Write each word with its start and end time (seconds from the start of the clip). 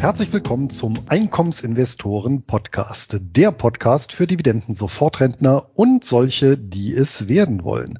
Herzlich 0.00 0.32
willkommen 0.32 0.70
zum 0.70 0.98
Einkommensinvestoren 1.08 2.46
Podcast, 2.46 3.18
der 3.20 3.52
Podcast 3.52 4.12
für 4.12 4.26
Dividenden-Sofortrentner 4.26 5.72
und 5.74 6.04
solche, 6.04 6.56
die 6.56 6.94
es 6.94 7.28
werden 7.28 7.64
wollen. 7.64 7.98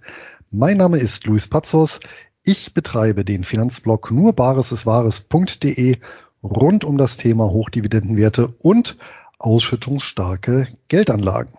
Mein 0.51 0.79
Name 0.79 0.97
ist 0.97 1.27
Luis 1.27 1.47
Pazos. 1.47 2.01
Ich 2.42 2.73
betreibe 2.73 3.27
den 3.27 3.45
Finanzblog 3.45 4.11
nurbaresiswahres.de 4.11 5.98
rund 6.42 6.84
um 6.84 6.97
das 6.97 7.19
Thema 7.19 7.51
Hochdividendenwerte 7.51 8.48
und 8.48 8.97
ausschüttungsstarke 9.39 10.69
Geldanlagen. 10.89 11.53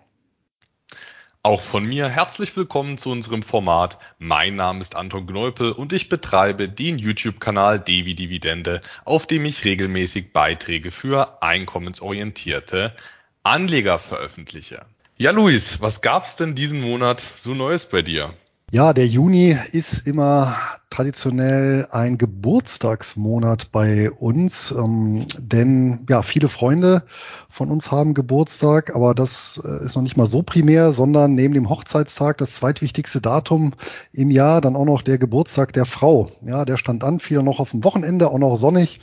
Auch 1.44 1.62
von 1.62 1.86
mir 1.86 2.08
herzlich 2.08 2.56
willkommen 2.56 3.00
zu 3.00 3.10
unserem 3.10 3.42
Format. 3.42 3.98
Mein 4.20 4.56
Name 4.56 4.80
ist 4.80 4.96
Anton 4.96 5.26
Gneupel 5.26 5.72
und 5.72 5.92
ich 5.92 6.08
betreibe 6.08 6.70
den 6.70 7.00
YouTube-Kanal 7.00 7.80
Devi 7.80 8.14
Dividende, 8.14 8.80
auf 9.06 9.26
dem 9.26 9.46
ich 9.46 9.66
regelmäßig 9.66 10.34
Beiträge 10.34 10.92
für 10.92 11.42
einkommensorientierte 11.42 12.96
Anleger 13.42 13.98
veröffentliche. 13.98 14.86
Ja, 15.18 15.32
Luis, 15.32 15.82
was 15.82 16.02
gab's 16.04 16.36
denn 16.36 16.54
diesen 16.54 16.80
Monat 16.80 17.24
so 17.36 17.56
Neues 17.56 17.90
bei 17.90 18.04
dir? 18.04 18.36
Ja, 18.74 18.94
der 18.94 19.06
Juni 19.06 19.58
ist 19.74 20.08
immer 20.08 20.56
traditionell 20.90 21.90
ein 21.92 22.18
Geburtstagsmonat 22.18 23.70
bei 23.74 24.10
uns, 24.10 24.72
ähm, 24.72 25.26
denn 25.38 26.06
ja, 26.08 26.22
viele 26.22 26.48
Freunde 26.48 27.04
von 27.50 27.70
uns 27.70 27.92
haben 27.92 28.14
Geburtstag, 28.14 28.96
aber 28.96 29.14
das 29.14 29.62
äh, 29.62 29.86
ist 29.86 29.98
noch 29.98 30.04
nicht 30.04 30.16
mal 30.16 30.26
so 30.26 30.42
primär, 30.42 30.94
sondern 30.94 31.36
neben 31.36 31.54
dem 31.54 31.70
Hochzeitstag 31.70 32.38
das 32.38 32.54
zweitwichtigste 32.54 33.20
Datum 33.20 33.74
im 34.14 34.32
Jahr, 34.32 34.62
dann 34.62 34.78
auch 34.78 34.86
noch 34.86 35.02
der 35.02 35.18
Geburtstag 35.18 35.74
der 35.74 35.84
Frau. 35.84 36.30
Ja, 36.42 36.64
der 36.64 36.78
stand 36.78 37.04
an, 37.04 37.20
fiel 37.20 37.44
noch 37.44 37.60
auf 37.60 37.72
dem 37.72 37.84
Wochenende, 37.84 38.30
auch 38.30 38.40
noch 38.40 38.56
sonnig 38.56 39.02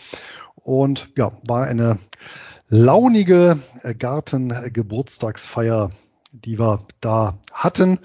und 0.55 1.11
ja, 1.19 1.31
war 1.47 1.67
eine 1.67 1.99
launige 2.69 3.59
äh, 3.83 3.95
Gartengeburtstagsfeier, 3.95 5.91
die 6.33 6.59
wir 6.59 6.87
da 7.03 7.37
hatten. 7.53 7.99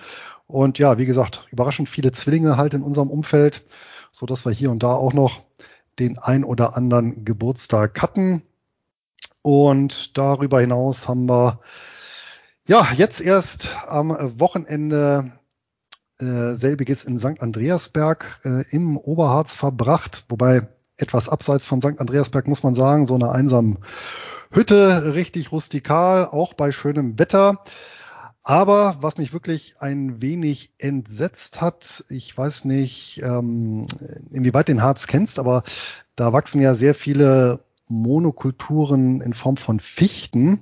Und 0.47 0.79
ja, 0.79 0.97
wie 0.97 1.05
gesagt, 1.05 1.47
überraschend 1.51 1.89
viele 1.89 2.11
Zwillinge 2.11 2.57
halt 2.57 2.73
in 2.73 2.83
unserem 2.83 3.09
Umfeld, 3.09 3.65
so 4.11 4.25
dass 4.25 4.45
wir 4.45 4.51
hier 4.51 4.71
und 4.71 4.83
da 4.83 4.93
auch 4.93 5.13
noch 5.13 5.43
den 5.99 6.17
ein 6.17 6.43
oder 6.43 6.75
anderen 6.75 7.25
Geburtstag 7.25 8.01
hatten. 8.01 8.41
Und 9.41 10.17
darüber 10.17 10.61
hinaus 10.61 11.07
haben 11.07 11.27
wir 11.27 11.59
ja 12.65 12.87
jetzt 12.95 13.21
erst 13.21 13.77
am 13.87 14.09
Wochenende 14.39 15.33
äh, 16.19 16.53
selbiges 16.53 17.03
in 17.03 17.19
St. 17.19 17.41
Andreasberg 17.41 18.39
äh, 18.43 18.63
im 18.69 18.97
Oberharz 18.97 19.53
verbracht, 19.53 20.25
wobei 20.29 20.67
etwas 20.97 21.27
abseits 21.27 21.65
von 21.65 21.81
St. 21.81 21.99
Andreasberg 21.99 22.47
muss 22.47 22.63
man 22.63 22.73
sagen, 22.73 23.05
so 23.05 23.15
eine 23.15 23.31
einsame 23.31 23.77
Hütte, 24.51 25.15
richtig 25.15 25.51
rustikal, 25.51 26.27
auch 26.27 26.53
bei 26.53 26.71
schönem 26.71 27.17
Wetter. 27.17 27.63
Aber 28.43 28.97
was 28.99 29.17
mich 29.17 29.31
wirklich 29.31 29.75
ein 29.79 30.21
wenig 30.21 30.73
entsetzt 30.77 31.61
hat, 31.61 32.03
ich 32.09 32.37
weiß 32.37 32.65
nicht, 32.65 33.21
ähm, 33.23 33.87
inwieweit 34.31 34.67
den 34.67 34.81
Harz 34.81 35.07
kennst, 35.07 35.39
aber 35.39 35.63
da 36.17 36.33
wachsen 36.33 36.61
ja 36.61 36.75
sehr 36.75 36.93
viele 36.93 37.63
Monokulturen 37.89 39.21
in 39.21 39.33
Form 39.33 39.55
von 39.55 39.79
Fichten 39.79 40.61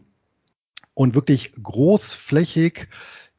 und 0.94 1.16
wirklich 1.16 1.54
großflächig 1.62 2.88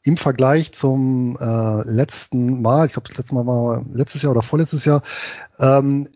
im 0.02 0.16
Vergleich 0.16 0.72
zum 0.72 1.36
äh, 1.40 1.82
letzten 1.88 2.62
Mal, 2.62 2.86
ich 2.86 2.94
glaube, 2.94 3.08
das 3.08 3.18
letzte 3.18 3.36
Mal 3.36 3.46
war 3.46 3.84
letztes 3.92 4.22
Jahr 4.22 4.32
oder 4.32 4.42
vorletztes 4.42 4.84
Jahr, 4.84 5.02
ähm, 5.60 6.08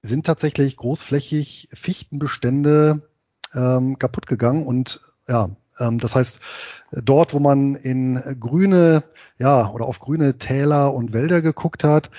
sind 0.00 0.26
tatsächlich 0.26 0.76
großflächig 0.76 1.68
Fichtenbestände 1.72 3.08
ähm, 3.54 4.00
kaputt 4.00 4.26
gegangen 4.26 4.66
und 4.66 5.00
ja, 5.28 5.50
das 5.78 6.14
heißt, 6.14 6.40
dort, 6.92 7.32
wo 7.32 7.38
man 7.38 7.74
in 7.74 8.20
grüne, 8.38 9.02
ja, 9.38 9.70
oder 9.70 9.86
auf 9.86 10.00
grüne 10.00 10.38
Täler 10.38 10.92
und 10.94 11.12
Wälder 11.12 11.40
geguckt 11.42 11.84
hat, 11.84 12.10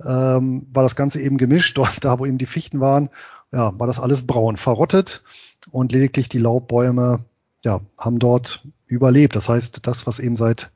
ähm, 0.00 0.66
war 0.72 0.82
das 0.82 0.96
Ganze 0.96 1.20
eben 1.20 1.36
gemischt. 1.36 1.76
Dort, 1.78 2.04
da 2.04 2.18
wo 2.18 2.26
eben 2.26 2.38
die 2.38 2.46
Fichten 2.46 2.80
waren, 2.80 3.10
ja, 3.52 3.78
war 3.78 3.86
das 3.86 3.98
alles 3.98 4.26
braun, 4.26 4.56
verrottet 4.56 5.22
und 5.70 5.92
lediglich 5.92 6.28
die 6.28 6.38
Laubbäume, 6.38 7.24
ja, 7.64 7.80
haben 7.98 8.18
dort 8.18 8.66
überlebt. 8.86 9.36
Das 9.36 9.48
heißt, 9.48 9.86
das, 9.86 10.06
was 10.06 10.18
eben 10.18 10.36
seit, 10.36 10.70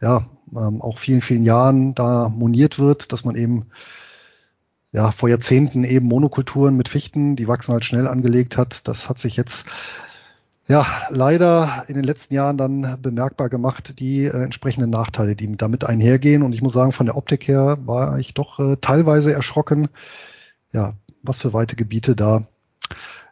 ja, 0.00 0.26
ähm, 0.52 0.80
auch 0.80 0.98
vielen, 0.98 1.20
vielen 1.20 1.44
Jahren 1.44 1.94
da 1.94 2.28
moniert 2.28 2.78
wird, 2.78 3.12
dass 3.12 3.24
man 3.24 3.36
eben 3.36 3.66
ja, 4.90 5.12
vor 5.12 5.28
Jahrzehnten 5.28 5.84
eben 5.84 6.06
Monokulturen 6.06 6.76
mit 6.76 6.88
Fichten, 6.88 7.36
die 7.36 7.46
wachsen 7.46 7.72
halt 7.72 7.84
schnell 7.84 8.08
angelegt 8.08 8.56
hat. 8.56 8.88
Das 8.88 9.08
hat 9.08 9.18
sich 9.18 9.36
jetzt 9.36 9.66
ja, 10.68 10.86
leider 11.08 11.84
in 11.88 11.94
den 11.94 12.04
letzten 12.04 12.34
Jahren 12.34 12.58
dann 12.58 12.98
bemerkbar 13.00 13.48
gemacht, 13.48 13.98
die 13.98 14.24
äh, 14.24 14.42
entsprechenden 14.42 14.90
Nachteile, 14.90 15.34
die 15.34 15.56
damit 15.56 15.84
einhergehen. 15.84 16.42
Und 16.42 16.52
ich 16.52 16.60
muss 16.60 16.74
sagen, 16.74 16.92
von 16.92 17.06
der 17.06 17.16
Optik 17.16 17.48
her 17.48 17.78
war 17.86 18.18
ich 18.18 18.34
doch 18.34 18.58
äh, 18.58 18.76
teilweise 18.80 19.32
erschrocken, 19.32 19.88
ja, 20.72 20.92
was 21.22 21.40
für 21.40 21.54
weite 21.54 21.74
Gebiete 21.74 22.14
da 22.14 22.46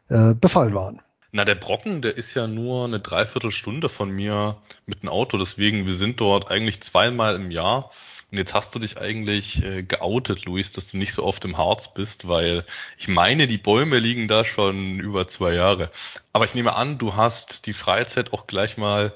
äh, 0.09 0.35
befallen 0.35 0.75
waren. 0.75 1.03
Na, 1.33 1.45
der 1.45 1.57
Brocken, 1.57 2.01
der 2.01 2.17
ist 2.17 2.33
ja 2.33 2.47
nur 2.47 2.87
eine 2.87 3.01
Dreiviertelstunde 3.01 3.91
von 3.91 4.11
mir 4.11 4.57
mit 4.87 5.03
dem 5.03 5.11
Auto. 5.11 5.37
Deswegen, 5.37 5.85
wir 5.85 5.95
sind 5.95 6.19
dort 6.23 6.51
eigentlich 6.51 6.81
zweimal 6.81 7.35
im 7.35 7.51
Jahr. 7.51 7.91
Und 8.31 8.39
jetzt 8.39 8.55
hast 8.55 8.75
du 8.75 8.81
dich 8.81 8.99
eigentlich 8.99 9.63
äh, 9.63 9.83
geoutet, 9.85 10.45
Luis, 10.47 10.73
dass 10.73 10.91
du 10.91 10.97
nicht 10.97 11.13
so 11.13 11.25
oft 11.25 11.45
im 11.45 11.59
Harz 11.59 11.95
bist, 11.95 12.27
weil 12.27 12.65
ich 12.99 13.07
meine, 13.07 13.47
die 13.47 13.59
Bäume 13.59 14.01
liegen 14.01 14.27
da 14.27 14.45
schon 14.45 14.99
über 14.99 15.29
zwei 15.29 15.55
Jahre. 15.55 15.91
Aber 16.33 16.45
ich 16.45 16.55
nehme 16.55 16.75
an, 16.75 16.99
du 16.99 17.15
hast 17.15 17.67
die 17.67 17.73
Freizeit 17.73 18.33
auch 18.33 18.49
gleich 18.49 18.78
mal 18.78 19.13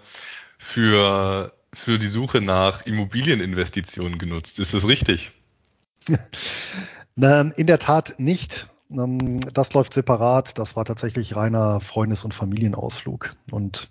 für, 0.59 1.53
für 1.73 1.99
die 1.99 2.07
Suche 2.07 2.41
nach 2.41 2.87
Immobilieninvestitionen 2.87 4.19
genutzt. 4.19 4.61
Ist 4.61 4.75
das 4.75 4.87
richtig? 4.87 5.33
In 7.17 7.67
der 7.67 7.79
Tat 7.79 8.15
nicht. 8.19 8.69
Ähm, 8.91 9.41
das 9.53 9.73
läuft 9.75 9.93
separat. 9.93 10.57
Das 10.57 10.77
war 10.77 10.85
tatsächlich 10.85 11.35
reiner 11.35 11.81
Freundes- 11.81 12.25
und 12.25 12.33
Familienausflug. 12.33 13.35
Und 13.51 13.91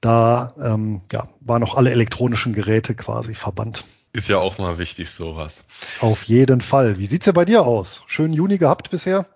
da 0.00 0.54
ähm, 0.62 1.02
ja, 1.12 1.28
waren 1.40 1.60
noch 1.60 1.76
alle 1.76 1.90
elektronischen 1.90 2.54
Geräte 2.54 2.94
quasi 2.94 3.34
verbannt. 3.34 3.84
Ist 4.12 4.28
ja 4.28 4.38
auch 4.38 4.58
mal 4.58 4.78
wichtig, 4.78 5.10
sowas. 5.10 5.64
Auf 6.00 6.24
jeden 6.24 6.60
Fall. 6.60 6.98
Wie 6.98 7.06
sieht's 7.06 7.26
ja 7.26 7.32
bei 7.32 7.44
dir 7.44 7.64
aus? 7.64 8.02
Schönen 8.06 8.32
Juni 8.32 8.58
gehabt 8.58 8.90
bisher? 8.90 9.26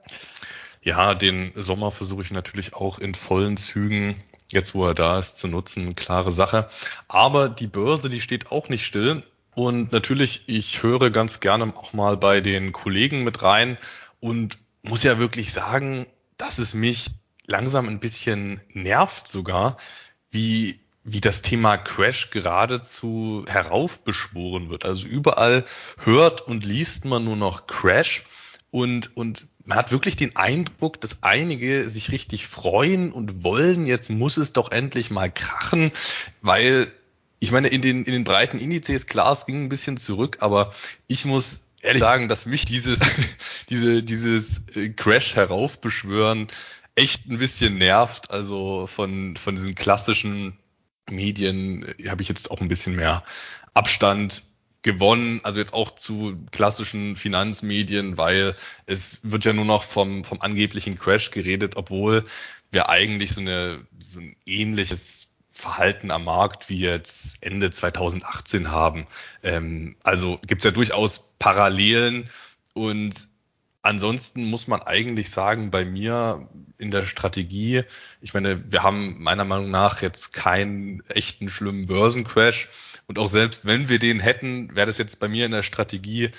Ja, 0.82 1.14
den 1.14 1.52
Sommer 1.54 1.92
versuche 1.92 2.22
ich 2.22 2.32
natürlich 2.32 2.74
auch 2.74 2.98
in 2.98 3.14
vollen 3.14 3.56
Zügen, 3.56 4.16
jetzt 4.50 4.74
wo 4.74 4.86
er 4.86 4.94
da 4.94 5.18
ist, 5.18 5.38
zu 5.38 5.46
nutzen. 5.46 5.94
Klare 5.94 6.32
Sache. 6.32 6.68
Aber 7.06 7.48
die 7.48 7.66
Börse, 7.66 8.08
die 8.08 8.20
steht 8.20 8.50
auch 8.50 8.68
nicht 8.68 8.84
still. 8.84 9.22
Und 9.54 9.92
natürlich, 9.92 10.44
ich 10.46 10.82
höre 10.82 11.10
ganz 11.10 11.40
gerne 11.40 11.72
auch 11.76 11.92
mal 11.92 12.16
bei 12.16 12.40
den 12.40 12.72
Kollegen 12.72 13.22
mit 13.22 13.42
rein 13.42 13.76
und 14.20 14.56
muss 14.82 15.02
ja 15.02 15.18
wirklich 15.18 15.52
sagen, 15.52 16.06
dass 16.38 16.58
es 16.58 16.74
mich 16.74 17.10
langsam 17.46 17.88
ein 17.88 18.00
bisschen 18.00 18.60
nervt 18.72 19.28
sogar, 19.28 19.76
wie 20.30 20.80
wie 21.04 21.20
das 21.20 21.42
Thema 21.42 21.76
Crash 21.76 22.30
geradezu 22.30 23.44
heraufbeschworen 23.48 24.70
wird. 24.70 24.84
Also 24.84 25.06
überall 25.06 25.64
hört 26.02 26.42
und 26.42 26.64
liest 26.64 27.04
man 27.04 27.24
nur 27.24 27.36
noch 27.36 27.66
Crash 27.66 28.24
und, 28.70 29.16
und 29.16 29.48
man 29.64 29.78
hat 29.78 29.92
wirklich 29.92 30.16
den 30.16 30.36
Eindruck, 30.36 31.00
dass 31.00 31.22
einige 31.22 31.88
sich 31.88 32.10
richtig 32.10 32.46
freuen 32.46 33.12
und 33.12 33.44
wollen, 33.44 33.86
jetzt 33.86 34.10
muss 34.10 34.36
es 34.36 34.52
doch 34.52 34.70
endlich 34.70 35.10
mal 35.10 35.30
krachen, 35.30 35.92
weil 36.40 36.90
ich 37.38 37.50
meine, 37.50 37.68
in 37.68 37.82
den, 37.82 38.04
in 38.04 38.12
den 38.12 38.24
breiten 38.24 38.58
Indizes, 38.58 39.06
klar, 39.06 39.32
es 39.32 39.46
ging 39.46 39.64
ein 39.64 39.68
bisschen 39.68 39.96
zurück, 39.96 40.38
aber 40.40 40.72
ich 41.08 41.24
muss 41.24 41.60
ehrlich 41.80 42.00
sagen, 42.00 42.28
dass 42.28 42.46
mich 42.46 42.64
dieses, 42.64 43.00
diese, 43.68 44.02
dieses 44.02 44.62
äh, 44.76 44.90
Crash 44.90 45.34
heraufbeschwören 45.34 46.46
echt 46.94 47.26
ein 47.28 47.38
bisschen 47.38 47.78
nervt. 47.78 48.30
Also 48.30 48.86
von, 48.86 49.36
von 49.36 49.54
diesen 49.54 49.74
klassischen 49.74 50.56
Medien 51.10 51.84
äh, 51.98 52.08
habe 52.08 52.22
ich 52.22 52.28
jetzt 52.28 52.50
auch 52.50 52.60
ein 52.60 52.68
bisschen 52.68 52.96
mehr 52.96 53.24
Abstand 53.74 54.44
gewonnen, 54.82 55.40
also 55.44 55.60
jetzt 55.60 55.74
auch 55.74 55.94
zu 55.94 56.36
klassischen 56.50 57.16
Finanzmedien, 57.16 58.18
weil 58.18 58.54
es 58.86 59.20
wird 59.22 59.44
ja 59.44 59.52
nur 59.52 59.64
noch 59.64 59.84
vom, 59.84 60.24
vom 60.24 60.40
angeblichen 60.40 60.98
Crash 60.98 61.30
geredet, 61.30 61.76
obwohl 61.76 62.24
wir 62.72 62.88
eigentlich 62.88 63.32
so, 63.32 63.40
eine, 63.40 63.86
so 63.98 64.20
ein 64.20 64.36
ähnliches 64.44 65.28
Verhalten 65.52 66.10
am 66.10 66.24
Markt 66.24 66.68
wie 66.68 66.80
jetzt 66.80 67.36
Ende 67.42 67.70
2018 67.70 68.70
haben. 68.70 69.06
Ähm, 69.42 69.96
also 70.02 70.40
gibt 70.46 70.62
es 70.62 70.64
ja 70.64 70.70
durchaus 70.72 71.34
Parallelen 71.38 72.28
und 72.72 73.28
Ansonsten 73.82 74.44
muss 74.44 74.68
man 74.68 74.80
eigentlich 74.80 75.30
sagen, 75.30 75.72
bei 75.72 75.84
mir 75.84 76.48
in 76.78 76.92
der 76.92 77.02
Strategie, 77.04 77.82
ich 78.20 78.32
meine, 78.32 78.62
wir 78.70 78.84
haben 78.84 79.20
meiner 79.20 79.44
Meinung 79.44 79.70
nach 79.70 80.02
jetzt 80.02 80.32
keinen 80.32 81.02
echten 81.08 81.50
schlimmen 81.50 81.86
Börsencrash. 81.86 82.68
Und 83.08 83.18
auch 83.18 83.28
selbst 83.28 83.66
wenn 83.66 83.88
wir 83.88 83.98
den 83.98 84.20
hätten, 84.20 84.74
wäre 84.76 84.86
das 84.86 84.98
jetzt 84.98 85.18
bei 85.18 85.26
mir 85.26 85.46
in 85.46 85.52
der 85.52 85.64
Strategie 85.64 86.30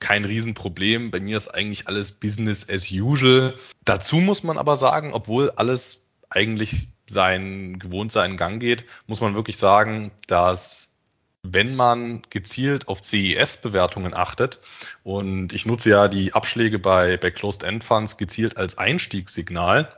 kein 0.00 0.24
Riesenproblem. 0.24 1.10
Bei 1.10 1.20
mir 1.20 1.36
ist 1.36 1.48
eigentlich 1.48 1.88
alles 1.88 2.12
Business 2.12 2.66
as 2.68 2.90
usual. 2.90 3.58
Dazu 3.84 4.16
muss 4.16 4.42
man 4.42 4.56
aber 4.56 4.78
sagen, 4.78 5.12
obwohl 5.12 5.50
alles 5.50 6.06
eigentlich 6.30 6.88
seinen 7.06 7.78
gewohnt 7.78 8.12
seinen 8.12 8.36
Gang 8.36 8.60
geht, 8.60 8.84
muss 9.06 9.20
man 9.20 9.34
wirklich 9.34 9.56
sagen, 9.58 10.10
dass 10.26 10.97
wenn 11.42 11.76
man 11.76 12.22
gezielt 12.30 12.88
auf 12.88 13.02
CEF-Bewertungen 13.02 14.14
achtet, 14.14 14.58
und 15.04 15.52
ich 15.52 15.66
nutze 15.66 15.90
ja 15.90 16.08
die 16.08 16.32
Abschläge 16.34 16.78
bei, 16.78 17.16
bei 17.16 17.30
Closed-End-Funds 17.30 18.16
gezielt 18.16 18.56
als 18.56 18.78
Einstiegssignal, 18.78 19.92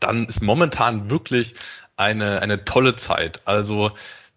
dann 0.00 0.26
ist 0.26 0.42
momentan 0.42 1.10
wirklich 1.10 1.54
eine, 1.96 2.40
eine 2.42 2.64
tolle 2.64 2.94
Zeit. 2.94 3.42
Also 3.46 3.92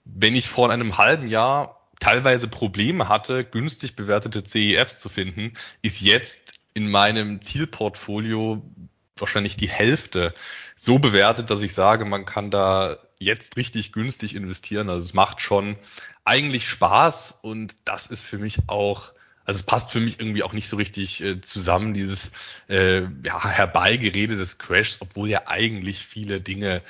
wenn 0.06 0.36
ich 0.36 0.50
vor 0.50 0.72
einem 0.72 0.98
halben 0.98 1.28
Jahr 1.28 1.88
teilweise 2.00 2.48
Probleme 2.48 3.08
hatte, 3.08 3.44
günstig 3.44 3.96
bewertete 3.96 4.44
CEFs 4.44 5.00
zu 5.00 5.10
finden, 5.10 5.54
ist 5.82 6.02
jetzt 6.02 6.60
in 6.74 6.90
meinem 6.90 7.42
Zielportfolio 7.42 8.64
wahrscheinlich 9.18 9.56
die 9.56 9.70
Hälfte 9.70 10.34
so 10.76 10.98
bewertet, 10.98 11.50
dass 11.52 11.62
ich 11.62 11.74
sage, 11.74 12.06
man 12.06 12.26
kann 12.26 12.50
da 12.50 12.98
jetzt 13.20 13.56
richtig 13.56 13.92
günstig 13.92 14.36
investieren. 14.36 14.90
Also 14.90 15.08
es 15.08 15.14
macht 15.14 15.42
schon 15.42 15.78
eigentlich 16.26 16.68
Spaß 16.68 17.40
und 17.42 17.76
das 17.86 18.08
ist 18.08 18.22
für 18.22 18.38
mich 18.38 18.60
auch, 18.68 19.14
also 19.46 19.60
es 19.60 19.66
passt 19.66 19.92
für 19.92 20.00
mich 20.00 20.20
irgendwie 20.20 20.44
auch 20.44 20.54
nicht 20.54 20.68
so 20.68 20.78
richtig 20.78 21.22
äh, 21.22 21.42
zusammen, 21.42 21.94
dieses 21.94 22.32
äh, 22.70 23.02
ja, 23.24 23.44
Herbeigerede 23.44 24.36
des 24.36 24.58
Crashs, 24.58 24.98
obwohl 25.00 25.30
ja 25.30 25.48
eigentlich 25.48 26.06
viele 26.06 26.42
Dinge 26.42 26.82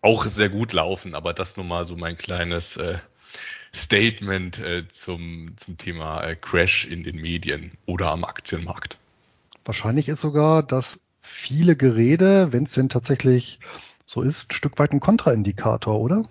auch 0.00 0.26
sehr 0.26 0.48
gut 0.48 0.72
laufen, 0.72 1.14
aber 1.14 1.32
das 1.32 1.56
nun 1.56 1.68
mal 1.68 1.84
so 1.84 1.96
mein 1.96 2.16
kleines 2.16 2.76
äh, 2.76 2.98
Statement 3.74 4.58
äh, 4.58 4.86
zum, 4.88 5.54
zum 5.56 5.78
Thema 5.78 6.22
äh, 6.22 6.36
Crash 6.36 6.84
in 6.84 7.02
den 7.02 7.16
Medien 7.16 7.72
oder 7.86 8.10
am 8.10 8.24
Aktienmarkt. 8.24 8.98
Wahrscheinlich 9.64 10.08
ist 10.08 10.20
sogar 10.20 10.62
das 10.62 11.00
viele 11.20 11.76
Gerede, 11.76 12.52
wenn 12.52 12.64
es 12.64 12.72
denn 12.72 12.88
tatsächlich 12.88 13.60
so 14.04 14.22
ist, 14.22 14.50
ein 14.50 14.54
Stück 14.54 14.78
weit 14.78 14.92
ein 14.92 15.00
Kontraindikator, 15.00 15.98
oder? 15.98 16.24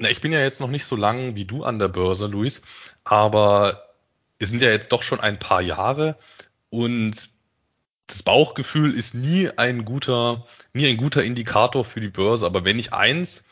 Na, 0.00 0.08
ich 0.08 0.22
bin 0.22 0.32
ja 0.32 0.40
jetzt 0.40 0.62
noch 0.62 0.70
nicht 0.70 0.86
so 0.86 0.96
lang 0.96 1.36
wie 1.36 1.44
du 1.44 1.62
an 1.62 1.78
der 1.78 1.88
Börse, 1.88 2.26
Luis, 2.26 2.62
aber 3.04 3.90
es 4.38 4.48
sind 4.48 4.62
ja 4.62 4.70
jetzt 4.70 4.92
doch 4.92 5.02
schon 5.02 5.20
ein 5.20 5.38
paar 5.38 5.60
Jahre 5.60 6.16
und 6.70 7.28
das 8.06 8.22
Bauchgefühl 8.22 8.94
ist 8.94 9.14
nie 9.14 9.50
ein 9.50 9.84
guter, 9.84 10.46
nie 10.72 10.88
ein 10.88 10.96
guter 10.96 11.22
Indikator 11.22 11.84
für 11.84 12.00
die 12.00 12.08
Börse. 12.08 12.46
Aber 12.46 12.64
wenn 12.64 12.78
ich 12.78 12.94
eins 12.94 13.44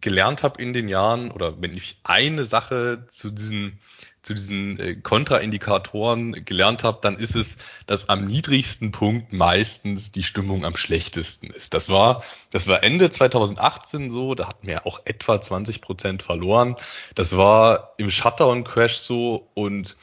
gelernt 0.00 0.42
habe 0.42 0.60
in 0.60 0.72
den 0.72 0.88
Jahren 0.88 1.30
oder 1.30 1.62
wenn 1.62 1.76
ich 1.76 2.00
eine 2.02 2.44
Sache 2.44 3.06
zu 3.06 3.30
diesen 3.30 3.78
zu 4.22 4.34
diesen 4.34 4.78
äh, 4.78 4.96
Kontraindikatoren 4.96 6.44
gelernt 6.44 6.84
habe, 6.84 6.98
dann 7.00 7.16
ist 7.16 7.36
es, 7.36 7.56
dass 7.86 8.08
am 8.08 8.26
niedrigsten 8.26 8.92
Punkt 8.92 9.32
meistens 9.32 10.12
die 10.12 10.22
Stimmung 10.22 10.64
am 10.64 10.76
schlechtesten 10.76 11.50
ist. 11.50 11.74
Das 11.74 11.88
war, 11.88 12.22
das 12.50 12.66
war 12.66 12.82
Ende 12.82 13.10
2018 13.10 14.10
so, 14.10 14.34
da 14.34 14.48
hatten 14.48 14.66
wir 14.66 14.86
auch 14.86 15.00
etwa 15.04 15.40
20 15.40 15.80
Prozent 15.80 16.22
verloren. 16.22 16.76
Das 17.14 17.36
war 17.36 17.94
im 17.98 18.10
Shutdown-Crash 18.10 18.98
so 18.98 19.48
und 19.54 19.96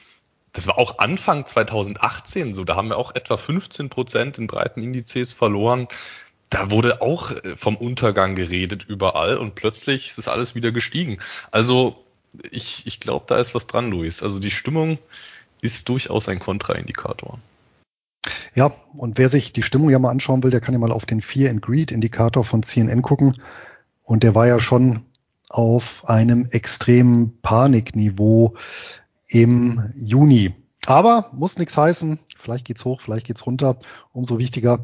das 0.54 0.68
war 0.68 0.78
auch 0.78 1.00
Anfang 1.00 1.46
2018 1.46 2.54
so, 2.54 2.64
da 2.64 2.78
haben 2.78 2.88
wir 2.88 2.98
auch 2.98 3.14
etwa 3.14 3.36
15 3.36 3.90
Prozent 3.90 4.38
in 4.38 4.48
breiten 4.48 4.82
Indizes 4.82 5.34
verloren. 5.34 5.88
Da 6.50 6.72
wurde 6.72 7.02
auch 7.02 7.32
äh, 7.32 7.58
vom 7.58 7.76
Untergang 7.76 8.36
geredet 8.36 8.86
überall 8.86 9.38
und 9.38 9.56
plötzlich 9.56 10.18
ist 10.18 10.28
alles 10.28 10.56
wieder 10.56 10.72
gestiegen. 10.72 11.18
Also 11.52 12.05
ich, 12.52 12.86
ich 12.86 13.00
glaube, 13.00 13.26
da 13.28 13.38
ist 13.38 13.56
was 13.56 13.68
dran, 13.68 13.90
Luis. 13.90 14.24
Also 14.24 14.40
die 14.40 14.52
Stimmung 14.52 14.98
ist 15.62 15.90
durchaus 15.90 16.30
ein 16.30 16.40
Kontraindikator. 16.40 17.40
Ja, 18.54 18.72
und 18.96 19.18
wer 19.18 19.30
sich 19.30 19.54
die 19.54 19.64
Stimmung 19.64 19.90
ja 19.90 20.00
mal 20.00 20.12
anschauen 20.12 20.44
will, 20.44 20.52
der 20.52 20.62
kann 20.62 20.74
ja 20.74 20.80
mal 20.80 20.92
auf 20.92 21.06
den 21.06 21.22
Fear 21.22 21.52
and 21.52 21.62
Greed 21.62 21.92
Indikator 21.92 22.44
von 22.44 22.64
CNN 22.64 23.02
gucken. 23.02 23.40
Und 24.04 24.24
der 24.24 24.36
war 24.36 24.48
ja 24.48 24.60
schon 24.60 25.06
auf 25.50 26.08
einem 26.08 26.48
extremen 26.52 27.40
Panikniveau 27.42 28.56
im 29.28 29.92
Juni. 29.96 30.54
Aber 30.86 31.30
muss 31.34 31.58
nichts 31.58 31.78
heißen. 31.78 32.20
Vielleicht 32.38 32.66
geht's 32.66 32.86
hoch, 32.86 33.02
vielleicht 33.02 33.26
geht's 33.26 33.46
runter. 33.46 33.78
Umso 34.14 34.38
wichtiger, 34.38 34.82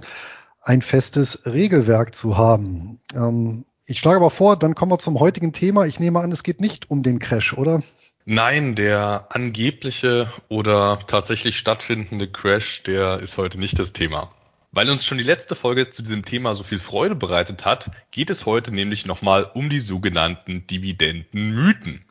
ein 0.62 0.81
festes 0.81 1.45
Regelwerk 1.45 2.15
zu 2.15 2.38
haben. 2.38 3.00
Ähm, 3.15 3.65
ich 3.86 4.00
schlage 4.00 4.17
aber 4.17 4.29
vor, 4.29 4.58
dann 4.58 4.75
kommen 4.75 4.91
wir 4.91 5.00
zum 5.00 5.20
heutigen 5.20 5.53
Thema. 5.53 5.86
Ich 5.86 6.00
nehme 6.00 6.20
an, 6.20 6.32
es 6.32 6.44
geht 6.44 6.62
nicht 6.62 6.89
um 6.89 7.03
den 7.03 7.20
Crash, 7.20 7.53
oder? 7.53 7.82
Nein, 8.25 8.75
der 8.75 9.27
angebliche 9.29 10.32
oder 10.48 11.00
tatsächlich 11.08 11.58
stattfindende 11.58 12.27
Crash, 12.27 12.84
der 12.84 13.20
ist 13.20 13.38
heute 13.38 13.60
nicht 13.60 13.79
das 13.79 13.94
Thema. 13.94 14.32
Weil 14.72 14.89
uns 14.89 15.06
schon 15.06 15.17
die 15.17 15.24
letzte 15.24 15.56
Folge 15.56 15.89
zu 15.89 16.01
diesem 16.01 16.24
Thema 16.24 16.53
so 16.53 16.63
viel 16.63 16.79
Freude 16.79 17.15
bereitet 17.15 17.65
hat, 17.65 17.91
geht 18.12 18.29
es 18.29 18.46
heute 18.46 18.74
nämlich 18.74 19.06
nochmal 19.06 19.44
um 19.44 19.70
die 19.70 19.79
sogenannten 19.79 20.65
Dividendenmythen. 20.67 22.06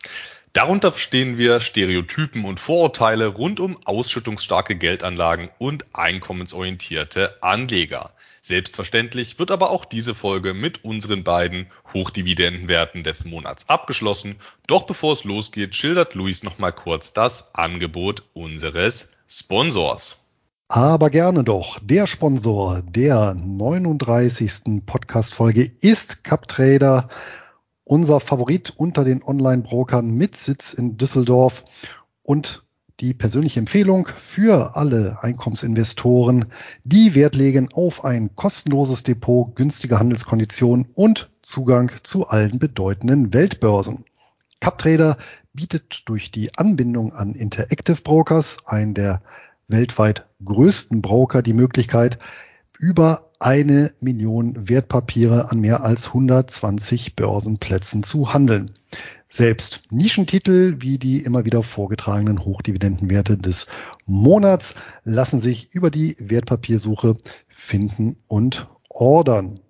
Darunter 0.53 0.91
verstehen 0.91 1.39
wir 1.39 1.61
Stereotypen 1.61 2.45
und 2.45 2.59
Vorurteile 2.59 3.29
rund 3.29 3.61
um 3.61 3.79
ausschüttungsstarke 3.85 4.75
Geldanlagen 4.77 5.49
und 5.59 5.87
einkommensorientierte 5.95 7.41
Anleger. 7.41 8.11
Selbstverständlich 8.43 9.39
wird 9.39 9.51
aber 9.51 9.71
auch 9.71 9.85
diese 9.85 10.15
Folge 10.15 10.55
mit 10.55 10.85
unseren 10.85 11.25
beiden 11.25 11.67
Hochdividendenwerten 11.93 13.05
des 13.05 13.25
Monats 13.25 13.69
abgeschlossen. 13.69 14.37
Doch 14.67 14.85
bevor 14.85 15.13
es 15.13 15.25
losgeht, 15.25 15.75
schildert 15.75 16.15
Luis 16.15 16.43
nochmal 16.43 16.73
kurz 16.73 17.13
das 17.13 17.55
Angebot 17.55 18.23
unseres 18.33 19.11
Sponsors. 19.29 20.17
Aber 20.69 21.11
gerne 21.11 21.45
doch. 21.45 21.81
Der 21.83 22.07
Sponsor 22.07 22.83
der 22.83 23.35
39. 23.35 24.87
Podcast-Folge 24.87 25.71
ist 25.81 26.25
CapTrader 26.25 27.09
unser 27.85 28.21
Favorit 28.21 28.73
unter 28.77 29.05
den 29.05 29.23
Online-Brokern 29.23 30.13
mit 30.13 30.37
Sitz 30.37 30.73
in 30.73 30.97
Düsseldorf 30.97 31.65
und 32.23 32.63
die 33.01 33.15
persönliche 33.15 33.61
Empfehlung 33.61 34.09
für 34.17 34.77
alle 34.77 35.23
Einkommensinvestoren, 35.23 36.47
die 36.85 37.15
Wert 37.15 37.35
legen 37.35 37.73
auf 37.73 38.05
ein 38.05 38.37
kostenloses 38.37 39.03
Depot, 39.03 39.57
günstige 39.57 39.99
Handelskonditionen 39.99 40.87
und 40.95 41.31
Zugang 41.41 41.91
zu 42.03 42.29
allen 42.29 42.59
bedeutenden 42.59 43.33
Weltbörsen. 43.33 44.05
CapTrader 44.61 45.17
bietet 45.55 46.03
durch 46.05 46.31
die 46.31 46.55
Anbindung 46.57 47.15
an 47.15 47.35
Interactive 47.35 48.03
Brokers, 48.03 48.67
einen 48.67 48.93
der 48.93 49.23
weltweit 49.69 50.27
größten 50.45 51.01
Broker, 51.01 51.41
die 51.41 51.55
Möglichkeit, 51.55 52.19
über 52.79 53.30
eine 53.41 53.93
Million 54.01 54.69
Wertpapiere 54.69 55.51
an 55.51 55.61
mehr 55.61 55.83
als 55.83 56.09
120 56.09 57.17
Börsenplätzen 57.17 58.03
zu 58.03 58.33
handeln. 58.33 58.73
Selbst 59.31 59.83
Nischentitel 59.91 60.77
wie 60.81 60.99
die 60.99 61.23
immer 61.23 61.47
wieder 61.47 61.63
vorgetragenen 61.63 62.45
Hochdividendenwerte 62.45 63.39
des 63.39 63.67
Monats 64.05 64.75
lassen 65.05 65.41
sich 65.41 65.73
über 65.73 65.91
die 65.91 66.17
Wertpapiersuche 66.19 67.17
finden 67.49 68.17
und 68.29 68.69
Ordern. 68.91 69.61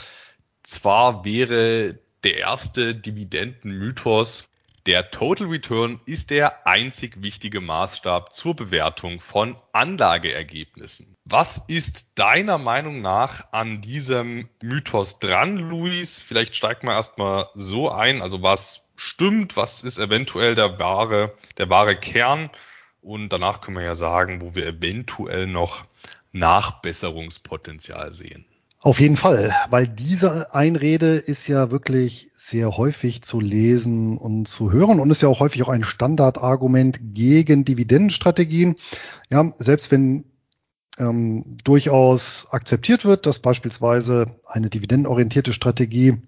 zwar 0.63 1.25
wäre 1.25 1.99
der 2.25 2.39
erste 2.39 2.95
Dividendenmythos, 2.95 4.49
der 4.89 5.11
Total 5.11 5.49
Return 5.49 6.01
ist 6.07 6.31
der 6.31 6.67
einzig 6.67 7.21
wichtige 7.21 7.61
Maßstab 7.61 8.35
zur 8.35 8.57
Bewertung 8.57 9.21
von 9.21 9.55
Anlageergebnissen. 9.73 11.15
Was 11.27 11.61
ist 11.69 12.19
deiner 12.19 12.57
Meinung 12.57 13.03
nach 13.03 13.53
an 13.53 13.83
diesem 13.83 14.49
Mythos 14.63 15.19
dran, 15.19 15.59
Luis? 15.59 16.23
Vielleicht 16.23 16.57
steigt 16.57 16.85
man 16.85 16.95
erstmal 16.95 17.49
so 17.55 17.91
ein. 17.91 18.23
Also 18.23 18.41
was 18.41 18.89
stimmt? 18.97 19.59
Was 19.59 19.85
ist 19.85 19.99
eventuell 19.99 20.55
der 20.55 20.79
wahre, 20.79 21.35
der 21.59 21.69
wahre 21.69 21.95
Kern? 21.95 22.49
Und 23.03 23.29
danach 23.29 23.61
können 23.61 23.77
wir 23.77 23.85
ja 23.85 23.95
sagen, 23.95 24.41
wo 24.41 24.55
wir 24.55 24.67
eventuell 24.67 25.47
noch 25.47 25.85
Nachbesserungspotenzial 26.33 28.15
sehen. 28.15 28.47
Auf 28.81 29.01
jeden 29.01 29.17
Fall, 29.17 29.55
weil 29.69 29.87
diese 29.89 30.55
Einrede 30.55 31.17
ist 31.17 31.47
ja 31.47 31.73
wirklich 31.73 32.31
sehr 32.49 32.79
häufig 32.79 33.23
zu 33.23 33.41
lesen 33.41 34.17
und 34.17 34.49
zu 34.49 34.73
hören 34.73 35.01
und 35.01 35.11
ist 35.11 35.21
ja 35.21 35.29
auch 35.29 35.41
häufig 35.41 35.63
auch 35.63 35.69
ein 35.69 35.85
Standardargument 35.85 36.99
gegen 37.13 37.67
Dividendenstrategien. 37.67 38.77
Ja, 39.31 39.53
selbst 39.59 39.91
wenn 39.91 40.25
ähm, 40.99 41.59
durchaus 41.63 42.49
akzeptiert 42.51 43.05
wird, 43.05 43.27
dass 43.27 43.41
beispielsweise 43.41 44.25
eine 44.47 44.71
dividendenorientierte 44.71 45.53
Strategie 45.53 46.23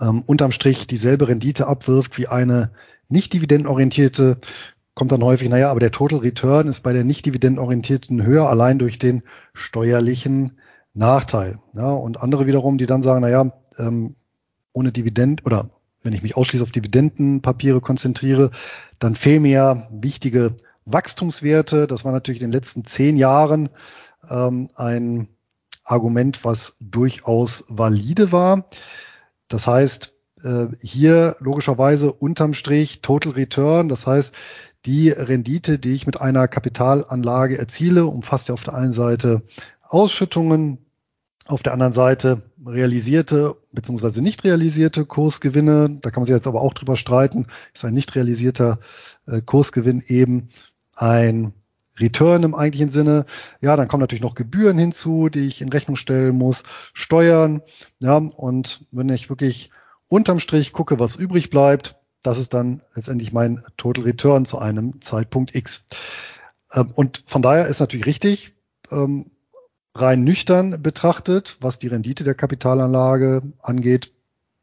ähm, 0.00 0.22
unterm 0.22 0.52
Strich 0.52 0.86
dieselbe 0.86 1.28
Rendite 1.28 1.66
abwirft 1.66 2.16
wie 2.16 2.28
eine 2.28 2.70
nicht 3.10 3.34
dividendenorientierte, 3.34 4.38
kommt 4.94 5.12
dann 5.12 5.22
häufig, 5.22 5.50
naja, 5.50 5.70
aber 5.70 5.80
der 5.80 5.92
Total 5.92 6.20
Return 6.20 6.66
ist 6.66 6.82
bei 6.82 6.94
der 6.94 7.04
nicht 7.04 7.26
dividendenorientierten 7.26 8.24
höher, 8.24 8.48
allein 8.48 8.78
durch 8.78 8.98
den 8.98 9.22
steuerlichen 9.52 10.58
Nachteil. 10.94 11.58
Ja, 11.74 11.90
und 11.90 12.22
andere 12.22 12.46
wiederum, 12.46 12.78
die 12.78 12.86
dann 12.86 13.02
sagen, 13.02 13.20
naja, 13.20 13.52
ähm, 13.78 14.14
ohne 14.78 14.92
Dividend 14.92 15.44
oder 15.44 15.70
wenn 16.02 16.12
ich 16.12 16.22
mich 16.22 16.36
ausschließlich 16.36 16.62
auf 16.62 16.72
Dividendenpapiere 16.72 17.80
konzentriere, 17.80 18.50
dann 19.00 19.16
fehlen 19.16 19.42
mir 19.42 19.50
ja 19.50 19.88
wichtige 19.90 20.56
Wachstumswerte. 20.84 21.86
Das 21.88 22.04
war 22.04 22.12
natürlich 22.12 22.40
in 22.40 22.48
den 22.48 22.52
letzten 22.52 22.84
zehn 22.84 23.16
Jahren 23.16 23.68
ähm, 24.30 24.70
ein 24.76 25.28
Argument, 25.84 26.44
was 26.44 26.76
durchaus 26.80 27.64
valide 27.68 28.30
war. 28.30 28.66
Das 29.48 29.66
heißt, 29.66 30.14
äh, 30.44 30.66
hier 30.80 31.36
logischerweise 31.40 32.12
unterm 32.12 32.54
Strich 32.54 33.00
Total 33.00 33.32
Return, 33.32 33.88
das 33.88 34.06
heißt, 34.06 34.34
die 34.86 35.10
Rendite, 35.10 35.78
die 35.78 35.94
ich 35.94 36.06
mit 36.06 36.20
einer 36.20 36.46
Kapitalanlage 36.46 37.58
erziele, 37.58 38.06
umfasst 38.06 38.48
ja 38.48 38.54
auf 38.54 38.62
der 38.62 38.74
einen 38.74 38.92
Seite 38.92 39.42
Ausschüttungen, 39.82 40.78
auf 41.48 41.62
der 41.62 41.72
anderen 41.72 41.92
Seite 41.92 42.42
realisierte 42.64 43.56
bzw. 43.72 44.20
nicht 44.20 44.44
realisierte 44.44 45.06
Kursgewinne. 45.06 45.98
Da 46.02 46.10
kann 46.10 46.20
man 46.20 46.26
sich 46.26 46.34
jetzt 46.34 46.46
aber 46.46 46.60
auch 46.60 46.74
drüber 46.74 46.96
streiten. 46.96 47.46
Ist 47.74 47.84
ein 47.84 47.94
nicht 47.94 48.14
realisierter 48.14 48.78
äh, 49.26 49.40
Kursgewinn 49.40 50.02
eben 50.06 50.48
ein 50.94 51.54
Return 51.98 52.42
im 52.42 52.54
eigentlichen 52.54 52.90
Sinne. 52.90 53.24
Ja, 53.60 53.76
dann 53.76 53.88
kommen 53.88 54.02
natürlich 54.02 54.22
noch 54.22 54.34
Gebühren 54.34 54.78
hinzu, 54.78 55.30
die 55.30 55.46
ich 55.46 55.60
in 55.60 55.70
Rechnung 55.70 55.96
stellen 55.96 56.36
muss, 56.36 56.62
Steuern. 56.92 57.62
Ja, 57.98 58.16
und 58.16 58.84
wenn 58.92 59.08
ich 59.08 59.30
wirklich 59.30 59.70
unterm 60.06 60.40
Strich 60.40 60.72
gucke, 60.72 61.00
was 61.00 61.16
übrig 61.16 61.50
bleibt, 61.50 61.96
das 62.22 62.38
ist 62.38 62.52
dann 62.52 62.82
letztendlich 62.94 63.32
mein 63.32 63.62
Total 63.76 64.04
Return 64.04 64.44
zu 64.44 64.58
einem 64.58 65.00
Zeitpunkt 65.00 65.54
X. 65.54 65.86
Ähm, 66.72 66.92
und 66.94 67.22
von 67.26 67.42
daher 67.42 67.66
ist 67.66 67.80
natürlich 67.80 68.06
richtig, 68.06 68.54
ähm, 68.90 69.30
rein 70.00 70.24
nüchtern 70.24 70.82
betrachtet, 70.82 71.56
was 71.60 71.78
die 71.78 71.88
Rendite 71.88 72.24
der 72.24 72.34
Kapitalanlage 72.34 73.42
angeht, 73.60 74.12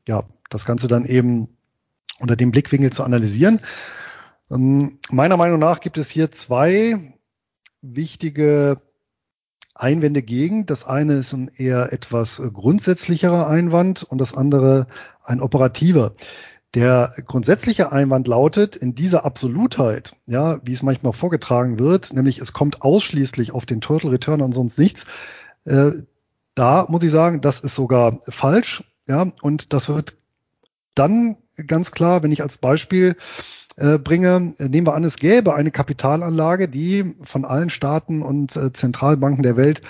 ja, 0.07 0.23
das 0.49 0.65
Ganze 0.65 0.87
dann 0.87 1.05
eben 1.05 1.49
unter 2.19 2.35
dem 2.35 2.51
Blickwinkel 2.51 2.91
zu 2.91 3.03
analysieren. 3.03 3.59
Ähm, 4.49 4.99
meiner 5.09 5.37
Meinung 5.37 5.59
nach 5.59 5.79
gibt 5.79 5.97
es 5.97 6.09
hier 6.09 6.31
zwei 6.31 7.13
wichtige 7.81 8.77
Einwände 9.73 10.21
gegen. 10.23 10.65
Das 10.65 10.85
eine 10.85 11.13
ist 11.13 11.33
ein 11.33 11.51
eher 11.55 11.91
etwas 11.91 12.41
grundsätzlicherer 12.53 13.47
Einwand 13.47 14.03
und 14.03 14.19
das 14.19 14.35
andere 14.35 14.87
ein 15.23 15.41
operativer. 15.41 16.13
Der 16.75 17.13
grundsätzliche 17.25 17.93
Einwand 17.93 18.27
lautet, 18.27 18.75
in 18.75 18.95
dieser 18.95 19.23
Absolutheit, 19.23 20.17
ja, 20.25 20.59
wie 20.63 20.73
es 20.73 20.83
manchmal 20.83 21.13
vorgetragen 21.13 21.79
wird, 21.79 22.13
nämlich 22.13 22.39
es 22.39 22.51
kommt 22.51 22.81
ausschließlich 22.81 23.53
auf 23.53 23.65
den 23.65 23.79
Total 23.79 24.11
Return 24.11 24.41
und 24.41 24.51
sonst 24.51 24.77
nichts, 24.77 25.05
äh, 25.63 25.91
da 26.53 26.85
muss 26.89 27.03
ich 27.03 27.11
sagen, 27.11 27.39
das 27.39 27.61
ist 27.61 27.75
sogar 27.75 28.19
falsch, 28.27 28.83
ja, 29.07 29.31
und 29.41 29.71
das 29.71 29.87
wird 29.87 30.17
dann 30.95 31.37
ganz 31.65 31.91
klar, 31.91 32.23
wenn 32.23 32.31
ich 32.33 32.41
als 32.41 32.57
Beispiel 32.57 33.15
äh, 33.77 33.97
bringe, 33.97 34.53
nehmen 34.57 34.87
wir 34.87 34.95
an, 34.95 35.03
es 35.05 35.15
gäbe 35.15 35.55
eine 35.55 35.71
Kapitalanlage, 35.71 36.67
die 36.67 37.15
von 37.23 37.45
allen 37.45 37.69
Staaten 37.69 38.21
und 38.21 38.55
äh, 38.57 38.73
Zentralbanken 38.73 39.43
der 39.43 39.55
Welt 39.55 39.81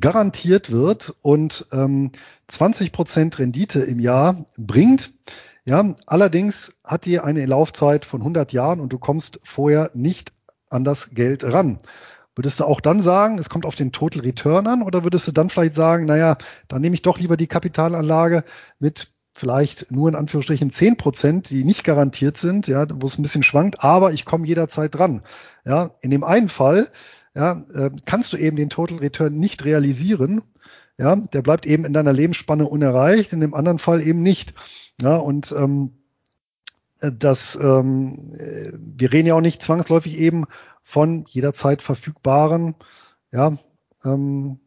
garantiert 0.00 0.72
wird 0.72 1.14
und 1.22 1.66
ähm, 1.72 2.10
20 2.48 2.90
Prozent 2.90 3.38
Rendite 3.38 3.80
im 3.80 4.00
Jahr 4.00 4.44
bringt 4.56 5.12
ja, 5.64 5.94
allerdings 6.06 6.74
hat 6.84 7.04
die 7.04 7.20
eine 7.20 7.46
Laufzeit 7.46 8.04
von 8.04 8.20
100 8.20 8.52
Jahren 8.52 8.80
und 8.80 8.92
du 8.92 8.98
kommst 8.98 9.40
vorher 9.44 9.90
nicht 9.94 10.32
an 10.68 10.84
das 10.84 11.10
Geld 11.10 11.44
ran. 11.44 11.78
Würdest 12.34 12.60
du 12.60 12.64
auch 12.64 12.80
dann 12.80 13.02
sagen, 13.02 13.38
es 13.38 13.50
kommt 13.50 13.66
auf 13.66 13.74
den 13.74 13.92
Total 13.92 14.22
Return 14.22 14.66
an 14.66 14.82
oder 14.82 15.04
würdest 15.04 15.28
du 15.28 15.32
dann 15.32 15.50
vielleicht 15.50 15.74
sagen, 15.74 16.06
naja, 16.06 16.36
dann 16.66 16.80
nehme 16.80 16.94
ich 16.94 17.02
doch 17.02 17.18
lieber 17.18 17.36
die 17.36 17.46
Kapitalanlage 17.46 18.44
mit 18.78 19.12
vielleicht 19.34 19.90
nur 19.90 20.08
in 20.08 20.14
Anführungsstrichen 20.14 20.70
10 20.70 20.96
Prozent, 20.96 21.50
die 21.50 21.64
nicht 21.64 21.84
garantiert 21.84 22.36
sind, 22.36 22.66
ja, 22.66 22.86
wo 22.90 23.06
es 23.06 23.18
ein 23.18 23.22
bisschen 23.22 23.42
schwankt, 23.42 23.82
aber 23.82 24.12
ich 24.12 24.24
komme 24.24 24.46
jederzeit 24.46 24.94
dran. 24.94 25.22
Ja, 25.64 25.90
in 26.00 26.10
dem 26.10 26.24
einen 26.24 26.48
Fall, 26.48 26.88
ja, 27.34 27.64
äh, 27.74 27.90
kannst 28.04 28.32
du 28.32 28.36
eben 28.36 28.56
den 28.56 28.70
Total 28.70 28.98
Return 28.98 29.38
nicht 29.38 29.64
realisieren. 29.64 30.42
Ja, 30.98 31.16
der 31.16 31.42
bleibt 31.42 31.66
eben 31.66 31.84
in 31.84 31.94
deiner 31.94 32.12
Lebensspanne 32.12 32.66
unerreicht, 32.66 33.32
in 33.32 33.40
dem 33.40 33.54
anderen 33.54 33.78
Fall 33.78 34.02
eben 34.02 34.22
nicht. 34.22 34.54
Ja, 35.02 35.16
und 35.16 35.52
ähm, 35.58 35.90
das, 37.00 37.58
ähm, 37.60 38.32
wir 38.78 39.12
reden 39.12 39.26
ja 39.26 39.34
auch 39.34 39.40
nicht 39.40 39.60
zwangsläufig 39.60 40.16
eben 40.16 40.44
von 40.84 41.24
jederzeit 41.28 41.82
verfügbaren 41.82 42.76
ja, 43.32 43.58
ähm, 44.04 44.60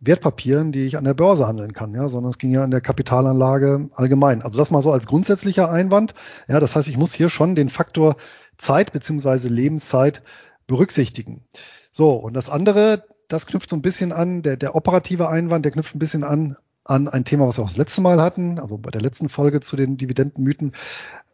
Wertpapieren, 0.00 0.72
die 0.72 0.86
ich 0.86 0.96
an 0.96 1.04
der 1.04 1.12
Börse 1.12 1.46
handeln 1.46 1.74
kann, 1.74 1.92
ja, 1.92 2.08
sondern 2.08 2.30
es 2.30 2.38
ging 2.38 2.52
ja 2.52 2.64
an 2.64 2.70
der 2.70 2.80
Kapitalanlage 2.80 3.90
allgemein. 3.92 4.40
Also 4.40 4.56
das 4.56 4.70
mal 4.70 4.80
so 4.80 4.92
als 4.92 5.06
grundsätzlicher 5.06 5.70
Einwand. 5.70 6.14
Ja, 6.48 6.58
das 6.58 6.74
heißt, 6.74 6.88
ich 6.88 6.96
muss 6.96 7.12
hier 7.12 7.28
schon 7.28 7.54
den 7.54 7.68
Faktor 7.68 8.16
Zeit 8.56 8.92
beziehungsweise 8.92 9.48
Lebenszeit 9.48 10.22
berücksichtigen. 10.66 11.44
So, 11.92 12.14
und 12.14 12.34
das 12.34 12.48
andere, 12.48 13.04
das 13.28 13.46
knüpft 13.46 13.68
so 13.68 13.76
ein 13.76 13.82
bisschen 13.82 14.12
an, 14.12 14.40
der, 14.40 14.56
der 14.56 14.74
operative 14.74 15.28
Einwand, 15.28 15.66
der 15.66 15.72
knüpft 15.72 15.94
ein 15.94 15.98
bisschen 15.98 16.24
an 16.24 16.56
an 16.86 17.08
ein 17.08 17.24
Thema, 17.24 17.46
was 17.46 17.58
wir 17.58 17.64
auch 17.64 17.68
das 17.68 17.76
letzte 17.76 18.00
Mal 18.00 18.20
hatten, 18.20 18.58
also 18.58 18.78
bei 18.78 18.90
der 18.90 19.00
letzten 19.00 19.28
Folge 19.28 19.60
zu 19.60 19.76
den 19.76 19.96
Dividendenmythen, 19.96 20.72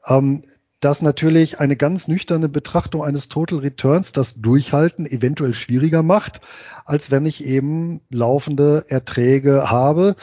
ähm, 0.06 0.42
dass 0.80 1.00
natürlich 1.00 1.60
eine 1.60 1.76
ganz 1.76 2.08
nüchterne 2.08 2.48
Betrachtung 2.48 3.04
eines 3.04 3.28
Total 3.28 3.60
Returns 3.60 4.12
das 4.12 4.40
Durchhalten 4.40 5.06
eventuell 5.06 5.54
schwieriger 5.54 6.02
macht, 6.02 6.40
als 6.84 7.12
wenn 7.12 7.24
ich 7.24 7.44
eben 7.44 8.00
laufende 8.10 8.86
Erträge 8.88 9.70
habe, 9.70 10.16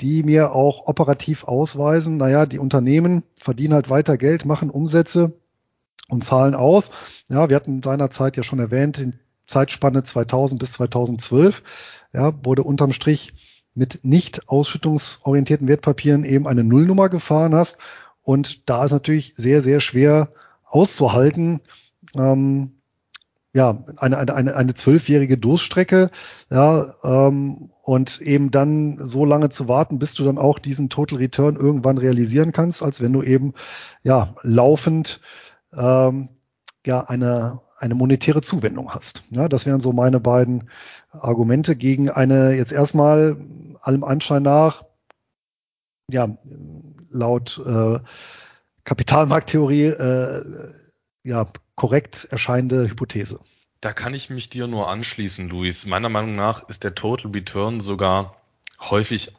die 0.00 0.22
mir 0.22 0.52
auch 0.52 0.86
operativ 0.86 1.44
ausweisen, 1.44 2.16
naja, 2.16 2.46
die 2.46 2.60
Unternehmen 2.60 3.24
verdienen 3.36 3.74
halt 3.74 3.90
weiter 3.90 4.16
Geld, 4.16 4.44
machen 4.44 4.70
Umsätze 4.70 5.32
und 6.08 6.22
zahlen 6.22 6.54
aus. 6.54 6.90
Ja, 7.28 7.48
wir 7.48 7.56
hatten 7.56 7.82
seinerzeit 7.82 8.36
ja 8.36 8.44
schon 8.44 8.60
erwähnt, 8.60 8.98
in 8.98 9.16
Zeitspanne 9.46 10.04
2000 10.04 10.60
bis 10.60 10.74
2012, 10.74 11.62
ja, 12.12 12.32
wurde 12.44 12.62
unterm 12.62 12.92
Strich 12.92 13.34
mit 13.74 14.04
nicht 14.04 14.48
ausschüttungsorientierten 14.48 15.68
Wertpapieren 15.68 16.24
eben 16.24 16.46
eine 16.46 16.64
Nullnummer 16.64 17.08
gefahren 17.08 17.54
hast. 17.54 17.78
Und 18.22 18.68
da 18.68 18.84
ist 18.84 18.92
natürlich 18.92 19.34
sehr, 19.36 19.62
sehr 19.62 19.80
schwer 19.80 20.30
auszuhalten. 20.64 21.60
Ähm, 22.14 22.72
ja, 23.52 23.84
eine, 23.98 24.18
eine, 24.18 24.34
eine, 24.34 24.56
eine 24.56 24.74
zwölfjährige 24.74 25.36
Durststrecke, 25.36 26.10
ja, 26.50 26.94
ähm, 27.04 27.70
und 27.82 28.20
eben 28.20 28.50
dann 28.50 28.98
so 29.06 29.24
lange 29.24 29.50
zu 29.50 29.68
warten, 29.68 29.98
bis 29.98 30.14
du 30.14 30.24
dann 30.24 30.38
auch 30.38 30.58
diesen 30.58 30.88
Total 30.88 31.18
Return 31.18 31.54
irgendwann 31.54 31.98
realisieren 31.98 32.50
kannst, 32.50 32.82
als 32.82 33.00
wenn 33.00 33.12
du 33.12 33.22
eben 33.22 33.54
ja 34.02 34.34
laufend 34.42 35.20
ähm, 35.72 36.30
ja 36.84 37.02
eine 37.02 37.60
eine 37.78 37.94
monetäre 37.94 38.40
Zuwendung 38.40 38.94
hast. 38.94 39.22
Ja, 39.30 39.48
das 39.48 39.66
wären 39.66 39.80
so 39.80 39.92
meine 39.92 40.18
beiden 40.18 40.70
Argumente 41.20 41.76
gegen 41.76 42.10
eine 42.10 42.54
jetzt 42.54 42.72
erstmal 42.72 43.36
allem 43.80 44.04
Anschein 44.04 44.42
nach, 44.42 44.84
ja, 46.10 46.36
laut 47.10 47.60
äh, 47.64 47.98
Kapitalmarkttheorie 48.84 49.86
äh, 49.86 50.72
ja, 51.22 51.48
korrekt 51.74 52.28
erscheinende 52.30 52.88
Hypothese. 52.88 53.40
Da 53.80 53.92
kann 53.92 54.14
ich 54.14 54.30
mich 54.30 54.48
dir 54.48 54.66
nur 54.66 54.88
anschließen, 54.88 55.48
Luis. 55.48 55.86
Meiner 55.86 56.08
Meinung 56.08 56.36
nach 56.36 56.68
ist 56.68 56.84
der 56.84 56.94
Total 56.94 57.30
Return 57.30 57.80
sogar 57.80 58.36
häufig 58.80 59.32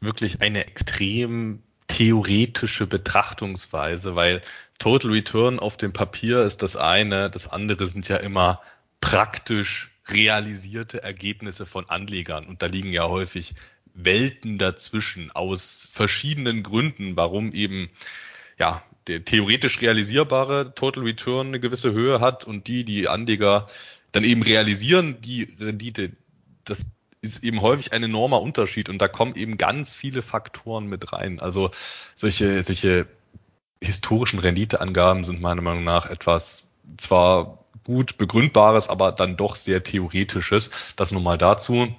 wirklich 0.00 0.42
eine 0.42 0.66
extrem 0.66 1.62
theoretische 1.86 2.86
Betrachtungsweise, 2.86 4.16
weil 4.16 4.40
Total 4.78 5.12
Return 5.12 5.58
auf 5.60 5.76
dem 5.76 5.92
Papier 5.92 6.42
ist 6.42 6.62
das 6.62 6.76
eine, 6.76 7.30
das 7.30 7.48
andere 7.48 7.86
sind 7.86 8.08
ja 8.08 8.16
immer 8.16 8.60
praktisch 9.00 9.93
realisierte 10.08 11.02
Ergebnisse 11.02 11.66
von 11.66 11.88
Anlegern 11.88 12.46
und 12.46 12.62
da 12.62 12.66
liegen 12.66 12.92
ja 12.92 13.08
häufig 13.08 13.54
Welten 13.94 14.58
dazwischen 14.58 15.30
aus 15.30 15.88
verschiedenen 15.90 16.62
Gründen, 16.62 17.16
warum 17.16 17.52
eben 17.52 17.90
ja 18.58 18.82
der 19.06 19.24
theoretisch 19.24 19.80
realisierbare 19.80 20.74
Total 20.74 21.04
Return 21.04 21.48
eine 21.48 21.60
gewisse 21.60 21.92
Höhe 21.92 22.20
hat 22.20 22.44
und 22.44 22.66
die, 22.66 22.84
die 22.84 23.08
Anleger 23.08 23.66
dann 24.12 24.24
eben 24.24 24.42
realisieren, 24.42 25.20
die 25.20 25.54
Rendite, 25.58 26.12
das 26.64 26.86
ist 27.20 27.42
eben 27.42 27.62
häufig 27.62 27.92
ein 27.92 28.02
enormer 28.02 28.40
Unterschied 28.40 28.88
und 28.88 28.98
da 28.98 29.08
kommen 29.08 29.34
eben 29.34 29.58
ganz 29.58 29.94
viele 29.94 30.22
Faktoren 30.22 30.86
mit 30.86 31.12
rein. 31.12 31.40
Also 31.40 31.70
solche, 32.14 32.62
solche 32.62 33.06
historischen 33.82 34.38
Renditeangaben 34.38 35.24
sind 35.24 35.40
meiner 35.40 35.62
Meinung 35.62 35.84
nach 35.84 36.06
etwas 36.06 36.68
zwar 36.96 37.63
gut 37.84 38.18
begründbares, 38.18 38.88
aber 38.88 39.12
dann 39.12 39.36
doch 39.36 39.56
sehr 39.56 39.82
theoretisches. 39.82 40.70
Das 40.96 41.12
nun 41.12 41.22
mal 41.22 41.38
dazu. 41.38 41.94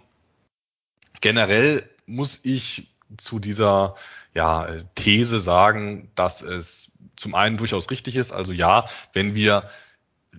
Generell 1.21 1.89
muss 2.05 2.39
ich 2.43 2.95
zu 3.17 3.39
dieser 3.39 3.95
ja, 4.33 4.67
These 4.95 5.39
sagen, 5.39 6.11
dass 6.15 6.41
es 6.41 6.91
zum 7.15 7.35
einen 7.35 7.57
durchaus 7.57 7.89
richtig 7.89 8.15
ist. 8.15 8.31
Also 8.31 8.51
ja, 8.51 8.85
wenn 9.13 9.35
wir 9.35 9.69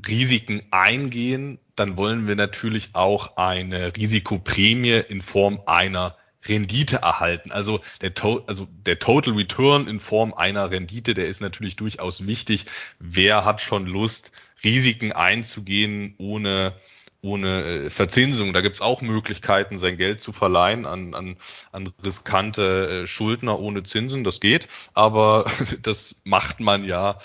Risiken 0.07 0.63
eingehen, 0.71 1.59
dann 1.75 1.97
wollen 1.97 2.27
wir 2.27 2.37
natürlich 2.37 2.91
auch 2.93 3.37
eine 3.37 3.97
Risikoprämie 3.97 5.03
in 5.09 5.23
Form 5.23 5.63
einer 5.67 6.17
Rendite 6.45 6.99
erhalten. 6.99 7.53
Also 7.53 7.81
der, 8.01 8.15
to 8.15 8.45
also 8.47 8.69
der 8.71 8.99
Total 8.99 9.35
Return 9.35 9.89
in 9.89 10.01
Form 10.01 10.35
einer 10.35 10.71
Rendite, 10.71 11.15
der 11.15 11.27
ist 11.27 11.41
natürlich 11.41 11.77
durchaus 11.77 12.27
wichtig. 12.27 12.67
Wer 12.99 13.45
hat 13.45 13.61
schon 13.61 13.87
Lust, 13.87 14.33
Risiken 14.65 15.13
einzugehen 15.13 16.15
ohne 16.19 16.75
ohne 17.23 17.65
äh, 17.65 17.91
Verzinsung. 17.91 18.53
Da 18.53 18.61
gibt's 18.61 18.81
auch 18.81 19.03
Möglichkeiten, 19.03 19.79
sein 19.79 19.97
Geld 19.97 20.21
zu 20.21 20.33
verleihen 20.33 20.87
an, 20.87 21.15
an, 21.15 21.37
an 21.73 21.93
riskante 22.05 23.03
äh, 23.03 23.07
Schuldner 23.07 23.59
ohne 23.59 23.83
Zinsen. 23.83 24.25
Das 24.25 24.41
geht, 24.41 24.69
aber 24.95 25.51
das 25.83 26.23
macht 26.25 26.61
man 26.61 26.85
ja 26.85 27.19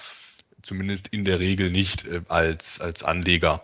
zumindest 0.62 1.10
in 1.10 1.26
der 1.26 1.40
Regel 1.40 1.70
nicht 1.72 2.08
äh, 2.08 2.22
als, 2.28 2.82
als 2.82 3.04
Anleger. 3.04 3.62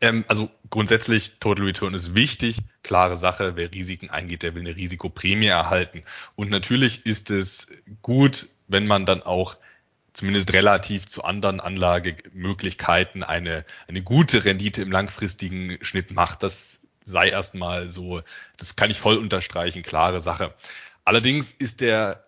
Ähm, 0.00 0.24
also 0.28 0.50
grundsätzlich, 0.68 1.38
Total 1.40 1.64
Return 1.64 1.94
ist 1.94 2.14
wichtig, 2.14 2.58
klare 2.82 3.16
Sache. 3.16 3.56
Wer 3.56 3.72
Risiken 3.72 4.10
eingeht, 4.10 4.42
der 4.42 4.54
will 4.54 4.62
eine 4.62 4.76
Risikoprämie 4.76 5.46
erhalten. 5.46 6.02
Und 6.34 6.50
natürlich 6.50 7.06
ist 7.06 7.30
es 7.30 7.68
gut, 8.02 8.48
wenn 8.68 8.86
man 8.86 9.06
dann 9.06 9.22
auch 9.22 9.56
zumindest 10.16 10.54
relativ 10.54 11.06
zu 11.06 11.24
anderen 11.24 11.60
Anlagemöglichkeiten 11.60 13.22
eine, 13.22 13.66
eine 13.86 14.02
gute 14.02 14.46
Rendite 14.46 14.80
im 14.80 14.90
langfristigen 14.90 15.76
Schnitt 15.82 16.10
macht. 16.10 16.42
Das 16.42 16.80
sei 17.04 17.28
erstmal 17.28 17.90
so, 17.90 18.22
das 18.56 18.76
kann 18.76 18.90
ich 18.90 18.98
voll 18.98 19.18
unterstreichen, 19.18 19.82
klare 19.82 20.20
Sache. 20.20 20.54
Allerdings 21.04 21.52
ist 21.52 21.82
der 21.82 22.22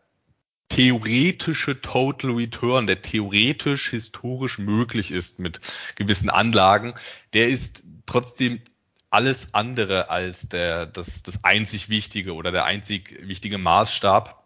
theoretische 0.68 1.80
Total 1.80 2.32
Return, 2.32 2.86
der 2.86 3.00
theoretisch 3.00 3.88
historisch 3.88 4.58
möglich 4.58 5.10
ist 5.10 5.38
mit 5.38 5.60
gewissen 5.96 6.28
Anlagen, 6.28 6.92
der 7.32 7.48
ist 7.48 7.84
trotzdem 8.04 8.60
alles 9.08 9.54
andere 9.54 10.10
als 10.10 10.50
der, 10.50 10.84
das, 10.84 11.22
das 11.22 11.42
einzig 11.42 11.88
Wichtige 11.88 12.34
oder 12.34 12.52
der 12.52 12.66
einzig 12.66 13.18
wichtige 13.26 13.56
Maßstab, 13.56 14.37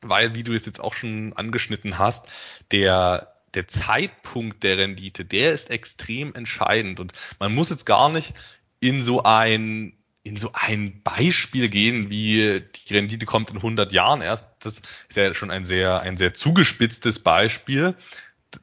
weil, 0.00 0.34
wie 0.34 0.44
du 0.44 0.52
es 0.52 0.66
jetzt 0.66 0.80
auch 0.80 0.94
schon 0.94 1.32
angeschnitten 1.34 1.98
hast, 1.98 2.28
der, 2.70 3.34
der 3.54 3.68
Zeitpunkt 3.68 4.62
der 4.62 4.78
Rendite, 4.78 5.24
der 5.24 5.52
ist 5.52 5.70
extrem 5.70 6.34
entscheidend 6.34 7.00
und 7.00 7.12
man 7.38 7.54
muss 7.54 7.70
jetzt 7.70 7.86
gar 7.86 8.10
nicht 8.10 8.34
in 8.80 9.02
so 9.02 9.22
ein 9.22 9.94
in 10.24 10.36
so 10.36 10.50
ein 10.52 11.00
Beispiel 11.02 11.70
gehen, 11.70 12.10
wie 12.10 12.60
die 12.60 12.94
Rendite 12.94 13.24
kommt 13.24 13.50
in 13.50 13.56
100 13.56 13.92
Jahren 13.92 14.20
erst. 14.20 14.46
Das 14.58 14.82
ist 15.08 15.16
ja 15.16 15.32
schon 15.32 15.50
ein 15.50 15.64
sehr, 15.64 16.02
ein 16.02 16.18
sehr 16.18 16.34
zugespitztes 16.34 17.20
Beispiel. 17.20 17.94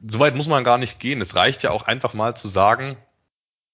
Soweit 0.06 0.36
muss 0.36 0.46
man 0.46 0.62
gar 0.62 0.78
nicht 0.78 1.00
gehen. 1.00 1.20
Es 1.20 1.34
reicht 1.34 1.64
ja 1.64 1.70
auch 1.70 1.82
einfach 1.82 2.14
mal 2.14 2.36
zu 2.36 2.46
sagen, 2.46 2.96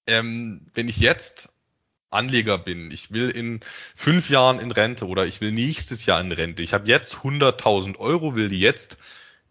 ähm, 0.06 0.66
wenn 0.72 0.88
ich 0.88 0.96
jetzt 0.96 1.51
Anleger 2.12 2.58
bin, 2.58 2.90
ich 2.90 3.12
will 3.12 3.30
in 3.30 3.60
fünf 3.96 4.30
Jahren 4.30 4.60
in 4.60 4.70
Rente 4.70 5.06
oder 5.06 5.26
ich 5.26 5.40
will 5.40 5.52
nächstes 5.52 6.06
Jahr 6.06 6.20
in 6.20 6.32
Rente, 6.32 6.62
ich 6.62 6.74
habe 6.74 6.88
jetzt 6.88 7.16
100.000 7.16 7.98
Euro, 7.98 8.34
will 8.34 8.48
die 8.48 8.60
jetzt 8.60 8.98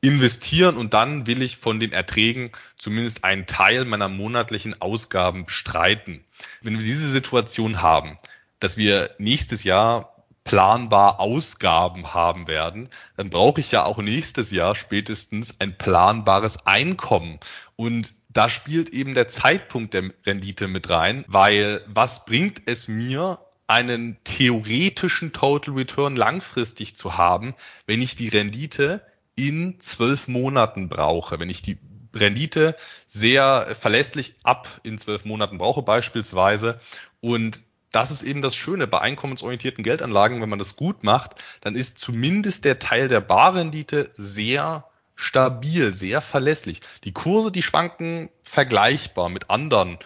investieren 0.01 0.77
und 0.77 0.93
dann 0.93 1.27
will 1.27 1.41
ich 1.41 1.57
von 1.57 1.79
den 1.79 1.93
Erträgen 1.93 2.51
zumindest 2.77 3.23
einen 3.23 3.45
Teil 3.45 3.85
meiner 3.85 4.09
monatlichen 4.09 4.81
Ausgaben 4.81 5.45
bestreiten. 5.45 6.25
Wenn 6.61 6.77
wir 6.77 6.85
diese 6.85 7.07
Situation 7.07 7.81
haben, 7.81 8.17
dass 8.59 8.77
wir 8.77 9.11
nächstes 9.19 9.63
Jahr 9.63 10.11
planbar 10.43 11.19
Ausgaben 11.19 12.13
haben 12.13 12.47
werden, 12.47 12.89
dann 13.15 13.29
brauche 13.29 13.61
ich 13.61 13.71
ja 13.71 13.85
auch 13.85 13.99
nächstes 13.99 14.49
Jahr 14.49 14.73
spätestens 14.73 15.59
ein 15.59 15.77
planbares 15.77 16.65
Einkommen. 16.65 17.39
Und 17.75 18.13
da 18.33 18.49
spielt 18.49 18.89
eben 18.89 19.13
der 19.13 19.27
Zeitpunkt 19.27 19.93
der 19.93 20.11
Rendite 20.25 20.67
mit 20.67 20.89
rein, 20.89 21.25
weil 21.27 21.83
was 21.87 22.25
bringt 22.25 22.61
es 22.65 22.87
mir, 22.87 23.39
einen 23.67 24.17
theoretischen 24.25 25.31
Total 25.31 25.73
Return 25.73 26.17
langfristig 26.17 26.97
zu 26.97 27.17
haben, 27.17 27.55
wenn 27.85 28.01
ich 28.01 28.17
die 28.17 28.27
Rendite 28.27 29.01
in 29.35 29.79
zwölf 29.79 30.27
Monaten 30.27 30.89
brauche. 30.89 31.39
Wenn 31.39 31.49
ich 31.49 31.61
die 31.61 31.77
Rendite 32.13 32.75
sehr 33.07 33.73
verlässlich 33.79 34.35
ab 34.43 34.67
in 34.83 34.97
zwölf 34.97 35.23
Monaten 35.23 35.57
brauche 35.57 35.83
beispielsweise 35.83 36.81
und 37.21 37.63
das 37.91 38.11
ist 38.11 38.23
eben 38.23 38.41
das 38.41 38.55
Schöne 38.55 38.87
bei 38.87 38.99
einkommensorientierten 38.99 39.83
Geldanlagen, 39.83 40.41
wenn 40.41 40.49
man 40.49 40.59
das 40.59 40.75
gut 40.75 41.03
macht, 41.03 41.35
dann 41.61 41.75
ist 41.75 41.97
zumindest 41.97 42.65
der 42.65 42.79
Teil 42.79 43.07
der 43.07 43.21
Barrendite 43.21 44.11
sehr 44.15 44.85
stabil, 45.21 45.93
sehr 45.93 46.19
verlässlich. 46.19 46.81
Die 47.03 47.13
Kurse, 47.13 47.51
die 47.51 47.61
schwanken 47.61 48.29
vergleichbar 48.43 49.29
mit 49.29 49.49
anderen 49.49 49.99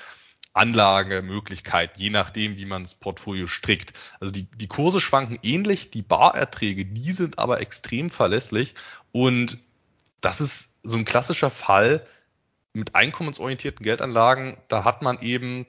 Anlagemöglichkeit, 0.53 1.97
je 1.97 2.09
nachdem, 2.09 2.57
wie 2.57 2.65
man 2.65 2.83
das 2.83 2.95
Portfolio 2.95 3.47
strickt. 3.47 3.93
Also 4.19 4.33
die, 4.33 4.43
die 4.43 4.67
Kurse 4.67 4.99
schwanken 4.99 5.39
ähnlich, 5.41 5.89
die 5.89 6.01
Barerträge, 6.01 6.85
die 6.85 7.11
sind 7.13 7.39
aber 7.39 7.61
extrem 7.61 8.09
verlässlich 8.09 8.75
und 9.11 9.57
das 10.19 10.41
ist 10.41 10.75
so 10.83 10.97
ein 10.97 11.05
klassischer 11.05 11.49
Fall 11.49 12.05
mit 12.73 12.93
einkommensorientierten 12.93 13.83
Geldanlagen. 13.83 14.57
Da 14.67 14.83
hat 14.83 15.01
man 15.01 15.19
eben 15.19 15.65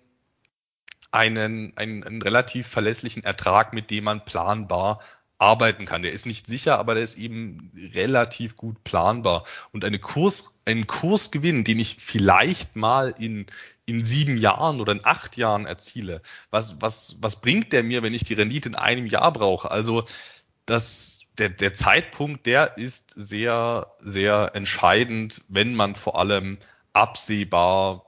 einen, 1.13 1.77
einen, 1.77 2.03
einen 2.03 2.23
relativ 2.23 2.67
verlässlichen 2.67 3.23
Ertrag, 3.23 3.73
mit 3.73 3.91
dem 3.91 4.05
man 4.05 4.25
planbar 4.25 5.01
arbeiten 5.39 5.85
kann. 5.85 6.03
Der 6.03 6.13
ist 6.13 6.27
nicht 6.27 6.47
sicher, 6.47 6.79
aber 6.79 6.95
der 6.95 7.05
ist 7.05 7.19
eben 7.19 7.71
relativ 7.95 8.57
gut 8.57 8.83
planbar. 8.85 9.45
Und 9.73 9.85
eine 9.85 9.99
Kurs, 9.99 10.59
einen 10.65 10.87
Kursgewinn, 10.87 11.65
den 11.65 11.79
ich 11.79 11.97
vielleicht 11.99 12.77
mal 12.77 13.15
in, 13.19 13.47
in 13.85 14.05
sieben 14.05 14.39
Jahren 14.39 14.81
oder 14.81 14.93
in 14.93 15.05
acht 15.05 15.37
Jahren 15.37 15.67
erziele, 15.67 16.23
was, 16.51 16.81
was, 16.81 17.17
was 17.21 17.41
bringt 17.41 17.73
der 17.73 17.83
mir, 17.83 18.03
wenn 18.03 18.15
ich 18.15 18.25
die 18.25 18.35
Rendite 18.35 18.71
in 18.71 18.75
einem 18.75 19.07
Jahr 19.07 19.33
brauche? 19.33 19.71
Also 19.71 20.05
das, 20.65 21.21
der, 21.39 21.51
der 21.51 21.75
Zeitpunkt, 21.75 22.47
der 22.47 22.79
ist 22.79 23.11
sehr, 23.11 23.93
sehr 23.99 24.53
entscheidend, 24.55 25.43
wenn 25.49 25.75
man 25.75 25.95
vor 25.95 26.19
allem 26.19 26.59
absehbar 26.93 28.07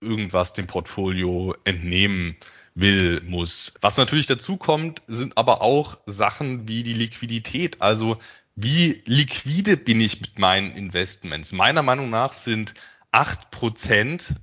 irgendwas 0.00 0.52
dem 0.52 0.66
Portfolio 0.66 1.56
entnehmen 1.64 2.36
will, 2.78 3.20
muss. 3.22 3.74
Was 3.80 3.96
natürlich 3.96 4.26
dazu 4.26 4.56
kommt, 4.56 5.02
sind 5.06 5.36
aber 5.36 5.62
auch 5.62 5.98
Sachen 6.06 6.68
wie 6.68 6.82
die 6.82 6.94
Liquidität. 6.94 7.82
Also 7.82 8.18
wie 8.54 9.02
liquide 9.04 9.76
bin 9.76 10.00
ich 10.00 10.20
mit 10.20 10.38
meinen 10.38 10.72
Investments? 10.72 11.52
Meiner 11.52 11.82
Meinung 11.82 12.10
nach 12.10 12.32
sind 12.32 12.74
acht 13.10 13.50
Prozent 13.50 14.34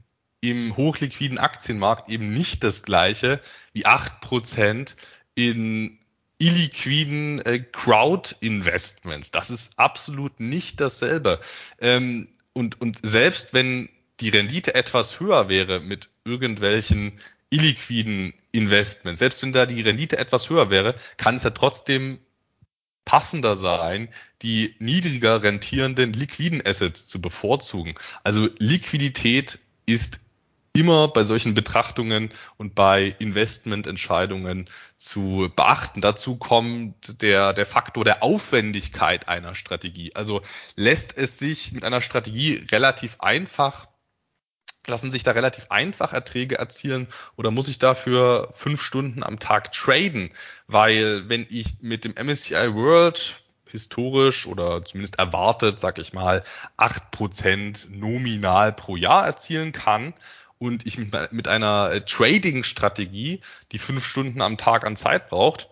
im 0.41 0.75
hochliquiden 0.75 1.37
Aktienmarkt 1.37 2.09
eben 2.09 2.33
nicht 2.33 2.63
das 2.63 2.83
gleiche 2.83 3.41
wie 3.73 3.85
acht 3.85 4.21
Prozent 4.21 4.95
in 5.33 5.97
illiquiden 6.37 7.39
äh, 7.45 7.59
Crowd-Investments. 7.59 9.31
Das 9.31 9.49
ist 9.49 9.79
absolut 9.79 10.39
nicht 10.39 10.81
dasselbe. 10.81 11.39
Ähm, 11.79 12.29
und, 12.53 12.79
und 12.81 12.99
selbst 13.03 13.53
wenn 13.53 13.89
die 14.19 14.29
Rendite 14.29 14.75
etwas 14.75 15.19
höher 15.19 15.49
wäre 15.49 15.79
mit 15.79 16.09
irgendwelchen 16.23 17.19
illiquiden 17.55 18.33
Investments, 18.51 19.19
selbst 19.19 19.41
wenn 19.41 19.53
da 19.53 19.65
die 19.65 19.81
Rendite 19.81 20.17
etwas 20.17 20.49
höher 20.49 20.69
wäre, 20.69 20.95
kann 21.17 21.35
es 21.35 21.43
ja 21.43 21.51
trotzdem 21.51 22.19
passender 23.05 23.55
sein, 23.55 24.09
die 24.41 24.75
niedriger 24.79 25.43
rentierenden 25.43 26.11
liquiden 26.13 26.65
Assets 26.65 27.07
zu 27.07 27.21
bevorzugen. 27.21 27.93
Also 28.23 28.49
Liquidität 28.57 29.59
ist 29.85 30.19
immer 30.73 31.07
bei 31.07 31.23
solchen 31.23 31.53
Betrachtungen 31.53 32.31
und 32.57 32.75
bei 32.75 33.15
Investmententscheidungen 33.19 34.67
zu 34.97 35.49
beachten. 35.55 36.01
Dazu 36.01 36.35
kommt 36.35 37.21
der, 37.21 37.53
der 37.53 37.65
Faktor 37.65 38.03
der 38.03 38.23
Aufwendigkeit 38.23 39.29
einer 39.29 39.55
Strategie. 39.55 40.13
Also 40.15 40.41
lässt 40.75 41.17
es 41.17 41.39
sich 41.39 41.71
mit 41.71 41.85
einer 41.85 42.01
Strategie 42.01 42.65
relativ 42.71 43.17
einfach 43.19 43.87
lassen 44.87 45.11
sich 45.11 45.23
da 45.23 45.31
relativ 45.31 45.67
einfach 45.69 46.13
Erträge 46.13 46.57
erzielen 46.57 47.07
oder 47.35 47.51
muss 47.51 47.67
ich 47.67 47.79
dafür 47.79 48.49
fünf 48.53 48.81
Stunden 48.81 49.23
am 49.23 49.39
Tag 49.39 49.71
traden? 49.71 50.31
Weil 50.67 51.27
wenn 51.29 51.45
ich 51.49 51.77
mit 51.81 52.05
dem 52.05 52.13
MSCI 52.13 52.73
World 52.73 53.41
historisch 53.65 54.47
oder 54.47 54.83
zumindest 54.83 55.19
erwartet, 55.19 55.79
sag 55.79 55.99
ich 55.99 56.13
mal, 56.13 56.43
acht 56.77 57.11
Prozent 57.11 57.87
nominal 57.91 58.71
pro 58.73 58.95
Jahr 58.95 59.25
erzielen 59.25 59.71
kann 59.71 60.13
und 60.57 60.85
ich 60.85 60.97
mit, 60.97 61.47
einer 61.47 61.91
äh, 61.91 62.01
Trading-Strategie, 62.01 63.41
die 63.71 63.79
fünf 63.79 64.05
Stunden 64.05 64.41
am 64.41 64.57
Tag 64.57 64.85
an 64.85 64.95
Zeit 64.95 65.29
braucht, 65.29 65.69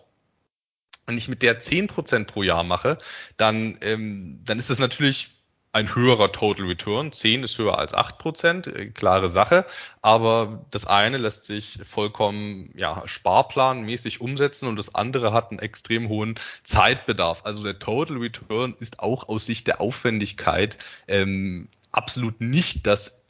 wenn 1.06 1.18
ich 1.18 1.28
mit 1.28 1.42
der 1.42 1.58
zehn 1.58 1.86
Prozent 1.86 2.26
pro 2.28 2.42
Jahr 2.42 2.64
mache, 2.64 2.98
dann, 3.36 3.78
ähm, 3.82 4.40
dann 4.44 4.58
ist 4.58 4.70
das 4.70 4.78
natürlich 4.78 5.30
ein 5.74 5.92
höherer 5.92 6.30
Total 6.30 6.66
Return. 6.66 7.12
10 7.12 7.42
ist 7.42 7.58
höher 7.58 7.78
als 7.78 7.94
8 7.94 8.18
Prozent, 8.18 8.66
äh, 8.68 8.86
klare 8.86 9.28
Sache. 9.28 9.66
Aber 10.02 10.64
das 10.70 10.86
eine 10.86 11.18
lässt 11.18 11.46
sich 11.46 11.80
vollkommen 11.84 12.70
ja, 12.76 13.02
sparplanmäßig 13.06 14.20
umsetzen 14.20 14.68
und 14.68 14.76
das 14.76 14.94
andere 14.94 15.32
hat 15.32 15.50
einen 15.50 15.58
extrem 15.58 16.08
hohen 16.08 16.36
Zeitbedarf. 16.62 17.44
Also 17.44 17.64
der 17.64 17.78
Total 17.80 18.18
Return 18.18 18.74
ist 18.78 19.00
auch 19.00 19.28
aus 19.28 19.46
Sicht 19.46 19.66
der 19.66 19.80
Aufwendigkeit 19.80 20.78
ähm, 21.08 21.68
absolut 21.90 22.40
nicht 22.40 22.86
das 22.86 23.24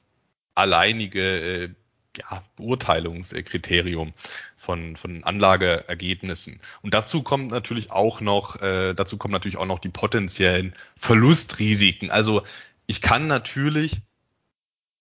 alleinige 0.55 1.65
äh, 1.65 1.69
ja, 2.19 2.43
Beurteilungskriterium 2.57 4.13
von, 4.57 4.97
von 4.97 5.25
Anlageergebnissen. 5.25 6.61
Und 6.83 6.95
dazu 6.95 7.23
kommt 7.23 7.51
natürlich 7.51 7.91
auch 7.91 8.21
noch, 8.21 8.61
äh, 8.63 8.95
dazu 8.95 9.17
kommen 9.17 9.33
natürlich 9.33 9.57
auch 9.57 9.67
noch 9.67 9.79
die 9.79 9.89
potenziellen 9.89 10.75
Verlustrisiken. 10.97 12.11
Also 12.11 12.43
ich 12.87 13.01
kann 13.01 13.27
natürlich 13.27 13.99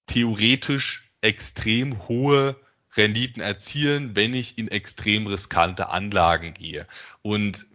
theoretisch 0.08 1.12
extrem 1.21 2.08
hohe 2.08 2.56
Renditen 2.95 3.41
erzielen, 3.41 4.15
wenn 4.15 4.34
ich 4.34 4.58
in 4.58 4.67
extrem 4.67 5.26
riskante 5.28 5.89
Anlagen 5.89 6.54
gehe. 6.54 6.88
Und 7.21 7.65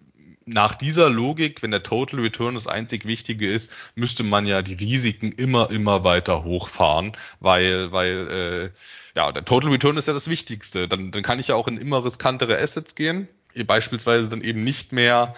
nach 0.49 0.75
dieser 0.75 1.11
Logik, 1.11 1.63
wenn 1.63 1.71
der 1.71 1.83
Total 1.83 2.21
Return 2.21 2.55
das 2.55 2.67
einzig 2.67 3.05
Wichtige 3.05 3.51
ist, 3.51 3.71
müsste 3.95 4.23
man 4.23 4.47
ja 4.47 4.63
die 4.63 4.75
Risiken 4.75 5.33
immer, 5.33 5.71
immer 5.71 6.05
weiter 6.05 6.45
hochfahren, 6.45 7.13
weil, 7.41 7.93
weil 7.93 8.73
äh, 8.75 9.19
ja, 9.19 9.33
der 9.33 9.45
Total 9.45 9.71
Return 9.71 9.97
ist 9.97 10.09
ja 10.09 10.15
das 10.15 10.29
Wichtigste. 10.29 10.89
Dann, 10.89 11.11
dann 11.11 11.23
kann 11.23 11.39
ich 11.39 11.49
ja 11.49 11.55
auch 11.55 11.69
in 11.69 11.77
immer 11.77 12.05
riskantere 12.05 12.59
Assets 12.59 12.95
gehen, 12.95 13.29
beispielsweise 13.67 14.29
dann 14.29 14.43
eben 14.43 14.65
nicht 14.65 14.93
mehr 14.93 15.35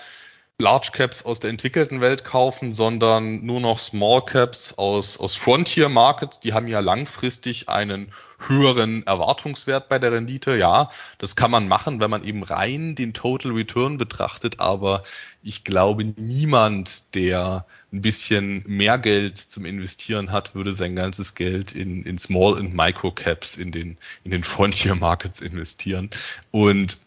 Large 0.61 0.90
Caps 0.92 1.25
aus 1.25 1.40
der 1.40 1.51
entwickelten 1.51 2.01
Welt 2.01 2.25
kaufen, 2.25 2.75
sondern 2.75 3.44
nur 3.44 3.61
noch 3.61 3.79
Small 3.79 4.25
Caps 4.25 4.75
aus, 4.77 5.18
aus 5.18 5.35
Frontier 5.35 5.88
Markets. 5.88 6.40
Die 6.40 6.53
haben 6.53 6.68
ja 6.68 6.81
langfristig 6.81 7.68
einen 7.68 8.12
höheren 8.46 9.07
Erwartungswert 9.07 9.88
bei 9.88 9.99
der 9.99 10.12
Rendite. 10.12 10.57
Ja, 10.57 10.90
das 11.18 11.35
kann 11.35 11.51
man 11.51 11.66
machen, 11.66 12.01
wenn 12.01 12.11
man 12.11 12.25
eben 12.25 12.42
rein 12.42 12.94
den 12.94 13.12
Total 13.14 13.53
Return 13.53 13.99
betrachtet. 13.99 14.61
Aber 14.61 15.03
ich 15.42 15.64
glaube, 15.64 16.05
niemand, 16.05 17.14
der 17.14 17.66
ein 17.92 18.03
bisschen 18.03 18.62
mehr 18.66 18.99
Geld 18.99 19.38
zum 19.38 19.64
Investieren 19.64 20.31
hat, 20.31 20.55
würde 20.55 20.73
sein 20.73 20.94
ganzes 20.94 21.35
Geld 21.35 21.73
in, 21.73 22.05
in 22.05 22.18
Small 22.18 22.55
und 22.55 22.75
Micro 22.75 23.11
Caps 23.11 23.57
in 23.57 23.73
den, 23.73 23.96
in 24.25 24.31
den 24.31 24.44
Frontier 24.44 24.94
Markets 24.94 25.40
investieren. 25.40 26.11
Und 26.51 26.99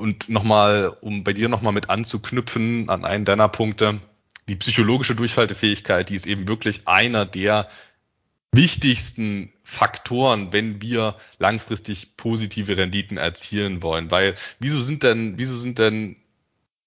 und 0.00 0.28
nochmal, 0.28 0.96
um 1.00 1.24
bei 1.24 1.32
dir 1.32 1.48
nochmal 1.48 1.72
mit 1.72 1.90
anzuknüpfen 1.90 2.88
an 2.88 3.04
einen 3.04 3.24
deiner 3.24 3.48
Punkte, 3.48 4.00
die 4.48 4.56
psychologische 4.56 5.14
Durchhaltefähigkeit, 5.14 6.08
die 6.08 6.16
ist 6.16 6.26
eben 6.26 6.48
wirklich 6.48 6.88
einer 6.88 7.24
der 7.24 7.68
wichtigsten 8.52 9.52
Faktoren, 9.62 10.52
wenn 10.52 10.82
wir 10.82 11.16
langfristig 11.38 12.16
positive 12.16 12.76
Renditen 12.76 13.16
erzielen 13.16 13.82
wollen. 13.82 14.10
Weil 14.10 14.34
wieso 14.58 14.80
sind 14.80 15.04
denn, 15.04 15.38
wieso 15.38 15.56
sind 15.56 15.78
denn 15.78 16.16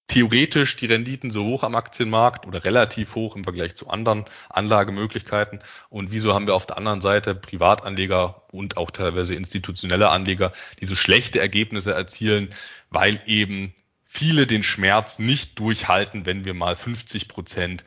theoretisch 0.06 0.76
die 0.76 0.86
Renditen 0.86 1.30
so 1.30 1.44
hoch 1.44 1.62
am 1.62 1.74
Aktienmarkt 1.74 2.46
oder 2.46 2.64
relativ 2.64 3.14
hoch 3.14 3.36
im 3.36 3.44
Vergleich 3.44 3.74
zu 3.74 3.88
anderen 3.88 4.24
Anlagemöglichkeiten? 4.48 5.60
Und 5.88 6.10
wieso 6.10 6.34
haben 6.34 6.46
wir 6.46 6.54
auf 6.54 6.66
der 6.66 6.76
anderen 6.76 7.00
Seite 7.00 7.34
Privatanleger 7.34 8.42
und 8.52 8.76
auch 8.76 8.90
teilweise 8.90 9.34
institutionelle 9.34 10.10
Anleger, 10.10 10.52
die 10.80 10.86
so 10.86 10.94
schlechte 10.94 11.40
Ergebnisse 11.40 11.94
erzielen, 11.94 12.50
weil 12.90 13.20
eben 13.26 13.74
viele 14.04 14.46
den 14.46 14.62
Schmerz 14.62 15.18
nicht 15.18 15.58
durchhalten, 15.58 16.26
wenn 16.26 16.44
wir 16.44 16.54
mal 16.54 16.76
50 16.76 17.28
Prozent 17.28 17.84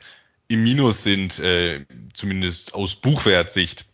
im 0.48 0.64
Minus 0.64 1.04
sind, 1.04 1.40
äh, 1.40 1.86
zumindest 2.14 2.74
aus 2.74 2.96
Buchwertsicht. 2.96 3.86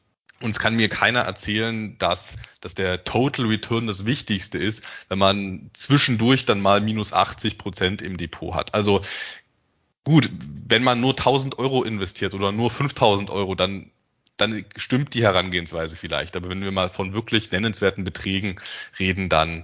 Und 0.44 0.50
es 0.50 0.60
kann 0.60 0.76
mir 0.76 0.90
keiner 0.90 1.22
erzählen, 1.22 1.98
dass, 2.00 2.36
dass 2.60 2.76
der 2.76 3.06
Total 3.06 3.46
Return 3.46 3.88
das 3.88 4.06
Wichtigste 4.06 4.58
ist, 4.58 4.84
wenn 5.08 5.18
man 5.18 5.70
zwischendurch 5.72 6.46
dann 6.46 6.60
mal 6.60 6.82
minus 6.82 7.14
80 7.14 7.58
Prozent 7.58 8.02
im 8.02 8.18
Depot 8.18 8.54
hat. 8.54 8.74
Also 8.74 9.02
gut, 10.04 10.30
wenn 10.68 10.84
man 10.84 11.00
nur 11.00 11.12
1000 11.12 11.60
Euro 11.60 11.84
investiert 11.84 12.34
oder 12.34 12.52
nur 12.52 12.70
5000 12.70 13.30
Euro, 13.30 13.56
dann, 13.56 13.92
dann 14.36 14.66
stimmt 14.76 15.14
die 15.14 15.24
Herangehensweise 15.24 15.96
vielleicht. 15.96 16.36
Aber 16.36 16.50
wenn 16.50 16.62
wir 16.62 16.74
mal 16.74 16.90
von 16.90 17.14
wirklich 17.14 17.50
nennenswerten 17.50 18.04
Beträgen 18.04 18.58
reden, 19.00 19.30
dann, 19.30 19.64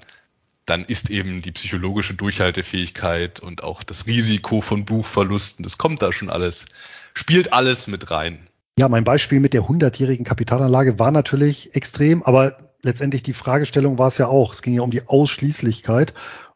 dann 0.66 0.86
ist 0.86 1.10
eben 1.10 1.42
die 1.42 1.52
psychologische 1.52 2.14
Durchhaltefähigkeit 2.14 3.42
und 3.42 3.66
auch 3.66 3.84
das 3.84 4.08
Risiko 4.08 4.62
von 4.62 4.86
Buchverlusten, 4.86 5.64
das 5.64 5.78
kommt 5.78 6.02
da 6.02 6.14
schon 6.14 6.30
alles, 6.30 6.68
spielt 7.14 7.52
alles 7.52 7.88
mit 7.88 8.12
rein. 8.12 8.48
Ja, 8.80 8.88
mein 8.88 9.04
Beispiel 9.04 9.42
mit 9.42 9.54
der 9.54 9.64
100-jährigen 9.64 10.24
Kapitalanlage 10.24 11.00
war 11.00 11.12
natürlich 11.12 11.76
extrem, 11.76 12.24
aber 12.24 12.56
letztendlich 12.82 13.22
die 13.22 13.34
Fragestellung 13.34 13.98
war 13.98 14.08
es 14.08 14.18
ja 14.18 14.28
auch. 14.28 14.54
Es 14.54 14.62
ging 14.62 14.74
ja 14.74 14.84
um 14.84 14.90
die 14.90 15.06
Ausschließlichkeit 15.06 16.14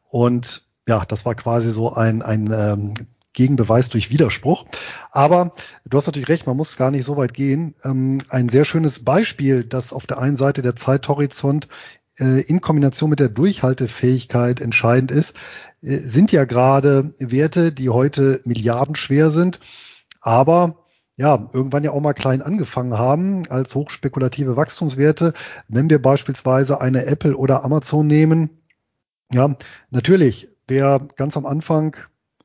und 0.09 0.61
ja, 0.87 1.03
das 1.03 1.25
war 1.25 1.35
quasi 1.35 1.73
so 1.73 1.91
ein, 1.91 2.21
ein 2.21 2.49
ähm, 2.57 2.93
Gegenbeweis 3.33 3.89
durch 3.89 4.09
Widerspruch. 4.09 4.63
Aber 5.11 5.53
du 5.83 5.97
hast 5.97 6.05
natürlich 6.05 6.29
recht, 6.29 6.47
man 6.47 6.55
muss 6.55 6.77
gar 6.77 6.91
nicht 6.91 7.03
so 7.03 7.17
weit 7.17 7.33
gehen. 7.33 7.75
Ähm, 7.83 8.19
ein 8.29 8.47
sehr 8.47 8.63
schönes 8.63 9.03
Beispiel, 9.03 9.65
das 9.65 9.91
auf 9.91 10.07
der 10.07 10.17
einen 10.17 10.37
Seite 10.37 10.61
der 10.61 10.77
Zeithorizont 10.77 11.67
äh, 12.19 12.39
in 12.43 12.61
Kombination 12.61 13.09
mit 13.09 13.19
der 13.19 13.27
Durchhaltefähigkeit 13.27 14.61
entscheidend 14.61 15.11
ist, 15.11 15.35
äh, 15.81 15.97
sind 15.97 16.31
ja 16.31 16.45
gerade 16.45 17.13
Werte, 17.19 17.73
die 17.73 17.89
heute 17.89 18.39
milliardenschwer 18.45 19.29
sind, 19.29 19.59
aber 20.21 20.82
ja, 21.15 21.49
irgendwann 21.53 21.83
ja 21.83 21.91
auch 21.91 22.01
mal 22.01 22.13
klein 22.13 22.41
angefangen 22.41 22.97
haben 22.97 23.47
als 23.49 23.75
hochspekulative 23.75 24.55
Wachstumswerte. 24.55 25.33
Wenn 25.67 25.89
wir 25.89 26.01
beispielsweise 26.01 26.81
eine 26.81 27.05
Apple 27.05 27.35
oder 27.37 27.63
Amazon 27.63 28.07
nehmen, 28.07 28.49
ja, 29.31 29.55
natürlich, 29.89 30.49
wer 30.67 30.99
ganz 31.15 31.37
am 31.37 31.45
Anfang 31.45 31.95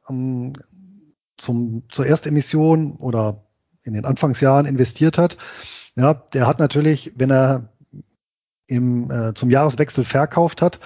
um, 0.07 0.53
zum, 1.37 1.85
zur 1.91 2.07
Erstemission 2.07 2.97
oder 2.97 3.45
in 3.83 3.95
den 3.95 4.05
Anfangsjahren 4.05 4.67
investiert 4.67 5.19
hat, 5.19 5.39
ja, 5.97 6.15
der 6.15 6.47
hat 6.47 6.59
natürlich, 6.59 7.13
wenn 7.17 7.31
er 7.31 7.73
im, 8.67 9.11
äh, 9.11 9.35
zum 9.35 9.51
Jahreswechsel 9.51 10.05
verkauft 10.05 10.63
hat, 10.63 10.79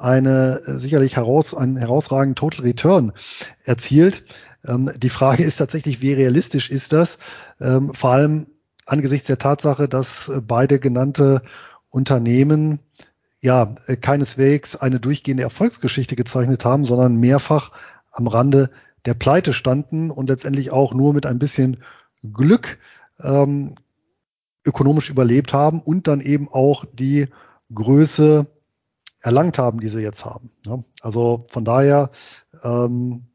eine 0.00 0.60
äh, 0.66 0.78
sicherlich 0.78 1.16
heraus, 1.16 1.54
einen 1.54 1.76
herausragenden 1.76 2.36
Total 2.36 2.64
Return 2.64 3.12
erzielt. 3.64 4.24
Ähm, 4.66 4.90
die 4.96 5.10
Frage 5.10 5.42
ist 5.44 5.56
tatsächlich, 5.56 6.00
wie 6.00 6.12
realistisch 6.12 6.70
ist 6.70 6.92
das? 6.92 7.18
Ähm, 7.60 7.94
vor 7.94 8.10
allem 8.10 8.46
angesichts 8.86 9.26
der 9.26 9.38
Tatsache, 9.38 9.88
dass 9.88 10.28
äh, 10.28 10.40
beide 10.40 10.78
genannte 10.78 11.42
Unternehmen 11.88 12.80
ja 13.40 13.74
äh, 13.86 13.96
keineswegs 13.96 14.76
eine 14.76 15.00
durchgehende 15.00 15.42
Erfolgsgeschichte 15.42 16.16
gezeichnet 16.16 16.64
haben, 16.64 16.84
sondern 16.84 17.16
mehrfach 17.16 17.72
am 18.10 18.26
Rande 18.26 18.70
der 19.06 19.14
Pleite 19.14 19.52
standen 19.52 20.10
und 20.10 20.28
letztendlich 20.28 20.72
auch 20.72 20.92
nur 20.92 21.14
mit 21.14 21.26
ein 21.26 21.38
bisschen 21.38 21.82
Glück 22.32 22.78
ähm, 23.22 23.74
ökonomisch 24.64 25.08
überlebt 25.08 25.52
haben 25.52 25.80
und 25.80 26.06
dann 26.06 26.20
eben 26.20 26.48
auch 26.48 26.84
die 26.92 27.28
Größe 27.72 28.46
erlangt 29.22 29.58
haben, 29.58 29.80
die 29.80 29.88
sie 29.88 30.02
jetzt 30.02 30.24
haben. 30.24 30.50
Ja, 30.66 30.82
also 31.00 31.46
von 31.48 31.64
daher 31.64 32.10
ähm, 32.62 33.29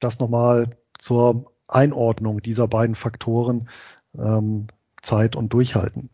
das 0.00 0.18
nochmal 0.20 0.70
zur 0.98 1.52
Einordnung 1.68 2.42
dieser 2.42 2.68
beiden 2.68 2.94
Faktoren 2.94 3.68
ähm, 4.16 4.68
Zeit 5.02 5.36
und 5.36 5.52
Durchhalten. 5.52 6.10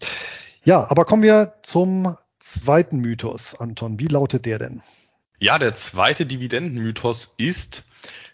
Ja, 0.64 0.90
aber 0.90 1.05
kommen 1.05 1.23
wir 1.23 1.55
zum 1.62 2.16
zweiten 2.38 3.01
Mythos, 3.01 3.55
Anton. 3.55 3.99
Wie 3.99 4.07
lautet 4.07 4.47
der 4.47 4.59
denn? 4.59 4.83
Ja, 5.38 5.59
der 5.59 5.75
zweite 5.75 6.27
Dividendenmythos 6.27 7.35
ist, 7.38 7.85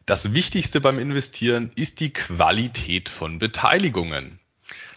das 0.06 0.34
Wichtigste 0.34 0.80
beim 0.80 0.98
Investieren 0.98 1.70
ist 1.74 2.00
die 2.00 2.12
Qualität 2.12 3.08
von 3.08 3.38
Beteiligungen. 3.38 4.40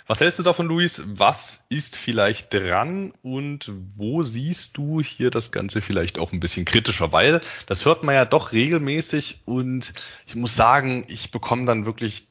Was 0.10 0.22
hältst 0.22 0.40
du 0.40 0.44
davon, 0.44 0.66
Luis? 0.66 1.04
Was 1.06 1.68
ist 1.70 1.96
vielleicht 1.96 2.52
dran 2.52 3.14
und 3.22 3.72
wo 3.96 4.24
siehst 4.24 4.76
du 4.76 5.02
hier 5.02 5.30
das 5.30 5.52
Ganze 5.52 5.84
vielleicht 5.84 6.18
auch 6.18 6.32
ein 6.32 6.40
bisschen 6.40 6.66
kritischer? 6.66 7.12
Weil 7.12 7.42
das 7.68 7.86
hört 7.86 8.04
man 8.04 8.16
ja 8.16 8.26
doch 8.26 8.52
regelmäßig 8.52 9.42
und 9.46 9.94
ich 10.26 10.34
muss 10.34 10.56
sagen, 10.56 11.06
ich 11.10 11.30
bekomme 11.30 11.66
dann 11.66 11.86
wirklich 11.86 12.28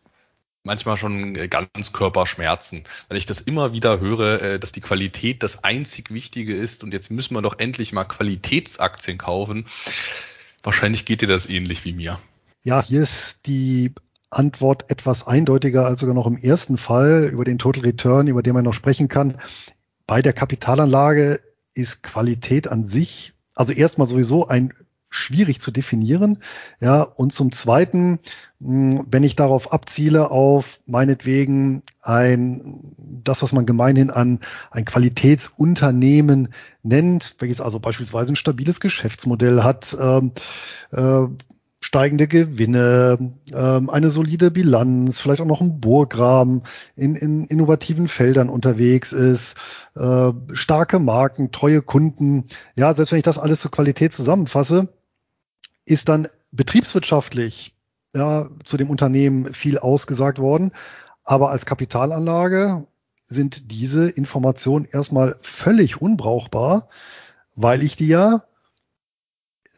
manchmal 0.65 0.97
schon 0.97 1.35
ganz 1.35 1.93
Körperschmerzen, 1.93 2.83
wenn 3.09 3.17
ich 3.17 3.27
das 3.27 3.39
immer 3.39 3.73
wieder 3.73 4.01
höre, 4.01 4.43
äh, 4.43 4.59
dass 4.59 4.73
die 4.73 4.81
Qualität 4.81 5.45
das 5.45 5.63
einzig 5.63 6.11
Wichtige 6.11 6.57
ist 6.57 6.83
und 6.83 6.93
jetzt 6.93 7.13
müssen 7.13 7.35
wir 7.35 7.43
doch 7.43 7.61
endlich 7.61 7.93
mal 7.93 8.03
Qualitätsaktien 8.03 9.19
kaufen. 9.19 9.67
Wahrscheinlich 10.65 11.05
geht 11.05 11.21
dir 11.21 11.29
das 11.29 11.49
ähnlich 11.49 11.85
wie 11.85 11.93
mir. 11.93 12.19
Ja, 12.65 12.83
hier 12.83 13.03
ist 13.03 13.47
die 13.47 13.95
Antwort 14.31 14.91
etwas 14.91 15.27
eindeutiger 15.27 15.87
als 15.87 16.01
sogar 16.01 16.15
noch 16.15 16.27
im 16.27 16.37
ersten 16.37 16.77
Fall 16.77 17.31
über 17.33 17.45
den 17.45 17.59
Total 17.59 17.83
Return, 17.83 18.29
über 18.29 18.43
den 18.43 18.55
man 18.55 18.65
noch 18.65 18.75
sprechen 18.75 19.09
kann. 19.09 19.39
Bei 20.07 20.23
der 20.23 20.33
Kapitalanlage 20.33 21.41
ist 21.75 22.03
Qualität 22.03 22.69
an 22.69 22.85
sich, 22.85 23.35
also 23.55 23.73
erstmal 23.73 24.09
sowieso 24.09 24.47
ein 24.49 24.73
schwierig 25.11 25.61
zu 25.61 25.71
definieren. 25.71 26.39
Ja, 26.81 27.03
und 27.03 27.33
zum 27.33 27.53
Zweiten, 27.53 28.19
hm, 28.61 29.07
wenn 29.11 29.23
ich 29.23 29.37
darauf 29.37 29.73
abziele, 29.73 30.31
auf 30.31 30.81
meinetwegen 30.87 31.83
ein, 32.03 32.93
das, 33.25 33.43
was 33.43 33.53
man 33.53 33.67
gemeinhin 33.67 34.11
an 34.11 34.41
ein 34.71 34.85
Qualitätsunternehmen 34.85 36.49
nennt, 36.83 37.37
welches 37.39 37.61
also 37.61 37.81
beispielsweise 37.81 38.33
ein 38.33 38.37
stabiles 38.37 38.81
Geschäftsmodell 38.81 39.63
hat, 39.63 39.97
ähm, 39.99 40.33
äh, 40.93 41.27
steigende 41.89 42.29
Gewinne, 42.29 43.33
ähm, 43.51 43.89
eine 43.89 44.11
solide 44.11 44.51
Bilanz, 44.51 45.21
vielleicht 45.21 45.41
auch 45.41 45.47
noch 45.47 45.63
ein 45.63 45.81
Burggraben, 45.81 46.63
in, 46.97 47.17
in 47.17 47.47
innovativen 47.47 48.09
Feldern 48.09 48.51
unterwegs 48.51 49.15
ist, 49.15 49.57
äh, 49.97 50.33
starke 50.53 50.99
Marken, 50.99 51.51
treue 51.51 51.81
Kunden. 51.81 52.45
Ja, 52.77 52.93
selbst 52.93 53.13
wenn 53.13 53.21
ich 53.21 53.25
das 53.25 53.39
alles 53.39 53.61
zur 53.61 53.71
Qualität 53.71 54.13
zusammenfasse, 54.13 54.93
ist 55.87 56.11
dann 56.11 56.29
betriebswirtschaftlich 56.53 57.75
ja, 58.15 58.51
zu 58.65 58.77
dem 58.77 58.91
Unternehmen 58.91 59.55
viel 59.55 59.79
ausgesagt 59.79 60.39
worden. 60.39 60.73
Aber 61.25 61.49
als 61.49 61.65
Kapitalanlage 61.65 62.87
sind 63.25 63.71
diese 63.71 64.11
Informationen 64.11 64.85
erstmal 64.85 65.37
völlig 65.41 66.03
unbrauchbar, 66.03 66.91
weil 67.57 67.83
ich 67.83 67.97
die 67.97 68.09
ja 68.09 68.43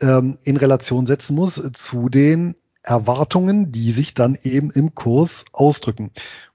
ähm, 0.00 0.38
in 0.44 0.56
Relation 0.56 1.06
setzen 1.06 1.36
muss 1.36 1.54
zu 1.74 2.08
den 2.08 2.56
Erwartungen, 2.82 3.72
die 3.72 3.92
sich 3.92 4.14
dann 4.14 4.38
eben 4.42 4.70
im 4.70 4.94
Kurs 4.94 5.44
ausdrücken. 5.52 6.10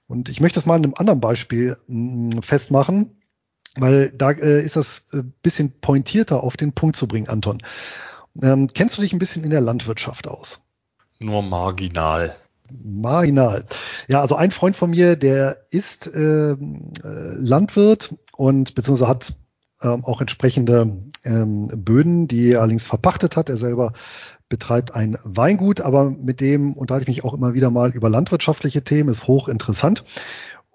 Und 0.08 0.28
ich 0.28 0.40
möchte 0.40 0.56
das 0.56 0.66
mal 0.66 0.76
in 0.76 0.84
einem 0.84 0.94
anderen 0.94 1.20
Beispiel 1.20 1.76
mh, 1.86 2.36
mm, 2.36 2.42
festmachen, 2.42 3.22
weil 3.76 4.12
da 4.12 4.30
äh, 4.30 4.64
ist 4.64 4.76
das 4.76 5.06
äh, 5.12 5.22
bisschen 5.42 5.80
pointierter 5.80 6.42
auf 6.42 6.56
den 6.56 6.72
Punkt 6.72 6.96
zu 6.96 7.06
bringen, 7.06 7.28
Anton. 7.28 7.62
Ähm, 8.42 8.68
kennst 8.72 8.98
du 8.98 9.02
dich 9.02 9.12
ein 9.12 9.18
bisschen 9.18 9.44
in 9.44 9.50
der 9.50 9.60
Landwirtschaft 9.60 10.28
aus? 10.28 10.62
Nur 11.18 11.42
marginal. 11.42 12.36
Marginal. 12.70 13.64
Ja, 14.08 14.20
also 14.20 14.34
ein 14.34 14.50
Freund 14.50 14.76
von 14.76 14.90
mir, 14.90 15.16
der 15.16 15.56
ist 15.70 16.10
ähm, 16.14 16.92
äh, 17.02 17.34
Landwirt 17.34 18.14
und 18.36 18.74
beziehungsweise 18.74 19.08
hat 19.08 19.34
ähm, 19.82 20.04
auch 20.04 20.20
entsprechende 20.20 21.02
ähm, 21.24 21.68
Böden, 21.74 22.28
die 22.28 22.52
er 22.52 22.60
allerdings 22.60 22.86
verpachtet 22.86 23.36
hat. 23.36 23.48
Er 23.48 23.56
selber 23.56 23.92
betreibt 24.48 24.94
ein 24.94 25.18
Weingut, 25.24 25.80
aber 25.80 26.10
mit 26.10 26.40
dem 26.40 26.74
unterhalte 26.74 27.02
ich 27.10 27.16
mich 27.16 27.24
auch 27.24 27.34
immer 27.34 27.54
wieder 27.54 27.70
mal 27.70 27.90
über 27.90 28.08
landwirtschaftliche 28.08 28.84
Themen, 28.84 29.08
ist 29.08 29.26
hochinteressant. 29.26 30.04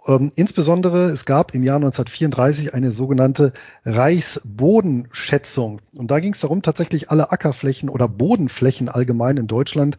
Ähm, 0.07 0.31
insbesondere, 0.35 1.05
es 1.09 1.25
gab 1.25 1.53
im 1.53 1.63
Jahr 1.63 1.75
1934 1.75 2.73
eine 2.73 2.91
sogenannte 2.91 3.53
Reichsbodenschätzung. 3.85 5.79
Und 5.93 6.09
da 6.09 6.19
ging 6.19 6.33
es 6.33 6.39
darum, 6.39 6.63
tatsächlich 6.63 7.11
alle 7.11 7.31
Ackerflächen 7.31 7.87
oder 7.87 8.07
Bodenflächen 8.07 8.89
allgemein 8.89 9.37
in 9.37 9.47
Deutschland 9.47 9.97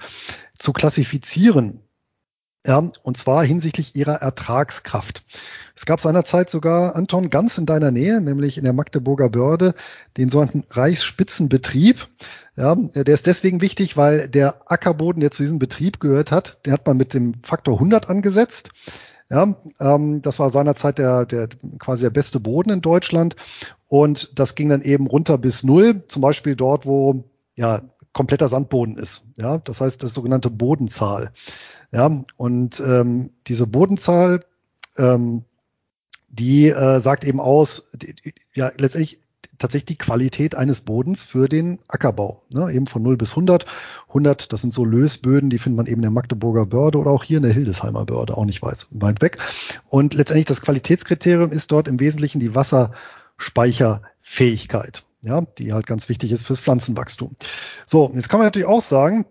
zu 0.59 0.73
klassifizieren. 0.73 1.81
Ja, 2.67 2.91
und 3.03 3.17
zwar 3.17 3.45
hinsichtlich 3.45 3.97
ihrer 3.97 4.17
Ertragskraft. 4.17 5.25
Es 5.75 5.87
gab 5.87 6.01
seinerzeit 6.01 6.51
sogar, 6.51 6.97
Anton, 6.97 7.31
ganz 7.31 7.59
in 7.59 7.67
deiner 7.67 7.91
Nähe, 7.91 8.21
nämlich 8.21 8.59
in 8.59 8.65
der 8.65 8.73
Magdeburger 8.73 9.31
Börde, 9.31 9.75
den 10.17 10.31
sogenannten 10.31 10.65
Reichsspitzenbetrieb. 10.71 12.07
Ja, 12.57 12.75
der 12.75 13.15
ist 13.15 13.27
deswegen 13.27 13.61
wichtig, 13.61 13.97
weil 13.97 14.29
der 14.29 14.71
Ackerboden, 14.71 15.21
der 15.21 15.31
zu 15.31 15.43
diesem 15.43 15.59
Betrieb 15.59 16.01
gehört 16.01 16.31
hat, 16.31 16.59
den 16.67 16.73
hat 16.73 16.87
man 16.87 16.97
mit 16.97 17.15
dem 17.15 17.35
Faktor 17.43 17.75
100 17.75 18.11
angesetzt. 18.11 18.71
Ja, 19.31 19.57
ähm, 19.81 20.21
das 20.21 20.39
war 20.39 20.51
seinerzeit 20.51 20.99
der, 20.99 21.25
der 21.25 21.49
quasi 21.79 22.03
der 22.03 22.11
beste 22.11 22.39
Boden 22.39 22.71
in 22.71 22.81
Deutschland. 22.83 23.37
Und 23.89 24.39
das 24.39 24.55
ging 24.55 24.69
dann 24.69 24.83
eben 24.83 25.07
runter 25.07 25.39
bis 25.39 25.65
null, 25.65 26.03
zum 26.07 26.21
Beispiel 26.21 26.55
dort, 26.55 26.85
wo 26.85 27.25
ja 27.57 27.81
kompletter 28.13 28.49
Sandboden 28.49 28.99
ist. 28.99 29.25
Ja, 29.39 29.57
das 29.59 29.81
heißt, 29.81 30.03
das 30.03 30.13
sogenannte 30.13 30.51
Bodenzahl. 30.51 31.33
Ja, 31.93 32.11
und 32.37 32.81
ähm, 32.81 33.31
diese 33.47 33.67
Bodenzahl, 33.67 34.41
ähm, 34.99 35.45
die 36.33 36.69
äh, 36.69 37.01
sagt 37.01 37.25
eben 37.25 37.41
aus, 37.41 37.91
die, 37.95 38.15
ja, 38.55 38.71
letztendlich 38.77 39.21
tatsächlich 39.59 39.97
die 39.97 39.97
Qualität 39.97 40.55
eines 40.55 40.81
Bodens 40.81 41.23
für 41.23 41.49
den 41.49 41.79
Ackerbau. 41.87 42.43
Ne? 42.49 42.73
Eben 42.73 42.89
von 42.89 43.03
0 43.03 43.17
bis 43.17 43.31
100. 43.31 43.65
100, 44.09 44.53
das 44.53 44.61
sind 44.61 44.75
so 44.75 44.85
Lösböden, 44.85 45.51
die 45.51 45.59
findet 45.59 45.77
man 45.77 45.87
eben 45.87 46.01
in 46.01 46.03
der 46.03 46.11
Magdeburger 46.11 46.67
Börde 46.67 46.99
oder 46.99 47.13
auch 47.13 47.23
hier 47.23 47.37
in 47.37 47.45
der 47.45 47.53
Hildesheimer 47.53 48.05
Börde, 48.05 48.37
auch 48.37 48.45
nicht 48.45 48.61
weit, 48.63 48.89
weit 48.91 49.23
weg. 49.23 49.39
Und 49.89 50.15
letztendlich 50.15 50.47
das 50.47 50.63
Qualitätskriterium 50.63 51.53
ist 51.53 51.71
dort 51.71 51.87
im 51.87 52.01
Wesentlichen 52.01 52.41
die 52.41 52.57
Wasserspeicherfähigkeit, 52.57 55.05
ja, 55.25 55.43
die 55.59 55.73
halt 55.73 55.87
ganz 55.87 56.09
wichtig 56.09 56.33
ist 56.33 56.45
fürs 56.45 56.59
Pflanzenwachstum. 56.61 57.37
So, 57.87 58.11
jetzt 58.15 58.29
kann 58.29 58.41
man 58.41 58.49
natürlich 58.49 58.69
auch 58.69 58.83
sagen, 58.83 59.27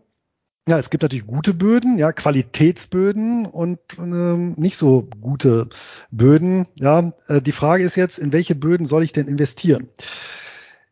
ja, 0.67 0.77
es 0.77 0.89
gibt 0.89 1.01
natürlich 1.01 1.25
gute 1.25 1.53
Böden, 1.53 1.97
ja, 1.97 2.11
Qualitätsböden 2.11 3.45
und 3.45 3.79
ähm, 3.97 4.53
nicht 4.57 4.77
so 4.77 5.09
gute 5.19 5.69
Böden. 6.11 6.67
Ja, 6.75 7.13
äh, 7.27 7.41
die 7.41 7.51
Frage 7.51 7.83
ist 7.83 7.95
jetzt, 7.95 8.19
in 8.19 8.31
welche 8.31 8.53
Böden 8.53 8.85
soll 8.85 9.03
ich 9.03 9.11
denn 9.11 9.27
investieren? 9.27 9.89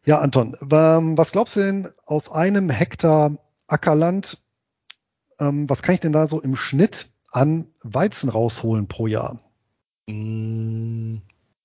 Ja, 0.06 0.20
Anton, 0.20 0.58
ähm, 0.72 1.18
was 1.18 1.32
glaubst 1.32 1.56
du 1.56 1.60
denn 1.60 1.88
aus 2.06 2.32
einem 2.32 2.70
Hektar 2.70 3.38
Ackerland? 3.68 4.40
Ähm, 5.40 5.70
was 5.70 5.84
kann 5.84 5.94
ich 5.96 6.02
denn 6.02 6.14
da 6.14 6.26
so 6.26 6.42
im 6.42 6.56
Schnitt 6.56 7.10
an 7.32 7.68
Weizen 7.84 8.30
rausholen 8.30 8.88
pro 8.88 9.06
Jahr? 9.06 9.40
Mm, 10.08 11.18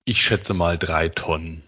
ich 0.05 0.21
schätze 0.23 0.53
mal 0.53 0.77
drei 0.77 1.09
Tonnen. 1.09 1.63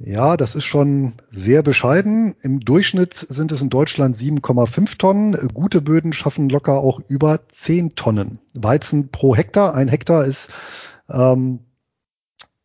Ja, 0.00 0.36
das 0.36 0.54
ist 0.54 0.64
schon 0.64 1.14
sehr 1.30 1.62
bescheiden. 1.62 2.36
Im 2.42 2.60
Durchschnitt 2.60 3.14
sind 3.14 3.50
es 3.50 3.60
in 3.62 3.68
Deutschland 3.68 4.14
7,5 4.14 4.96
Tonnen. 4.96 5.48
Gute 5.52 5.82
Böden 5.82 6.12
schaffen 6.12 6.48
locker 6.48 6.74
auch 6.74 7.00
über 7.08 7.40
10 7.48 7.96
Tonnen. 7.96 8.38
Weizen 8.54 9.10
pro 9.10 9.34
Hektar. 9.34 9.74
Ein 9.74 9.88
Hektar 9.88 10.24
ist 10.24 10.50
ähm, 11.10 11.60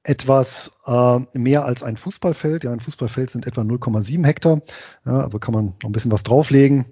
etwas 0.04 0.74
äh, 0.86 1.20
mehr 1.34 1.66
als 1.66 1.82
ein 1.82 1.98
Fußballfeld. 1.98 2.66
Ja, 2.66 2.72
ein 2.72 2.82
Fußballfeld 2.82 3.32
sind 3.32 3.48
etwa 3.48 3.62
0,7 3.62 4.24
Hektar. 4.24 4.62
Ja, 5.04 5.22
also 5.22 5.40
kann 5.40 5.56
man 5.56 5.66
noch 5.82 5.90
ein 5.90 5.92
bisschen 5.92 6.12
was 6.12 6.22
drauflegen 6.22 6.86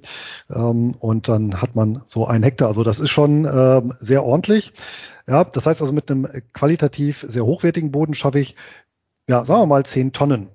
ähm, 0.50 0.96
und 0.98 1.28
dann 1.28 1.62
hat 1.62 1.76
man 1.76 2.02
so 2.08 2.26
ein 2.26 2.42
Hektar. 2.42 2.68
Also 2.68 2.84
das 2.84 3.00
ist 3.00 3.12
schon 3.12 3.46
äh, 3.46 3.82
sehr 4.00 4.24
ordentlich. 4.24 4.74
Ja, 5.28 5.44
das 5.44 5.68
heißt 5.68 5.82
also 5.82 5.94
mit 5.94 6.10
einem 6.10 6.28
qualitativ 6.54 7.24
sehr 7.28 7.46
hochwertigen 7.46 7.92
Boden 7.92 8.16
schaffe 8.16 8.40
ich 8.40 8.56
ja, 9.32 9.46
sagen 9.46 9.62
wir 9.62 9.66
mal 9.66 9.86
10 9.86 10.12
Tonnen. 10.12 10.50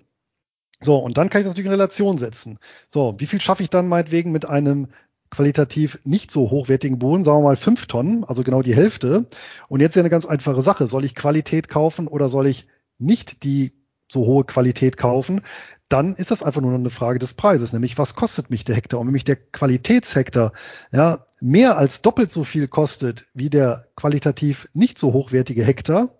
So, 0.82 0.98
und 0.98 1.16
dann 1.16 1.30
kann 1.30 1.40
ich 1.40 1.46
das 1.46 1.52
natürlich 1.52 1.68
in 1.68 1.72
Relation 1.72 2.18
setzen. 2.18 2.58
So, 2.90 3.14
wie 3.16 3.26
viel 3.26 3.40
schaffe 3.40 3.62
ich 3.62 3.70
dann 3.70 3.88
meinetwegen 3.88 4.32
mit 4.32 4.46
einem 4.46 4.88
qualitativ 5.30 5.98
nicht 6.04 6.30
so 6.30 6.50
hochwertigen 6.50 6.98
Boden, 6.98 7.24
sagen 7.24 7.38
wir 7.38 7.44
mal 7.44 7.56
5 7.56 7.86
Tonnen, 7.86 8.24
also 8.24 8.42
genau 8.42 8.60
die 8.60 8.76
Hälfte. 8.76 9.28
Und 9.68 9.80
jetzt 9.80 9.92
ist 9.92 9.96
ja 9.96 10.02
eine 10.02 10.10
ganz 10.10 10.26
einfache 10.26 10.60
Sache. 10.60 10.86
Soll 10.86 11.06
ich 11.06 11.14
Qualität 11.14 11.70
kaufen 11.70 12.06
oder 12.06 12.28
soll 12.28 12.46
ich 12.46 12.66
nicht 12.98 13.44
die 13.44 13.72
so 14.08 14.26
hohe 14.26 14.44
Qualität 14.44 14.98
kaufen? 14.98 15.40
Dann 15.88 16.14
ist 16.14 16.30
das 16.30 16.42
einfach 16.42 16.60
nur 16.60 16.74
eine 16.74 16.90
Frage 16.90 17.18
des 17.18 17.32
Preises, 17.32 17.72
nämlich 17.72 17.96
was 17.96 18.14
kostet 18.14 18.50
mich 18.50 18.64
der 18.66 18.76
Hektar? 18.76 19.00
Und 19.00 19.06
wenn 19.06 19.14
mich 19.14 19.24
der 19.24 19.36
Qualitätshektar 19.36 20.52
ja 20.92 21.24
mehr 21.40 21.78
als 21.78 22.02
doppelt 22.02 22.30
so 22.30 22.44
viel 22.44 22.68
kostet 22.68 23.24
wie 23.32 23.48
der 23.48 23.86
qualitativ 23.96 24.68
nicht 24.74 24.98
so 24.98 25.14
hochwertige 25.14 25.64
Hektar, 25.64 26.10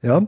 ja, 0.00 0.26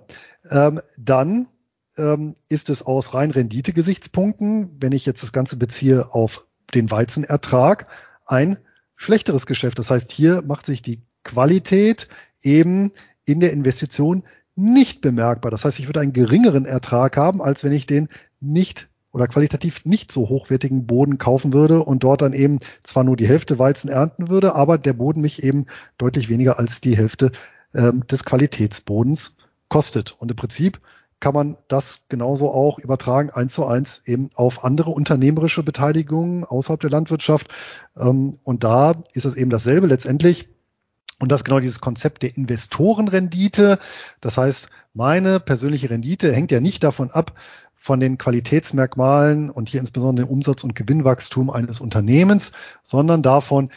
ähm, 0.51 0.81
dann 0.99 1.47
ähm, 1.96 2.37
ist 2.48 2.70
es 2.70 2.83
aus 2.83 3.14
rein 3.14 3.31
Rendite-Gesichtspunkten, 3.31 4.70
wenn 4.81 4.92
ich 4.92 5.07
jetzt 5.07 5.22
das 5.22 5.33
Ganze 5.33 5.57
beziehe 5.57 6.12
auf 6.14 6.46
den 6.74 6.90
Weizenertrag, 6.90 7.87
ein 8.26 8.59
schlechteres 8.96 9.46
Geschäft. 9.46 9.78
Das 9.78 9.90
heißt, 9.90 10.12
hier 10.12 10.42
macht 10.42 10.66
sich 10.66 10.83
die 10.83 11.02
Qualität 11.24 12.09
eben 12.42 12.92
in 13.24 13.40
der 13.40 13.52
Investition 13.52 14.24
nicht 14.55 15.00
bemerkbar. 15.00 15.50
Das 15.50 15.64
heißt, 15.64 15.78
ich 15.78 15.87
würde 15.87 16.00
einen 16.00 16.12
geringeren 16.12 16.66
Ertrag 16.66 17.16
haben, 17.16 17.42
als 17.42 17.64
wenn 17.64 17.72
ich 17.72 17.87
den 17.87 18.09
nicht 18.40 18.88
oder 19.12 19.28
qualitativ 19.28 19.85
nicht 19.85 20.11
so 20.11 20.28
hochwertigen 20.28 20.87
Boden 20.87 21.18
kaufen 21.18 21.52
würde 21.52 21.85
und 21.85 22.02
dort 22.02 22.22
dann 22.22 22.33
eben 22.33 22.61
zwar 22.83 23.05
nur 23.05 23.16
die 23.16 23.28
Hälfte 23.28 23.59
Weizen 23.59 23.90
ernten 23.90 24.28
würde, 24.28 24.55
aber 24.55 24.78
der 24.78 24.94
Boden 24.94 25.20
mich 25.20 25.42
eben 25.42 25.66
deutlich 25.98 26.28
weniger 26.28 26.59
als 26.59 26.81
die 26.81 26.96
Hälfte 26.96 27.31
ähm, 27.74 28.07
des 28.07 28.24
Qualitätsbodens 28.24 29.37
kostet. 29.68 30.16
Und 30.18 30.31
im 30.31 30.37
Prinzip 30.37 30.81
kann 31.23 31.35
man 31.35 31.57
das 31.69 32.01
genauso 32.09 32.51
auch 32.51 32.81
übertragen, 32.81 33.31
eins 33.31 33.55
zu 33.55 33.65
eins 33.65 34.03
eben 34.07 34.29
auf 34.35 34.65
andere 34.65 34.91
unternehmerische 34.91 35.63
Beteiligungen 35.63 36.45
außerhalb 36.45 36.81
der 36.81 36.91
Landwirtschaft. 36.91 37.47
Ähm, 37.97 38.41
und 38.43 38.65
da 38.65 38.95
ist 39.13 39.25
es 39.25 39.37
eben 39.37 39.49
dasselbe 39.49 39.87
letztendlich. 39.87 40.49
Und 41.21 41.31
das 41.31 41.45
genau 41.45 41.61
dieses 41.61 41.81
Konzept 41.81 42.25
der 42.25 42.37
Investorenrendite. 42.37 43.79
Das 44.21 44.37
heißt, 44.37 44.69
meine 44.95 45.39
persönliche 45.39 45.91
Rendite 45.91 46.33
hängt 46.33 46.51
ja 46.51 46.59
nicht 46.59 46.83
davon 46.83 47.13
ab, 47.13 47.39
von 47.77 48.01
den 48.01 48.19
Qualitätsmerkmalen 48.19 49.49
und 49.49 49.69
hier 49.69 49.79
insbesondere 49.79 50.27
dem 50.27 50.33
Umsatz- 50.33 50.65
und 50.65 50.75
Gewinnwachstum 50.75 51.51
eines 51.51 51.79
Unternehmens, 51.79 52.51
sondern 52.83 53.23
davon, 53.23 53.71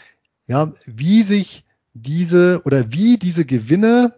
ja, 0.48 0.74
wie 0.86 1.22
sich 1.22 1.66
diese 1.94 2.64
oder 2.66 2.92
wie 2.92 3.18
diese 3.18 3.46
Gewinne 3.46 4.14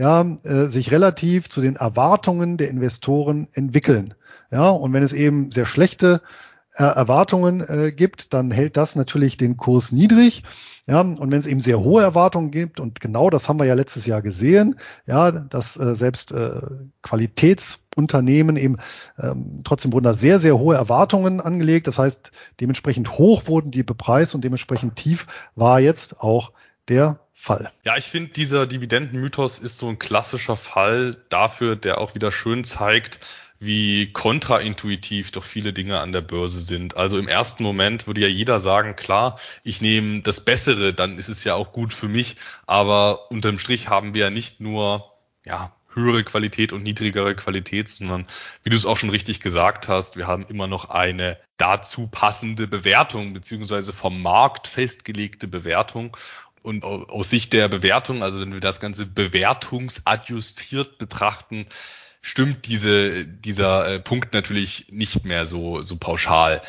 ja, 0.00 0.22
äh, 0.44 0.64
sich 0.64 0.92
relativ 0.92 1.50
zu 1.50 1.60
den 1.60 1.76
Erwartungen 1.76 2.56
der 2.56 2.70
Investoren 2.70 3.48
entwickeln. 3.52 4.14
Ja, 4.50 4.70
und 4.70 4.94
wenn 4.94 5.02
es 5.02 5.12
eben 5.12 5.50
sehr 5.50 5.66
schlechte 5.66 6.22
äh, 6.74 6.84
Erwartungen 6.84 7.60
äh, 7.60 7.92
gibt, 7.92 8.32
dann 8.32 8.50
hält 8.50 8.78
das 8.78 8.96
natürlich 8.96 9.36
den 9.36 9.58
Kurs 9.58 9.92
niedrig. 9.92 10.42
Ja, 10.86 11.02
und 11.02 11.30
wenn 11.30 11.38
es 11.38 11.46
eben 11.46 11.60
sehr 11.60 11.80
hohe 11.80 12.02
Erwartungen 12.02 12.50
gibt, 12.50 12.80
und 12.80 13.02
genau 13.02 13.28
das 13.28 13.50
haben 13.50 13.58
wir 13.58 13.66
ja 13.66 13.74
letztes 13.74 14.06
Jahr 14.06 14.22
gesehen, 14.22 14.76
ja, 15.06 15.32
dass 15.32 15.76
äh, 15.76 15.94
selbst 15.94 16.32
äh, 16.32 16.62
Qualitätsunternehmen 17.02 18.56
eben 18.56 18.78
ähm, 19.18 19.60
trotzdem 19.64 19.92
wurden 19.92 20.04
da 20.04 20.14
sehr, 20.14 20.38
sehr 20.38 20.58
hohe 20.58 20.76
Erwartungen 20.76 21.42
angelegt. 21.42 21.86
Das 21.86 21.98
heißt, 21.98 22.32
dementsprechend 22.58 23.18
hoch 23.18 23.48
wurden 23.48 23.70
die 23.70 23.82
bepreist 23.82 24.34
und 24.34 24.44
dementsprechend 24.44 24.96
tief 24.96 25.26
war 25.56 25.78
jetzt 25.78 26.22
auch 26.22 26.52
der 26.88 27.20
Fall. 27.40 27.72
Ja, 27.84 27.96
ich 27.96 28.04
finde, 28.04 28.32
dieser 28.32 28.66
Dividendenmythos 28.66 29.58
ist 29.58 29.78
so 29.78 29.88
ein 29.88 29.98
klassischer 29.98 30.56
Fall 30.56 31.16
dafür, 31.30 31.74
der 31.74 31.98
auch 31.98 32.14
wieder 32.14 32.30
schön 32.30 32.64
zeigt, 32.64 33.18
wie 33.58 34.12
kontraintuitiv 34.12 35.32
doch 35.32 35.44
viele 35.44 35.72
Dinge 35.72 36.00
an 36.00 36.12
der 36.12 36.22
Börse 36.22 36.60
sind. 36.60 36.96
Also 36.96 37.18
im 37.18 37.28
ersten 37.28 37.62
Moment 37.62 38.06
würde 38.06 38.22
ja 38.22 38.28
jeder 38.28 38.58
sagen, 38.58 38.96
klar, 38.96 39.38
ich 39.64 39.82
nehme 39.82 40.20
das 40.22 40.44
Bessere, 40.44 40.94
dann 40.94 41.18
ist 41.18 41.28
es 41.28 41.44
ja 41.44 41.54
auch 41.54 41.72
gut 41.72 41.92
für 41.92 42.08
mich. 42.08 42.36
Aber 42.66 43.30
unterm 43.30 43.58
Strich 43.58 43.88
haben 43.88 44.14
wir 44.14 44.24
ja 44.24 44.30
nicht 44.30 44.60
nur, 44.60 45.12
ja, 45.44 45.72
höhere 45.94 46.24
Qualität 46.24 46.72
und 46.72 46.82
niedrigere 46.82 47.34
Qualität, 47.34 47.88
sondern 47.88 48.26
wie 48.62 48.70
du 48.70 48.76
es 48.76 48.86
auch 48.86 48.96
schon 48.96 49.10
richtig 49.10 49.40
gesagt 49.40 49.88
hast, 49.88 50.16
wir 50.16 50.26
haben 50.26 50.46
immer 50.46 50.66
noch 50.66 50.90
eine 50.90 51.36
dazu 51.56 52.06
passende 52.06 52.68
Bewertung 52.68 53.34
beziehungsweise 53.34 53.92
vom 53.92 54.22
Markt 54.22 54.66
festgelegte 54.66 55.48
Bewertung. 55.48 56.16
Und 56.62 56.84
aus 56.84 57.30
Sicht 57.30 57.52
der 57.52 57.68
Bewertung, 57.68 58.22
also 58.22 58.40
wenn 58.40 58.52
wir 58.52 58.60
das 58.60 58.80
Ganze 58.80 59.06
bewertungsadjustiert 59.06 60.98
betrachten, 60.98 61.66
stimmt 62.22 62.66
diese, 62.66 63.24
dieser 63.24 63.94
äh, 63.94 64.00
Punkt 64.00 64.34
natürlich 64.34 64.86
nicht 64.90 65.24
mehr 65.24 65.46
so, 65.46 65.80
so 65.82 65.96
pauschal. 65.96 66.60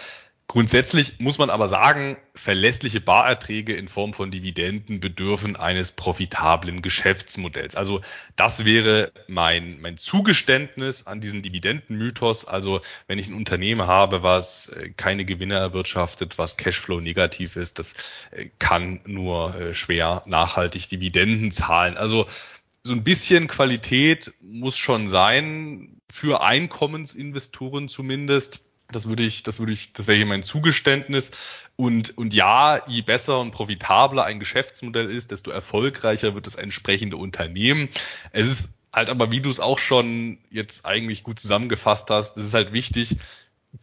Grundsätzlich 0.52 1.18
muss 1.20 1.38
man 1.38 1.50
aber 1.50 1.70
sagen, 1.70 2.18
verlässliche 2.36 3.00
Barerträge 3.00 3.74
in 3.74 3.88
Form 3.88 4.12
von 4.12 4.32
Dividenden 4.32 5.00
bedürfen 5.00 5.56
eines 5.56 5.94
profitablen 5.94 6.82
Geschäftsmodells. 6.82 7.76
Also 7.76 8.02
das 8.36 8.66
wäre 8.66 9.14
mein, 9.30 9.80
mein 9.80 9.96
Zugeständnis 9.96 11.08
an 11.08 11.22
diesen 11.22 11.42
Dividendenmythos. 11.42 12.44
Also 12.44 12.82
wenn 13.08 13.18
ich 13.18 13.30
ein 13.30 13.34
Unternehmen 13.34 13.88
habe, 13.88 14.24
was 14.24 14.68
äh, 14.68 14.90
keine 14.90 15.24
Gewinne 15.24 15.56
erwirtschaftet, 15.56 16.38
was 16.38 16.58
Cashflow 16.58 17.00
negativ 17.00 17.56
ist, 17.56 17.80
das 17.80 17.94
äh, 18.32 18.50
kann 18.60 19.00
nur 19.06 19.56
äh, 19.56 19.74
schwer 19.74 20.22
nachhaltig 20.26 20.90
Dividenden 20.90 21.54
zahlen. 21.54 21.96
Also 21.96 22.26
so 22.84 22.92
ein 22.92 23.06
bisschen 23.06 23.48
Qualität 23.48 24.34
muss 24.42 24.76
schon 24.76 25.08
sein, 25.08 26.02
für 26.12 26.42
Einkommensinvestoren 26.42 27.88
zumindest 27.88 28.60
das 28.92 29.08
würde 29.08 29.24
ich, 29.24 29.44
das 29.44 29.60
würde 29.60 29.74
ich, 29.74 29.94
das 29.94 30.08
wäre 30.08 30.18
hier 30.18 30.26
mein 30.26 30.44
Zugeständnis. 30.44 31.32
Und, 31.76 32.18
und 32.18 32.34
ja, 32.34 32.82
je 32.88 33.02
besser 33.02 33.40
und 33.40 33.52
profitabler 33.52 34.24
ein 34.24 34.40
Geschäftsmodell 34.40 35.10
ist, 35.10 35.32
desto 35.32 35.52
erfolgreicher 35.52 36.36
wird 36.36 36.48
das 36.48 36.56
entsprechende 36.56 37.18
Unternehmen. 37.18 37.90
Es 38.32 38.48
ist 38.48 38.70
halt 38.94 39.10
aber, 39.10 39.32
wie 39.32 39.42
du 39.42 39.50
es 39.50 39.60
auch 39.60 39.80
schon 39.80 40.38
jetzt 40.50 40.86
eigentlich 40.86 41.24
gut 41.24 41.40
zusammengefasst 41.40 42.10
hast, 42.10 42.38
es 42.38 42.46
ist 42.46 42.54
halt 42.54 42.74
wichtig, 42.74 43.18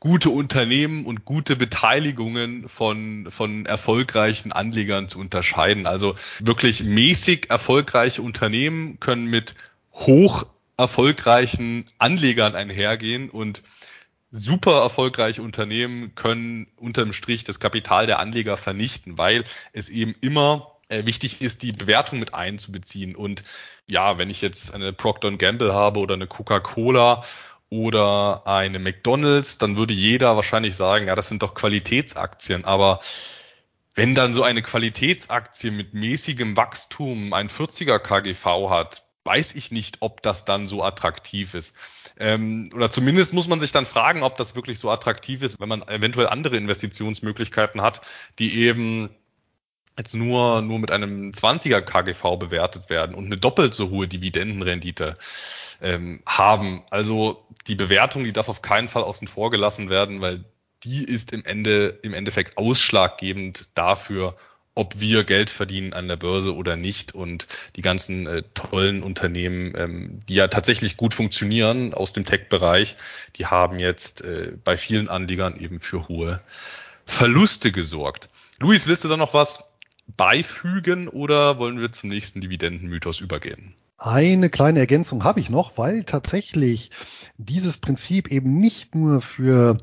gute 0.00 0.30
Unternehmen 0.30 1.06
und 1.06 1.24
gute 1.24 1.56
Beteiligungen 1.56 2.68
von, 2.68 3.28
von 3.30 3.64
erfolgreichen 3.66 4.52
Anlegern 4.52 5.08
zu 5.08 5.18
unterscheiden. 5.18 5.86
Also 5.86 6.14
wirklich 6.40 6.82
mäßig 6.82 7.50
erfolgreiche 7.50 8.22
Unternehmen 8.22 9.00
können 9.00 9.26
mit 9.26 9.54
hoch 9.92 10.46
erfolgreichen 10.76 11.86
Anlegern 11.98 12.54
einhergehen 12.54 13.30
und 13.30 13.62
super 14.30 14.80
erfolgreiche 14.82 15.42
Unternehmen 15.42 16.14
können 16.14 16.66
unterm 16.76 17.12
Strich 17.12 17.44
das 17.44 17.60
Kapital 17.60 18.06
der 18.06 18.18
Anleger 18.18 18.56
vernichten, 18.56 19.18
weil 19.18 19.44
es 19.72 19.88
eben 19.88 20.14
immer 20.20 20.78
äh, 20.88 21.04
wichtig 21.06 21.40
ist, 21.40 21.62
die 21.62 21.72
Bewertung 21.72 22.18
mit 22.18 22.34
einzubeziehen. 22.34 23.16
Und 23.16 23.44
ja, 23.90 24.18
wenn 24.18 24.30
ich 24.30 24.42
jetzt 24.42 24.74
eine 24.74 24.92
Procter 24.92 25.30
Gamble 25.32 25.72
habe 25.72 26.00
oder 26.00 26.14
eine 26.14 26.26
Coca-Cola 26.26 27.24
oder 27.70 28.46
eine 28.46 28.78
McDonald's, 28.78 29.58
dann 29.58 29.76
würde 29.76 29.94
jeder 29.94 30.36
wahrscheinlich 30.36 30.76
sagen, 30.76 31.06
ja, 31.06 31.14
das 31.14 31.28
sind 31.28 31.42
doch 31.42 31.54
Qualitätsaktien. 31.54 32.64
Aber 32.64 33.00
wenn 33.94 34.14
dann 34.14 34.34
so 34.34 34.42
eine 34.42 34.62
Qualitätsaktie 34.62 35.70
mit 35.70 35.92
mäßigem 35.92 36.56
Wachstum 36.56 37.32
ein 37.32 37.48
40er 37.48 37.98
KGV 37.98 38.70
hat, 38.70 39.04
weiß 39.24 39.54
ich 39.56 39.70
nicht, 39.70 39.98
ob 40.00 40.22
das 40.22 40.44
dann 40.44 40.66
so 40.66 40.82
attraktiv 40.82 41.54
ist. 41.54 41.74
Ähm, 42.18 42.70
oder 42.74 42.90
zumindest 42.90 43.32
muss 43.32 43.48
man 43.48 43.60
sich 43.60 43.72
dann 43.72 43.86
fragen, 43.86 44.22
ob 44.22 44.36
das 44.36 44.56
wirklich 44.56 44.78
so 44.78 44.90
attraktiv 44.90 45.42
ist, 45.42 45.60
wenn 45.60 45.68
man 45.68 45.82
eventuell 45.82 46.26
andere 46.26 46.56
Investitionsmöglichkeiten 46.56 47.80
hat, 47.80 48.00
die 48.38 48.54
eben 48.56 49.10
jetzt 49.96 50.14
nur, 50.14 50.62
nur 50.62 50.78
mit 50.78 50.90
einem 50.90 51.30
20er 51.30 51.80
KGV 51.80 52.38
bewertet 52.38 52.90
werden 52.90 53.14
und 53.14 53.26
eine 53.26 53.36
doppelt 53.36 53.74
so 53.74 53.90
hohe 53.90 54.08
Dividendenrendite 54.08 55.16
ähm, 55.80 56.22
haben. 56.24 56.82
Also 56.90 57.46
die 57.66 57.74
Bewertung, 57.74 58.24
die 58.24 58.32
darf 58.32 58.48
auf 58.48 58.62
keinen 58.62 58.88
Fall 58.88 59.02
außen 59.02 59.28
vor 59.28 59.50
gelassen 59.50 59.88
werden, 59.88 60.20
weil 60.20 60.44
die 60.84 61.04
ist 61.04 61.32
im 61.32 61.44
Ende, 61.44 61.98
im 62.02 62.14
Endeffekt 62.14 62.56
ausschlaggebend 62.56 63.68
dafür, 63.74 64.36
ob 64.78 65.00
wir 65.00 65.24
Geld 65.24 65.50
verdienen 65.50 65.92
an 65.92 66.06
der 66.06 66.16
Börse 66.16 66.54
oder 66.54 66.76
nicht. 66.76 67.14
Und 67.14 67.48
die 67.74 67.82
ganzen 67.82 68.26
äh, 68.26 68.42
tollen 68.54 69.02
Unternehmen, 69.02 69.74
ähm, 69.76 70.20
die 70.28 70.34
ja 70.34 70.46
tatsächlich 70.46 70.96
gut 70.96 71.14
funktionieren 71.14 71.92
aus 71.92 72.12
dem 72.12 72.24
Tech-Bereich, 72.24 72.94
die 73.36 73.46
haben 73.46 73.80
jetzt 73.80 74.22
äh, 74.22 74.52
bei 74.62 74.76
vielen 74.76 75.08
Anlegern 75.08 75.58
eben 75.58 75.80
für 75.80 76.06
hohe 76.06 76.40
Verluste 77.06 77.72
gesorgt. 77.72 78.28
Luis, 78.60 78.86
willst 78.86 79.02
du 79.02 79.08
da 79.08 79.16
noch 79.16 79.34
was 79.34 79.72
beifügen 80.16 81.08
oder 81.08 81.58
wollen 81.58 81.80
wir 81.80 81.90
zum 81.90 82.10
nächsten 82.10 82.40
Dividendenmythos 82.40 83.20
übergehen? 83.20 83.74
Eine 83.98 84.48
kleine 84.48 84.78
Ergänzung 84.78 85.24
habe 85.24 85.40
ich 85.40 85.50
noch, 85.50 85.76
weil 85.76 86.04
tatsächlich 86.04 86.92
dieses 87.36 87.78
Prinzip 87.78 88.28
eben 88.30 88.60
nicht 88.60 88.94
nur 88.94 89.20
für 89.20 89.78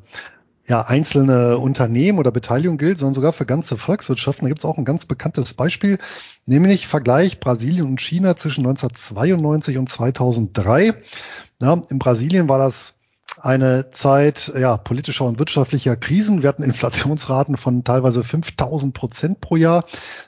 ja, 0.67 0.81
einzelne 0.81 1.57
Unternehmen 1.57 2.17
oder 2.17 2.31
Beteiligungen 2.31 2.77
gilt, 2.77 2.97
sondern 2.97 3.13
sogar 3.13 3.33
für 3.33 3.45
ganze 3.45 3.77
Volkswirtschaften. 3.77 4.45
Da 4.45 4.49
gibt 4.49 4.59
es 4.59 4.65
auch 4.65 4.77
ein 4.77 4.85
ganz 4.85 5.05
bekanntes 5.05 5.53
Beispiel, 5.53 5.99
nämlich 6.45 6.87
Vergleich 6.87 7.39
Brasilien 7.39 7.85
und 7.85 8.01
China 8.01 8.35
zwischen 8.35 8.65
1992 8.65 9.77
und 9.77 9.89
2003. 9.89 10.93
Ja, 11.61 11.83
in 11.89 11.99
Brasilien 11.99 12.49
war 12.49 12.57
das 12.57 12.95
eine 13.39 13.91
Zeit 13.91 14.53
ja, 14.57 14.77
politischer 14.77 15.25
und 15.25 15.39
wirtschaftlicher 15.39 15.95
Krisen. 15.97 16.41
Wir 16.41 16.49
hatten 16.49 16.63
Inflationsraten 16.63 17.57
von 17.57 17.83
teilweise 17.83 18.23
5000 18.23 18.93
Prozent 18.93 19.41
pro 19.41 19.57
Jahr. 19.57 19.83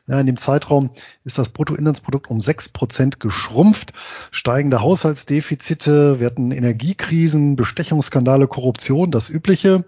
Ja, 0.07 0.19
in 0.19 0.25
dem 0.25 0.37
Zeitraum 0.37 0.91
ist 1.23 1.37
das 1.37 1.49
Bruttoinlandsprodukt 1.49 2.29
um 2.29 2.41
sechs 2.41 2.69
Prozent 2.69 3.19
geschrumpft. 3.19 3.93
Steigende 4.31 4.81
Haushaltsdefizite, 4.81 6.19
wir 6.19 6.25
hatten 6.25 6.51
Energiekrisen, 6.51 7.55
Bestechungsskandale, 7.55 8.47
Korruption, 8.47 9.09
das 9.09 9.29
Übliche. 9.29 9.85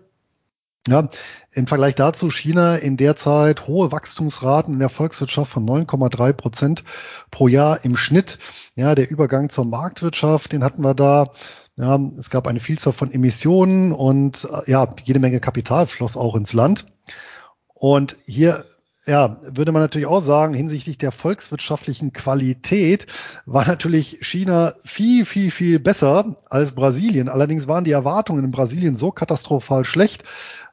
Ja, 0.87 1.07
im 1.51 1.67
Vergleich 1.67 1.95
dazu 1.95 2.31
China 2.31 2.75
in 2.75 2.95
der 2.95 3.15
Zeit 3.15 3.67
hohe 3.67 3.91
Wachstumsraten 3.91 4.73
in 4.73 4.79
der 4.79 4.89
Volkswirtschaft 4.89 5.51
von 5.51 5.65
9,3 5.67 6.33
Prozent 6.33 6.83
pro 7.31 7.47
Jahr 7.47 7.83
im 7.83 7.97
Schnitt. 7.97 8.39
Ja, 8.75 8.95
der 8.95 9.09
Übergang 9.09 9.49
zur 9.49 9.65
Marktwirtschaft, 9.65 10.53
den 10.53 10.63
hatten 10.63 10.81
wir 10.81 10.93
da. 10.93 11.31
Ja, 11.77 11.99
es 12.17 12.29
gab 12.29 12.47
eine 12.47 12.59
Vielzahl 12.59 12.93
von 12.93 13.11
Emissionen 13.11 13.91
und 13.91 14.45
äh, 14.45 14.71
ja, 14.71 14.87
jede 15.03 15.19
Menge 15.19 15.39
Kapital 15.39 15.85
floss 15.87 16.17
auch 16.17 16.35
ins 16.35 16.53
Land. 16.53 16.85
Und 17.73 18.17
hier 18.25 18.65
ja, 19.09 19.39
würde 19.41 19.71
man 19.71 19.81
natürlich 19.81 20.07
auch 20.07 20.19
sagen, 20.19 20.53
hinsichtlich 20.53 20.99
der 20.99 21.11
volkswirtschaftlichen 21.11 22.13
Qualität 22.13 23.07
war 23.45 23.65
natürlich 23.67 24.19
China 24.21 24.75
viel, 24.83 25.25
viel, 25.25 25.49
viel 25.49 25.79
besser 25.79 26.37
als 26.47 26.75
Brasilien. 26.75 27.27
Allerdings 27.27 27.67
waren 27.67 27.83
die 27.83 27.91
Erwartungen 27.91 28.43
in 28.43 28.51
Brasilien 28.51 28.95
so 28.95 29.11
katastrophal 29.11 29.83
schlecht 29.83 30.23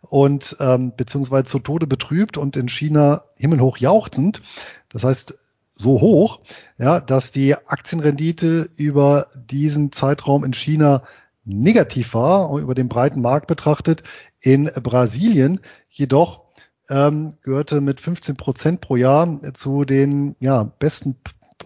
und 0.08 0.56
ähm, 0.60 0.92
beziehungsweise 0.96 1.44
zu 1.44 1.58
Tode 1.58 1.86
betrübt 1.86 2.36
und 2.36 2.56
in 2.56 2.68
China 2.68 3.24
himmelhoch 3.36 3.78
jauchzend. 3.78 4.40
Das 4.88 5.04
heißt, 5.04 5.38
so 5.72 6.00
hoch, 6.00 6.40
ja, 6.78 7.00
dass 7.00 7.32
die 7.32 7.54
Aktienrendite 7.54 8.70
über 8.76 9.26
diesen 9.34 9.92
Zeitraum 9.92 10.42
in 10.42 10.54
China 10.54 11.02
negativ 11.44 12.14
war, 12.14 12.58
über 12.58 12.74
den 12.74 12.88
breiten 12.88 13.20
Markt 13.20 13.46
betrachtet. 13.46 14.02
In 14.40 14.70
Brasilien 14.82 15.60
jedoch 15.90 16.44
ähm, 16.88 17.34
gehörte 17.42 17.80
mit 17.80 18.00
15 18.00 18.36
Prozent 18.36 18.80
pro 18.80 18.96
Jahr 18.96 19.40
zu 19.54 19.84
den 19.84 20.34
ja, 20.40 20.64
besten, 20.78 21.16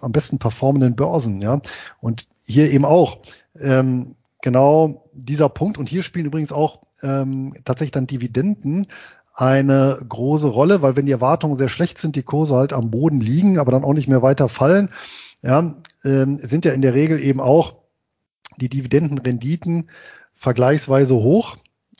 am 0.00 0.12
besten 0.12 0.38
performenden 0.38 0.96
Börsen. 0.96 1.40
Ja. 1.40 1.60
Und 2.00 2.26
hier 2.44 2.70
eben 2.70 2.84
auch 2.84 3.18
ähm, 3.58 4.16
genau 4.42 5.08
dieser 5.12 5.48
Punkt. 5.48 5.78
Und 5.78 5.88
hier 5.88 6.02
spielen 6.02 6.26
übrigens 6.26 6.52
auch 6.52 6.80
ähm, 7.02 7.54
tatsächlich 7.64 7.92
dann 7.92 8.06
Dividenden 8.06 8.86
eine 9.34 9.98
große 10.06 10.48
Rolle, 10.48 10.82
weil 10.82 10.96
wenn 10.96 11.06
die 11.06 11.12
Erwartungen 11.12 11.54
sehr 11.54 11.68
schlecht 11.68 11.98
sind, 11.98 12.16
die 12.16 12.22
Kurse 12.22 12.54
halt 12.54 12.72
am 12.72 12.90
Boden 12.90 13.20
liegen, 13.20 13.58
aber 13.58 13.72
dann 13.72 13.84
auch 13.84 13.94
nicht 13.94 14.08
mehr 14.08 14.22
weiter 14.22 14.48
fallen, 14.48 14.90
ja, 15.42 15.76
ähm, 16.04 16.36
sind 16.36 16.64
ja 16.64 16.72
in 16.72 16.82
der 16.82 16.94
Regel 16.94 17.20
eben 17.20 17.40
auch 17.40 17.76
die 18.58 18.68
Dividendenrenditen 18.68 19.90
vergleichsweise 20.34 21.14
hoch. 21.14 21.56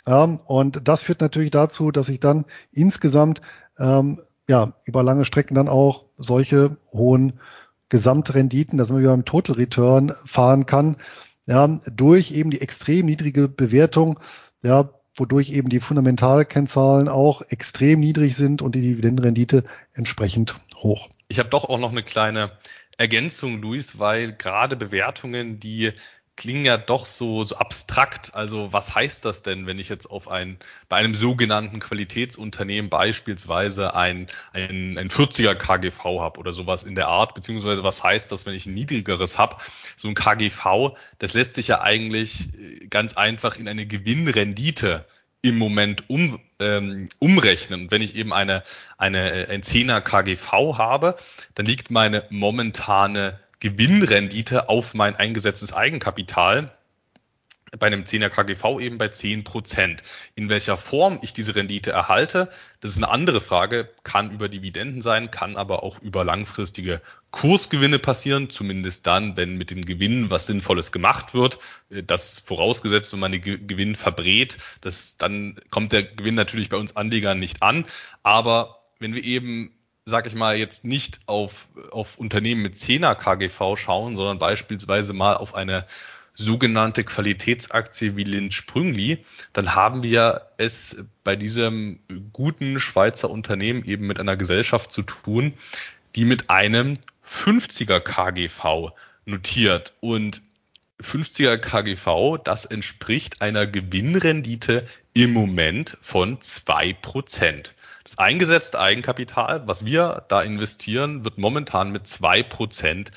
Ja, 0.07 0.25
und 0.25 0.89
das 0.89 1.03
führt 1.03 1.21
natürlich 1.21 1.51
dazu, 1.51 1.91
dass 1.91 2.09
ich 2.09 2.21
dann 2.21 2.47
insgesamt 2.73 3.41
ähm, 3.79 4.19
ja, 4.49 4.75
über 4.85 5.03
lange 5.03 5.25
Strecken 5.25 5.55
dann 5.55 5.69
auch 5.69 6.05
solche 6.17 6.77
hohen 6.93 7.39
Gesamtrenditen, 7.89 8.79
dass 8.79 8.91
man 8.91 9.01
wieder 9.01 9.15
im 9.15 9.25
Total 9.25 9.57
Return 9.57 10.13
fahren 10.25 10.67
kann, 10.67 10.97
ja, 11.47 11.67
durch 11.95 12.33
eben 12.33 12.51
die 12.51 12.61
extrem 12.61 13.07
niedrige 13.07 13.49
Bewertung, 13.49 14.19
ja, 14.63 14.91
wodurch 15.17 15.51
eben 15.51 15.69
die 15.69 15.81
Fundamentalkennzahlen 15.81 17.09
auch 17.09 17.43
extrem 17.43 18.01
niedrig 18.01 18.37
sind 18.37 18.63
und 18.63 18.75
die 18.75 18.81
Dividendenrendite 18.81 19.65
entsprechend 19.93 20.55
hoch. 20.77 21.09
Ich 21.29 21.39
habe 21.39 21.49
doch 21.49 21.65
auch 21.65 21.79
noch 21.79 21.93
eine 21.93 22.03
kleine 22.03 22.53
Ergänzung, 22.97 23.61
Luis, 23.61 23.99
weil 23.99 24.33
gerade 24.33 24.77
Bewertungen, 24.77 25.59
die 25.61 25.93
klingen 26.37 26.65
ja 26.65 26.79
doch 26.79 27.07
so, 27.07 27.45
so 27.45 27.57
abstrakt. 27.57 28.35
Also 28.35 28.73
was 28.73 28.95
heißt 28.95 29.25
das 29.25 29.43
denn, 29.43 29.67
wenn 29.67 29.79
ich 29.79 29.89
jetzt 29.89 30.07
auf 30.07 30.29
ein, 30.29 30.59
bei 30.89 30.97
einem 30.97 31.15
sogenannten 31.15 31.81
Qualitätsunternehmen 31.81 32.89
beispielsweise 32.89 33.95
ein, 33.95 34.29
ein, 34.53 34.97
ein 34.97 35.11
40er 35.11 35.55
KGV 35.55 36.21
habe 36.21 36.41
oder 36.41 36.53
sowas 36.53 36.85
in 36.85 36.95
der 36.95 37.09
Art, 37.09 37.35
beziehungsweise 37.35 37.85
was 37.85 38.03
heißt 38.03 38.33
das, 38.33 38.47
wenn 38.47 38.55
ich 38.55 38.67
ein 38.67 38.75
niedrigeres 38.75 39.37
habe? 39.37 39.57
So 39.97 40.09
ein 40.09 40.15
KGV, 40.15 40.97
das 41.19 41.35
lässt 41.35 41.57
sich 41.57 41.69
ja 41.69 41.83
eigentlich 41.83 42.49
äh, 42.55 42.87
ganz 42.87 43.15
einfach 43.15 43.57
in 43.57 43.69
eine 43.69 43.87
Gewinnrendite 43.87 45.05
im 45.43 45.59
Moment 45.59 46.09
um, 46.09 46.41
ähm, 46.59 47.09
umrechnen. 47.19 47.83
Und 47.83 47.91
wenn 47.91 48.03
ich 48.03 48.15
eben 48.15 48.33
eine, 48.33 48.63
eine, 48.99 49.49
ein 49.49 49.63
10er 49.63 50.01
KGV 50.01 50.79
habe, 50.79 51.17
dann 51.55 51.67
liegt 51.67 51.91
meine 51.91 52.25
momentane 52.31 53.41
Gewinnrendite 53.61 54.69
auf 54.69 54.95
mein 54.95 55.17
eingesetztes 55.17 55.73
Eigenkapital 55.73 56.73
bei 57.79 57.87
einem 57.87 58.03
10er 58.03 58.31
KGV 58.31 58.81
eben 58.81 58.99
bei 58.99 59.09
10 59.09 59.45
Prozent. 59.45 60.03
In 60.35 60.49
welcher 60.49 60.77
Form 60.77 61.19
ich 61.23 61.33
diese 61.33 61.55
Rendite 61.55 61.93
erhalte, 61.93 62.49
das 62.81 62.91
ist 62.91 62.97
eine 62.97 63.09
andere 63.09 63.41
Frage, 63.41 63.89
kann 64.03 64.31
über 64.31 64.49
Dividenden 64.49 65.03
sein, 65.03 65.31
kann 65.31 65.57
aber 65.57 65.83
auch 65.83 66.01
über 66.01 66.25
langfristige 66.25 67.01
Kursgewinne 67.31 68.01
passieren, 68.01 68.51
zumindest 68.51 69.07
dann, 69.07 69.37
wenn 69.37 69.57
mit 69.57 69.71
den 69.71 69.85
Gewinnen 69.85 70.31
was 70.31 70.47
Sinnvolles 70.47 70.91
gemacht 70.91 71.33
wird. 71.33 71.59
Das 71.91 72.41
vorausgesetzt, 72.41 73.13
wenn 73.13 73.21
man 73.21 73.33
den 73.33 73.67
Gewinn 73.67 73.95
verbrät, 73.95 74.57
das, 74.81 75.17
dann 75.17 75.61
kommt 75.71 75.93
der 75.93 76.03
Gewinn 76.03 76.35
natürlich 76.35 76.71
bei 76.71 76.77
uns 76.77 76.97
Anlegern 76.97 77.39
nicht 77.39 77.63
an. 77.63 77.85
Aber 78.25 78.83
wenn 78.99 79.15
wir 79.15 79.23
eben 79.23 79.77
sag 80.05 80.27
ich 80.27 80.35
mal, 80.35 80.57
jetzt 80.57 80.85
nicht 80.85 81.21
auf, 81.27 81.69
auf 81.91 82.19
Unternehmen 82.19 82.63
mit 82.63 82.75
10er 82.75 83.15
KGV 83.15 83.77
schauen, 83.77 84.17
sondern 84.17 84.39
beispielsweise 84.39 85.13
mal 85.13 85.37
auf 85.37 85.55
eine 85.55 85.87
sogenannte 86.35 87.05
Qualitätsaktie 87.05 88.17
wie 88.17 88.25
Lind 88.25 88.55
Sprüngli, 88.55 89.25
dann 89.53 89.75
haben 89.75 90.03
wir 90.03 90.49
es 90.57 91.05
bei 91.23 91.37
diesem 91.37 92.01
guten 92.33 92.81
Schweizer 92.81 93.31
Unternehmen 93.31 93.85
eben 93.85 94.07
mit 94.07 94.19
einer 94.19 94.37
Gesellschaft 94.37 94.91
zu 94.91 95.03
tun, 95.03 95.55
die 96.17 96.25
mit 96.25 96.49
einem 96.49 96.95
50er 97.27 98.01
KGV 98.01 98.93
notiert. 99.27 99.95
Und 100.01 100.41
50er 101.01 101.59
KGV, 101.59 102.43
das 102.43 102.65
entspricht 102.65 103.43
einer 103.43 103.67
Gewinnrendite 103.67 104.87
im 105.13 105.33
Moment 105.33 105.97
von 106.01 106.41
zwei 106.41 106.93
Prozent. 106.93 107.75
Das 108.05 108.19
eingesetzte 108.19 108.81
Eigenkapital, 108.81 109.67
was 109.67 109.85
wir 109.85 110.25
da 110.29 110.41
investieren, 110.41 111.25
wird 111.25 111.39
momentan 111.39 111.91
mit 111.91 112.07
zwei 112.07 112.43
Prozent 112.43 113.11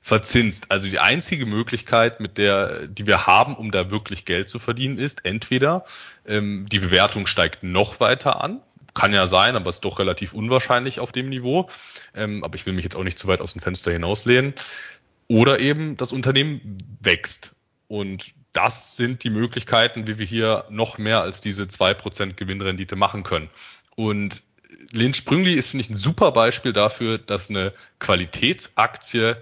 verzinst. 0.00 0.70
Also 0.70 0.88
die 0.88 0.98
einzige 0.98 1.46
Möglichkeit, 1.46 2.20
mit 2.20 2.38
der, 2.38 2.86
die 2.86 3.06
wir 3.06 3.26
haben, 3.26 3.54
um 3.54 3.70
da 3.70 3.90
wirklich 3.90 4.24
Geld 4.24 4.48
zu 4.48 4.58
verdienen, 4.58 4.98
ist 4.98 5.24
entweder 5.24 5.84
ähm, 6.26 6.66
die 6.70 6.78
Bewertung 6.78 7.26
steigt 7.26 7.62
noch 7.62 8.00
weiter 8.00 8.42
an. 8.42 8.60
Kann 8.94 9.12
ja 9.12 9.26
sein, 9.26 9.56
aber 9.56 9.68
ist 9.68 9.84
doch 9.84 9.98
relativ 9.98 10.32
unwahrscheinlich 10.32 11.00
auf 11.00 11.12
dem 11.12 11.28
Niveau. 11.28 11.68
Ähm, 12.14 12.42
aber 12.42 12.56
ich 12.56 12.66
will 12.66 12.72
mich 12.72 12.84
jetzt 12.84 12.96
auch 12.96 13.04
nicht 13.04 13.18
zu 13.18 13.28
weit 13.28 13.40
aus 13.40 13.52
dem 13.52 13.62
Fenster 13.62 13.92
hinauslehnen. 13.92 14.54
Oder 15.28 15.60
eben 15.60 15.96
das 15.96 16.12
Unternehmen 16.12 16.78
wächst. 17.00 17.54
Und 17.86 18.32
das 18.52 18.96
sind 18.96 19.22
die 19.22 19.30
Möglichkeiten, 19.30 20.08
wie 20.08 20.18
wir 20.18 20.26
hier 20.26 20.64
noch 20.70 20.98
mehr 20.98 21.20
als 21.20 21.40
diese 21.40 21.68
zwei 21.68 21.94
Prozent 21.94 22.36
Gewinnrendite 22.36 22.96
machen 22.96 23.22
können. 23.22 23.48
Und 24.00 24.44
Lynn 24.92 25.12
Sprüngli 25.12 25.52
ist, 25.52 25.68
finde 25.68 25.84
ich, 25.84 25.90
ein 25.90 25.96
super 25.96 26.32
Beispiel 26.32 26.72
dafür, 26.72 27.18
dass 27.18 27.50
eine 27.50 27.74
Qualitätsaktie 27.98 29.36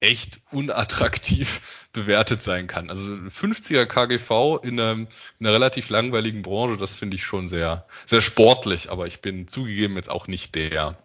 echt 0.00 0.40
unattraktiv 0.50 1.88
bewertet 1.92 2.42
sein 2.42 2.68
kann. 2.68 2.88
Also 2.88 3.12
50er 3.12 3.84
KGV 3.84 4.64
in, 4.64 4.80
einem, 4.80 5.08
in 5.38 5.46
einer 5.46 5.54
relativ 5.54 5.90
langweiligen 5.90 6.40
Branche, 6.40 6.78
das 6.78 6.96
finde 6.96 7.16
ich 7.16 7.24
schon 7.24 7.48
sehr, 7.48 7.86
sehr 8.06 8.22
sportlich, 8.22 8.90
aber 8.90 9.06
ich 9.06 9.20
bin 9.20 9.46
zugegeben 9.46 9.96
jetzt 9.96 10.08
auch 10.08 10.26
nicht 10.26 10.54
der, 10.54 10.96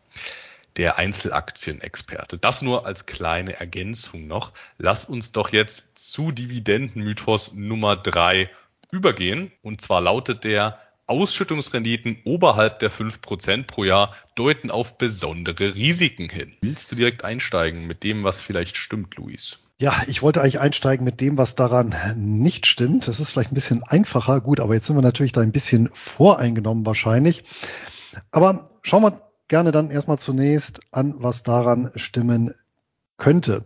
der 0.77 0.97
Einzelaktienexperte. 0.97 2.37
Das 2.37 2.61
nur 2.61 2.85
als 2.85 3.05
kleine 3.05 3.59
Ergänzung 3.59 4.27
noch. 4.27 4.53
Lass 4.77 5.03
uns 5.03 5.33
doch 5.33 5.51
jetzt 5.51 5.99
zu 5.99 6.31
Dividendenmythos 6.31 7.51
Nummer 7.51 7.97
drei 7.97 8.49
übergehen. 8.93 9.51
Und 9.61 9.81
zwar 9.81 9.99
lautet 9.99 10.45
der, 10.45 10.79
Ausschüttungsrenditen 11.07 12.17
oberhalb 12.25 12.79
der 12.79 12.91
5% 12.91 13.63
pro 13.63 13.83
Jahr 13.83 14.13
deuten 14.35 14.69
auf 14.69 14.97
besondere 14.97 15.75
Risiken 15.75 16.29
hin. 16.29 16.53
Willst 16.61 16.91
du 16.91 16.95
direkt 16.95 17.23
einsteigen 17.23 17.87
mit 17.87 18.03
dem, 18.03 18.23
was 18.23 18.41
vielleicht 18.41 18.77
stimmt, 18.77 19.15
Luis? 19.15 19.59
Ja, 19.79 20.03
ich 20.07 20.21
wollte 20.21 20.41
eigentlich 20.41 20.59
einsteigen 20.59 21.05
mit 21.05 21.21
dem, 21.21 21.37
was 21.37 21.55
daran 21.55 21.95
nicht 22.15 22.65
stimmt. 22.65 23.07
Das 23.07 23.19
ist 23.19 23.29
vielleicht 23.29 23.51
ein 23.51 23.55
bisschen 23.55 23.83
einfacher. 23.83 24.41
Gut, 24.41 24.59
aber 24.59 24.73
jetzt 24.73 24.87
sind 24.87 24.95
wir 24.95 25.01
natürlich 25.01 25.31
da 25.31 25.41
ein 25.41 25.51
bisschen 25.51 25.89
voreingenommen 25.93 26.85
wahrscheinlich. 26.85 27.43
Aber 28.31 28.71
schauen 28.81 29.03
wir 29.03 29.21
gerne 29.47 29.71
dann 29.71 29.91
erstmal 29.91 30.19
zunächst 30.19 30.81
an, 30.91 31.15
was 31.19 31.43
daran 31.43 31.91
stimmen 31.95 32.53
könnte. 33.17 33.65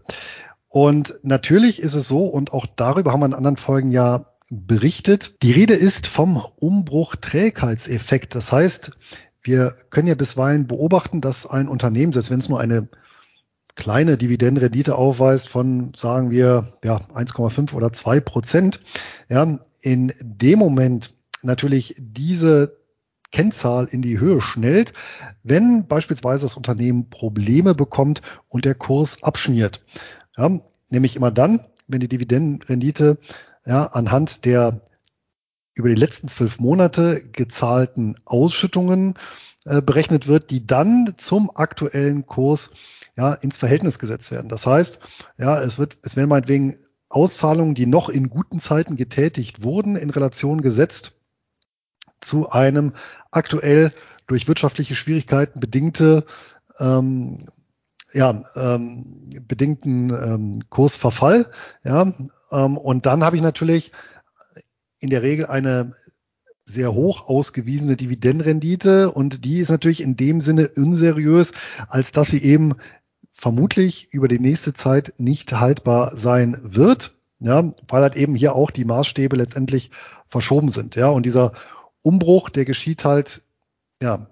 Und 0.68 1.16
natürlich 1.24 1.80
ist 1.82 1.96
es 1.96 2.08
so, 2.08 2.26
und 2.26 2.54
auch 2.54 2.66
darüber 2.66 3.12
haben 3.12 3.22
wir 3.22 3.26
in 3.26 3.34
anderen 3.34 3.58
Folgen 3.58 3.92
ja 3.92 4.31
berichtet, 4.52 5.42
die 5.42 5.54
Rede 5.54 5.74
ist 5.74 6.06
vom 6.08 6.46
Umbruch-Trägheitseffekt. 6.58 8.36
Das 8.36 8.52
heißt, 8.52 8.92
wir 9.42 9.74
können 9.90 10.08
ja 10.08 10.16
bisweilen 10.16 10.68
beobachten, 10.68 11.22
dass 11.22 11.48
ein 11.48 11.70
Unternehmen, 11.70 12.12
selbst 12.12 12.30
wenn 12.30 12.40
es 12.40 12.50
nur 12.50 12.60
eine 12.60 12.90
kleine 13.76 14.18
Dividendenrendite 14.18 14.96
aufweist 14.96 15.48
von, 15.48 15.94
sagen 15.96 16.30
wir, 16.30 16.78
ja, 16.84 16.98
1,5 17.14 17.74
oder 17.74 17.94
2 17.94 18.20
Prozent, 18.20 18.82
ja, 19.30 19.60
in 19.80 20.14
dem 20.22 20.60
Moment 20.60 21.14
natürlich 21.42 21.96
diese 21.98 22.78
Kennzahl 23.32 23.88
in 23.90 24.02
die 24.02 24.20
Höhe 24.20 24.42
schnellt, 24.42 24.92
wenn 25.44 25.88
beispielsweise 25.88 26.46
das 26.46 26.58
Unternehmen 26.58 27.10
Probleme 27.10 27.74
bekommt 27.74 28.22
und 28.50 28.66
der 28.66 28.76
Kurs 28.76 29.24
abschmiert. 29.24 29.86
Ja, 30.36 30.60
nämlich 30.90 31.16
immer 31.16 31.32
dann, 31.32 31.62
wenn 31.88 32.02
die 32.02 32.10
Dividendenrendite 32.10 33.18
ja, 33.66 33.86
anhand 33.88 34.46
der 34.46 34.82
über 35.74 35.90
die 35.90 35.96
letzten 35.96 36.28
zwölf 36.28 36.60
Monate 36.60 37.24
gezahlten 37.32 38.18
Ausschüttungen 38.26 39.16
äh, 39.66 39.82
berechnet 39.82 40.28
wird, 40.28 40.50
die 40.50 40.66
dann 40.66 41.14
zum 41.18 41.52
aktuellen 41.56 42.26
Kurs 42.26 42.72
ja, 43.16 43.34
ins 43.34 43.58
Verhältnis 43.58 44.00
gesetzt 44.00 44.32
werden. 44.32 44.50
Das 44.50 44.66
heißt, 44.66 45.00
ja, 45.38 45.62
es 45.62 45.78
wird, 45.78 45.98
es 46.02 46.16
werden 46.16 46.30
meinetwegen 46.30 46.78
Auszahlungen, 47.10 47.76
die 47.76 47.86
noch 47.86 48.10
in 48.10 48.30
guten 48.30 48.60
Zeiten 48.60 48.96
getätigt 48.96 49.64
wurden, 49.64 49.96
in 49.96 50.10
Relation 50.10 50.62
gesetzt 50.62 51.14
zu 52.22 52.50
einem 52.50 52.94
aktuell 53.32 53.92
durch 54.28 54.48
wirtschaftliche 54.48 54.96
Schwierigkeiten 54.96 55.60
bedingte 55.60 56.26
ähm, 56.80 57.40
ja, 58.14 58.44
ähm, 58.56 59.30
bedingten 59.48 60.10
ähm, 60.10 60.64
Kursverfall. 60.70 61.50
Ja, 61.84 62.14
und 62.52 63.06
dann 63.06 63.24
habe 63.24 63.36
ich 63.36 63.42
natürlich 63.42 63.92
in 65.00 65.10
der 65.10 65.22
Regel 65.24 65.48
eine 65.48 65.94
sehr 66.66 66.94
hoch 66.94 67.28
ausgewiesene 67.28 67.98
Dividendenrendite 67.98 69.12
und 69.12 69.44
die 69.46 69.60
ist 69.60 69.70
natürlich 69.70 70.02
in 70.02 70.16
dem 70.16 70.42
Sinne 70.42 70.70
unseriös, 70.76 71.54
als 71.88 72.12
dass 72.12 72.30
sie 72.30 72.44
eben 72.44 72.76
vermutlich 73.34 74.10
über 74.12 74.28
die 74.28 74.40
nächste 74.40 74.74
Zeit 74.74 75.14
nicht 75.18 75.54
haltbar 75.54 76.16
sein 76.16 76.60
wird, 76.62 77.16
ja, 77.40 77.74
weil 77.88 78.02
halt 78.04 78.16
eben 78.16 78.36
hier 78.36 78.54
auch 78.54 78.70
die 78.70 78.86
Maßstäbe 78.86 79.36
letztendlich 79.36 79.90
verschoben 80.28 80.70
sind, 80.70 80.96
ja, 80.96 81.10
und 81.10 81.26
dieser 81.26 81.54
Umbruch, 82.02 82.50
der 82.50 82.66
geschieht 82.66 83.04
halt, 83.04 83.42
ja, 84.02 84.28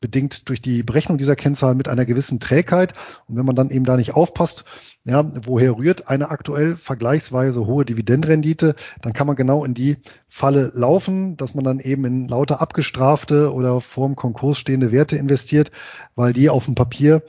bedingt 0.00 0.48
durch 0.48 0.60
die 0.60 0.82
Berechnung 0.82 1.16
dieser 1.16 1.36
Kennzahl 1.36 1.74
mit 1.74 1.88
einer 1.88 2.04
gewissen 2.04 2.40
Trägheit. 2.40 2.92
Und 3.28 3.36
wenn 3.36 3.46
man 3.46 3.56
dann 3.56 3.70
eben 3.70 3.86
da 3.86 3.96
nicht 3.96 4.14
aufpasst, 4.14 4.64
ja, 5.04 5.24
woher 5.46 5.76
rührt 5.76 6.08
eine 6.08 6.30
aktuell 6.30 6.76
vergleichsweise 6.76 7.66
hohe 7.66 7.84
Dividendenrendite, 7.84 8.76
dann 9.00 9.12
kann 9.12 9.26
man 9.26 9.34
genau 9.34 9.64
in 9.64 9.74
die 9.74 9.96
Falle 10.28 10.70
laufen, 10.74 11.36
dass 11.36 11.54
man 11.54 11.64
dann 11.64 11.80
eben 11.80 12.04
in 12.04 12.28
lauter 12.28 12.60
abgestrafte 12.60 13.52
oder 13.52 13.80
vorm 13.80 14.14
Konkurs 14.14 14.58
stehende 14.58 14.92
Werte 14.92 15.16
investiert, 15.16 15.72
weil 16.14 16.32
die 16.32 16.50
auf 16.50 16.66
dem 16.66 16.76
Papier 16.76 17.22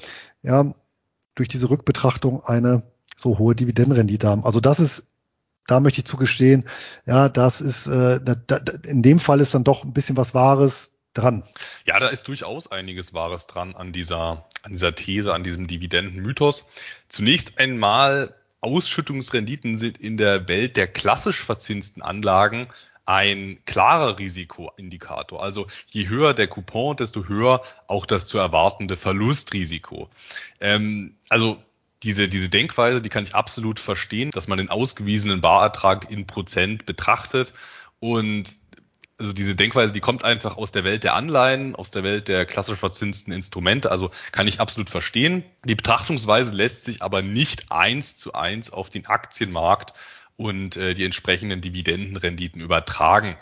ja 0.44 0.74
durch 1.36 1.50
diese 1.50 1.70
Rückbetrachtung 1.72 2.44
eine 2.44 2.84
so 3.18 3.40
hohe 3.40 3.56
Dividendenrendite 3.56 4.28
haben. 4.28 4.46
Also 4.46 4.60
das 4.60 4.80
ist 4.80 5.08
da 5.66 5.80
möchte 5.80 6.00
ich 6.00 6.06
zugestehen, 6.06 6.66
ja, 7.06 7.30
das 7.30 7.62
ist 7.62 7.88
äh, 7.88 8.20
da, 8.22 8.36
da, 8.36 8.58
in 8.86 9.02
dem 9.02 9.18
Fall 9.18 9.40
ist 9.40 9.54
dann 9.54 9.64
doch 9.64 9.86
ein 9.86 9.94
bisschen 9.94 10.18
was 10.18 10.34
Wahres 10.34 10.93
dran. 11.14 11.44
Ja, 11.86 12.00
da 12.00 12.08
ist 12.08 12.28
durchaus 12.28 12.72
einiges 12.72 13.14
Wahres 13.14 13.48
dran 13.48 13.76
an 13.76 13.94
dieser, 13.94 14.46
an 14.64 14.72
dieser 14.72 14.96
These, 14.96 15.34
an 15.34 15.44
diesem 15.44 15.68
Dividendenmythos. 15.68 16.68
Zunächst 17.08 17.60
einmal 17.60 18.36
Ausschüttungsrenditen 18.62 19.78
sind 19.78 19.98
in 19.98 20.18
der 20.18 20.48
Welt 20.48 20.78
der 20.78 20.88
klassisch 20.88 21.44
verzinsten 21.44 22.02
Anlagen 22.02 22.68
ein 23.06 23.60
klarer 23.66 24.18
Risikoindikator. 24.18 25.44
Also 25.44 25.68
je 25.90 26.08
höher 26.08 26.34
der 26.34 26.48
Coupon, 26.48 26.96
desto 26.96 27.28
höher 27.28 27.62
auch 27.88 28.06
das 28.06 28.28
zu 28.28 28.38
erwartende 28.38 28.96
Verlustrisiko. 28.96 30.10
Ähm, 30.62 31.16
also 31.30 31.62
diese, 32.04 32.30
diese 32.30 32.50
Denkweise, 32.50 33.02
die 33.02 33.10
kann 33.10 33.24
ich 33.24 33.36
absolut 33.36 33.80
verstehen, 33.80 34.32
dass 34.32 34.48
man 34.48 34.58
den 34.58 34.70
ausgewiesenen 34.70 35.42
Barertrag 35.42 36.10
in 36.12 36.28
Prozent 36.28 36.86
betrachtet 36.86 37.54
und 38.00 38.63
also 39.24 39.32
diese 39.32 39.56
Denkweise, 39.56 39.94
die 39.94 40.02
kommt 40.02 40.26
einfach 40.26 40.58
aus 40.58 40.74
der 40.74 40.84
Welt 40.84 41.06
der 41.06 41.14
Anleihen, 41.16 41.76
aus 41.76 41.92
der 41.92 42.04
Welt 42.04 42.28
der 42.28 42.46
klassisch 42.46 42.78
verzinsten 42.78 43.32
Instrumente, 43.32 43.90
also 43.90 44.12
kann 44.34 44.48
ich 44.50 44.60
absolut 44.60 44.90
verstehen. 44.90 45.46
Die 45.64 45.76
Betrachtungsweise 45.76 46.54
lässt 46.54 46.84
sich 46.84 47.02
aber 47.02 47.22
nicht 47.22 47.72
eins 47.72 48.18
zu 48.18 48.34
eins 48.34 48.70
auf 48.70 48.90
den 48.90 49.06
Aktienmarkt 49.06 49.94
und 50.36 50.76
äh, 50.76 50.94
die 50.94 51.06
entsprechenden 51.06 51.62
Dividendenrenditen 51.62 52.60
übertragen. 52.60 53.38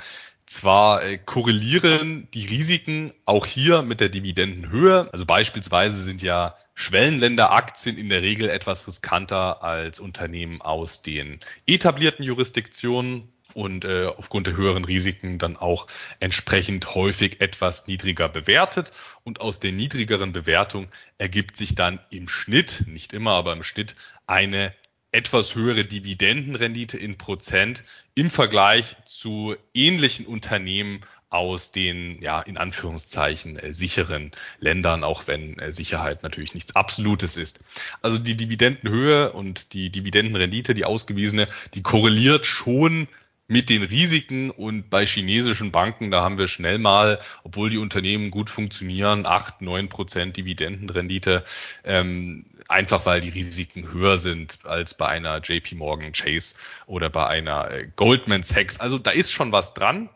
Zwar 0.46 1.04
äh, 1.04 1.18
korrelieren 1.18 2.28
die 2.36 2.46
Risiken 2.46 3.12
auch 3.26 3.48
hier 3.48 3.82
mit 3.82 4.02
der 4.02 4.10
Dividendenhöhe, 4.10 5.10
also 5.12 5.26
beispielsweise 5.26 6.04
sind 6.04 6.22
ja 6.22 6.56
Schwellenländeraktien 6.76 7.98
in 7.98 8.10
der 8.10 8.22
Regel 8.22 8.52
etwas 8.52 8.86
riskanter 8.88 9.64
als 9.64 10.00
Unternehmen 10.00 10.62
aus 10.62 11.02
den 11.02 11.40
etablierten 11.66 12.24
Jurisdiktionen 12.24 13.30
und 13.56 13.86
äh, 13.86 14.06
aufgrund 14.06 14.48
der 14.48 14.56
höheren 14.56 14.86
Risiken 14.86 15.38
dann 15.38 15.58
auch 15.58 15.88
entsprechend 16.20 16.96
häufig 16.96 17.42
etwas 17.42 17.88
niedriger 17.88 18.30
bewertet. 18.30 18.92
Und 19.24 19.42
aus 19.42 19.60
der 19.60 19.72
niedrigeren 19.72 20.32
Bewertung 20.32 20.88
ergibt 21.18 21.58
sich 21.58 21.76
dann 21.76 22.00
im 22.10 22.28
Schnitt, 22.28 22.86
nicht 22.88 23.14
immer, 23.14 23.32
aber 23.32 23.54
im 23.54 23.64
Schnitt 23.64 23.96
eine 24.28 24.74
etwas 25.12 25.56
höhere 25.56 25.84
Dividendenrendite 25.84 26.98
in 26.98 27.18
Prozent 27.18 27.84
im 28.16 28.30
Vergleich 28.30 28.96
zu 29.06 29.56
ähnlichen 29.74 30.26
Unternehmen 30.26 31.02
aus 31.32 31.72
den, 31.72 32.22
ja, 32.22 32.42
in 32.42 32.58
Anführungszeichen 32.58 33.58
äh, 33.58 33.74
sicheren 33.74 34.32
Ländern, 34.60 35.04
auch 35.06 35.28
wenn 35.28 35.58
äh, 35.60 35.72
Sicherheit 35.72 36.24
natürlich 36.24 36.54
nichts 36.54 36.76
Absolutes 36.76 37.38
ist. 37.38 37.64
Also 38.02 38.18
die 38.18 38.36
Dividendenhöhe 38.36 39.32
und 39.32 39.74
die 39.74 39.90
Dividendenrendite, 39.90 40.74
die 40.74 40.84
ausgewiesene, 40.84 41.48
die 41.74 41.84
korreliert 41.84 42.46
schon 42.46 43.08
mit 43.52 43.70
den 43.70 43.84
Risiken 43.84 44.50
und 44.50 44.90
bei 44.90 45.06
chinesischen 45.06 45.74
Banken, 45.74 46.10
da 46.10 46.22
haben 46.22 46.38
wir 46.38 46.48
schnell 46.48 46.80
mal, 46.80 47.20
obwohl 47.44 47.70
die 47.70 47.80
Unternehmen 47.80 48.32
gut 48.32 48.50
funktionieren, 48.50 49.26
acht, 49.26 49.62
neun 49.62 49.90
Prozent 49.90 50.38
Dividendenrendite, 50.38 51.44
ähm, 51.84 52.46
einfach 52.70 53.06
weil 53.06 53.20
die 53.20 53.28
Risiken 53.28 53.92
höher 53.92 54.18
sind 54.18 54.60
als 54.64 54.94
bei 54.94 55.08
einer 55.08 55.42
JP 55.42 55.76
Morgan 55.76 56.14
Chase 56.14 56.56
oder 56.86 57.10
bei 57.10 57.28
einer 57.28 57.70
äh, 57.70 57.88
Goldman 57.94 58.44
Sachs. 58.44 58.80
Also 58.80 58.98
da 58.98 59.12
ist 59.12 59.34
schon 59.34 59.52
was 59.52 59.74
dran. 59.74 60.10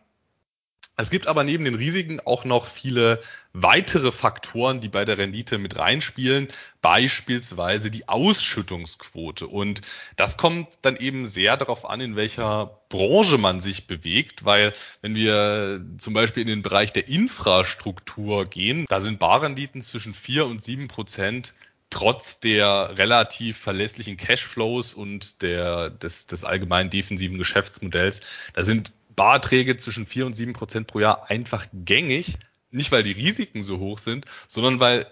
Es 0.97 1.09
gibt 1.09 1.27
aber 1.27 1.43
neben 1.43 1.65
den 1.65 1.75
Risiken 1.75 2.21
auch 2.21 2.45
noch 2.45 2.65
viele 2.65 3.19
weitere 3.51 4.11
Faktoren, 4.13 4.79
die 4.79 4.87
bei 4.87 5.03
der 5.03 5.17
Rendite 5.17 5.57
mit 5.57 5.75
reinspielen, 5.75 6.47
beispielsweise 6.81 7.91
die 7.91 8.07
Ausschüttungsquote. 8.07 9.47
Und 9.47 9.81
das 10.15 10.37
kommt 10.37 10.69
dann 10.83 10.95
eben 10.95 11.25
sehr 11.25 11.57
darauf 11.57 11.89
an, 11.89 11.99
in 11.99 12.15
welcher 12.15 12.79
Branche 12.87 13.37
man 13.37 13.59
sich 13.59 13.87
bewegt, 13.87 14.45
weil 14.45 14.71
wenn 15.01 15.15
wir 15.15 15.83
zum 15.97 16.13
Beispiel 16.13 16.41
in 16.41 16.47
den 16.47 16.61
Bereich 16.61 16.93
der 16.93 17.09
Infrastruktur 17.09 18.45
gehen, 18.45 18.85
da 18.87 19.01
sind 19.01 19.19
Barrenditen 19.19 19.81
zwischen 19.81 20.13
vier 20.13 20.45
und 20.45 20.63
sieben 20.63 20.87
Prozent 20.87 21.53
trotz 21.89 22.39
der 22.39 22.97
relativ 22.97 23.57
verlässlichen 23.57 24.17
Cashflows 24.17 24.93
und 24.93 25.41
der, 25.41 25.89
des, 25.89 26.27
des 26.27 26.43
allgemeinen 26.43 26.89
defensiven 26.89 27.37
Geschäftsmodells, 27.37 28.21
da 28.53 28.63
sind 28.63 28.91
Barträge 29.15 29.77
zwischen 29.77 30.05
vier 30.05 30.25
und 30.25 30.35
sieben 30.35 30.53
Prozent 30.53 30.87
pro 30.87 30.99
Jahr 30.99 31.29
einfach 31.29 31.67
gängig. 31.73 32.37
Nicht, 32.71 32.91
weil 32.91 33.03
die 33.03 33.13
Risiken 33.13 33.63
so 33.63 33.79
hoch 33.79 33.99
sind, 33.99 34.25
sondern 34.47 34.79
weil 34.79 35.07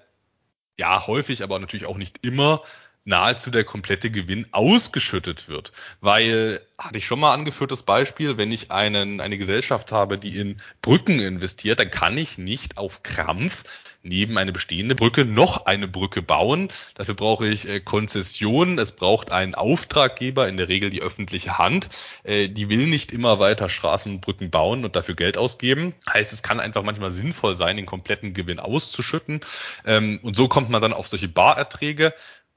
ja 0.78 1.06
häufig, 1.08 1.44
aber 1.44 1.60
natürlich 1.60 1.86
auch 1.86 1.98
nicht 1.98 2.26
immer 2.26 2.62
nahezu 3.06 3.52
der 3.52 3.64
komplette 3.64 4.12
Gewinn 4.12 4.48
ausgeschüttet 4.52 5.48
wird. 5.48 5.72
Weil, 6.02 6.62
hatte 6.78 6.98
ich 6.98 7.06
schon 7.06 7.20
mal 7.20 7.34
angeführt, 7.34 7.72
das 7.72 7.84
Beispiel, 7.84 8.38
wenn 8.38 8.52
ich 8.52 8.72
einen, 8.72 9.20
eine 9.20 9.38
Gesellschaft 9.38 9.92
habe, 9.92 10.18
die 10.18 10.38
in 10.38 10.62
Brücken 10.82 11.20
investiert, 11.20 11.80
dann 11.80 11.92
kann 11.92 12.18
ich 12.18 12.38
nicht 12.38 12.78
auf 12.78 13.04
Krampf 13.04 13.64
neben 14.04 14.38
eine 14.38 14.52
bestehende 14.52 14.96
Brücke 14.96 15.26
noch 15.26 15.66
eine 15.66 15.88
Brücke 15.88 16.22
bauen. 16.22 16.68
Dafür 16.96 17.16
brauche 17.16 17.48
ich 17.48 17.68
äh, 17.68 17.80
Konzessionen. 17.80 18.78
Es 18.78 18.92
braucht 18.92 19.32
einen 19.32 19.56
Auftraggeber, 19.56 20.48
in 20.48 20.58
der 20.58 20.68
Regel 20.68 20.90
die 20.90 21.02
öffentliche 21.02 21.58
Hand. 21.58 21.90
Äh, 22.24 22.50
die 22.50 22.70
will 22.70 22.88
nicht 22.88 23.12
immer 23.12 23.40
weiter 23.40 23.70
Straßen 23.70 24.14
und 24.14 24.22
Brücken 24.22 24.52
bauen 24.52 24.84
und 24.84 24.96
dafür 24.96 25.16
Geld 25.16 25.38
ausgeben. 25.38 25.96
Heißt, 26.12 26.34
es 26.34 26.44
kann 26.44 26.60
einfach 26.60 26.84
manchmal 26.84 27.12
sinnvoll 27.12 27.58
sein, 27.58 27.78
den 27.78 27.86
kompletten 27.86 28.34
Gewinn 28.34 28.60
auszuschütten. 28.60 29.40
Ähm, 29.86 30.20
und 30.22 30.36
so 30.36 30.48
kommt 30.48 30.70
man 30.70 30.82
dann 30.82 30.94
auf 30.94 31.08
solche 31.08 31.30
Barerträge 31.30 32.14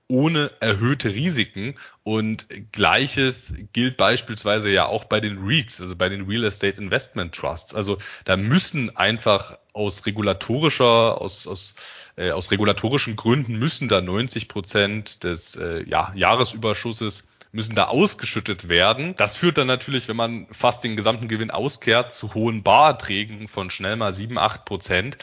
ohne 0.09 0.51
erhöhte 0.61 1.11
Risiken. 1.11 1.75
Und 2.03 2.47
gleiches 2.73 3.55
gilt 3.73 3.97
beispielsweise 3.97 4.71
ja 4.71 4.87
auch 4.87 5.05
bei 5.05 5.21
den 5.21 5.39
REITs, 5.39 5.81
also 5.81 5.97
bei 5.97 6.09
den 6.09 6.27
Real 6.27 6.45
Estate 6.45 6.81
Investment 6.81 7.35
Trusts. 7.35 7.75
Also 7.75 7.99
da 8.25 8.37
müssen 8.37 8.97
einfach 8.97 9.59
aus 9.73 10.07
regulatorischer, 10.07 11.21
aus, 11.21 11.47
aus, 11.47 11.75
äh, 12.17 12.31
aus 12.31 12.51
regulatorischen 12.51 13.17
Gründen 13.17 13.59
müssen 13.59 13.89
da 13.89 14.01
90 14.01 14.49
Prozent 14.49 15.25
des 15.25 15.57
äh, 15.57 15.83
ja, 15.89 16.13
Jahresüberschusses 16.15 17.25
müssen 17.53 17.75
da 17.75 17.85
ausgeschüttet 17.85 18.69
werden. 18.69 19.15
Das 19.17 19.37
führt 19.37 19.59
dann 19.59 19.67
natürlich, 19.67 20.09
wenn 20.09 20.17
man 20.17 20.47
fast 20.53 20.85
den 20.85 20.95
gesamten 20.95 21.27
Gewinn 21.27 21.51
auskehrt, 21.51 22.15
zu 22.15 22.35
hohen 22.35 22.63
Barerträgen 22.63 23.49
von 23.49 23.71
schnell 23.71 23.97
mal 23.97 24.15
7, 24.15 24.39
8 24.39 24.65
Prozent. 24.65 25.17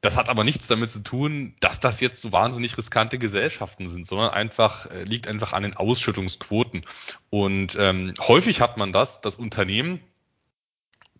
Das 0.00 0.16
hat 0.16 0.28
aber 0.28 0.44
nichts 0.44 0.68
damit 0.68 0.92
zu 0.92 1.00
tun, 1.00 1.54
dass 1.58 1.80
das 1.80 2.00
jetzt 2.00 2.20
so 2.20 2.30
wahnsinnig 2.30 2.78
riskante 2.78 3.18
Gesellschaften 3.18 3.86
sind, 3.88 4.06
sondern 4.06 4.30
einfach 4.30 4.86
äh, 4.90 5.02
liegt 5.02 5.26
einfach 5.26 5.52
an 5.52 5.64
den 5.64 5.76
Ausschüttungsquoten. 5.76 6.84
Und 7.30 7.76
ähm, 7.78 8.14
häufig 8.20 8.60
hat 8.60 8.76
man 8.76 8.92
das, 8.92 9.20
dass 9.20 9.34
Unternehmen, 9.34 10.00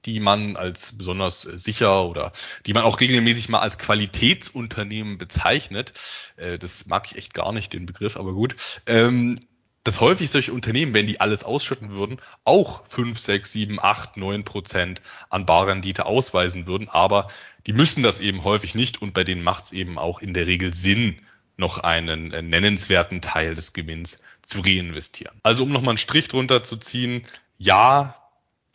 die 0.05 0.21
man 0.21 0.57
als 0.57 0.97
besonders 0.97 1.43
sicher 1.43 2.05
oder 2.05 2.31
die 2.67 2.73
man 2.73 2.85
auch 2.85 3.01
regelmäßig 3.01 3.49
mal 3.49 3.59
als 3.59 3.79
Qualitätsunternehmen 3.79 5.19
bezeichnet, 5.19 5.93
äh, 6.37 6.57
das 6.57 6.87
mag 6.87 7.07
ich 7.11 7.19
echt 7.19 7.35
gar 7.35 7.53
nicht, 7.53 7.73
den 7.73 7.85
Begriff, 7.85 8.17
aber 8.17 8.33
gut, 8.33 8.55
ähm, 8.87 9.41
dass 9.85 10.01
häufig 10.01 10.31
solche 10.31 10.53
Unternehmen, 10.53 10.95
wenn 10.95 11.07
die 11.07 11.21
alles 11.21 11.45
ausschütten 11.45 11.91
würden, 11.91 12.19
auch 12.45 12.87
5, 12.87 13.19
6, 13.19 13.53
7, 13.53 13.79
8, 13.81 14.17
9 14.17 14.45
Prozent 14.45 15.01
an 15.31 15.47
Barrendite 15.47 16.07
ausweisen 16.07 16.67
würden. 16.67 16.89
Aber 16.89 17.29
die 17.67 17.73
müssen 17.73 18.03
das 18.03 18.21
eben 18.21 18.45
häufig 18.45 18.75
nicht 18.75 19.01
und 19.01 19.15
bei 19.15 19.25
denen 19.25 19.43
macht 19.43 19.67
es 19.67 19.73
eben 19.73 19.99
auch 19.99 20.21
in 20.21 20.35
der 20.35 20.47
Regel 20.47 20.75
Sinn, 20.75 21.21
noch 21.57 21.79
einen 21.79 22.33
äh, 22.33 22.43
nennenswerten 22.43 23.21
Teil 23.21 23.55
des 23.55 23.73
Gewinns 23.73 24.23
zu 24.43 24.61
reinvestieren. 24.61 25.39
Also 25.43 25.65
um 25.65 25.71
nochmal 25.71 25.91
einen 25.91 25.99
Strich 25.99 26.29
drunter 26.29 26.63
zu 26.63 26.77
ziehen, 26.77 27.25
ja, 27.59 28.15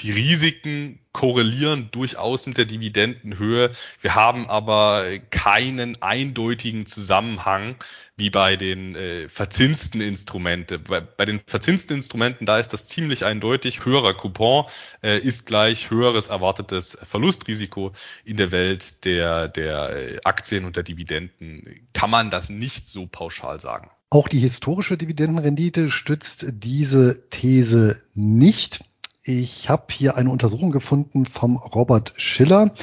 die 0.03 0.11
Risiken 0.11 0.99
korrelieren 1.13 1.89
durchaus 1.91 2.45
mit 2.45 2.57
der 2.57 2.65
Dividendenhöhe. 2.65 3.71
Wir 4.01 4.15
haben 4.15 4.49
aber 4.49 5.05
keinen 5.29 6.01
eindeutigen 6.01 6.85
Zusammenhang 6.85 7.77
wie 8.17 8.29
bei 8.29 8.57
den 8.57 8.95
äh, 8.95 9.29
verzinsten 9.29 10.01
Instrumenten. 10.01 10.83
Bei, 10.83 10.99
bei, 10.99 11.25
den 11.25 11.39
verzinsten 11.45 11.95
Instrumenten, 11.95 12.45
da 12.45 12.59
ist 12.59 12.73
das 12.73 12.87
ziemlich 12.87 13.23
eindeutig. 13.23 13.85
Höherer 13.85 14.13
Coupon 14.13 14.65
äh, 15.01 15.19
ist 15.19 15.45
gleich 15.45 15.89
höheres 15.89 16.27
erwartetes 16.27 16.97
Verlustrisiko. 17.01 17.93
In 18.25 18.37
der 18.37 18.51
Welt 18.51 19.05
der, 19.05 19.47
der 19.47 19.89
äh, 19.95 20.19
Aktien 20.25 20.65
und 20.65 20.75
der 20.75 20.83
Dividenden 20.83 21.87
kann 21.93 22.09
man 22.09 22.29
das 22.29 22.49
nicht 22.49 22.87
so 22.87 23.07
pauschal 23.07 23.59
sagen. 23.59 23.89
Auch 24.09 24.27
die 24.27 24.39
historische 24.39 24.97
Dividendenrendite 24.97 25.89
stützt 25.89 26.45
diese 26.51 27.29
These 27.29 28.03
nicht. 28.13 28.81
Ich 29.25 29.69
habe 29.69 29.85
hier 29.89 30.17
eine 30.17 30.29
Untersuchung 30.29 30.71
gefunden 30.71 31.25
vom 31.25 31.55
Robert 31.55 32.13
Schiller. 32.17 32.73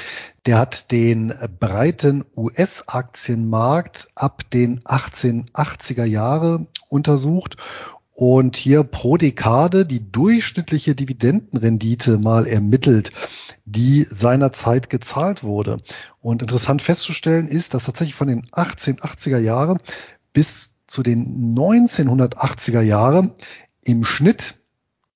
Der 0.47 0.57
hat 0.57 0.91
den 0.91 1.35
breiten 1.59 2.25
US-Aktienmarkt 2.35 4.09
ab 4.15 4.45
den 4.51 4.81
1880er 4.81 6.05
Jahre 6.05 6.67
untersucht 6.89 7.59
und 8.15 8.57
hier 8.57 8.85
pro 8.85 9.19
Dekade 9.19 9.85
die 9.85 10.11
durchschnittliche 10.11 10.95
Dividendenrendite 10.95 12.17
mal 12.17 12.47
ermittelt, 12.47 13.13
die 13.67 14.03
seinerzeit 14.05 14.89
gezahlt 14.89 15.45
wurde. 15.45 15.77
Und 16.23 16.41
interessant 16.41 16.81
festzustellen 16.81 17.49
ist, 17.49 17.75
dass 17.75 17.85
tatsächlich 17.85 18.15
von 18.15 18.29
den 18.29 18.47
1880er 18.47 19.39
Jahren 19.39 19.79
bis 20.33 20.87
zu 20.87 21.03
den 21.03 21.55
1980er 21.55 22.81
Jahren 22.81 23.35
im 23.83 24.05
Schnitt 24.05 24.55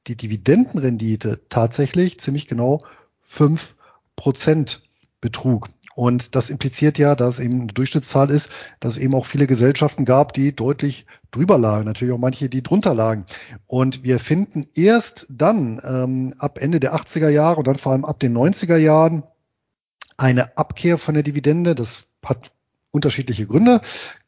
die 0.07 0.17
Dividendenrendite 0.17 1.41
tatsächlich 1.49 2.21
ziemlich 2.21 2.47
genau 2.47 2.85
fünf 3.23 3.75
Prozent 4.17 4.83
betrug. 5.21 5.69
Und 5.95 6.35
das 6.35 6.51
impliziert 6.51 6.99
ja, 6.99 7.15
dass 7.15 7.39
eben 7.39 7.63
eine 7.63 7.73
Durchschnittszahl 7.73 8.29
ist, 8.31 8.51
dass 8.81 8.97
es 8.97 9.01
eben 9.01 9.15
auch 9.15 9.27
viele 9.27 9.47
Gesellschaften 9.47 10.05
gab, 10.05 10.33
die 10.33 10.55
deutlich 10.55 11.07
drüber 11.31 11.57
lagen, 11.57 11.85
natürlich 11.85 12.13
auch 12.13 12.19
manche, 12.19 12.49
die 12.49 12.63
drunter 12.63 12.95
lagen. 12.95 13.27
Und 13.67 14.03
wir 14.03 14.19
finden 14.19 14.67
erst 14.75 15.27
dann 15.31 15.81
ähm, 15.85 16.35
ab 16.39 16.59
Ende 16.61 16.81
der 16.81 16.95
80er 16.95 17.29
Jahre 17.29 17.59
und 17.59 17.67
dann 17.69 17.77
vor 17.77 17.93
allem 17.93 18.05
ab 18.05 18.19
den 18.19 18.37
90er 18.37 18.77
Jahren 18.77 19.23
eine 20.17 20.57
Abkehr 20.57 20.99
von 20.99 21.15
der 21.15 21.23
Dividende. 21.23 21.77
Das 21.77 22.05
hat 22.25 22.51
unterschiedliche 22.91 23.47
Gründe. 23.47 23.81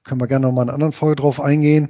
Können 0.05 0.21
wir 0.21 0.29
gerne 0.29 0.47
noch 0.47 0.53
mal 0.53 0.63
in 0.63 0.69
einer 0.69 0.75
anderen 0.75 0.93
Folge 0.93 1.17
drauf 1.17 1.41
eingehen. 1.41 1.89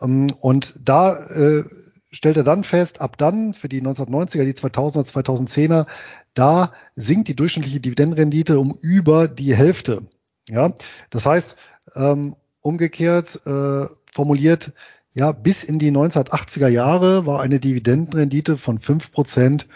Ähm, 0.00 0.32
und 0.40 0.74
da 0.84 1.16
äh, 1.30 1.64
stellt 2.12 2.36
er 2.36 2.44
dann 2.44 2.64
fest, 2.64 3.00
ab 3.00 3.16
dann 3.18 3.54
für 3.54 3.68
die 3.68 3.82
1990er, 3.82 4.44
die 4.44 4.54
2000er, 4.54 5.06
2010er, 5.06 5.86
da 6.34 6.72
sinkt 6.94 7.28
die 7.28 7.36
durchschnittliche 7.36 7.80
Dividendenrendite 7.80 8.58
um 8.58 8.78
über 8.80 9.28
die 9.28 9.54
Hälfte. 9.54 10.02
Ja, 10.48 10.72
das 11.10 11.26
heißt, 11.26 11.56
ähm, 11.94 12.36
umgekehrt 12.60 13.40
äh, 13.46 13.86
formuliert, 14.12 14.72
ja, 15.14 15.32
bis 15.32 15.64
in 15.64 15.78
die 15.78 15.90
1980er 15.90 16.68
Jahre 16.68 17.26
war 17.26 17.40
eine 17.40 17.58
Dividendenrendite 17.58 18.56
von 18.58 18.78
fünf 18.78 19.12
Prozent 19.12 19.66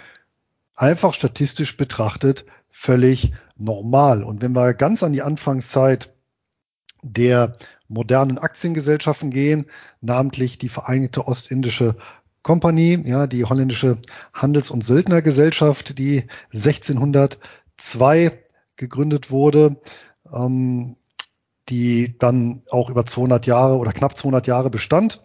einfach 0.75 1.15
statistisch 1.15 1.77
betrachtet 1.77 2.45
völlig 2.71 3.33
normal. 3.57 4.23
Und 4.23 4.43
wenn 4.43 4.53
wir 4.53 4.75
ganz 4.75 5.03
an 5.03 5.13
die 5.13 5.23
Anfangszeit 5.23 6.15
der 7.03 7.57
modernen 7.89 8.39
Aktiengesellschaften 8.39 9.31
gehen, 9.31 9.67
namentlich 10.01 10.59
die 10.59 10.69
Vereinigte 10.69 11.27
Ostindische 11.27 11.97
Company, 12.43 13.03
ja, 13.05 13.27
die 13.27 13.45
holländische 13.45 13.99
Handels- 14.33 14.71
und 14.71 14.83
Söldnergesellschaft, 14.83 15.99
die 15.99 16.25
1602 16.53 18.33
gegründet 18.77 19.31
wurde, 19.31 19.81
ähm, 20.33 20.97
die 21.69 22.17
dann 22.19 22.63
auch 22.71 22.91
über 22.91 23.05
200 23.07 23.47
Jahre 23.47 23.77
oder 23.77 23.93
knapp 23.93 24.17
200 24.17 24.47
Jahre 24.47 24.71
bestand. 24.71 25.23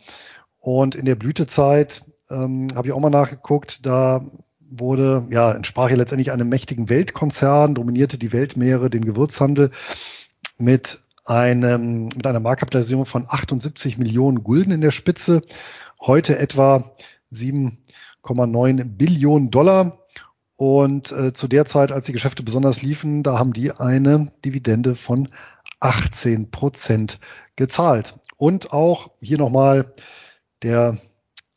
Und 0.59 0.95
in 0.95 1.05
der 1.05 1.15
Blütezeit 1.15 2.03
ähm, 2.29 2.67
habe 2.75 2.87
ich 2.87 2.93
auch 2.93 2.99
mal 2.99 3.09
nachgeguckt, 3.09 3.85
da 3.85 4.25
wurde, 4.69 5.27
ja, 5.29 5.51
entsprach 5.51 5.89
ja 5.89 5.95
letztendlich 5.95 6.31
einem 6.31 6.49
mächtigen 6.49 6.89
Weltkonzern, 6.89 7.75
dominierte 7.75 8.17
die 8.17 8.33
Weltmeere, 8.33 8.89
den 8.89 9.05
Gewürzhandel 9.05 9.71
mit 10.57 10.99
einem, 11.23 12.05
mit 12.05 12.25
einer 12.27 12.39
Marktkapitalisierung 12.39 13.05
von 13.05 13.25
78 13.27 13.97
Millionen 13.97 14.43
Gulden 14.43 14.71
in 14.71 14.81
der 14.81 14.91
Spitze 14.91 15.41
heute 16.05 16.37
etwa 16.37 16.95
7,9 17.33 18.83
Billionen 18.83 19.51
Dollar. 19.51 19.99
Und 20.57 21.11
äh, 21.11 21.33
zu 21.33 21.47
der 21.47 21.65
Zeit, 21.65 21.91
als 21.91 22.05
die 22.05 22.13
Geschäfte 22.13 22.43
besonders 22.43 22.81
liefen, 22.81 23.23
da 23.23 23.37
haben 23.37 23.51
die 23.51 23.71
eine 23.71 24.31
Dividende 24.45 24.95
von 24.95 25.29
18 25.81 26.49
Prozent 26.49 27.19
gezahlt. 27.55 28.15
Und 28.37 28.71
auch 28.71 29.11
hier 29.19 29.37
nochmal 29.37 29.93
der 30.63 30.97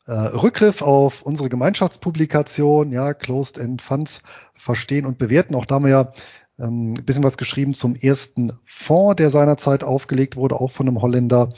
äh, 0.05 0.11
Rückgriff 0.11 0.81
auf 0.81 1.21
unsere 1.21 1.49
Gemeinschaftspublikation, 1.49 2.91
ja, 2.91 3.13
Closed 3.13 3.57
End 3.57 3.81
Funds 3.81 4.21
verstehen 4.53 5.05
und 5.05 5.17
bewerten. 5.17 5.55
Auch 5.55 5.65
da 5.65 5.75
haben 5.75 5.85
wir 5.85 5.91
ja 5.91 6.11
ähm, 6.59 6.93
ein 6.93 7.05
bisschen 7.05 7.23
was 7.23 7.37
geschrieben 7.37 7.73
zum 7.75 7.95
ersten 7.95 8.53
Fonds, 8.65 9.15
der 9.15 9.29
seinerzeit 9.29 9.83
aufgelegt 9.83 10.35
wurde, 10.35 10.59
auch 10.59 10.71
von 10.71 10.87
einem 10.87 11.01
Holländer 11.01 11.53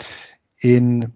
in 0.60 1.14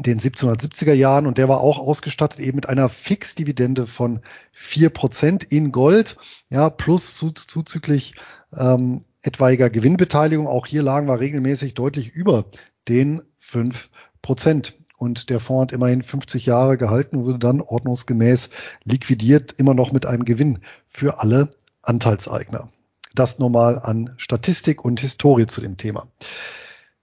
den 0.00 0.20
1770er 0.20 0.92
Jahren 0.92 1.26
und 1.26 1.38
der 1.38 1.48
war 1.48 1.60
auch 1.60 1.78
ausgestattet 1.78 2.40
eben 2.40 2.56
mit 2.56 2.68
einer 2.68 2.88
Fixdividende 2.88 3.86
von 3.86 4.20
vier 4.52 4.90
Prozent 4.90 5.44
in 5.44 5.72
Gold, 5.72 6.16
ja, 6.50 6.70
plus 6.70 7.16
zu, 7.16 7.32
zuzüglich 7.32 8.14
ähm, 8.54 9.02
etwaiger 9.22 9.70
Gewinnbeteiligung. 9.70 10.46
Auch 10.46 10.66
hier 10.66 10.82
lagen 10.82 11.08
wir 11.08 11.20
regelmäßig 11.20 11.74
deutlich 11.74 12.08
über 12.08 12.46
den 12.88 13.22
fünf 13.38 13.90
Prozent. 14.22 14.74
Und 14.98 15.28
der 15.28 15.40
Fonds 15.40 15.62
hat 15.62 15.72
immerhin 15.72 16.02
50 16.02 16.46
Jahre 16.46 16.78
gehalten 16.78 17.16
und 17.16 17.24
wurde 17.26 17.38
dann 17.38 17.60
ordnungsgemäß 17.60 18.50
liquidiert, 18.84 19.52
immer 19.58 19.74
noch 19.74 19.92
mit 19.92 20.06
einem 20.06 20.24
Gewinn 20.24 20.60
für 20.88 21.20
alle 21.20 21.50
Anteilseigner. 21.82 22.70
Das 23.14 23.38
nochmal 23.38 23.78
an 23.78 24.14
Statistik 24.16 24.84
und 24.84 25.00
Historie 25.00 25.46
zu 25.46 25.60
dem 25.60 25.76
Thema. 25.76 26.08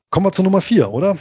Kommen 0.09 0.25
wir 0.25 0.31
zur 0.31 0.43
Nummer 0.43 0.61
vier, 0.61 0.91
oder? 0.91 1.17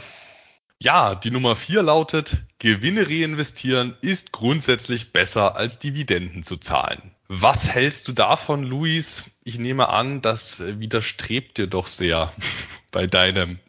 Ja, 0.83 1.15
die 1.15 1.31
Nummer 1.31 1.55
vier 1.55 1.81
lautet, 1.81 2.43
Gewinne 2.59 3.07
reinvestieren 3.07 3.95
ist 4.01 4.33
grundsätzlich 4.33 5.13
besser 5.13 5.55
als 5.55 5.79
Dividenden 5.79 6.43
zu 6.43 6.57
zahlen. 6.57 7.11
Was 7.29 7.69
hältst 7.69 8.09
du 8.09 8.11
davon, 8.11 8.63
Luis? 8.63 9.23
Ich 9.45 9.57
nehme 9.57 9.87
an, 9.87 10.21
das 10.21 10.61
widerstrebt 10.81 11.57
dir 11.57 11.67
doch 11.67 11.87
sehr 11.87 12.33
bei 12.91 13.07
deinem 13.07 13.59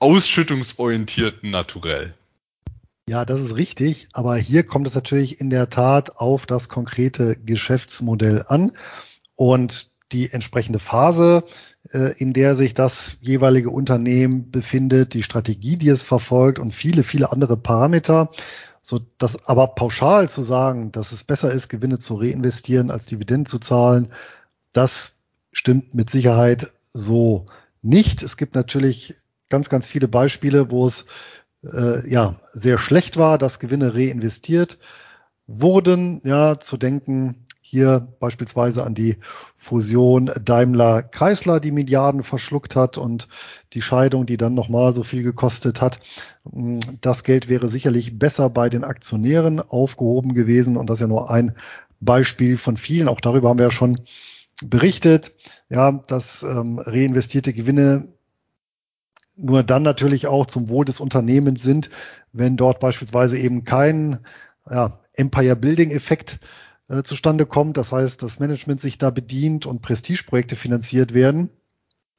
ausschüttungsorientierten 0.00 1.50
Naturell. 1.50 2.12
Ja, 3.08 3.24
das 3.24 3.40
ist 3.40 3.56
richtig. 3.56 4.08
Aber 4.12 4.36
hier 4.36 4.62
kommt 4.62 4.86
es 4.86 4.94
natürlich 4.94 5.40
in 5.40 5.48
der 5.48 5.70
Tat 5.70 6.18
auf 6.18 6.44
das 6.44 6.68
konkrete 6.68 7.36
Geschäftsmodell 7.36 8.44
an 8.48 8.72
und 9.34 9.86
die 10.12 10.30
entsprechende 10.30 10.78
Phase, 10.78 11.42
in 11.82 12.32
der 12.32 12.56
sich 12.56 12.74
das 12.74 13.16
jeweilige 13.20 13.70
Unternehmen 13.70 14.50
befindet, 14.50 15.14
die 15.14 15.22
Strategie, 15.22 15.76
die 15.76 15.88
es 15.88 16.02
verfolgt 16.02 16.58
und 16.58 16.74
viele, 16.74 17.02
viele 17.02 17.32
andere 17.32 17.56
Parameter. 17.56 18.30
So, 18.82 19.00
dass 19.18 19.46
aber 19.46 19.68
pauschal 19.68 20.28
zu 20.28 20.42
sagen, 20.42 20.92
dass 20.92 21.12
es 21.12 21.24
besser 21.24 21.52
ist, 21.52 21.68
Gewinne 21.68 21.98
zu 21.98 22.14
reinvestieren 22.14 22.90
als 22.90 23.06
Dividenden 23.06 23.46
zu 23.46 23.58
zahlen, 23.58 24.12
das 24.72 25.16
stimmt 25.52 25.94
mit 25.94 26.10
Sicherheit 26.10 26.72
so 26.92 27.46
nicht. 27.82 28.22
Es 28.22 28.36
gibt 28.36 28.54
natürlich 28.54 29.14
ganz, 29.48 29.68
ganz 29.68 29.86
viele 29.86 30.08
Beispiele, 30.08 30.70
wo 30.70 30.86
es 30.86 31.06
äh, 31.62 32.08
ja 32.08 32.36
sehr 32.52 32.78
schlecht 32.78 33.16
war, 33.16 33.38
dass 33.38 33.58
Gewinne 33.58 33.94
reinvestiert 33.94 34.78
wurden. 35.46 36.20
Ja, 36.24 36.60
zu 36.60 36.76
denken 36.76 37.46
hier 37.70 38.08
beispielsweise 38.18 38.82
an 38.82 38.94
die 38.94 39.18
Fusion 39.56 40.30
Daimler-Chrysler, 40.44 41.60
die 41.60 41.70
Milliarden 41.70 42.24
verschluckt 42.24 42.74
hat 42.74 42.98
und 42.98 43.28
die 43.74 43.82
Scheidung, 43.82 44.26
die 44.26 44.36
dann 44.36 44.54
nochmal 44.54 44.92
so 44.92 45.04
viel 45.04 45.22
gekostet 45.22 45.80
hat. 45.80 46.00
Das 47.00 47.22
Geld 47.22 47.48
wäre 47.48 47.68
sicherlich 47.68 48.18
besser 48.18 48.50
bei 48.50 48.68
den 48.68 48.82
Aktionären 48.82 49.60
aufgehoben 49.60 50.34
gewesen 50.34 50.76
und 50.76 50.90
das 50.90 50.96
ist 50.96 51.02
ja 51.02 51.06
nur 51.06 51.30
ein 51.30 51.54
Beispiel 52.00 52.56
von 52.56 52.76
vielen. 52.76 53.06
Auch 53.06 53.20
darüber 53.20 53.50
haben 53.50 53.58
wir 53.58 53.66
ja 53.66 53.70
schon 53.70 54.00
berichtet, 54.64 55.32
ja, 55.68 55.92
dass 55.92 56.42
ähm, 56.42 56.80
reinvestierte 56.80 57.52
Gewinne 57.52 58.08
nur 59.36 59.62
dann 59.62 59.84
natürlich 59.84 60.26
auch 60.26 60.46
zum 60.46 60.68
Wohl 60.68 60.84
des 60.84 60.98
Unternehmens 60.98 61.62
sind, 61.62 61.88
wenn 62.32 62.56
dort 62.56 62.80
beispielsweise 62.80 63.38
eben 63.38 63.64
kein 63.64 64.18
ja, 64.68 64.98
Empire 65.14 65.54
Building 65.54 65.92
Effekt 65.92 66.40
äh, 66.90 67.02
zustande 67.04 67.46
kommt. 67.46 67.76
Das 67.76 67.92
heißt, 67.92 68.22
das 68.22 68.40
Management 68.40 68.80
sich 68.80 68.98
da 68.98 69.10
bedient 69.10 69.64
und 69.64 69.80
Prestigeprojekte 69.80 70.56
finanziert 70.56 71.14
werden. 71.14 71.50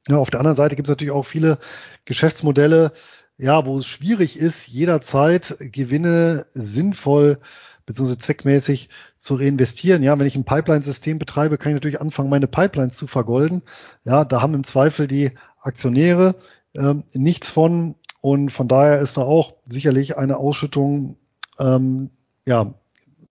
Ja, 0.08 0.16
auf 0.16 0.30
der 0.30 0.40
anderen 0.40 0.56
Seite 0.56 0.74
gibt 0.74 0.88
es 0.88 0.90
natürlich 0.90 1.12
auch 1.12 1.24
viele 1.24 1.58
Geschäftsmodelle, 2.06 2.92
ja, 3.36 3.66
wo 3.66 3.78
es 3.78 3.86
schwierig 3.86 4.38
ist, 4.38 4.66
jederzeit 4.66 5.56
Gewinne 5.60 6.46
sinnvoll 6.52 7.38
bzw. 7.86 8.16
zweckmäßig 8.16 8.88
zu 9.18 9.34
reinvestieren. 9.34 10.02
Ja, 10.02 10.18
wenn 10.18 10.26
ich 10.26 10.36
ein 10.36 10.44
Pipeline-System 10.44 11.18
betreibe, 11.18 11.58
kann 11.58 11.70
ich 11.70 11.74
natürlich 11.74 12.00
anfangen, 12.00 12.30
meine 12.30 12.46
Pipelines 12.48 12.96
zu 12.96 13.06
vergolden. 13.06 13.62
Ja, 14.04 14.24
da 14.24 14.42
haben 14.42 14.54
im 14.54 14.64
Zweifel 14.64 15.06
die 15.06 15.32
Aktionäre 15.60 16.34
ähm, 16.74 17.04
nichts 17.12 17.50
von 17.50 17.94
und 18.20 18.50
von 18.50 18.68
daher 18.68 19.00
ist 19.00 19.16
da 19.16 19.22
auch 19.22 19.54
sicherlich 19.68 20.16
eine 20.16 20.38
Ausschüttung 20.38 21.16
ähm, 21.58 22.10
ja 22.46 22.74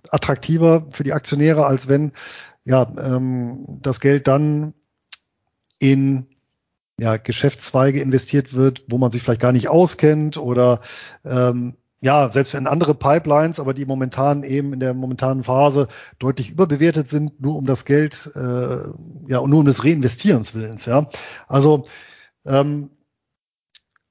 attraktiver 0.09 0.87
für 0.89 1.03
die 1.03 1.13
Aktionäre, 1.13 1.65
als 1.65 1.87
wenn 1.87 2.11
ja, 2.63 2.91
ähm, 2.97 3.79
das 3.81 3.99
Geld 3.99 4.27
dann 4.27 4.73
in 5.79 6.27
ja, 6.99 7.17
Geschäftszweige 7.17 7.99
investiert 7.99 8.53
wird, 8.53 8.83
wo 8.87 8.97
man 8.97 9.11
sich 9.11 9.23
vielleicht 9.23 9.41
gar 9.41 9.51
nicht 9.51 9.69
auskennt 9.69 10.37
oder 10.37 10.81
ähm, 11.25 11.75
ja, 12.01 12.29
selbst 12.29 12.55
wenn 12.55 12.65
andere 12.65 12.95
Pipelines, 12.95 13.59
aber 13.59 13.75
die 13.75 13.85
momentan 13.85 14.43
eben 14.43 14.73
in 14.73 14.79
der 14.79 14.95
momentanen 14.95 15.43
Phase 15.43 15.87
deutlich 16.17 16.49
überbewertet 16.49 17.07
sind, 17.07 17.39
nur 17.39 17.55
um 17.55 17.65
das 17.65 17.85
Geld, 17.85 18.29
äh, 18.35 18.77
ja, 19.27 19.37
und 19.39 19.51
nur 19.51 19.59
um 19.59 19.65
des 19.65 19.83
Reinvestierens 19.83 20.55
willens, 20.55 20.87
ja. 20.87 21.07
Also 21.47 21.83
ähm, 22.43 22.89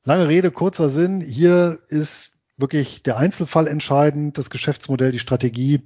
lange 0.05 0.29
Rede, 0.29 0.53
kurzer 0.53 0.89
Sinn, 0.89 1.21
hier 1.21 1.79
ist 1.89 2.33
wirklich 2.61 3.03
der 3.03 3.19
Einzelfall 3.19 3.67
entscheidend, 3.67 4.39
das 4.39 4.51
Geschäftsmodell, 4.51 5.13
die 5.13 5.19
Strategie 5.19 5.83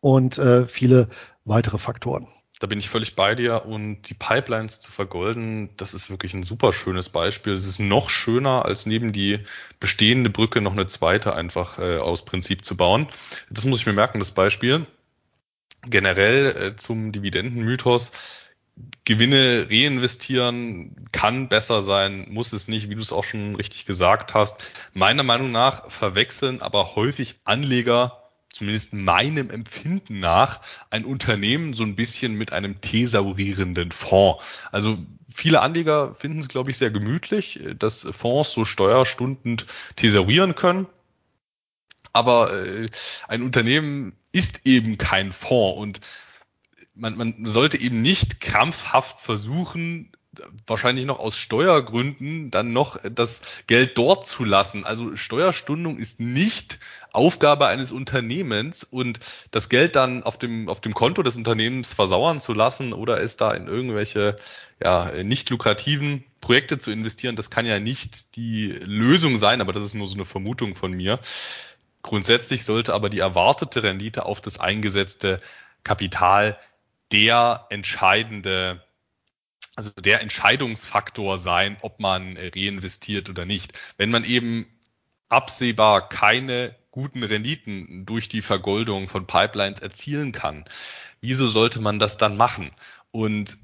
und 0.00 0.38
äh, 0.38 0.66
viele 0.66 1.08
weitere 1.44 1.78
Faktoren. 1.78 2.28
Da 2.58 2.66
bin 2.66 2.78
ich 2.78 2.88
völlig 2.88 3.16
bei 3.16 3.34
dir 3.34 3.66
und 3.66 4.08
die 4.08 4.14
Pipelines 4.14 4.80
zu 4.80 4.90
vergolden, 4.90 5.68
das 5.76 5.92
ist 5.92 6.08
wirklich 6.08 6.32
ein 6.32 6.42
super 6.42 6.72
schönes 6.72 7.10
Beispiel. 7.10 7.52
Es 7.52 7.66
ist 7.66 7.80
noch 7.80 8.08
schöner, 8.08 8.64
als 8.64 8.86
neben 8.86 9.12
die 9.12 9.40
bestehende 9.78 10.30
Brücke 10.30 10.62
noch 10.62 10.72
eine 10.72 10.86
zweite 10.86 11.34
einfach 11.34 11.78
äh, 11.78 11.98
aus 11.98 12.24
Prinzip 12.24 12.64
zu 12.64 12.76
bauen. 12.76 13.08
Das 13.50 13.66
muss 13.66 13.80
ich 13.80 13.86
mir 13.86 13.92
merken, 13.92 14.20
das 14.20 14.30
Beispiel. 14.30 14.86
Generell 15.82 16.46
äh, 16.46 16.76
zum 16.76 17.12
Dividendenmythos 17.12 18.12
Gewinne 19.04 19.68
reinvestieren 19.70 21.08
kann 21.12 21.48
besser 21.48 21.80
sein, 21.80 22.26
muss 22.28 22.52
es 22.52 22.68
nicht, 22.68 22.90
wie 22.90 22.94
du 22.94 23.00
es 23.00 23.12
auch 23.12 23.24
schon 23.24 23.54
richtig 23.54 23.86
gesagt 23.86 24.34
hast. 24.34 24.62
Meiner 24.92 25.22
Meinung 25.22 25.52
nach 25.52 25.90
verwechseln 25.90 26.60
aber 26.60 26.96
häufig 26.96 27.36
Anleger, 27.44 28.24
zumindest 28.52 28.92
meinem 28.94 29.50
Empfinden 29.50 30.18
nach, 30.18 30.60
ein 30.90 31.04
Unternehmen 31.04 31.72
so 31.72 31.84
ein 31.84 31.94
bisschen 31.94 32.34
mit 32.34 32.52
einem 32.52 32.80
thesaurierenden 32.80 33.92
Fonds. 33.92 34.64
Also 34.72 34.98
viele 35.32 35.60
Anleger 35.60 36.14
finden 36.14 36.40
es, 36.40 36.48
glaube 36.48 36.70
ich, 36.70 36.76
sehr 36.76 36.90
gemütlich, 36.90 37.60
dass 37.78 38.02
Fonds 38.02 38.52
so 38.52 38.64
steuerstundend 38.64 39.66
thesaurieren 39.94 40.54
können. 40.54 40.86
Aber 42.12 42.52
äh, 42.52 42.88
ein 43.28 43.42
Unternehmen 43.42 44.16
ist 44.32 44.62
eben 44.64 44.98
kein 44.98 45.32
Fonds 45.32 45.78
und 45.78 46.00
man, 46.96 47.16
man 47.16 47.46
sollte 47.46 47.78
eben 47.78 48.02
nicht 48.02 48.40
krampfhaft 48.40 49.20
versuchen, 49.20 50.12
wahrscheinlich 50.66 51.06
noch 51.06 51.18
aus 51.18 51.38
Steuergründen 51.38 52.50
dann 52.50 52.72
noch 52.72 52.98
das 53.10 53.40
Geld 53.66 53.96
dort 53.96 54.26
zu 54.26 54.44
lassen. 54.44 54.84
Also 54.84 55.16
Steuerstundung 55.16 55.98
ist 55.98 56.20
nicht 56.20 56.78
Aufgabe 57.12 57.66
eines 57.66 57.92
Unternehmens 57.92 58.84
und 58.84 59.20
das 59.50 59.68
Geld 59.68 59.96
dann 59.96 60.22
auf 60.22 60.38
dem, 60.38 60.68
auf 60.68 60.80
dem 60.80 60.92
Konto 60.92 61.22
des 61.22 61.36
Unternehmens 61.36 61.94
versauern 61.94 62.40
zu 62.40 62.52
lassen 62.52 62.92
oder 62.92 63.20
es 63.22 63.36
da 63.36 63.52
in 63.52 63.66
irgendwelche 63.66 64.36
ja, 64.82 65.10
nicht 65.22 65.48
lukrativen 65.50 66.24
Projekte 66.40 66.78
zu 66.78 66.90
investieren, 66.90 67.34
das 67.34 67.50
kann 67.50 67.66
ja 67.66 67.80
nicht 67.80 68.36
die 68.36 68.68
Lösung 68.84 69.38
sein, 69.38 69.60
aber 69.60 69.72
das 69.72 69.82
ist 69.82 69.94
nur 69.94 70.06
so 70.06 70.14
eine 70.14 70.26
Vermutung 70.26 70.74
von 70.74 70.92
mir. 70.92 71.18
Grundsätzlich 72.02 72.64
sollte 72.64 72.94
aber 72.94 73.08
die 73.08 73.18
erwartete 73.18 73.82
Rendite 73.82 74.26
auf 74.26 74.40
das 74.40 74.60
eingesetzte 74.60 75.40
Kapital 75.82 76.58
der 77.12 77.66
entscheidende, 77.70 78.82
also 79.74 79.90
der 79.90 80.20
Entscheidungsfaktor 80.20 81.38
sein, 81.38 81.76
ob 81.82 82.00
man 82.00 82.36
reinvestiert 82.36 83.28
oder 83.28 83.44
nicht. 83.44 83.78
Wenn 83.96 84.10
man 84.10 84.24
eben 84.24 84.66
absehbar 85.28 86.08
keine 86.08 86.74
guten 86.90 87.22
Renditen 87.22 88.06
durch 88.06 88.28
die 88.28 88.42
Vergoldung 88.42 89.06
von 89.08 89.26
Pipelines 89.26 89.80
erzielen 89.80 90.32
kann, 90.32 90.64
wieso 91.20 91.48
sollte 91.48 91.80
man 91.80 91.98
das 91.98 92.16
dann 92.16 92.36
machen? 92.36 92.70
Und 93.10 93.58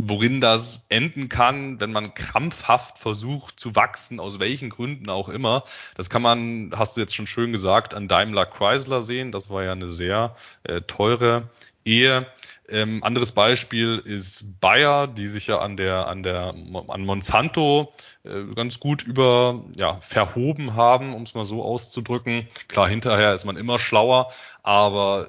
worin 0.00 0.40
das 0.40 0.86
enden 0.88 1.28
kann, 1.28 1.80
wenn 1.80 1.90
man 1.90 2.14
krampfhaft 2.14 2.98
versucht 2.98 3.58
zu 3.58 3.74
wachsen, 3.74 4.20
aus 4.20 4.38
welchen 4.38 4.70
Gründen 4.70 5.10
auch 5.10 5.28
immer. 5.28 5.64
Das 5.96 6.08
kann 6.08 6.22
man, 6.22 6.72
hast 6.76 6.96
du 6.96 7.00
jetzt 7.00 7.16
schon 7.16 7.26
schön 7.26 7.50
gesagt, 7.50 7.94
an 7.94 8.06
Daimler 8.06 8.46
Chrysler 8.46 9.02
sehen. 9.02 9.32
Das 9.32 9.50
war 9.50 9.64
ja 9.64 9.72
eine 9.72 9.90
sehr 9.90 10.36
äh, 10.62 10.82
teure 10.82 11.50
Ehe. 11.84 12.26
Ähm, 12.70 13.02
anderes 13.02 13.32
Beispiel 13.32 14.02
ist 14.04 14.60
Bayer, 14.60 15.06
die 15.06 15.26
sich 15.26 15.46
ja 15.46 15.58
an 15.58 15.76
der 15.76 16.06
an 16.06 16.22
der 16.22 16.54
an 16.88 17.04
Monsanto 17.04 17.92
äh, 18.24 18.44
ganz 18.54 18.78
gut 18.78 19.02
über 19.02 19.64
ja 19.76 19.98
verhoben 20.02 20.74
haben, 20.74 21.14
um 21.14 21.22
es 21.22 21.34
mal 21.34 21.44
so 21.44 21.62
auszudrücken. 21.62 22.46
Klar, 22.68 22.88
hinterher 22.88 23.32
ist 23.32 23.46
man 23.46 23.56
immer 23.56 23.78
schlauer, 23.78 24.30
aber 24.62 25.28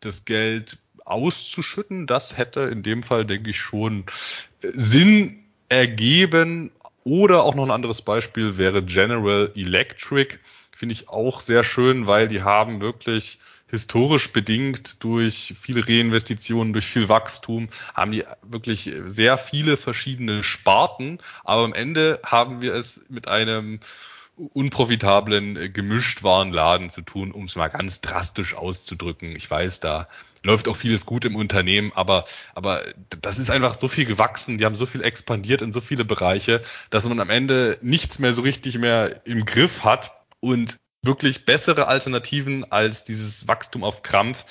das 0.00 0.24
Geld 0.24 0.78
auszuschütten, 1.04 2.06
das 2.06 2.38
hätte 2.38 2.62
in 2.62 2.82
dem 2.82 3.02
Fall, 3.02 3.26
denke 3.26 3.50
ich, 3.50 3.60
schon 3.60 4.04
äh, 4.62 4.68
Sinn 4.72 5.44
ergeben. 5.68 6.70
Oder 7.04 7.42
auch 7.42 7.56
noch 7.56 7.64
ein 7.64 7.72
anderes 7.72 8.02
Beispiel 8.02 8.58
wäre 8.58 8.82
General 8.82 9.50
Electric. 9.56 10.38
Finde 10.70 10.92
ich 10.92 11.08
auch 11.08 11.40
sehr 11.40 11.64
schön, 11.64 12.06
weil 12.06 12.28
die 12.28 12.42
haben 12.42 12.80
wirklich 12.80 13.40
historisch 13.72 14.32
bedingt 14.32 15.02
durch 15.02 15.54
viele 15.58 15.88
Reinvestitionen, 15.88 16.74
durch 16.74 16.84
viel 16.84 17.08
Wachstum, 17.08 17.70
haben 17.94 18.12
die 18.12 18.24
wirklich 18.42 18.92
sehr 19.06 19.38
viele 19.38 19.78
verschiedene 19.78 20.44
Sparten. 20.44 21.18
Aber 21.42 21.64
am 21.64 21.72
Ende 21.72 22.20
haben 22.24 22.60
wir 22.60 22.74
es 22.74 23.06
mit 23.08 23.28
einem 23.28 23.80
unprofitablen 24.36 25.72
Gemischtwarenladen 25.72 26.90
zu 26.90 27.00
tun, 27.00 27.32
um 27.32 27.44
es 27.44 27.56
mal 27.56 27.68
ganz 27.68 28.02
drastisch 28.02 28.54
auszudrücken. 28.54 29.34
Ich 29.34 29.50
weiß, 29.50 29.80
da 29.80 30.06
läuft 30.42 30.68
auch 30.68 30.76
vieles 30.76 31.06
gut 31.06 31.24
im 31.24 31.34
Unternehmen, 31.34 31.92
aber, 31.94 32.24
aber 32.54 32.82
das 33.22 33.38
ist 33.38 33.50
einfach 33.50 33.74
so 33.74 33.88
viel 33.88 34.04
gewachsen, 34.04 34.58
die 34.58 34.66
haben 34.66 34.74
so 34.74 34.86
viel 34.86 35.02
expandiert 35.02 35.62
in 35.62 35.72
so 35.72 35.80
viele 35.80 36.04
Bereiche, 36.04 36.62
dass 36.90 37.08
man 37.08 37.20
am 37.20 37.30
Ende 37.30 37.78
nichts 37.80 38.18
mehr 38.18 38.34
so 38.34 38.42
richtig 38.42 38.76
mehr 38.78 39.24
im 39.26 39.46
Griff 39.46 39.84
hat 39.84 40.12
und 40.40 40.78
wirklich 41.04 41.44
bessere 41.44 41.88
Alternativen 41.88 42.70
als 42.70 43.04
dieses 43.04 43.48
Wachstum 43.48 43.84
auf 43.84 44.02
Krampf 44.02 44.44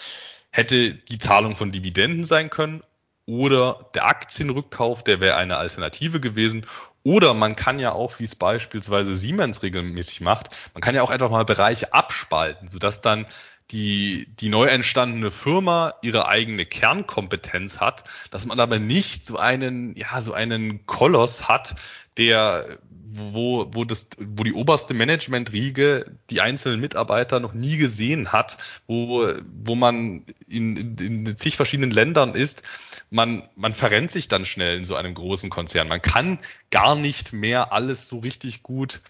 hätte 0.51 0.93
die 0.93 1.17
Zahlung 1.17 1.55
von 1.55 1.71
Dividenden 1.71 2.25
sein 2.25 2.49
können 2.49 2.83
oder 3.25 3.89
der 3.93 4.05
Aktienrückkauf, 4.05 5.03
der 5.03 5.21
wäre 5.21 5.37
eine 5.37 5.57
Alternative 5.57 6.19
gewesen. 6.19 6.65
Oder 7.03 7.33
man 7.33 7.55
kann 7.55 7.79
ja 7.79 7.93
auch, 7.93 8.19
wie 8.19 8.25
es 8.25 8.35
beispielsweise 8.35 9.15
Siemens 9.15 9.63
regelmäßig 9.63 10.21
macht, 10.21 10.49
man 10.73 10.81
kann 10.81 10.93
ja 10.93 11.01
auch 11.01 11.09
einfach 11.09 11.31
mal 11.31 11.45
Bereiche 11.45 11.93
abspalten, 11.93 12.67
sodass 12.67 13.01
dann 13.01 13.25
die, 13.71 14.27
die 14.39 14.49
neu 14.49 14.65
entstandene 14.65 15.31
Firma 15.31 15.93
ihre 16.01 16.27
eigene 16.27 16.65
Kernkompetenz 16.65 17.79
hat, 17.79 18.03
dass 18.29 18.45
man 18.45 18.59
aber 18.59 18.79
nicht 18.79 19.25
so 19.25 19.37
einen, 19.37 19.95
ja, 19.95 20.21
so 20.21 20.33
einen 20.33 20.85
Koloss 20.85 21.47
hat, 21.47 21.75
der, 22.17 22.79
wo, 23.13 23.67
wo 23.71 23.85
das, 23.85 24.09
wo 24.17 24.43
die 24.43 24.53
oberste 24.53 24.93
Managementriege 24.93 26.05
die 26.29 26.41
einzelnen 26.41 26.81
Mitarbeiter 26.81 27.39
noch 27.39 27.53
nie 27.53 27.77
gesehen 27.77 28.31
hat, 28.31 28.57
wo, 28.87 29.31
wo 29.63 29.75
man 29.75 30.25
in, 30.47 30.75
in, 30.75 31.25
in 31.25 31.37
zig 31.37 31.55
verschiedenen 31.55 31.91
Ländern 31.91 32.35
ist, 32.35 32.63
man, 33.09 33.47
man 33.55 33.73
verrennt 33.73 34.11
sich 34.11 34.27
dann 34.27 34.45
schnell 34.45 34.77
in 34.77 34.85
so 34.85 34.95
einem 34.95 35.13
großen 35.13 35.49
Konzern. 35.49 35.87
Man 35.87 36.01
kann 36.01 36.39
gar 36.69 36.95
nicht 36.95 37.33
mehr 37.33 37.71
alles 37.71 38.07
so 38.07 38.19
richtig 38.19 38.63
gut 38.63 39.01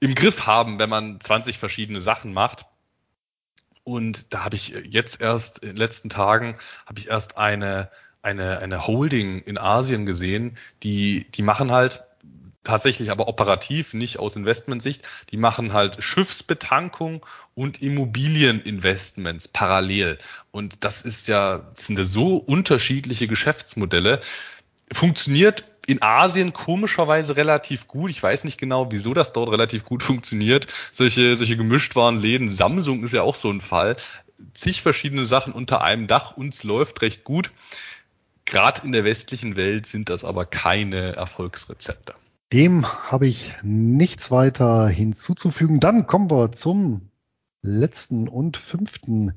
im 0.00 0.14
Griff 0.14 0.46
haben, 0.46 0.78
wenn 0.78 0.90
man 0.90 1.20
20 1.20 1.58
verschiedene 1.58 2.00
Sachen 2.00 2.32
macht. 2.32 2.66
Und 3.84 4.32
da 4.32 4.44
habe 4.44 4.56
ich 4.56 4.74
jetzt 4.90 5.20
erst 5.20 5.58
in 5.58 5.68
den 5.68 5.76
letzten 5.76 6.08
Tagen 6.08 6.56
habe 6.86 6.98
ich 6.98 7.08
erst 7.08 7.38
eine 7.38 7.90
eine 8.22 8.58
eine 8.58 8.86
Holding 8.86 9.40
in 9.40 9.58
Asien 9.58 10.06
gesehen, 10.06 10.56
die 10.82 11.30
die 11.30 11.42
machen 11.42 11.70
halt 11.70 12.04
tatsächlich 12.64 13.10
aber 13.10 13.28
operativ, 13.28 13.94
nicht 13.94 14.18
aus 14.18 14.36
Investmentsicht, 14.36 15.06
die 15.30 15.36
machen 15.36 15.72
halt 15.72 16.02
Schiffsbetankung 16.02 17.24
und 17.54 17.80
Immobilieninvestments 17.82 19.48
parallel. 19.48 20.18
Und 20.50 20.82
das 20.82 21.02
ist 21.02 21.28
ja, 21.28 21.58
das 21.76 21.86
sind 21.86 21.98
ja 21.98 22.04
so 22.04 22.38
unterschiedliche 22.38 23.28
Geschäftsmodelle. 23.28 24.20
Funktioniert 24.92 25.64
in 25.86 26.02
Asien 26.02 26.52
komischerweise 26.52 27.36
relativ 27.36 27.86
gut. 27.86 28.10
Ich 28.10 28.22
weiß 28.22 28.44
nicht 28.44 28.58
genau, 28.58 28.90
wieso 28.90 29.14
das 29.14 29.32
dort 29.32 29.50
relativ 29.50 29.84
gut 29.84 30.02
funktioniert. 30.02 30.66
Solche, 30.92 31.36
solche 31.36 31.56
Gemischtwarenläden. 31.56 32.48
Samsung 32.48 33.04
ist 33.04 33.12
ja 33.12 33.22
auch 33.22 33.34
so 33.36 33.50
ein 33.50 33.60
Fall. 33.60 33.96
Zig 34.52 34.82
verschiedene 34.82 35.24
Sachen 35.24 35.52
unter 35.52 35.82
einem 35.82 36.06
Dach. 36.06 36.36
Uns 36.36 36.62
läuft 36.62 37.02
recht 37.02 37.24
gut. 37.24 37.50
Gerade 38.44 38.82
in 38.84 38.92
der 38.92 39.04
westlichen 39.04 39.56
Welt 39.56 39.86
sind 39.86 40.08
das 40.08 40.24
aber 40.24 40.44
keine 40.44 41.16
Erfolgsrezepte. 41.16 42.14
Dem 42.52 42.86
habe 43.10 43.26
ich 43.26 43.52
nichts 43.62 44.30
weiter 44.30 44.86
hinzuzufügen. 44.88 45.80
Dann 45.80 46.06
kommen 46.06 46.30
wir 46.30 46.52
zum 46.52 47.10
letzten 47.62 48.28
und 48.28 48.56
fünften 48.56 49.32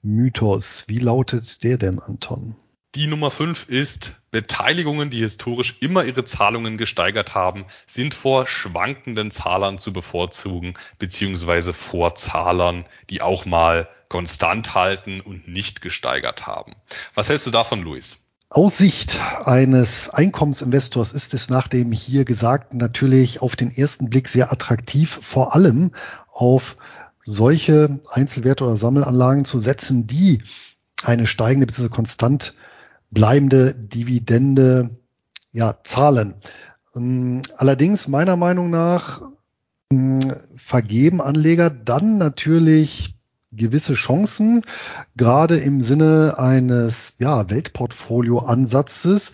Mythos. 0.00 0.84
Wie 0.86 0.98
lautet 0.98 1.64
der 1.64 1.76
denn, 1.76 1.98
Anton? 1.98 2.56
Die 2.94 3.06
Nummer 3.06 3.30
fünf 3.30 3.68
ist, 3.68 4.16
Beteiligungen, 4.30 5.08
die 5.08 5.20
historisch 5.20 5.76
immer 5.80 6.04
ihre 6.04 6.26
Zahlungen 6.26 6.76
gesteigert 6.76 7.34
haben, 7.34 7.64
sind 7.86 8.12
vor 8.12 8.46
schwankenden 8.46 9.30
Zahlern 9.30 9.78
zu 9.78 9.94
bevorzugen, 9.94 10.74
beziehungsweise 10.98 11.72
vor 11.72 12.16
Zahlern, 12.16 12.84
die 13.08 13.22
auch 13.22 13.46
mal 13.46 13.88
konstant 14.08 14.74
halten 14.74 15.22
und 15.22 15.48
nicht 15.48 15.80
gesteigert 15.80 16.46
haben. 16.46 16.74
Was 17.14 17.30
hältst 17.30 17.46
du 17.46 17.50
davon, 17.50 17.80
Luis? 17.80 18.18
Aus 18.50 18.76
Sicht 18.76 19.18
eines 19.46 20.10
Einkommensinvestors 20.10 21.12
ist 21.12 21.32
es 21.32 21.48
nach 21.48 21.68
dem 21.68 21.92
hier 21.92 22.26
Gesagten 22.26 22.76
natürlich 22.76 23.40
auf 23.40 23.56
den 23.56 23.70
ersten 23.70 24.10
Blick 24.10 24.28
sehr 24.28 24.52
attraktiv, 24.52 25.18
vor 25.22 25.54
allem 25.54 25.92
auf 26.30 26.76
solche 27.24 28.00
Einzelwerte 28.10 28.64
oder 28.64 28.76
Sammelanlagen 28.76 29.46
zu 29.46 29.60
setzen, 29.60 30.06
die 30.06 30.42
eine 31.02 31.26
steigende 31.26 31.66
bzw. 31.66 31.88
konstant 31.88 32.52
bleibende 33.12 33.74
Dividende 33.74 34.90
ja, 35.52 35.78
zahlen. 35.84 36.34
Ähm, 36.96 37.42
allerdings 37.56 38.08
meiner 38.08 38.36
Meinung 38.36 38.70
nach 38.70 39.22
ähm, 39.92 40.20
vergeben 40.56 41.20
Anleger 41.20 41.70
dann 41.70 42.18
natürlich 42.18 43.14
gewisse 43.52 43.92
Chancen, 43.92 44.62
gerade 45.14 45.58
im 45.58 45.82
Sinne 45.82 46.36
eines 46.38 47.16
ja, 47.18 47.50
Weltportfolio-Ansatzes, 47.50 49.32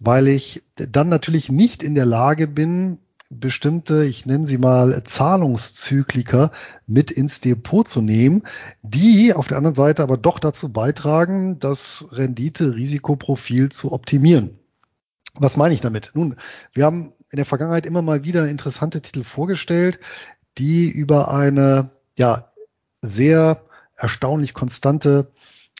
weil 0.00 0.26
ich 0.26 0.64
dann 0.74 1.08
natürlich 1.08 1.48
nicht 1.48 1.84
in 1.84 1.94
der 1.94 2.06
Lage 2.06 2.48
bin, 2.48 2.98
bestimmte, 3.40 4.04
ich 4.04 4.26
nenne 4.26 4.46
sie 4.46 4.58
mal 4.58 5.02
Zahlungszykliker 5.04 6.52
mit 6.86 7.10
ins 7.10 7.40
Depot 7.40 7.86
zu 7.86 8.00
nehmen, 8.00 8.42
die 8.82 9.32
auf 9.34 9.48
der 9.48 9.56
anderen 9.56 9.74
Seite 9.74 10.02
aber 10.02 10.16
doch 10.16 10.38
dazu 10.38 10.72
beitragen, 10.72 11.58
das 11.58 12.06
Rendite-Risikoprofil 12.12 13.70
zu 13.70 13.92
optimieren. 13.92 14.58
Was 15.34 15.56
meine 15.56 15.74
ich 15.74 15.80
damit? 15.80 16.10
Nun, 16.14 16.36
wir 16.74 16.84
haben 16.84 17.12
in 17.30 17.36
der 17.36 17.46
Vergangenheit 17.46 17.86
immer 17.86 18.02
mal 18.02 18.24
wieder 18.24 18.48
interessante 18.48 19.00
Titel 19.00 19.24
vorgestellt, 19.24 19.98
die 20.58 20.88
über 20.88 21.32
eine 21.32 21.90
ja 22.18 22.52
sehr 23.00 23.62
erstaunlich 23.96 24.52
konstante 24.52 25.32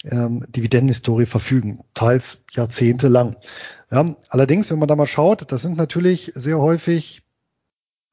ähm, 0.04 0.44
Dividendenhistorie 0.48 1.26
verfügen, 1.26 1.84
teils 1.94 2.44
jahrzehntelang. 2.52 3.36
Ja, 3.90 4.16
allerdings, 4.28 4.70
wenn 4.70 4.78
man 4.78 4.88
da 4.88 4.96
mal 4.96 5.06
schaut, 5.06 5.52
das 5.52 5.62
sind 5.62 5.76
natürlich 5.76 6.32
sehr 6.34 6.58
häufig 6.58 7.22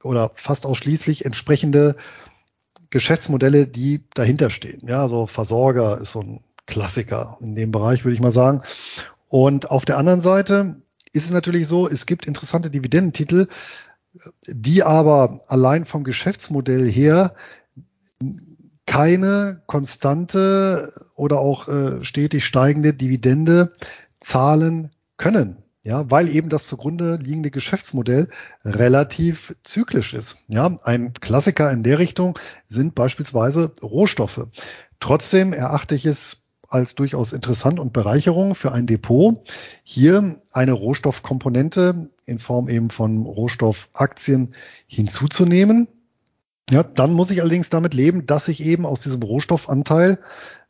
oder 0.02 0.32
fast 0.34 0.66
ausschließlich 0.66 1.24
entsprechende 1.24 1.96
Geschäftsmodelle, 2.90 3.66
die 3.66 4.04
dahinter 4.14 4.50
stehen. 4.50 4.86
Ja, 4.86 5.02
also 5.02 5.26
Versorger 5.26 6.00
ist 6.00 6.12
so 6.12 6.22
ein 6.22 6.40
Klassiker 6.66 7.38
in 7.40 7.54
dem 7.54 7.72
Bereich, 7.72 8.04
würde 8.04 8.14
ich 8.14 8.20
mal 8.20 8.30
sagen. 8.30 8.62
Und 9.28 9.70
auf 9.70 9.84
der 9.84 9.98
anderen 9.98 10.20
Seite 10.20 10.82
ist 11.12 11.24
es 11.24 11.30
natürlich 11.30 11.68
so, 11.68 11.88
es 11.88 12.06
gibt 12.06 12.26
interessante 12.26 12.70
Dividendentitel, 12.70 13.48
die 14.46 14.82
aber 14.82 15.42
allein 15.46 15.84
vom 15.84 16.04
Geschäftsmodell 16.04 16.90
her 16.90 17.34
keine 18.86 19.62
konstante 19.66 20.92
oder 21.14 21.38
auch 21.38 21.68
äh, 21.68 22.04
stetig 22.04 22.44
steigende 22.44 22.92
Dividende 22.92 23.72
zahlen 24.18 24.90
können. 25.16 25.62
Ja, 25.82 26.10
weil 26.10 26.28
eben 26.28 26.50
das 26.50 26.66
zugrunde 26.66 27.18
liegende 27.22 27.50
Geschäftsmodell 27.50 28.28
relativ 28.64 29.56
zyklisch 29.64 30.12
ist. 30.12 30.36
Ja, 30.46 30.78
ein 30.84 31.14
Klassiker 31.14 31.70
in 31.72 31.82
der 31.82 31.98
Richtung 31.98 32.38
sind 32.68 32.94
beispielsweise 32.94 33.72
Rohstoffe. 33.82 34.46
Trotzdem 34.98 35.54
erachte 35.54 35.94
ich 35.94 36.04
es 36.04 36.44
als 36.68 36.94
durchaus 36.94 37.32
interessant 37.32 37.80
und 37.80 37.92
Bereicherung 37.92 38.54
für 38.54 38.72
ein 38.72 38.86
Depot, 38.86 39.40
hier 39.82 40.40
eine 40.52 40.72
Rohstoffkomponente 40.72 42.10
in 42.26 42.38
Form 42.38 42.68
eben 42.68 42.90
von 42.90 43.22
Rohstoffaktien 43.26 44.54
hinzuzunehmen. 44.86 45.88
Ja, 46.70 46.84
dann 46.84 47.12
muss 47.12 47.32
ich 47.32 47.40
allerdings 47.40 47.70
damit 47.70 47.94
leben, 47.94 48.26
dass 48.26 48.46
ich 48.46 48.62
eben 48.64 48.86
aus 48.86 49.00
diesem 49.00 49.22
Rohstoffanteil 49.22 50.20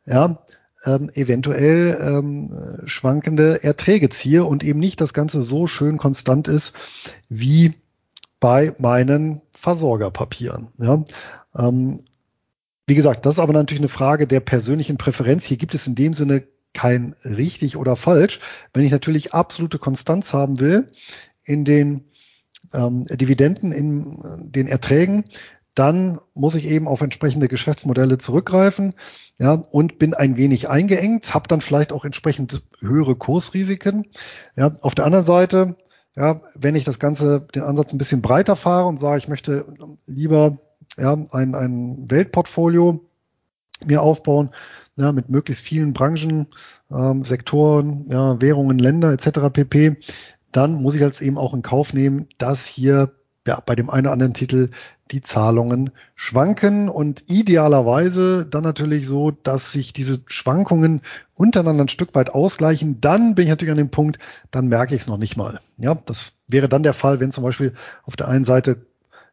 ja, 0.05 0.43
ähm, 0.85 1.09
eventuell 1.13 1.97
ähm, 2.01 2.81
schwankende 2.85 3.63
Erträge 3.63 4.09
ziehe 4.09 4.45
und 4.45 4.63
eben 4.63 4.79
nicht 4.79 5.01
das 5.01 5.13
Ganze 5.13 5.43
so 5.43 5.67
schön 5.67 5.97
konstant 5.97 6.47
ist 6.47 6.73
wie 7.29 7.73
bei 8.39 8.73
meinen 8.79 9.41
Versorgerpapieren. 9.53 10.69
Ja. 10.77 11.03
Ähm, 11.55 12.03
wie 12.87 12.95
gesagt, 12.95 13.25
das 13.25 13.35
ist 13.35 13.39
aber 13.39 13.53
natürlich 13.53 13.81
eine 13.81 13.89
Frage 13.89 14.27
der 14.27 14.39
persönlichen 14.39 14.97
Präferenz. 14.97 15.45
Hier 15.45 15.57
gibt 15.57 15.75
es 15.75 15.87
in 15.87 15.95
dem 15.95 16.13
Sinne 16.13 16.43
kein 16.73 17.15
richtig 17.23 17.77
oder 17.77 17.95
falsch. 17.95 18.39
Wenn 18.73 18.83
ich 18.83 18.91
natürlich 18.91 19.33
absolute 19.33 19.77
Konstanz 19.77 20.33
haben 20.33 20.59
will 20.59 20.87
in 21.43 21.63
den 21.63 22.05
ähm, 22.73 23.05
Dividenden, 23.05 23.71
in 23.71 24.51
den 24.51 24.67
Erträgen, 24.67 25.25
dann 25.75 26.19
muss 26.33 26.55
ich 26.55 26.65
eben 26.65 26.87
auf 26.87 27.01
entsprechende 27.01 27.47
Geschäftsmodelle 27.47 28.17
zurückgreifen 28.17 28.93
ja, 29.41 29.59
und 29.71 29.97
bin 29.97 30.13
ein 30.13 30.37
wenig 30.37 30.69
eingeengt, 30.69 31.33
habe 31.33 31.47
dann 31.47 31.61
vielleicht 31.61 31.93
auch 31.93 32.05
entsprechend 32.05 32.61
höhere 32.79 33.15
Kursrisiken. 33.15 34.05
Ja, 34.55 34.75
auf 34.81 34.93
der 34.93 35.05
anderen 35.05 35.25
Seite, 35.25 35.77
ja, 36.15 36.41
wenn 36.53 36.75
ich 36.75 36.83
das 36.83 36.99
Ganze, 36.99 37.47
den 37.55 37.63
Ansatz 37.63 37.91
ein 37.91 37.97
bisschen 37.97 38.21
breiter 38.21 38.55
fahre 38.55 38.85
und 38.85 38.99
sage, 38.99 39.17
ich 39.17 39.27
möchte 39.27 39.65
lieber 40.05 40.59
ja, 40.95 41.17
ein, 41.31 41.55
ein 41.55 42.05
Weltportfolio 42.11 43.03
mir 43.83 44.03
aufbauen, 44.03 44.51
ja, 44.95 45.11
mit 45.11 45.29
möglichst 45.29 45.65
vielen 45.65 45.93
Branchen, 45.93 46.45
ähm, 46.91 47.23
Sektoren, 47.23 48.05
ja, 48.11 48.39
Währungen, 48.39 48.77
Länder 48.77 49.11
etc. 49.11 49.49
pp., 49.51 49.97
dann 50.51 50.73
muss 50.73 50.93
ich 50.93 51.01
als 51.01 51.19
eben 51.19 51.39
auch 51.39 51.55
in 51.55 51.63
Kauf 51.63 51.93
nehmen, 51.93 52.27
dass 52.37 52.67
hier 52.67 53.11
ja, 53.47 53.61
bei 53.65 53.75
dem 53.75 53.89
einen 53.89 54.05
oder 54.05 54.13
anderen 54.13 54.33
Titel 54.33 54.69
die 55.11 55.21
Zahlungen 55.21 55.91
schwanken 56.15 56.89
und 56.89 57.29
idealerweise 57.29 58.45
dann 58.45 58.63
natürlich 58.63 59.07
so, 59.07 59.31
dass 59.31 59.71
sich 59.71 59.93
diese 59.93 60.21
Schwankungen 60.27 61.01
untereinander 61.35 61.85
ein 61.85 61.89
Stück 61.89 62.15
weit 62.15 62.29
ausgleichen. 62.29 63.01
Dann 63.01 63.35
bin 63.35 63.43
ich 63.43 63.49
natürlich 63.49 63.71
an 63.71 63.77
dem 63.77 63.89
Punkt, 63.89 64.19
dann 64.51 64.67
merke 64.67 64.95
ich 64.95 65.01
es 65.01 65.07
noch 65.07 65.17
nicht 65.17 65.37
mal. 65.37 65.59
Ja, 65.77 65.95
das 66.05 66.33
wäre 66.47 66.69
dann 66.69 66.83
der 66.83 66.93
Fall, 66.93 67.19
wenn 67.19 67.31
zum 67.31 67.43
Beispiel 67.43 67.73
auf 68.03 68.15
der 68.15 68.27
einen 68.27 68.45
Seite 68.45 68.85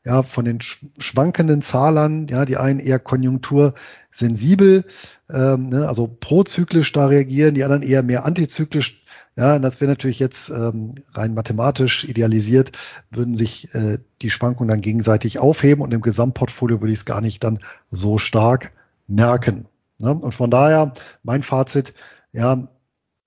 ja, 0.04 0.22
von 0.22 0.44
den 0.44 0.60
schwankenden 0.60 1.60
Zahlern, 1.62 2.28
ja, 2.28 2.44
die 2.44 2.56
einen 2.56 2.80
eher 2.80 2.98
konjunktursensibel, 2.98 4.84
ähm, 5.28 5.68
ne, 5.68 5.86
also 5.86 6.06
prozyklisch 6.08 6.92
da 6.92 7.06
reagieren, 7.06 7.54
die 7.54 7.64
anderen 7.64 7.82
eher 7.82 8.02
mehr 8.02 8.24
antizyklisch. 8.24 9.02
Ja, 9.38 9.60
das 9.60 9.80
wäre 9.80 9.88
natürlich 9.88 10.18
jetzt 10.18 10.50
ähm, 10.50 10.96
rein 11.14 11.32
mathematisch 11.32 12.02
idealisiert, 12.02 12.72
würden 13.08 13.36
sich 13.36 13.72
äh, 13.72 13.98
die 14.20 14.30
Schwankungen 14.30 14.68
dann 14.68 14.80
gegenseitig 14.80 15.38
aufheben 15.38 15.84
und 15.84 15.94
im 15.94 16.00
Gesamtportfolio 16.00 16.80
würde 16.80 16.92
ich 16.92 16.98
es 16.98 17.04
gar 17.04 17.20
nicht 17.20 17.44
dann 17.44 17.60
so 17.88 18.18
stark 18.18 18.72
merken. 19.06 19.68
Ne? 19.98 20.12
Und 20.12 20.32
von 20.32 20.50
daher 20.50 20.92
mein 21.22 21.44
Fazit, 21.44 21.94
ja, 22.32 22.66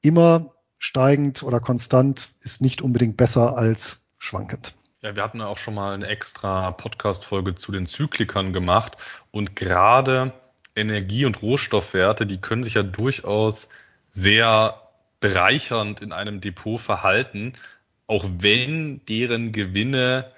immer 0.01 0.51
steigend 0.77 1.43
oder 1.43 1.61
konstant 1.61 2.31
ist 2.41 2.61
nicht 2.61 2.81
unbedingt 2.81 3.15
besser 3.15 3.57
als 3.57 4.01
schwankend. 4.17 4.75
Ja, 4.99 5.15
wir 5.15 5.23
hatten 5.23 5.39
ja 5.39 5.47
auch 5.47 5.57
schon 5.57 5.75
mal 5.75 5.93
eine 5.93 6.07
extra 6.07 6.71
Podcast-Folge 6.71 7.55
zu 7.55 7.71
den 7.71 7.87
Zyklikern 7.87 8.51
gemacht 8.51 8.97
und 9.31 9.55
gerade 9.55 10.33
Energie- 10.75 11.25
und 11.25 11.41
Rohstoffwerte, 11.41 12.25
die 12.25 12.41
können 12.41 12.63
sich 12.63 12.73
ja 12.73 12.83
durchaus 12.83 13.69
sehr 14.09 14.80
bereichernd 15.21 16.01
in 16.01 16.11
einem 16.11 16.41
Depot 16.41 16.81
verhalten, 16.81 17.53
auch 18.07 18.25
wenn 18.39 18.99
deren 19.05 19.53
Gewinne 19.53 20.29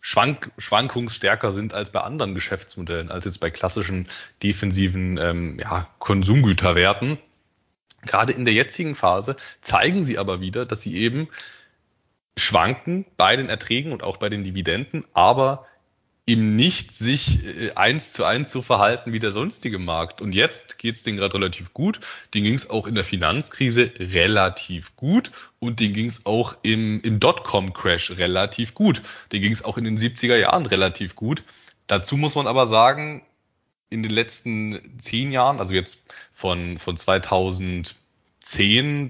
schwank 0.00 0.50
schwankungsstärker 0.56 1.52
sind 1.52 1.74
als 1.74 1.90
bei 1.90 2.00
anderen 2.00 2.34
Geschäftsmodellen, 2.34 3.10
als 3.10 3.26
jetzt 3.26 3.40
bei 3.40 3.50
klassischen 3.50 4.08
defensiven 4.42 5.18
ähm, 5.18 5.58
ja, 5.60 5.88
Konsumgüterwerten. 5.98 7.18
Gerade 8.06 8.32
in 8.32 8.46
der 8.46 8.54
jetzigen 8.54 8.94
Phase 8.94 9.36
zeigen 9.60 10.02
sie 10.04 10.16
aber 10.16 10.40
wieder, 10.40 10.64
dass 10.64 10.80
sie 10.80 10.96
eben 10.96 11.28
schwanken 12.38 13.04
bei 13.16 13.36
den 13.36 13.48
Erträgen 13.48 13.92
und 13.92 14.04
auch 14.04 14.16
bei 14.16 14.28
den 14.28 14.44
Dividenden, 14.44 15.04
aber 15.12 15.66
eben 16.28 16.56
nicht 16.56 16.94
sich 16.94 17.44
äh, 17.44 17.72
eins 17.72 18.12
zu 18.12 18.24
eins 18.24 18.52
so 18.52 18.60
verhalten 18.60 19.14
wie 19.14 19.18
der 19.18 19.30
sonstige 19.30 19.78
Markt. 19.78 20.20
Und 20.20 20.34
jetzt 20.34 20.78
geht 20.78 20.94
es 20.94 21.02
denen 21.02 21.16
gerade 21.16 21.34
relativ 21.34 21.72
gut. 21.72 22.00
Den 22.34 22.44
ging 22.44 22.54
es 22.54 22.68
auch 22.68 22.86
in 22.86 22.94
der 22.94 23.04
Finanzkrise 23.04 23.90
relativ 23.98 24.94
gut 24.94 25.32
und 25.58 25.80
den 25.80 25.94
ging 25.94 26.06
es 26.06 26.26
auch 26.26 26.54
im, 26.62 27.00
im 27.00 27.18
Dotcom-Crash 27.18 28.18
relativ 28.18 28.74
gut. 28.74 29.00
Den 29.32 29.40
ging 29.40 29.52
es 29.52 29.64
auch 29.64 29.78
in 29.78 29.84
den 29.84 29.98
70er 29.98 30.36
Jahren 30.36 30.66
relativ 30.66 31.16
gut. 31.16 31.42
Dazu 31.86 32.18
muss 32.18 32.34
man 32.34 32.46
aber 32.46 32.66
sagen, 32.66 33.22
in 33.88 34.02
den 34.02 34.12
letzten 34.12 34.98
zehn 34.98 35.32
Jahren, 35.32 35.60
also 35.60 35.72
jetzt 35.72 36.04
von, 36.34 36.78
von 36.78 36.98
2010 36.98 37.94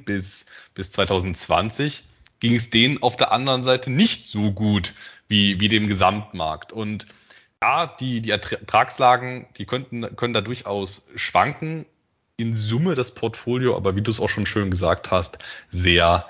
bis, 0.04 0.46
bis 0.72 0.92
2020, 0.92 2.04
ging 2.38 2.54
es 2.54 2.70
denen 2.70 3.02
auf 3.02 3.16
der 3.16 3.32
anderen 3.32 3.64
Seite 3.64 3.90
nicht 3.90 4.28
so 4.28 4.52
gut 4.52 4.94
wie, 5.28 5.60
wie 5.60 5.68
dem 5.68 5.86
Gesamtmarkt. 5.86 6.72
Und 6.72 7.06
ja, 7.62 7.86
die, 7.86 8.20
die 8.20 8.30
Ertragslagen, 8.30 9.46
die 9.56 9.66
könnten, 9.66 10.16
können 10.16 10.34
da 10.34 10.40
durchaus 10.40 11.08
schwanken. 11.16 11.86
In 12.36 12.54
Summe 12.54 12.94
das 12.94 13.14
Portfolio, 13.14 13.76
aber 13.76 13.96
wie 13.96 14.02
du 14.02 14.10
es 14.10 14.20
auch 14.20 14.28
schon 14.28 14.46
schön 14.46 14.70
gesagt 14.70 15.10
hast, 15.10 15.38
sehr 15.70 16.24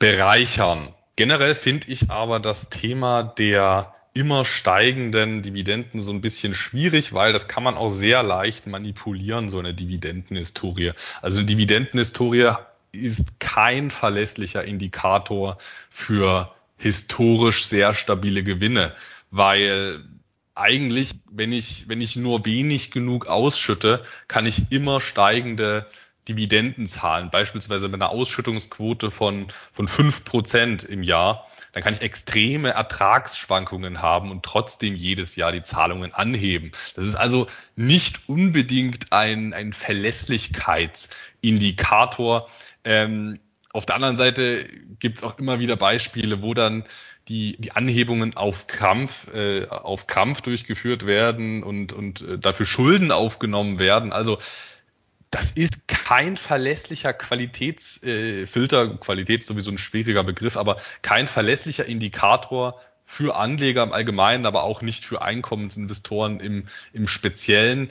bereichern. 0.00 0.92
Generell 1.14 1.54
finde 1.54 1.86
ich 1.86 2.10
aber 2.10 2.40
das 2.40 2.68
Thema 2.68 3.22
der 3.22 3.94
immer 4.14 4.44
steigenden 4.44 5.42
Dividenden 5.42 6.00
so 6.00 6.12
ein 6.12 6.20
bisschen 6.20 6.54
schwierig, 6.54 7.12
weil 7.12 7.32
das 7.32 7.48
kann 7.48 7.62
man 7.62 7.76
auch 7.76 7.88
sehr 7.88 8.22
leicht 8.22 8.66
manipulieren, 8.66 9.48
so 9.48 9.58
eine 9.58 9.72
Dividendenhistorie. 9.72 10.92
Also 11.22 11.38
eine 11.38 11.46
Dividendenhistorie 11.46 12.52
ist 12.92 13.40
kein 13.40 13.90
verlässlicher 13.90 14.64
Indikator 14.64 15.56
für 15.88 16.52
historisch 16.82 17.66
sehr 17.66 17.94
stabile 17.94 18.42
Gewinne, 18.42 18.94
weil 19.30 20.04
eigentlich, 20.54 21.14
wenn 21.30 21.52
ich, 21.52 21.88
wenn 21.88 22.00
ich 22.00 22.16
nur 22.16 22.44
wenig 22.44 22.90
genug 22.90 23.26
ausschütte, 23.26 24.02
kann 24.28 24.44
ich 24.44 24.70
immer 24.70 25.00
steigende 25.00 25.86
Dividenden 26.28 26.86
zahlen. 26.86 27.30
Beispielsweise 27.30 27.88
mit 27.88 28.00
einer 28.00 28.10
Ausschüttungsquote 28.10 29.10
von, 29.10 29.48
von 29.72 29.88
fünf 29.88 30.24
Prozent 30.24 30.84
im 30.84 31.02
Jahr. 31.02 31.46
Dann 31.72 31.82
kann 31.82 31.94
ich 31.94 32.02
extreme 32.02 32.68
Ertragsschwankungen 32.70 34.02
haben 34.02 34.30
und 34.30 34.44
trotzdem 34.44 34.94
jedes 34.94 35.36
Jahr 35.36 35.52
die 35.52 35.62
Zahlungen 35.62 36.12
anheben. 36.12 36.72
Das 36.94 37.06
ist 37.06 37.14
also 37.14 37.46
nicht 37.76 38.28
unbedingt 38.28 39.10
ein, 39.12 39.54
ein 39.54 39.72
Verlässlichkeitsindikator, 39.72 42.50
ähm, 42.84 43.38
auf 43.72 43.86
der 43.86 43.96
anderen 43.96 44.16
Seite 44.16 44.66
gibt 44.98 45.18
es 45.18 45.22
auch 45.22 45.38
immer 45.38 45.58
wieder 45.58 45.76
Beispiele, 45.76 46.42
wo 46.42 46.52
dann 46.54 46.84
die, 47.28 47.56
die 47.58 47.72
Anhebungen 47.72 48.36
auf 48.36 48.66
Krampf, 48.66 49.28
äh, 49.32 49.66
auf 49.68 50.06
Krampf 50.06 50.42
durchgeführt 50.42 51.06
werden 51.06 51.62
und, 51.62 51.92
und 51.92 52.20
äh, 52.22 52.38
dafür 52.38 52.66
Schulden 52.66 53.12
aufgenommen 53.12 53.78
werden. 53.78 54.12
Also 54.12 54.38
das 55.30 55.52
ist 55.52 55.88
kein 55.88 56.36
verlässlicher 56.36 57.14
Qualitätsfilter, 57.14 58.84
äh, 58.84 58.96
Qualität 59.00 59.40
ist 59.40 59.46
sowieso 59.46 59.70
ein 59.70 59.78
schwieriger 59.78 60.24
Begriff, 60.24 60.58
aber 60.58 60.76
kein 61.00 61.26
verlässlicher 61.26 61.86
Indikator 61.86 62.78
für 63.06 63.36
Anleger 63.36 63.82
im 63.82 63.92
Allgemeinen, 63.92 64.44
aber 64.44 64.64
auch 64.64 64.82
nicht 64.82 65.06
für 65.06 65.22
Einkommensinvestoren 65.22 66.40
im, 66.40 66.64
im 66.92 67.06
Speziellen. 67.06 67.88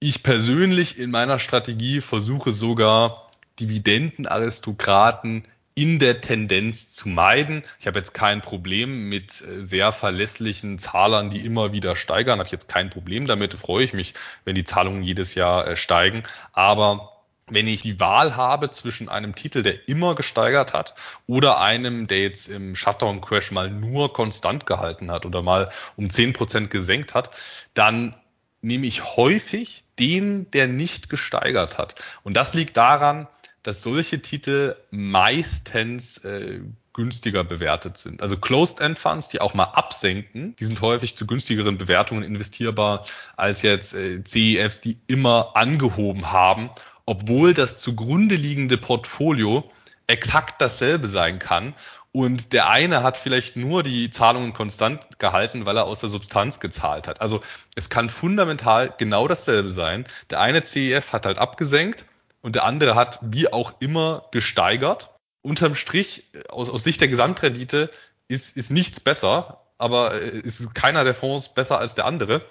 Ich 0.00 0.24
persönlich 0.24 0.98
in 0.98 1.12
meiner 1.12 1.38
Strategie 1.38 2.00
versuche 2.00 2.52
sogar 2.52 3.30
Dividendenaristokraten 3.62 5.44
in 5.74 5.98
der 5.98 6.20
Tendenz 6.20 6.92
zu 6.92 7.08
meiden. 7.08 7.62
Ich 7.80 7.86
habe 7.86 7.98
jetzt 7.98 8.12
kein 8.12 8.42
Problem 8.42 9.08
mit 9.08 9.40
äh, 9.40 9.62
sehr 9.62 9.92
verlässlichen 9.92 10.78
Zahlern, 10.78 11.30
die 11.30 11.44
immer 11.44 11.72
wieder 11.72 11.96
steigern. 11.96 12.38
Habe 12.38 12.48
ich 12.48 12.52
jetzt 12.52 12.68
kein 12.68 12.90
Problem 12.90 13.26
damit. 13.26 13.54
Freue 13.54 13.84
ich 13.84 13.92
mich, 13.92 14.12
wenn 14.44 14.54
die 14.54 14.64
Zahlungen 14.64 15.02
jedes 15.02 15.34
Jahr 15.34 15.66
äh, 15.66 15.76
steigen. 15.76 16.24
Aber 16.52 17.12
wenn 17.48 17.66
ich 17.66 17.82
die 17.82 17.98
Wahl 18.00 18.36
habe 18.36 18.70
zwischen 18.70 19.08
einem 19.08 19.34
Titel, 19.34 19.62
der 19.62 19.88
immer 19.88 20.14
gesteigert 20.14 20.74
hat, 20.74 20.94
oder 21.26 21.60
einem, 21.60 22.06
der 22.06 22.20
jetzt 22.20 22.48
im 22.48 22.74
Shutdown-Crash 22.76 23.50
mal 23.50 23.70
nur 23.70 24.12
konstant 24.12 24.66
gehalten 24.66 25.10
hat 25.10 25.26
oder 25.26 25.42
mal 25.42 25.70
um 25.96 26.10
zehn 26.10 26.32
Prozent 26.32 26.70
gesenkt 26.70 27.14
hat, 27.14 27.30
dann 27.74 28.14
nehme 28.60 28.86
ich 28.86 29.16
häufig 29.16 29.84
den, 29.98 30.50
der 30.52 30.68
nicht 30.68 31.08
gesteigert 31.08 31.78
hat. 31.78 31.96
Und 32.22 32.36
das 32.36 32.54
liegt 32.54 32.76
daran, 32.76 33.26
dass 33.62 33.82
solche 33.82 34.20
Titel 34.20 34.76
meistens 34.90 36.18
äh, 36.18 36.60
günstiger 36.92 37.44
bewertet 37.44 37.96
sind. 37.96 38.20
Also 38.20 38.36
Closed-End-Funds, 38.36 39.28
die 39.28 39.40
auch 39.40 39.54
mal 39.54 39.64
absenken, 39.64 40.54
die 40.56 40.64
sind 40.64 40.80
häufig 40.80 41.16
zu 41.16 41.26
günstigeren 41.26 41.78
Bewertungen 41.78 42.22
investierbar 42.22 43.06
als 43.36 43.62
jetzt 43.62 43.94
äh, 43.94 44.22
CEFs, 44.22 44.80
die 44.80 44.98
immer 45.06 45.52
angehoben 45.54 46.32
haben, 46.32 46.70
obwohl 47.06 47.54
das 47.54 47.78
zugrunde 47.78 48.34
liegende 48.34 48.76
Portfolio 48.76 49.70
exakt 50.06 50.60
dasselbe 50.60 51.08
sein 51.08 51.38
kann. 51.38 51.74
Und 52.14 52.52
der 52.52 52.68
eine 52.68 53.02
hat 53.02 53.16
vielleicht 53.16 53.56
nur 53.56 53.82
die 53.82 54.10
Zahlungen 54.10 54.52
konstant 54.52 55.18
gehalten, 55.18 55.64
weil 55.64 55.78
er 55.78 55.86
aus 55.86 56.00
der 56.00 56.10
Substanz 56.10 56.60
gezahlt 56.60 57.08
hat. 57.08 57.22
Also 57.22 57.40
es 57.74 57.88
kann 57.88 58.10
fundamental 58.10 58.92
genau 58.98 59.26
dasselbe 59.28 59.70
sein. 59.70 60.04
Der 60.28 60.40
eine 60.40 60.62
CEF 60.62 61.14
hat 61.14 61.24
halt 61.24 61.38
abgesenkt 61.38 62.04
und 62.42 62.54
der 62.54 62.64
andere 62.64 62.94
hat 62.94 63.18
wie 63.22 63.52
auch 63.52 63.74
immer 63.80 64.26
gesteigert. 64.32 65.10
Unterm 65.42 65.74
Strich, 65.74 66.30
aus, 66.48 66.68
aus 66.68 66.84
Sicht 66.84 67.00
der 67.00 67.08
Gesamtrendite, 67.08 67.90
ist, 68.28 68.56
ist 68.56 68.70
nichts 68.70 69.00
besser, 69.00 69.62
aber 69.78 70.14
äh, 70.14 70.38
ist 70.38 70.74
keiner 70.74 71.04
der 71.04 71.14
Fonds 71.14 71.54
besser 71.54 71.78
als 71.78 71.94
der 71.94 72.04
andere. 72.04 72.44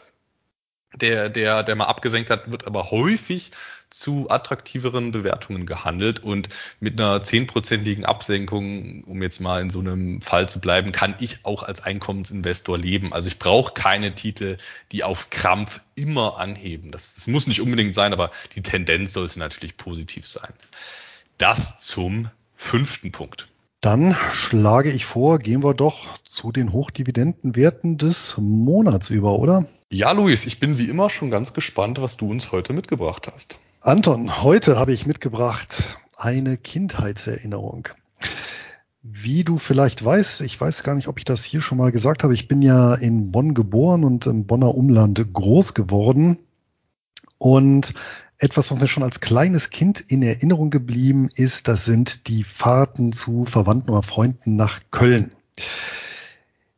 Der, 0.96 1.30
der, 1.30 1.64
der 1.64 1.76
mal 1.76 1.86
abgesenkt 1.86 2.30
hat, 2.30 2.52
wird 2.52 2.68
aber 2.68 2.92
häufig 2.92 3.52
zu 3.92 4.30
attraktiveren 4.30 5.12
Bewertungen 5.12 5.66
gehandelt 5.66 6.24
und 6.24 6.48
mit 6.80 7.00
einer 7.00 7.22
zehnprozentigen 7.22 8.06
Absenkung, 8.06 9.04
um 9.04 9.22
jetzt 9.22 9.42
mal 9.42 9.62
in 9.62 9.70
so 9.70 9.80
einem 9.80 10.22
Fall 10.22 10.48
zu 10.48 10.62
bleiben, 10.62 10.94
kann 10.94 11.16
ich 11.20 11.46
auch 11.46 11.64
als 11.64 11.84
Einkommensinvestor 11.84 12.78
leben. 12.78 13.14
Also 13.14 13.28
ich 13.28 13.38
brauche 13.38 13.74
keine 13.74 14.16
Titel, 14.16 14.58
die 14.94 15.04
auf 15.04 15.30
Krampf 15.30 15.82
immer 15.96 16.40
anheben. 16.40 16.92
Das, 16.92 17.16
das 17.16 17.28
muss 17.28 17.48
nicht 17.48 17.62
unbedingt 17.62 17.94
sein, 17.94 18.14
aber 18.14 18.32
die 18.56 18.62
Tendenz 18.62 19.14
sollte 19.14 19.40
natürlich 19.40 19.76
positiv 19.76 20.26
sein. 20.26 20.54
Das 21.38 21.78
zum 21.80 22.30
fünften 22.56 23.12
Punkt. 23.12 23.51
Dann 23.82 24.16
schlage 24.32 24.92
ich 24.92 25.06
vor, 25.06 25.40
gehen 25.40 25.64
wir 25.64 25.74
doch 25.74 26.20
zu 26.24 26.52
den 26.52 26.72
Hochdividendenwerten 26.72 27.98
des 27.98 28.38
Monats 28.38 29.10
über, 29.10 29.40
oder? 29.40 29.66
Ja, 29.90 30.12
Luis, 30.12 30.46
ich 30.46 30.60
bin 30.60 30.78
wie 30.78 30.86
immer 30.86 31.10
schon 31.10 31.32
ganz 31.32 31.54
gespannt, 31.54 32.00
was 32.00 32.16
du 32.16 32.30
uns 32.30 32.52
heute 32.52 32.74
mitgebracht 32.74 33.28
hast. 33.34 33.58
Anton, 33.80 34.44
heute 34.44 34.78
habe 34.78 34.94
ich 34.94 35.08
mitgebracht 35.08 35.98
eine 36.16 36.58
Kindheitserinnerung. 36.58 37.88
Wie 39.02 39.44
du 39.44 39.58
vielleicht 39.58 40.06
weißt, 40.06 40.42
ich 40.42 40.62
weiß 40.62 40.84
gar 40.84 40.94
nicht, 40.94 41.08
ob 41.08 41.18
ich 41.18 41.26
das 41.26 41.44
hier 41.44 41.62
schon 41.62 41.80
mal 41.80 41.92
gesagt 41.92 42.24
habe, 42.24 42.36
ich 42.36 42.48
bin 42.48 42.62
ja 42.62 42.94
in 42.94 43.32
Bonn 43.32 43.56
geboren 43.56 44.04
und 44.04 44.28
im 44.28 44.46
Bonner 44.46 44.76
Umland 44.76 45.34
groß 45.34 45.74
geworden. 45.74 46.38
Und 47.40 47.96
etwas, 48.42 48.72
was 48.72 48.80
mir 48.80 48.88
schon 48.88 49.04
als 49.04 49.20
kleines 49.20 49.70
Kind 49.70 50.00
in 50.00 50.24
Erinnerung 50.24 50.72
geblieben 50.72 51.30
ist, 51.34 51.68
das 51.68 51.86
sind 51.86 52.28
die 52.28 52.44
Fahrten 52.44 53.14
zu 53.14 53.46
Verwandten 53.46 53.92
oder 53.92 54.02
Freunden 54.02 54.56
nach 54.56 54.82
Köln. 54.90 55.32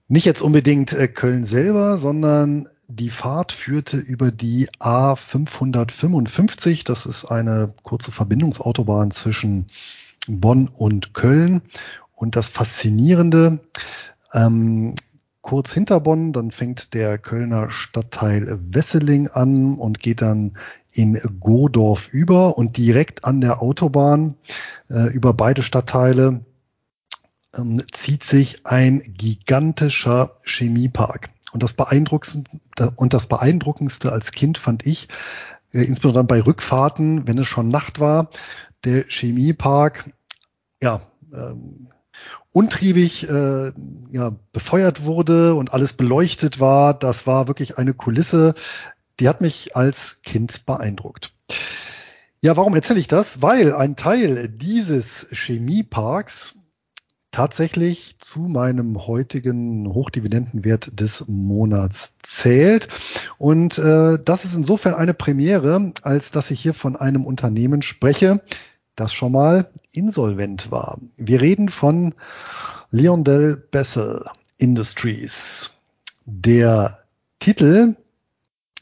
Nicht 0.10 0.26
jetzt 0.26 0.42
unbedingt 0.42 0.92
äh, 0.92 1.08
Köln 1.08 1.46
selber, 1.46 1.98
sondern 1.98 2.68
die 2.90 3.10
Fahrt 3.10 3.54
führte 3.54 3.98
über 3.98 4.30
die 4.30 4.70
A555. 4.80 6.86
Das 6.86 7.06
ist 7.06 7.26
eine 7.26 7.74
kurze 7.84 8.12
Verbindungsautobahn 8.12 9.12
zwischen 9.12 9.68
Bonn 10.28 10.68
und 10.68 11.14
Köln. 11.14 11.62
Und 12.14 12.36
das 12.36 12.50
Faszinierende, 12.50 13.62
ähm, 14.34 14.96
kurz 15.44 15.74
hinter 15.74 16.00
Bonn, 16.00 16.34
dann 16.34 16.50
fängt 16.50 16.96
der 16.96 17.20
Kölner 17.20 17.70
Stadtteil 17.70 18.60
Wesseling 18.72 19.28
an 19.28 19.76
und 19.76 20.00
geht 20.00 20.22
dann 20.22 20.58
in 20.92 21.20
Godorf 21.40 22.12
über 22.12 22.58
und 22.58 22.78
direkt 22.78 23.26
an 23.26 23.42
der 23.42 23.62
Autobahn 23.62 24.36
äh, 24.90 25.12
über 25.14 25.34
beide 25.34 25.62
Stadtteile 25.62 26.46
ähm, 27.56 27.82
zieht 27.92 28.24
sich 28.24 28.66
ein 28.66 29.04
gigantischer 29.06 30.38
Chemiepark. 30.44 31.30
Und 31.52 31.62
das 31.62 31.74
beeindruckendste, 31.74 32.94
und 32.96 33.14
das 33.14 33.28
beeindruckendste 33.28 34.12
als 34.12 34.32
Kind 34.32 34.58
fand 34.58 34.86
ich, 34.86 35.10
äh, 35.74 35.84
insbesondere 35.84 36.24
bei 36.24 36.42
Rückfahrten, 36.42 37.28
wenn 37.28 37.38
es 37.38 37.48
schon 37.48 37.68
Nacht 37.68 38.00
war, 38.00 38.30
der 38.86 39.06
Chemiepark, 39.08 40.10
ja, 40.82 41.02
ähm, 41.34 41.90
untriebig 42.52 43.28
äh, 43.30 43.72
ja, 44.12 44.36
befeuert 44.52 45.04
wurde 45.04 45.56
und 45.56 45.74
alles 45.74 45.94
beleuchtet 45.94 46.60
war. 46.60 46.94
Das 46.94 47.28
war 47.28 47.48
wirklich 47.48 47.78
eine 47.78 47.94
Kulisse, 47.94 48.56
die 49.20 49.28
hat 49.28 49.42
mich 49.42 49.76
als 49.76 50.22
Kind 50.22 50.66
beeindruckt. 50.66 51.34
Ja, 52.42 52.58
warum 52.58 52.76
erzähle 52.76 53.00
ich 53.00 53.08
das? 53.08 53.42
Weil 53.42 53.74
ein 53.74 53.96
Teil 53.96 54.50
dieses 54.50 55.28
Chemieparks 55.32 56.56
tatsächlich 57.32 58.18
zu 58.20 58.42
meinem 58.42 59.08
heutigen 59.08 59.88
Hochdividendenwert 59.92 61.00
des 61.00 61.26
Monats 61.28 62.16
zählt. 62.22 62.88
Und 63.38 63.78
äh, 63.80 64.20
das 64.24 64.46
ist 64.46 64.56
insofern 64.56 64.94
eine 64.94 65.14
Premiere, 65.14 65.94
als 66.04 66.32
dass 66.32 66.52
ich 66.52 66.62
hier 66.62 66.74
von 66.74 66.96
einem 66.96 67.26
Unternehmen 67.26 67.82
spreche, 67.82 68.42
das 68.96 69.14
schon 69.14 69.32
mal 69.32 69.70
insolvent 69.94 70.72
war. 70.72 71.00
Wir 71.18 71.42
reden 71.42 71.70
von 71.70 72.14
Leondell 72.92 73.56
Bessel 73.56 74.26
Industries. 74.58 75.72
Der 76.26 77.00
Titel 77.40 77.96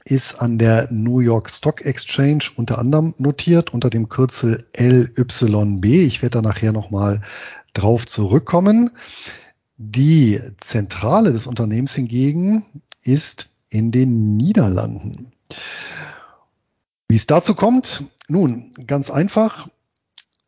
ist 0.06 0.42
an 0.42 0.58
der 0.58 0.88
New 0.92 1.20
York 1.20 1.50
Stock 1.50 1.86
Exchange 1.86 2.46
unter 2.56 2.80
anderem 2.80 3.14
notiert 3.18 3.74
unter 3.74 3.90
dem 3.90 4.10
Kürzel 4.10 4.68
LYB. 4.76 5.86
Ich 5.86 6.22
werde 6.22 6.38
da 6.38 6.42
nachher 6.42 6.72
nochmal 6.72 7.22
drauf 7.74 8.06
zurückkommen. 8.06 8.92
Die 9.78 10.40
Zentrale 10.60 11.32
des 11.32 11.48
Unternehmens 11.48 11.94
hingegen 11.94 12.66
ist 13.04 13.56
in 13.70 13.92
den 13.92 14.38
Niederlanden. 14.38 15.32
Wie 17.08 17.16
es 17.16 17.28
dazu 17.28 17.56
kommt? 17.56 18.04
Nun, 18.28 18.74
ganz 18.88 19.10
einfach. 19.10 19.70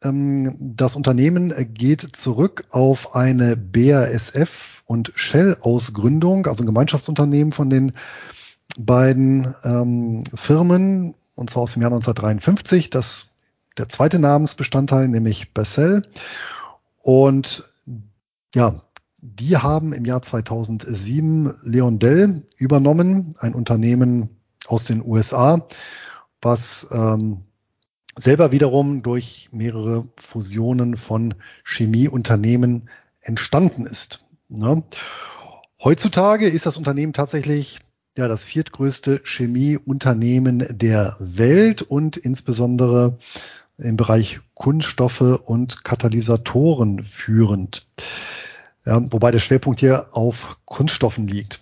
Ähm, 0.04 0.56
das 0.60 0.96
Unternehmen 0.96 1.54
geht 1.74 2.16
zurück 2.16 2.66
auf 2.70 3.16
eine 3.16 3.56
BASF 3.56 4.84
und 4.86 5.12
Shell-Ausgründung, 5.16 6.48
also 6.48 6.64
ein 6.64 6.68
Gemeinschaftsunternehmen 6.68 7.54
von 7.54 7.70
den 7.70 7.94
beiden 8.78 9.54
ähm, 9.64 10.24
Firmen, 10.34 11.16
und 11.36 11.50
zwar 11.50 11.64
aus 11.64 11.74
dem 11.74 11.82
Jahr 11.82 11.92
1953, 11.92 12.90
das 12.90 13.30
der 13.78 13.90
zweite 13.90 14.20
Namensbestandteil, 14.20 15.08
nämlich 15.08 15.54
Bessel. 15.54 16.08
Und 17.02 17.70
ja, 18.54 18.84
die 19.20 19.58
haben 19.58 19.94
im 19.94 20.06
Jahr 20.06 20.22
2007 20.22 21.54
Leondell 21.64 22.44
übernommen, 22.58 23.36
ein 23.40 23.54
Unternehmen 23.54 24.30
aus 24.68 24.86
den 24.86 25.04
USA, 25.04 25.68
was 26.42 26.88
ähm, 26.92 27.46
selber 28.16 28.52
wiederum 28.52 29.04
durch 29.04 29.50
mehrere 29.52 30.08
Fusionen 30.16 30.96
von 30.96 31.36
Chemieunternehmen 31.66 32.90
entstanden 33.22 33.86
ist. 33.86 34.20
Ne? 34.50 34.84
Heutzutage 35.84 36.48
ist 36.48 36.66
das 36.66 36.78
Unternehmen 36.78 37.14
tatsächlich 37.14 37.80
ja 38.18 38.28
das 38.28 38.44
viertgrößte 38.44 39.22
Chemieunternehmen 39.24 40.66
der 40.70 41.16
Welt 41.20 41.82
und 41.82 42.18
insbesondere 42.18 43.18
im 43.78 43.98
Bereich 43.98 44.40
Kunststoffe 44.54 45.22
und 45.22 45.84
Katalysatoren 45.84 47.04
führend. 47.04 47.88
Ja, 48.86 49.02
wobei 49.12 49.32
der 49.32 49.40
Schwerpunkt 49.40 49.80
hier 49.80 50.10
auf 50.12 50.58
Kunststoffen 50.66 51.28
liegt. 51.28 51.62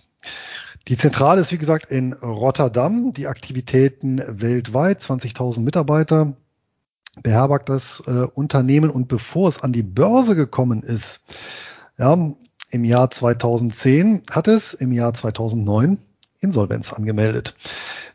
Die 0.88 0.96
Zentrale 0.96 1.40
ist 1.40 1.52
wie 1.52 1.58
gesagt 1.58 1.90
in 1.90 2.12
Rotterdam, 2.12 3.12
die 3.12 3.28
Aktivitäten 3.28 4.22
weltweit, 4.26 5.00
20.000 5.00 5.60
Mitarbeiter 5.60 6.34
beherbergt 7.22 7.68
das 7.68 8.02
äh, 8.06 8.26
Unternehmen 8.34 8.90
und 8.90 9.06
bevor 9.06 9.48
es 9.48 9.62
an 9.62 9.72
die 9.72 9.82
Börse 9.82 10.34
gekommen 10.34 10.82
ist, 10.82 11.22
ja, 11.98 12.16
im 12.70 12.84
Jahr 12.84 13.10
2010 13.10 14.22
hat 14.30 14.48
es 14.48 14.72
im 14.72 14.92
Jahr 14.92 15.12
2009 15.12 15.98
Insolvenz 16.40 16.92
angemeldet. 16.92 17.54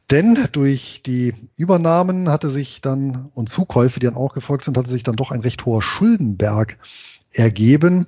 Denn 0.10 0.48
durch 0.52 1.04
die 1.06 1.34
Übernahmen 1.56 2.30
hatte 2.30 2.50
sich 2.50 2.82
dann 2.82 3.30
und 3.34 3.50
Zukäufe, 3.50 4.00
die 4.00 4.08
dann 4.08 4.16
auch 4.16 4.34
gefolgt 4.34 4.64
sind, 4.64 4.78
hatte 4.78 4.90
sich 4.90 5.04
dann 5.04 5.16
doch 5.16 5.32
ein 5.32 5.42
recht 5.42 5.66
hoher 5.66 5.82
Schuldenberg 5.82 6.78
ergeben, 7.32 8.08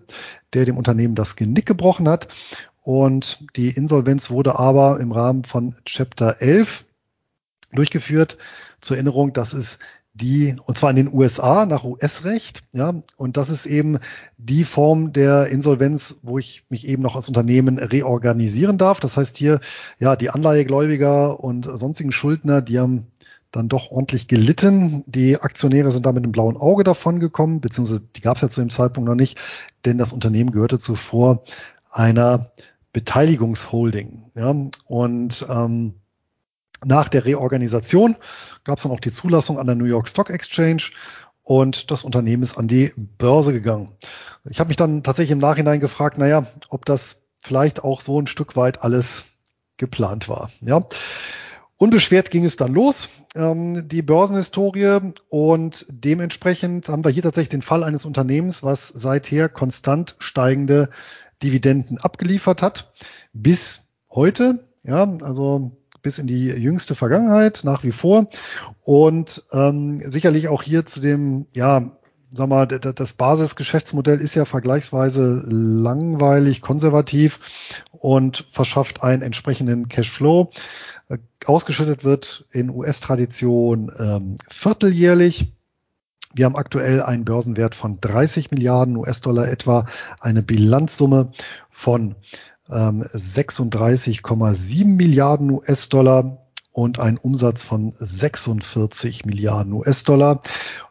der 0.53 0.65
dem 0.65 0.77
Unternehmen 0.77 1.15
das 1.15 1.35
Genick 1.35 1.65
gebrochen 1.65 2.07
hat. 2.07 2.29
Und 2.89 3.45
die 3.55 3.69
Insolvenz 3.69 4.31
wurde 4.31 4.57
aber 4.57 4.99
im 4.99 5.11
Rahmen 5.11 5.43
von 5.43 5.75
Chapter 5.85 6.41
11 6.41 6.85
durchgeführt. 7.71 8.39
Zur 8.81 8.97
Erinnerung, 8.97 9.31
das 9.31 9.53
ist 9.53 9.77
die, 10.13 10.55
und 10.65 10.75
zwar 10.75 10.89
in 10.89 10.95
den 10.95 11.13
USA 11.13 11.67
nach 11.67 11.83
US-Recht, 11.83 12.63
ja, 12.71 12.95
und 13.15 13.37
das 13.37 13.51
ist 13.51 13.67
eben 13.67 13.99
die 14.39 14.63
Form 14.63 15.13
der 15.13 15.49
Insolvenz, 15.49 16.21
wo 16.23 16.39
ich 16.39 16.63
mich 16.69 16.87
eben 16.87 17.03
noch 17.03 17.15
als 17.15 17.27
Unternehmen 17.27 17.77
reorganisieren 17.77 18.79
darf. 18.79 18.99
Das 18.99 19.17
heißt 19.17 19.37
hier, 19.37 19.59
ja, 19.99 20.15
die 20.15 20.31
Anleihegläubiger 20.31 21.39
und 21.39 21.65
sonstigen 21.65 22.11
Schuldner, 22.11 22.63
die 22.63 22.79
haben 22.79 23.05
dann 23.51 23.69
doch 23.69 23.91
ordentlich 23.91 24.27
gelitten. 24.27 25.03
Die 25.05 25.39
Aktionäre 25.39 25.91
sind 25.91 26.07
da 26.07 26.11
mit 26.11 26.23
einem 26.23 26.31
blauen 26.31 26.57
Auge 26.57 26.83
davon 26.83 27.19
gekommen, 27.19 27.61
beziehungsweise 27.61 28.01
die 28.15 28.21
gab 28.21 28.37
es 28.37 28.41
ja 28.41 28.49
zu 28.49 28.61
dem 28.61 28.71
Zeitpunkt 28.71 29.07
noch 29.07 29.13
nicht, 29.13 29.39
denn 29.85 29.99
das 29.99 30.11
Unternehmen 30.11 30.49
gehörte 30.49 30.79
zuvor 30.79 31.43
einer 31.91 32.51
Beteiligungsholding. 32.93 34.31
Ja, 34.35 34.55
und 34.85 35.45
ähm, 35.49 35.95
nach 36.83 37.09
der 37.09 37.25
Reorganisation 37.25 38.15
gab 38.63 38.77
es 38.77 38.83
dann 38.83 38.91
auch 38.91 38.99
die 38.99 39.11
Zulassung 39.11 39.59
an 39.59 39.67
der 39.67 39.75
New 39.75 39.85
York 39.85 40.07
Stock 40.07 40.29
Exchange 40.29 40.83
und 41.43 41.91
das 41.91 42.03
Unternehmen 42.03 42.43
ist 42.43 42.57
an 42.57 42.67
die 42.67 42.93
Börse 42.95 43.53
gegangen. 43.53 43.91
Ich 44.45 44.59
habe 44.59 44.69
mich 44.69 44.77
dann 44.77 45.03
tatsächlich 45.03 45.31
im 45.31 45.39
Nachhinein 45.39 45.79
gefragt, 45.79 46.17
naja, 46.17 46.45
ob 46.69 46.85
das 46.85 47.23
vielleicht 47.41 47.83
auch 47.83 48.01
so 48.01 48.19
ein 48.19 48.27
Stück 48.27 48.55
weit 48.55 48.83
alles 48.83 49.25
geplant 49.77 50.29
war. 50.29 50.51
Ja. 50.61 50.85
Unbeschwert 51.77 52.29
ging 52.29 52.43
es 52.43 52.57
dann 52.57 52.73
los, 52.73 53.07
ähm, 53.35 53.87
die 53.87 54.01
Börsenhistorie 54.01 55.13
und 55.29 55.85
dementsprechend 55.89 56.89
haben 56.89 57.05
wir 57.05 57.11
hier 57.11 57.23
tatsächlich 57.23 57.49
den 57.49 57.61
Fall 57.61 57.85
eines 57.85 58.05
Unternehmens, 58.05 58.63
was 58.63 58.89
seither 58.89 59.47
konstant 59.47 60.17
steigende 60.19 60.89
Dividenden 61.43 61.97
abgeliefert 61.97 62.61
hat, 62.61 62.91
bis 63.33 63.95
heute. 64.09 64.67
Ja, 64.83 65.13
also 65.21 65.71
bis 66.01 66.19
in 66.19 66.27
die 66.27 66.47
jüngste 66.47 66.95
Vergangenheit 66.95 67.61
nach 67.63 67.83
wie 67.83 67.91
vor. 67.91 68.27
Und 68.81 69.43
ähm, 69.51 69.99
sicherlich 69.99 70.47
auch 70.47 70.63
hier 70.63 70.85
zu 70.85 70.99
dem, 70.99 71.47
ja, 71.51 71.91
sag 72.31 72.47
mal, 72.47 72.67
das 72.67 73.13
Basisgeschäftsmodell 73.13 74.19
ist 74.19 74.35
ja 74.35 74.45
vergleichsweise 74.45 75.43
langweilig, 75.47 76.61
konservativ 76.61 77.75
und 77.91 78.45
verschafft 78.51 79.03
einen 79.03 79.21
entsprechenden 79.21 79.89
Cashflow. 79.89 80.51
Äh, 81.09 81.17
ausgeschüttet 81.45 82.03
wird 82.03 82.45
in 82.51 82.69
US-Tradition 82.69 83.91
ähm, 83.97 84.35
vierteljährlich. 84.47 85.53
Wir 86.33 86.45
haben 86.45 86.55
aktuell 86.55 87.01
einen 87.01 87.25
Börsenwert 87.25 87.73
von 87.73 87.99
30 87.99 88.51
Milliarden 88.51 88.95
US-Dollar 88.95 89.47
etwa, 89.47 89.87
eine 90.19 90.43
Bilanzsumme 90.43 91.31
von 91.71 92.15
36,7 92.69 94.81
ähm, 94.81 94.95
Milliarden 94.95 95.49
US-Dollar 95.49 96.45
und 96.71 96.99
einen 96.99 97.17
Umsatz 97.17 97.63
von 97.63 97.91
46 97.91 99.25
Milliarden 99.25 99.73
US-Dollar. 99.73 100.41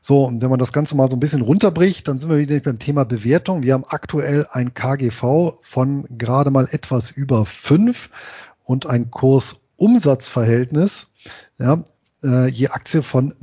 So, 0.00 0.24
und 0.24 0.42
wenn 0.42 0.50
man 0.50 0.58
das 0.58 0.72
Ganze 0.72 0.96
mal 0.96 1.08
so 1.08 1.16
ein 1.16 1.20
bisschen 1.20 1.42
runterbricht, 1.42 2.08
dann 2.08 2.18
sind 2.18 2.30
wir 2.30 2.38
wieder 2.38 2.58
beim 2.60 2.80
Thema 2.80 3.04
Bewertung. 3.04 3.62
Wir 3.62 3.74
haben 3.74 3.84
aktuell 3.86 4.48
ein 4.50 4.74
KGV 4.74 5.58
von 5.60 6.04
gerade 6.10 6.50
mal 6.50 6.66
etwas 6.70 7.10
über 7.10 7.46
fünf 7.46 8.10
und 8.64 8.86
ein 8.86 9.10
Kurs-Umsatz-Verhältnis, 9.10 11.06
ja, 11.58 11.84
äh, 12.24 12.48
je 12.48 12.68
Aktie 12.68 13.02
von 13.02 13.34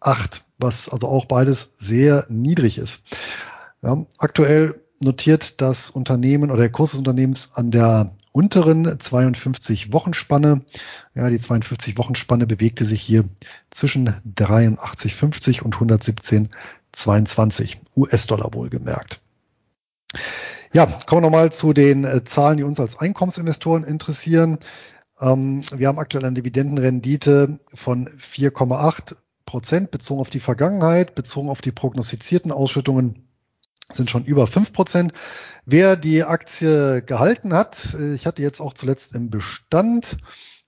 0,58, 0.00 0.40
was 0.58 0.88
also 0.88 1.08
auch 1.08 1.26
beides 1.26 1.70
sehr 1.76 2.26
niedrig 2.28 2.78
ist. 2.78 3.02
Ja, 3.82 4.06
aktuell 4.18 4.80
notiert 5.00 5.60
das 5.60 5.90
Unternehmen 5.90 6.50
oder 6.50 6.60
der 6.60 6.70
Kurs 6.70 6.90
des 6.90 6.98
Unternehmens 6.98 7.50
an 7.54 7.70
der 7.70 8.14
unteren 8.32 9.00
52 9.00 9.92
Wochenspanne. 9.92 10.62
Ja, 11.14 11.30
die 11.30 11.38
52 11.38 11.98
Wochenspanne 11.98 12.46
bewegte 12.46 12.84
sich 12.84 13.02
hier 13.02 13.24
zwischen 13.70 14.14
83,50 14.36 15.62
und 15.62 15.76
117,22 15.76 17.76
US-Dollar 17.96 18.52
wohlgemerkt. 18.52 19.20
Ja, 20.72 20.86
kommen 20.86 21.22
wir 21.22 21.30
nochmal 21.30 21.52
zu 21.52 21.72
den 21.72 22.04
äh, 22.04 22.22
Zahlen, 22.24 22.58
die 22.58 22.62
uns 22.62 22.78
als 22.78 22.98
Einkommensinvestoren 22.98 23.82
interessieren. 23.82 24.58
Ähm, 25.20 25.62
wir 25.72 25.88
haben 25.88 25.98
aktuell 25.98 26.24
eine 26.24 26.34
Dividendenrendite 26.34 27.58
von 27.74 28.08
4,8 28.08 29.16
Prozent 29.50 29.90
bezogen 29.90 30.20
auf 30.20 30.30
die 30.30 30.38
Vergangenheit, 30.38 31.16
bezogen 31.16 31.48
auf 31.48 31.60
die 31.60 31.72
prognostizierten 31.72 32.52
Ausschüttungen 32.52 33.26
sind 33.92 34.08
schon 34.08 34.24
über 34.24 34.46
fünf 34.46 34.72
Prozent. 34.72 35.12
Wer 35.66 35.96
die 35.96 36.22
Aktie 36.22 37.02
gehalten 37.02 37.52
hat, 37.52 37.96
äh, 37.98 38.14
ich 38.14 38.28
hatte 38.28 38.42
jetzt 38.42 38.60
auch 38.60 38.74
zuletzt 38.74 39.12
im 39.16 39.28
Bestand 39.28 40.18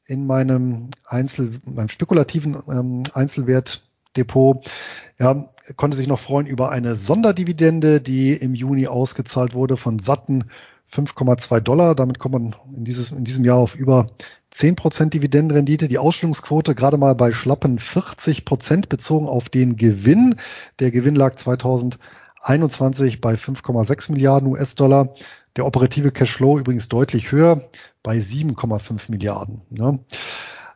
in 0.05 0.27
meinem 0.27 0.91
Einzel, 1.07 1.61
meinem 1.65 1.91
spekulativen 1.91 2.61
ähm, 2.69 3.05
Einzelwertdepot, 3.15 4.69
ja, 5.17 5.49
konnte 5.77 5.97
sich 5.97 6.09
noch 6.09 6.19
freuen 6.19 6.49
über 6.49 6.73
eine 6.73 6.97
Sonderdividende, 6.97 8.01
die 8.01 8.33
im 8.33 8.57
Juni 8.57 8.89
ausgezahlt 8.89 9.55
wurde 9.55 9.77
von 9.77 10.01
satten 10.01 10.51
5,2 10.93 11.61
Dollar. 11.61 11.95
Damit 11.95 12.19
kommt 12.19 12.33
man 12.33 12.57
in, 12.77 12.85
dieses, 12.85 13.13
in 13.13 13.23
diesem 13.23 13.45
Jahr 13.45 13.59
auf 13.59 13.77
über 13.77 14.09
10 14.53 14.77
Prozent 14.77 15.15
Dividendenrendite. 15.15 15.89
Die 15.89 15.99
Ausstellungsquote 15.99 16.75
gerade 16.75 16.97
mal 16.97 17.15
bei 17.15 17.33
schlappen 17.33 17.79
40 17.79 18.45
Prozent 18.45 18.89
bezogen 18.89 19.27
auf 19.27 19.49
den 19.49 19.77
Gewinn. 19.77 20.37
Der 20.79 20.91
Gewinn 20.91 21.17
lag 21.17 21.37
2000 21.37 21.99
21 22.43 23.21
bei 23.21 23.35
5,6 23.35 24.13
Milliarden 24.13 24.49
US-Dollar. 24.49 25.15
Der 25.57 25.65
operative 25.65 26.11
Cashflow 26.11 26.59
übrigens 26.59 26.89
deutlich 26.89 27.31
höher 27.31 27.69
bei 28.03 28.19
7,5 28.19 29.11
Milliarden. 29.11 29.63
Ne? 29.71 30.01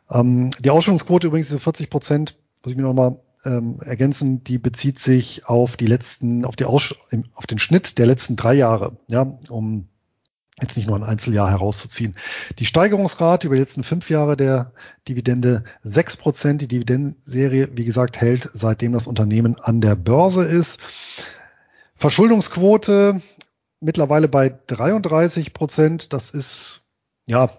Ähm, 0.09 0.49
die 0.59 0.69
Ausstellungsquote 0.69 1.27
übrigens 1.27 1.47
diese 1.47 1.59
40 1.59 1.89
Prozent, 1.89 2.37
muss 2.63 2.71
ich 2.71 2.77
mir 2.77 2.83
nochmal 2.83 3.19
ähm, 3.43 3.79
ergänzen, 3.83 4.43
die 4.43 4.57
bezieht 4.57 4.97
sich 4.97 5.45
auf 5.45 5.77
die 5.77 5.87
letzten, 5.87 6.45
auf 6.45 6.55
die 6.55 6.65
Aus 6.65 6.95
auf 7.33 7.47
den 7.47 7.59
Schnitt 7.59 7.97
der 7.97 8.05
letzten 8.05 8.35
drei 8.35 8.53
Jahre, 8.53 8.97
ja, 9.07 9.37
um 9.49 9.89
jetzt 10.61 10.75
nicht 10.75 10.87
nur 10.87 10.95
ein 10.97 11.03
Einzeljahr 11.03 11.49
herauszuziehen. 11.49 12.15
Die 12.57 12.65
Steigerungsrate 12.65 13.47
über 13.47 13.55
die 13.55 13.61
letzten 13.61 13.83
fünf 13.83 14.09
Jahre 14.09 14.35
der 14.35 14.71
Dividende 15.07 15.63
sechs 15.83 16.17
Prozent. 16.17 16.61
Die 16.61 16.67
Dividendenserie, 16.67 17.69
wie 17.73 17.85
gesagt, 17.85 18.17
hält 18.17 18.49
seitdem 18.53 18.93
das 18.93 19.07
Unternehmen 19.07 19.59
an 19.59 19.81
der 19.81 19.95
Börse 19.95 20.43
ist. 20.43 20.79
Verschuldungsquote 21.95 23.21
mittlerweile 23.79 24.27
bei 24.27 24.57
33 24.67 25.53
Prozent. 25.53 26.13
Das 26.13 26.31
ist 26.31 26.83
ja 27.25 27.49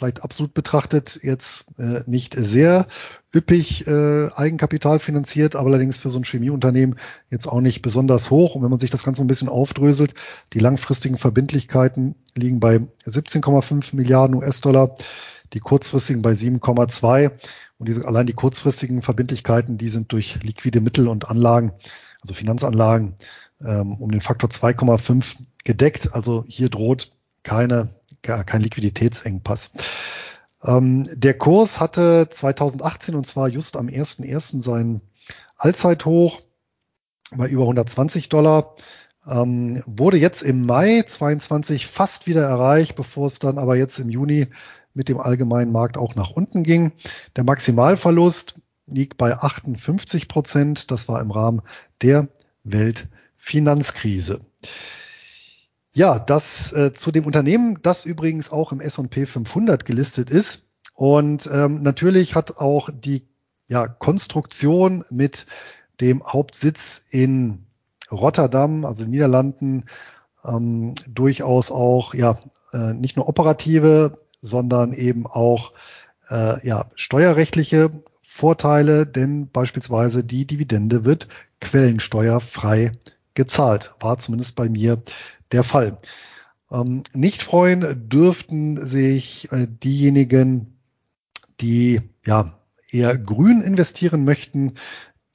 vielleicht 0.00 0.24
absolut 0.24 0.54
betrachtet 0.54 1.20
jetzt 1.22 1.78
äh, 1.78 2.02
nicht 2.06 2.34
sehr 2.34 2.86
üppig 3.34 3.86
äh, 3.86 4.28
Eigenkapital 4.34 4.98
finanziert, 4.98 5.54
aber 5.54 5.68
allerdings 5.68 5.98
für 5.98 6.08
so 6.08 6.18
ein 6.18 6.24
Chemieunternehmen 6.24 6.98
jetzt 7.28 7.46
auch 7.46 7.60
nicht 7.60 7.82
besonders 7.82 8.30
hoch. 8.30 8.54
Und 8.54 8.62
wenn 8.62 8.70
man 8.70 8.78
sich 8.78 8.90
das 8.90 9.04
Ganze 9.04 9.20
ein 9.20 9.26
bisschen 9.26 9.50
aufdröselt, 9.50 10.14
die 10.54 10.58
langfristigen 10.58 11.18
Verbindlichkeiten 11.18 12.14
liegen 12.34 12.60
bei 12.60 12.80
17,5 13.04 13.94
Milliarden 13.94 14.36
US-Dollar, 14.36 14.96
die 15.52 15.60
kurzfristigen 15.60 16.22
bei 16.22 16.32
7,2 16.32 17.32
und 17.78 17.88
die, 17.88 18.02
allein 18.02 18.26
die 18.26 18.32
kurzfristigen 18.32 19.02
Verbindlichkeiten, 19.02 19.76
die 19.76 19.90
sind 19.90 20.12
durch 20.12 20.42
liquide 20.42 20.80
Mittel 20.80 21.08
und 21.08 21.28
Anlagen, 21.28 21.72
also 22.22 22.32
Finanzanlagen, 22.32 23.16
ähm, 23.62 23.92
um 23.92 24.10
den 24.10 24.22
Faktor 24.22 24.48
2,5 24.48 25.36
gedeckt. 25.64 26.14
Also 26.14 26.44
hier 26.48 26.70
droht 26.70 27.12
keine, 27.42 27.90
kein 28.22 28.62
Liquiditätsengpass. 28.62 29.72
Ähm, 30.62 31.08
der 31.14 31.34
Kurs 31.34 31.80
hatte 31.80 32.28
2018 32.30 33.14
und 33.14 33.26
zwar 33.26 33.48
just 33.48 33.76
am 33.76 33.86
1.1. 33.88 34.60
sein 34.60 35.00
Allzeithoch 35.56 36.42
bei 37.34 37.48
über 37.48 37.62
120 37.62 38.28
Dollar. 38.28 38.74
Ähm, 39.26 39.82
wurde 39.86 40.16
jetzt 40.16 40.42
im 40.42 40.64
Mai 40.64 41.02
22 41.02 41.86
fast 41.86 42.26
wieder 42.26 42.42
erreicht, 42.42 42.96
bevor 42.96 43.26
es 43.26 43.38
dann 43.38 43.58
aber 43.58 43.76
jetzt 43.76 43.98
im 43.98 44.08
Juni 44.08 44.48
mit 44.94 45.08
dem 45.08 45.18
allgemeinen 45.18 45.72
Markt 45.72 45.96
auch 45.96 46.14
nach 46.14 46.30
unten 46.30 46.62
ging. 46.62 46.92
Der 47.36 47.44
Maximalverlust 47.44 48.60
liegt 48.86 49.18
bei 49.18 49.36
58 49.36 50.26
Prozent. 50.26 50.90
Das 50.90 51.08
war 51.08 51.20
im 51.20 51.30
Rahmen 51.30 51.62
der 52.02 52.28
Welt 52.64 53.08
Finanzkrise. 53.36 54.40
Ja, 55.92 56.18
das 56.18 56.72
äh, 56.72 56.92
zu 56.92 57.10
dem 57.10 57.26
Unternehmen, 57.26 57.78
das 57.82 58.04
übrigens 58.04 58.52
auch 58.52 58.72
im 58.72 58.80
S&P 58.80 59.26
500 59.26 59.84
gelistet 59.84 60.30
ist. 60.30 60.68
Und 60.94 61.48
ähm, 61.52 61.82
natürlich 61.82 62.34
hat 62.34 62.58
auch 62.58 62.90
die 62.92 63.26
ja, 63.66 63.88
Konstruktion 63.88 65.04
mit 65.10 65.46
dem 66.00 66.24
Hauptsitz 66.24 67.02
in 67.10 67.66
Rotterdam, 68.10 68.84
also 68.84 69.04
in 69.04 69.10
Niederlanden, 69.10 69.84
ähm, 70.44 70.94
durchaus 71.08 71.70
auch 71.70 72.14
ja 72.14 72.38
äh, 72.72 72.94
nicht 72.94 73.16
nur 73.16 73.28
operative, 73.28 74.18
sondern 74.40 74.92
eben 74.92 75.26
auch 75.26 75.72
äh, 76.28 76.66
ja 76.66 76.86
steuerrechtliche 76.94 77.90
Vorteile, 78.22 79.06
denn 79.06 79.50
beispielsweise 79.50 80.24
die 80.24 80.46
Dividende 80.46 81.04
wird 81.04 81.28
quellensteuerfrei 81.60 82.92
gezahlt. 83.34 83.94
War 84.00 84.18
zumindest 84.18 84.56
bei 84.56 84.68
mir 84.68 84.98
der 85.52 85.64
Fall. 85.64 85.98
Ähm, 86.70 87.02
nicht 87.12 87.42
freuen 87.42 88.08
dürften 88.08 88.84
sich 88.84 89.50
äh, 89.52 89.66
diejenigen, 89.68 90.78
die 91.60 92.00
ja 92.24 92.58
eher 92.90 93.16
grün 93.16 93.60
investieren 93.60 94.24
möchten, 94.24 94.74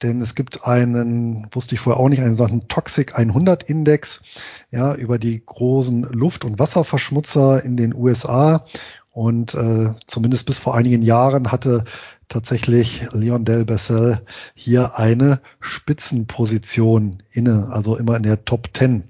denn 0.02 0.20
es 0.20 0.34
gibt 0.34 0.64
einen, 0.64 1.46
wusste 1.52 1.74
ich 1.74 1.80
vorher 1.80 2.00
auch 2.00 2.08
nicht, 2.08 2.20
einen 2.20 2.34
solchen 2.34 2.68
Toxic 2.68 3.16
100 3.16 3.62
Index, 3.62 4.22
ja, 4.70 4.94
über 4.94 5.18
die 5.18 5.42
großen 5.44 6.02
Luft- 6.02 6.44
und 6.44 6.58
Wasserverschmutzer 6.58 7.64
in 7.64 7.76
den 7.76 7.94
USA. 7.94 8.66
Und 9.10 9.54
äh, 9.54 9.94
zumindest 10.06 10.44
bis 10.44 10.58
vor 10.58 10.74
einigen 10.74 11.00
Jahren 11.00 11.50
hatte 11.50 11.84
tatsächlich 12.28 13.06
Leon 13.12 13.46
Del 13.46 13.64
Bessel 13.64 14.20
hier 14.54 14.98
eine 14.98 15.40
Spitzenposition 15.60 17.22
inne, 17.30 17.68
also 17.70 17.96
immer 17.96 18.16
in 18.16 18.24
der 18.24 18.44
Top 18.44 18.68
10. 18.74 19.04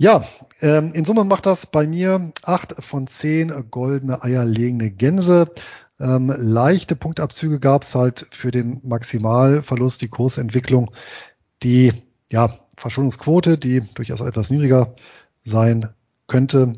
Ja, 0.00 0.24
ähm, 0.60 0.92
in 0.92 1.04
Summe 1.04 1.24
macht 1.24 1.46
das 1.46 1.66
bei 1.66 1.86
mir 1.86 2.32
acht 2.44 2.72
von 2.84 3.08
zehn 3.08 3.52
goldene 3.70 4.22
eierlegende 4.22 4.90
Gänse. 4.90 5.50
Ähm, 5.98 6.32
leichte 6.36 6.94
Punktabzüge 6.94 7.58
gab 7.58 7.82
es 7.82 7.94
halt 7.96 8.28
für 8.30 8.52
den 8.52 8.80
Maximalverlust, 8.84 10.00
die 10.02 10.08
Kursentwicklung, 10.08 10.92
die 11.64 11.92
ja, 12.30 12.54
Verschuldungsquote, 12.76 13.58
die 13.58 13.82
durchaus 13.94 14.20
etwas 14.20 14.50
niedriger 14.50 14.94
sein 15.42 15.88
könnte, 16.28 16.76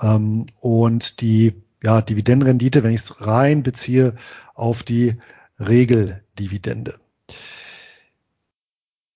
ähm, 0.00 0.46
und 0.60 1.20
die 1.20 1.62
ja, 1.82 2.02
Dividendenrendite, 2.02 2.82
wenn 2.82 2.92
ich 2.92 3.00
es 3.00 3.26
rein 3.26 3.62
beziehe 3.62 4.16
auf 4.54 4.82
die 4.82 5.16
Regeldividende. 5.58 6.98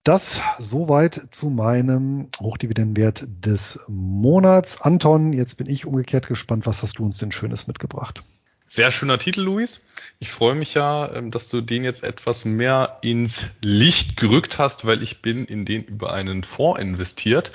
Das 0.05 0.43
soweit 0.59 1.29
zu 1.31 1.49
meinem 1.49 2.29
Hochdividendenwert 2.39 3.25
des 3.27 3.81
Monats. 3.89 4.83
Anton, 4.83 5.33
jetzt 5.33 5.57
bin 5.57 5.67
ich 5.67 5.87
umgekehrt 5.87 6.27
gespannt. 6.27 6.67
Was 6.67 6.83
hast 6.83 6.99
du 6.99 7.07
uns 7.07 7.17
denn 7.17 7.33
Schönes 7.33 7.69
mitgebracht? 7.69 8.23
Sehr 8.67 8.91
schöner 8.91 9.19
Titel, 9.19 9.41
Luis. 9.41 9.81
Ich 10.19 10.31
freue 10.31 10.55
mich 10.57 10.75
ja, 10.75 11.11
ähm, 11.15 11.31
dass 11.31 11.49
du 11.49 11.63
den 11.63 11.85
jetzt 11.85 12.05
etwas 12.05 12.45
mehr 12.45 12.99
ins 13.01 13.47
Licht 13.63 14.19
gerückt 14.19 14.59
hast, 14.59 14.85
weil 14.85 15.03
ich 15.03 15.23
bin 15.23 15.47
in 15.47 15.65
den 15.65 15.85
über 15.85 16.13
einen 16.13 16.45
Fonds 16.45 16.83
investiert. 16.83 17.51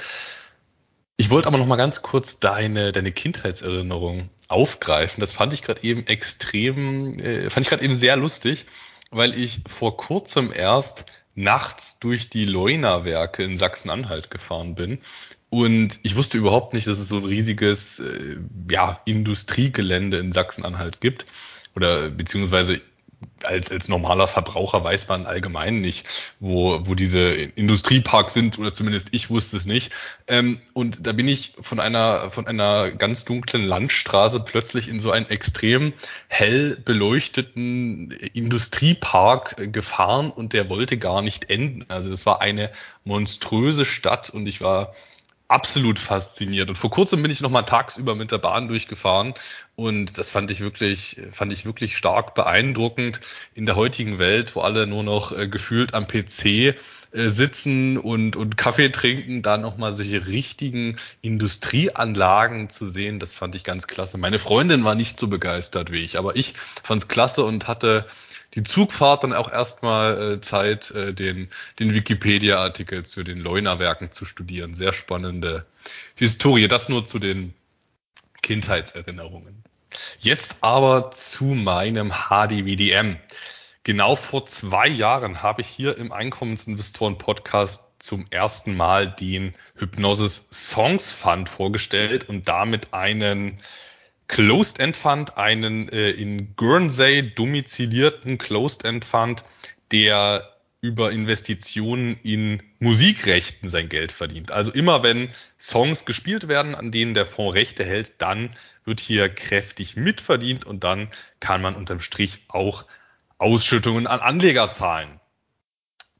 Ich 1.17 1.29
wollte 1.29 1.47
aber 1.47 1.59
noch 1.59 1.67
mal 1.67 1.75
ganz 1.75 2.01
kurz 2.01 2.39
deine, 2.39 2.91
deine 2.91 3.11
Kindheitserinnerung 3.11 4.29
aufgreifen. 4.47 5.21
Das 5.21 5.33
fand 5.33 5.53
ich 5.53 5.61
gerade 5.61 5.83
eben 5.83 6.07
extrem, 6.07 7.13
äh, 7.19 7.51
fand 7.51 7.67
ich 7.67 7.69
gerade 7.69 7.85
eben 7.85 7.93
sehr 7.93 8.15
lustig, 8.15 8.65
weil 9.11 9.37
ich 9.37 9.61
vor 9.67 9.97
kurzem 9.97 10.51
erst 10.51 11.05
nachts 11.39 11.99
durch 11.99 12.29
die 12.29 12.45
Leuna-Werke 12.45 13.43
in 13.43 13.57
Sachsen-Anhalt 13.57 14.29
gefahren 14.29 14.75
bin. 14.75 14.99
Und 15.49 15.99
ich 16.03 16.15
wusste 16.15 16.37
überhaupt 16.37 16.73
nicht, 16.73 16.85
dass 16.85 16.99
es 16.99 17.07
so 17.07 17.17
ein 17.17 17.25
riesiges 17.25 17.99
äh, 17.99 18.37
ja, 18.69 19.01
Industriegelände 19.05 20.17
in 20.17 20.31
Sachsen-Anhalt 20.31 21.01
gibt. 21.01 21.25
Oder 21.75 22.09
beziehungsweise 22.09 22.81
als, 23.43 23.71
als 23.71 23.87
normaler 23.87 24.27
Verbraucher 24.27 24.83
weiß 24.83 25.07
man 25.07 25.25
allgemein 25.25 25.81
nicht, 25.81 26.07
wo, 26.39 26.85
wo 26.85 26.95
diese 26.95 27.31
Industrieparks 27.31 28.33
sind, 28.33 28.59
oder 28.59 28.73
zumindest 28.73 29.09
ich 29.11 29.29
wusste 29.29 29.57
es 29.57 29.65
nicht. 29.65 29.93
Ähm, 30.27 30.61
und 30.73 31.05
da 31.05 31.11
bin 31.11 31.27
ich 31.27 31.53
von 31.59 31.79
einer, 31.79 32.31
von 32.31 32.47
einer 32.47 32.91
ganz 32.91 33.25
dunklen 33.25 33.65
Landstraße 33.65 34.39
plötzlich 34.41 34.87
in 34.87 34.99
so 34.99 35.11
einen 35.11 35.27
extrem 35.27 35.93
hell 36.27 36.77
beleuchteten 36.77 38.11
Industriepark 38.11 39.71
gefahren 39.73 40.31
und 40.31 40.53
der 40.53 40.69
wollte 40.69 40.97
gar 40.97 41.21
nicht 41.21 41.49
enden. 41.49 41.85
Also 41.89 42.09
das 42.09 42.25
war 42.25 42.41
eine 42.41 42.71
monströse 43.03 43.85
Stadt 43.85 44.29
und 44.29 44.47
ich 44.47 44.61
war 44.61 44.93
absolut 45.49 45.97
fasziniert. 45.97 46.69
Und 46.69 46.77
vor 46.77 46.91
kurzem 46.91 47.21
bin 47.23 47.31
ich 47.31 47.41
noch 47.41 47.49
mal 47.49 47.63
tagsüber 47.63 48.15
mit 48.15 48.31
der 48.31 48.37
Bahn 48.37 48.67
durchgefahren 48.67 49.33
und 49.75 50.17
das 50.17 50.29
fand 50.29 50.51
ich 50.51 50.61
wirklich, 50.61 51.17
fand 51.31 51.51
ich 51.51 51.65
wirklich 51.65 51.97
stark 51.97 52.35
beeindruckend 52.35 53.19
in 53.55 53.65
der 53.65 53.75
heutigen 53.75 54.19
Welt, 54.19 54.55
wo 54.55 54.61
alle 54.61 54.85
nur 54.85 55.03
noch 55.03 55.31
äh, 55.31 55.47
gefühlt 55.47 55.95
am 55.95 56.07
PC 56.07 56.45
äh, 56.45 56.75
sitzen 57.11 57.97
und, 57.97 58.35
und 58.35 58.57
Kaffee 58.57 58.89
trinken, 58.89 59.41
da 59.41 59.57
noch 59.57 59.77
mal 59.77 59.91
solche 59.91 60.27
richtigen 60.27 60.97
Industrieanlagen 61.21 62.69
zu 62.69 62.85
sehen, 62.85 63.17
das 63.17 63.33
fand 63.33 63.55
ich 63.55 63.63
ganz 63.63 63.87
klasse. 63.87 64.19
Meine 64.19 64.37
Freundin 64.37 64.83
war 64.83 64.93
nicht 64.93 65.19
so 65.19 65.27
begeistert 65.27 65.91
wie 65.91 66.03
ich, 66.03 66.19
aber 66.19 66.35
ich 66.35 66.53
fand 66.83 67.01
es 67.01 67.07
klasse 67.07 67.43
und 67.43 67.67
hatte 67.67 68.05
die 68.55 68.63
Zugfahrt 68.63 69.23
dann 69.23 69.33
auch 69.33 69.51
erstmal 69.51 70.33
äh, 70.33 70.41
Zeit, 70.41 70.91
äh, 70.91 71.13
den, 71.13 71.49
den 71.79 71.93
Wikipedia-Artikel 71.93 73.05
zu 73.05 73.23
den 73.23 73.37
Leuna-Werken 73.37 74.11
zu 74.11 74.25
studieren. 74.25 74.73
Sehr 74.73 74.93
spannende 74.93 75.65
Historie. 76.15 76.67
Das 76.67 76.89
nur 76.89 77.05
zu 77.05 77.19
den 77.19 77.53
Kindheitserinnerungen. 78.41 79.63
Jetzt 80.19 80.57
aber 80.61 81.11
zu 81.11 81.45
meinem 81.45 82.11
HDWDM. 82.11 83.17
Genau 83.83 84.15
vor 84.15 84.45
zwei 84.45 84.87
Jahren 84.87 85.41
habe 85.41 85.61
ich 85.61 85.67
hier 85.67 85.97
im 85.97 86.11
Einkommensinvestoren 86.11 87.17
Podcast 87.17 87.85
zum 87.99 88.25
ersten 88.29 88.75
Mal 88.75 89.09
den 89.09 89.53
Hypnosis 89.75 90.47
Songs 90.51 91.11
Fund 91.11 91.49
vorgestellt 91.49 92.29
und 92.29 92.47
damit 92.47 92.93
einen 92.93 93.59
Closed-End 94.29 94.95
Fund, 94.95 95.37
einen 95.37 95.89
äh, 95.89 96.11
in 96.11 96.55
Guernsey 96.55 97.33
domizilierten 97.35 98.37
Closed-End 98.37 99.03
Fund, 99.03 99.43
der 99.91 100.55
über 100.81 101.11
Investitionen 101.11 102.17
in 102.23 102.63
Musikrechten 102.79 103.67
sein 103.67 103.89
Geld 103.89 104.13
verdient. 104.13 104.51
Also 104.51 104.71
immer 104.71 105.03
wenn 105.03 105.29
Songs 105.59 106.05
gespielt 106.05 106.47
werden, 106.47 106.75
an 106.75 106.91
denen 106.91 107.13
der 107.13 107.25
Fonds 107.25 107.55
Rechte 107.55 107.83
hält, 107.83 108.13
dann 108.19 108.55
wird 108.85 109.01
hier 109.01 109.27
kräftig 109.27 109.97
mitverdient 109.97 110.63
und 110.63 110.83
dann 110.83 111.09
kann 111.41 111.61
man 111.61 111.75
unterm 111.75 111.99
Strich 111.99 112.43
auch 112.47 112.85
Ausschüttungen 113.39 114.07
an 114.07 114.21
Anleger 114.21 114.71
zahlen 114.71 115.19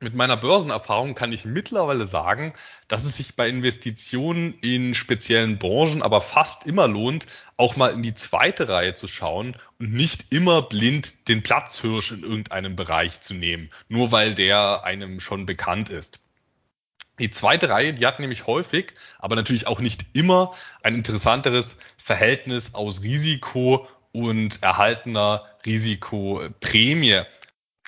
mit 0.02 0.16
meiner 0.16 0.38
Börsenerfahrung 0.38 1.14
kann 1.14 1.34
ich 1.34 1.44
mittlerweile 1.44 2.06
sagen, 2.06 2.54
dass 2.88 3.04
es 3.04 3.18
sich 3.18 3.36
bei 3.36 3.50
Investitionen 3.50 4.58
in 4.62 4.96
speziellen 4.96 5.60
Branchen 5.60 6.02
aber 6.02 6.22
fast 6.22 6.66
immer 6.66 6.88
lohnt, 6.88 7.26
auch 7.58 7.76
mal 7.76 7.92
in 7.92 8.02
die 8.02 8.14
zweite 8.14 8.70
Reihe 8.70 8.96
zu 8.96 9.08
schauen 9.08 9.58
und 9.78 9.94
nicht 9.94 10.28
immer 10.30 10.62
blind 10.62 11.28
den 11.28 11.44
Platzhirsch 11.44 12.12
in 12.12 12.24
irgendeinem 12.24 12.78
Bereich 12.78 13.20
zu 13.20 13.34
nehmen, 13.34 13.70
nur 13.90 14.12
weil 14.12 14.36
der 14.36 14.84
einem 14.86 15.20
schon 15.20 15.46
bekannt 15.46 15.90
ist. 15.90 16.22
Die 17.20 17.32
zweite 17.32 17.68
Reihe, 17.70 17.94
die 17.94 18.06
hat 18.06 18.22
nämlich 18.22 18.48
häufig, 18.48 18.94
aber 19.18 19.36
natürlich 19.36 19.68
auch 19.68 19.82
nicht 19.82 20.06
immer, 20.14 20.52
ein 20.82 20.96
interessanteres 20.96 21.78
Verhältnis 21.98 22.74
aus 22.74 23.04
Risiko 23.04 23.86
und 24.14 24.64
erhaltener 24.64 25.46
Risikoprämie 25.66 27.24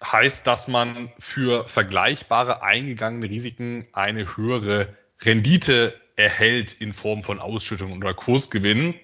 heißt, 0.04 0.48
dass 0.48 0.68
man 0.68 1.12
für 1.20 1.68
vergleichbare 1.68 2.64
eingegangene 2.64 3.30
Risiken 3.30 3.88
eine 3.94 4.38
höhere 4.38 4.96
Rendite 5.22 6.00
erhält 6.16 6.74
in 6.74 6.94
Form 6.94 7.24
von 7.24 7.40
Ausschüttungen 7.40 7.98
oder 7.98 8.14
Kursgewinnen. 8.14 8.96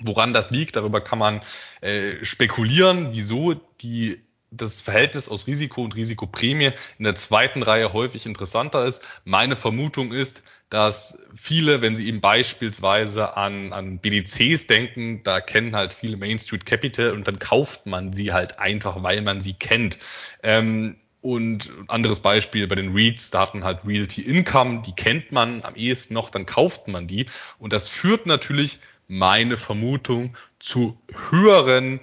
Woran 0.00 0.32
das 0.32 0.50
liegt, 0.50 0.76
darüber 0.76 1.00
kann 1.00 1.18
man 1.18 1.40
äh, 1.80 2.24
spekulieren, 2.24 3.08
wieso 3.12 3.54
die 3.54 4.25
das 4.56 4.80
Verhältnis 4.80 5.28
aus 5.28 5.46
Risiko 5.46 5.82
und 5.82 5.94
Risikoprämie 5.94 6.72
in 6.98 7.04
der 7.04 7.14
zweiten 7.14 7.62
Reihe 7.62 7.92
häufig 7.92 8.26
interessanter 8.26 8.84
ist. 8.84 9.06
Meine 9.24 9.56
Vermutung 9.56 10.12
ist, 10.12 10.42
dass 10.68 11.22
viele, 11.34 11.80
wenn 11.80 11.94
sie 11.94 12.08
eben 12.08 12.20
beispielsweise 12.20 13.36
an, 13.36 13.72
an 13.72 13.98
BDCs 13.98 14.66
denken, 14.66 15.22
da 15.22 15.40
kennen 15.40 15.76
halt 15.76 15.94
viele 15.94 16.16
Main 16.16 16.38
Street 16.38 16.66
Capital 16.66 17.12
und 17.12 17.28
dann 17.28 17.38
kauft 17.38 17.86
man 17.86 18.12
sie 18.12 18.32
halt 18.32 18.58
einfach, 18.58 19.02
weil 19.02 19.22
man 19.22 19.40
sie 19.40 19.54
kennt. 19.54 19.98
Ähm, 20.42 20.96
und 21.22 21.72
anderes 21.88 22.20
Beispiel 22.20 22.68
bei 22.68 22.76
den 22.76 22.94
REITs, 22.94 23.30
da 23.30 23.40
hat 23.40 23.54
man 23.54 23.64
halt 23.64 23.84
Realty 23.84 24.22
Income, 24.22 24.82
die 24.86 24.92
kennt 24.92 25.32
man 25.32 25.64
am 25.64 25.74
ehesten 25.74 26.14
noch, 26.14 26.30
dann 26.30 26.46
kauft 26.46 26.86
man 26.86 27.08
die. 27.08 27.26
Und 27.58 27.72
das 27.72 27.88
führt 27.88 28.26
natürlich 28.26 28.78
meine 29.08 29.56
Vermutung 29.56 30.36
zu 30.60 31.00
höheren 31.30 32.00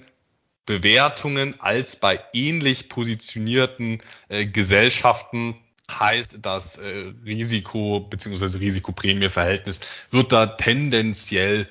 Bewertungen 0.66 1.60
als 1.60 1.96
bei 1.96 2.24
ähnlich 2.34 2.90
positionierten 2.90 4.02
äh, 4.30 4.46
Gesellschaften 4.46 5.56
heißt 5.92 6.40
das 6.42 6.78
äh, 6.78 7.14
Risiko 7.26 8.00
bzw. 8.00 8.58
Risikoprämieverhältnis 8.58 9.82
wird 10.12 10.32
da 10.32 10.46
tendenziell 10.46 11.68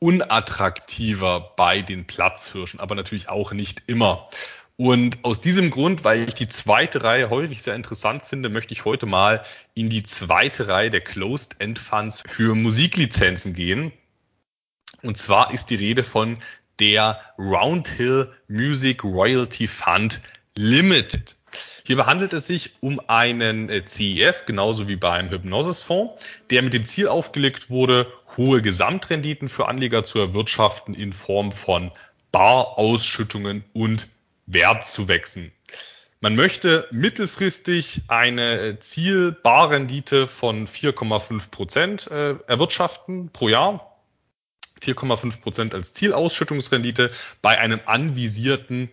unattraktiver 0.00 1.52
bei 1.56 1.82
den 1.82 2.06
Platzhirschen, 2.06 2.80
aber 2.80 2.94
natürlich 2.94 3.28
auch 3.28 3.52
nicht 3.52 3.82
immer. 3.86 4.28
Und 4.76 5.24
aus 5.26 5.42
diesem 5.42 5.70
Grund, 5.70 6.04
weil 6.04 6.26
ich 6.26 6.34
die 6.34 6.48
zweite 6.48 7.04
Reihe 7.04 7.28
häufig 7.28 7.62
sehr 7.62 7.74
interessant 7.74 8.22
finde, 8.22 8.48
möchte 8.48 8.72
ich 8.72 8.86
heute 8.86 9.04
mal 9.04 9.42
in 9.74 9.90
die 9.90 10.04
zweite 10.04 10.68
Reihe 10.68 10.88
der 10.88 11.02
Closed-End 11.02 11.78
Funds 11.78 12.22
für 12.26 12.54
Musiklizenzen 12.54 13.52
gehen. 13.52 13.92
Und 15.02 15.18
zwar 15.18 15.52
ist 15.52 15.68
die 15.68 15.74
Rede 15.74 16.02
von 16.02 16.38
der 16.80 17.20
Roundhill 17.38 18.32
Music 18.48 19.04
Royalty 19.04 19.68
Fund 19.68 20.20
Limited. 20.56 21.36
Hierbei 21.84 22.04
handelt 22.04 22.32
es 22.32 22.46
sich 22.46 22.74
um 22.80 23.00
einen 23.08 23.68
äh, 23.68 23.84
CEF, 23.84 24.46
genauso 24.46 24.88
wie 24.88 24.96
beim 24.96 25.30
Hypnosis-Fonds, 25.30 26.22
der 26.50 26.62
mit 26.62 26.72
dem 26.72 26.86
Ziel 26.86 27.08
aufgelegt 27.08 27.68
wurde, 27.70 28.06
hohe 28.36 28.62
Gesamtrenditen 28.62 29.48
für 29.48 29.66
Anleger 29.66 30.04
zu 30.04 30.18
erwirtschaften 30.18 30.94
in 30.94 31.12
Form 31.12 31.52
von 31.52 31.90
Barausschüttungen 32.32 33.64
und 33.72 34.08
Wertzuwächsen. 34.46 35.52
Man 36.20 36.36
möchte 36.36 36.86
mittelfristig 36.90 38.02
eine 38.08 38.60
äh, 38.60 38.78
Zielbarrendite 38.78 40.28
von 40.28 40.68
4,5 40.68 41.50
Prozent 41.50 42.06
äh, 42.08 42.34
erwirtschaften 42.46 43.30
pro 43.32 43.48
Jahr. 43.48 43.89
4,5 44.82 45.40
Prozent 45.40 45.74
als 45.74 45.94
Zielausschüttungsrendite 45.94 47.10
bei 47.42 47.58
einem 47.58 47.80
anvisierten 47.86 48.90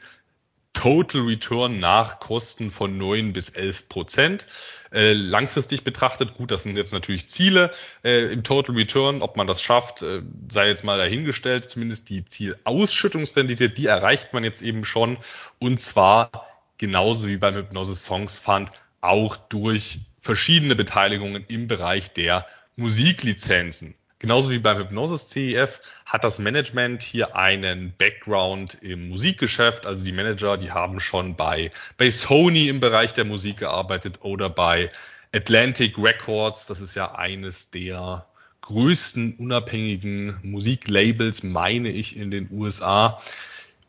Total 0.73 1.21
Return 1.21 1.79
nach 1.79 2.19
Kosten 2.19 2.69
von 2.69 2.97
9 2.99 3.33
bis 3.33 3.49
11 3.49 3.89
Prozent. 3.89 4.45
Äh, 4.91 5.13
langfristig 5.13 5.83
betrachtet, 5.83 6.35
gut, 6.35 6.51
das 6.51 6.63
sind 6.63 6.77
jetzt 6.77 6.93
natürlich 6.93 7.27
Ziele 7.27 7.71
äh, 8.03 8.31
im 8.31 8.43
Total 8.43 8.75
Return, 8.75 9.23
ob 9.23 9.37
man 9.37 9.47
das 9.47 9.61
schafft, 9.61 10.03
äh, 10.03 10.21
sei 10.49 10.67
jetzt 10.67 10.83
mal 10.83 10.99
dahingestellt, 10.99 11.69
zumindest 11.69 12.09
die 12.09 12.23
Zielausschüttungsrendite, 12.25 13.71
die 13.71 13.87
erreicht 13.87 14.33
man 14.33 14.43
jetzt 14.43 14.61
eben 14.61 14.85
schon 14.85 15.17
und 15.59 15.79
zwar 15.79 16.47
genauso 16.77 17.27
wie 17.27 17.37
beim 17.37 17.55
Hypnosis 17.55 18.05
Songs 18.05 18.37
Fund 18.37 18.71
auch 19.01 19.35
durch 19.35 20.01
verschiedene 20.21 20.75
Beteiligungen 20.75 21.43
im 21.47 21.67
Bereich 21.67 22.13
der 22.13 22.45
Musiklizenzen. 22.75 23.95
Genauso 24.19 24.49
wie 24.49 24.57
beim 24.57 24.79
Hypnosis 24.79 25.29
CEF 25.29 25.79
hat 26.05 26.23
das 26.23 26.39
Management 26.39 27.03
hier 27.03 27.35
einen 27.35 27.93
Background 27.97 28.77
im 28.81 29.09
Musikgeschäft. 29.09 29.85
Also 29.85 30.03
die 30.03 30.11
Manager, 30.11 30.57
die 30.57 30.71
haben 30.71 30.99
schon 30.99 31.35
bei, 31.35 31.69
bei 31.97 32.09
Sony 32.09 32.67
im 32.67 32.79
Bereich 32.79 33.13
der 33.13 33.25
Musik 33.25 33.57
gearbeitet 33.57 34.19
oder 34.21 34.49
bei 34.49 34.91
Atlantic 35.33 35.99
Records. 35.99 36.65
Das 36.65 36.81
ist 36.81 36.95
ja 36.95 37.13
eines 37.13 37.69
der 37.69 38.25
größten 38.61 39.35
unabhängigen 39.35 40.37
Musiklabels, 40.41 41.43
meine 41.43 41.89
ich, 41.89 42.17
in 42.17 42.31
den 42.31 42.49
USA. 42.51 43.21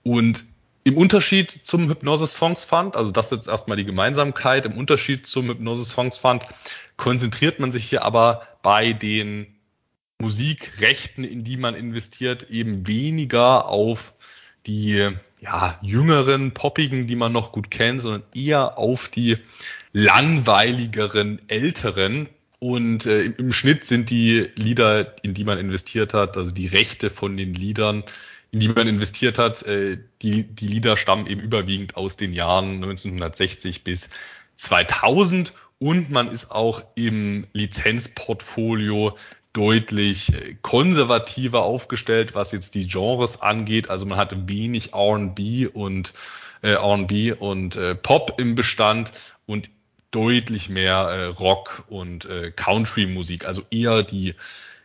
Und 0.02 0.44
im 0.84 0.96
Unterschied 0.96 1.50
zum 1.50 1.88
Hypnosis 1.88 2.34
Songs 2.34 2.64
Fund, 2.64 2.96
also 2.96 3.12
das 3.12 3.26
ist 3.26 3.38
jetzt 3.38 3.48
erstmal 3.48 3.76
die 3.76 3.84
Gemeinsamkeit, 3.84 4.66
im 4.66 4.76
Unterschied 4.76 5.26
zum 5.26 5.48
Hypnosis 5.48 5.88
Songs 5.88 6.18
Fund 6.18 6.44
konzentriert 6.96 7.60
man 7.60 7.70
sich 7.70 7.84
hier 7.84 8.04
aber 8.04 8.46
bei 8.62 8.92
den 8.92 9.57
Musikrechten, 10.20 11.24
in 11.24 11.44
die 11.44 11.56
man 11.56 11.74
investiert, 11.74 12.50
eben 12.50 12.86
weniger 12.86 13.68
auf 13.68 14.14
die 14.66 15.10
ja, 15.40 15.78
jüngeren, 15.82 16.52
poppigen, 16.52 17.06
die 17.06 17.16
man 17.16 17.32
noch 17.32 17.52
gut 17.52 17.70
kennt, 17.70 18.02
sondern 18.02 18.24
eher 18.34 18.78
auf 18.78 19.08
die 19.08 19.38
langweiligeren, 19.92 21.40
älteren. 21.48 22.28
Und 22.58 23.06
äh, 23.06 23.22
im, 23.22 23.34
im, 23.38 23.52
Schnitt 23.52 23.84
sind 23.84 24.10
die 24.10 24.48
Lieder, 24.56 25.14
in 25.22 25.34
die 25.34 25.44
man 25.44 25.58
investiert 25.58 26.12
hat, 26.14 26.36
also 26.36 26.52
die 26.52 26.66
Rechte 26.66 27.10
von 27.10 27.36
den 27.36 27.54
Liedern, 27.54 28.02
in 28.50 28.58
die 28.58 28.68
man 28.68 28.88
investiert 28.88 29.38
hat, 29.38 29.62
äh, 29.62 29.98
die, 30.22 30.42
die 30.42 30.66
Lieder 30.66 30.96
stammen 30.96 31.28
eben 31.28 31.40
überwiegend 31.40 31.96
aus 31.96 32.16
den 32.16 32.32
Jahren 32.32 32.82
1960 32.82 33.84
bis 33.84 34.10
2000 34.56 35.52
und 35.78 36.10
man 36.10 36.28
ist 36.28 36.50
auch 36.50 36.82
im 36.96 37.46
Lizenzportfolio 37.52 39.16
deutlich 39.52 40.34
äh, 40.34 40.56
konservativer 40.62 41.62
aufgestellt, 41.62 42.34
was 42.34 42.52
jetzt 42.52 42.74
die 42.74 42.86
Genres 42.86 43.40
angeht. 43.40 43.90
Also 43.90 44.06
man 44.06 44.18
hat 44.18 44.48
wenig 44.48 44.92
R&B 44.92 45.66
und 45.66 46.12
äh, 46.62 46.72
R&B 46.72 47.32
und 47.32 47.76
äh, 47.76 47.94
Pop 47.94 48.40
im 48.40 48.54
Bestand 48.54 49.12
und 49.46 49.70
deutlich 50.10 50.68
mehr 50.68 50.96
äh, 50.96 51.24
Rock 51.26 51.84
und 51.88 52.24
äh, 52.24 52.50
Country-Musik, 52.50 53.44
also 53.44 53.62
eher 53.70 54.02
die 54.02 54.34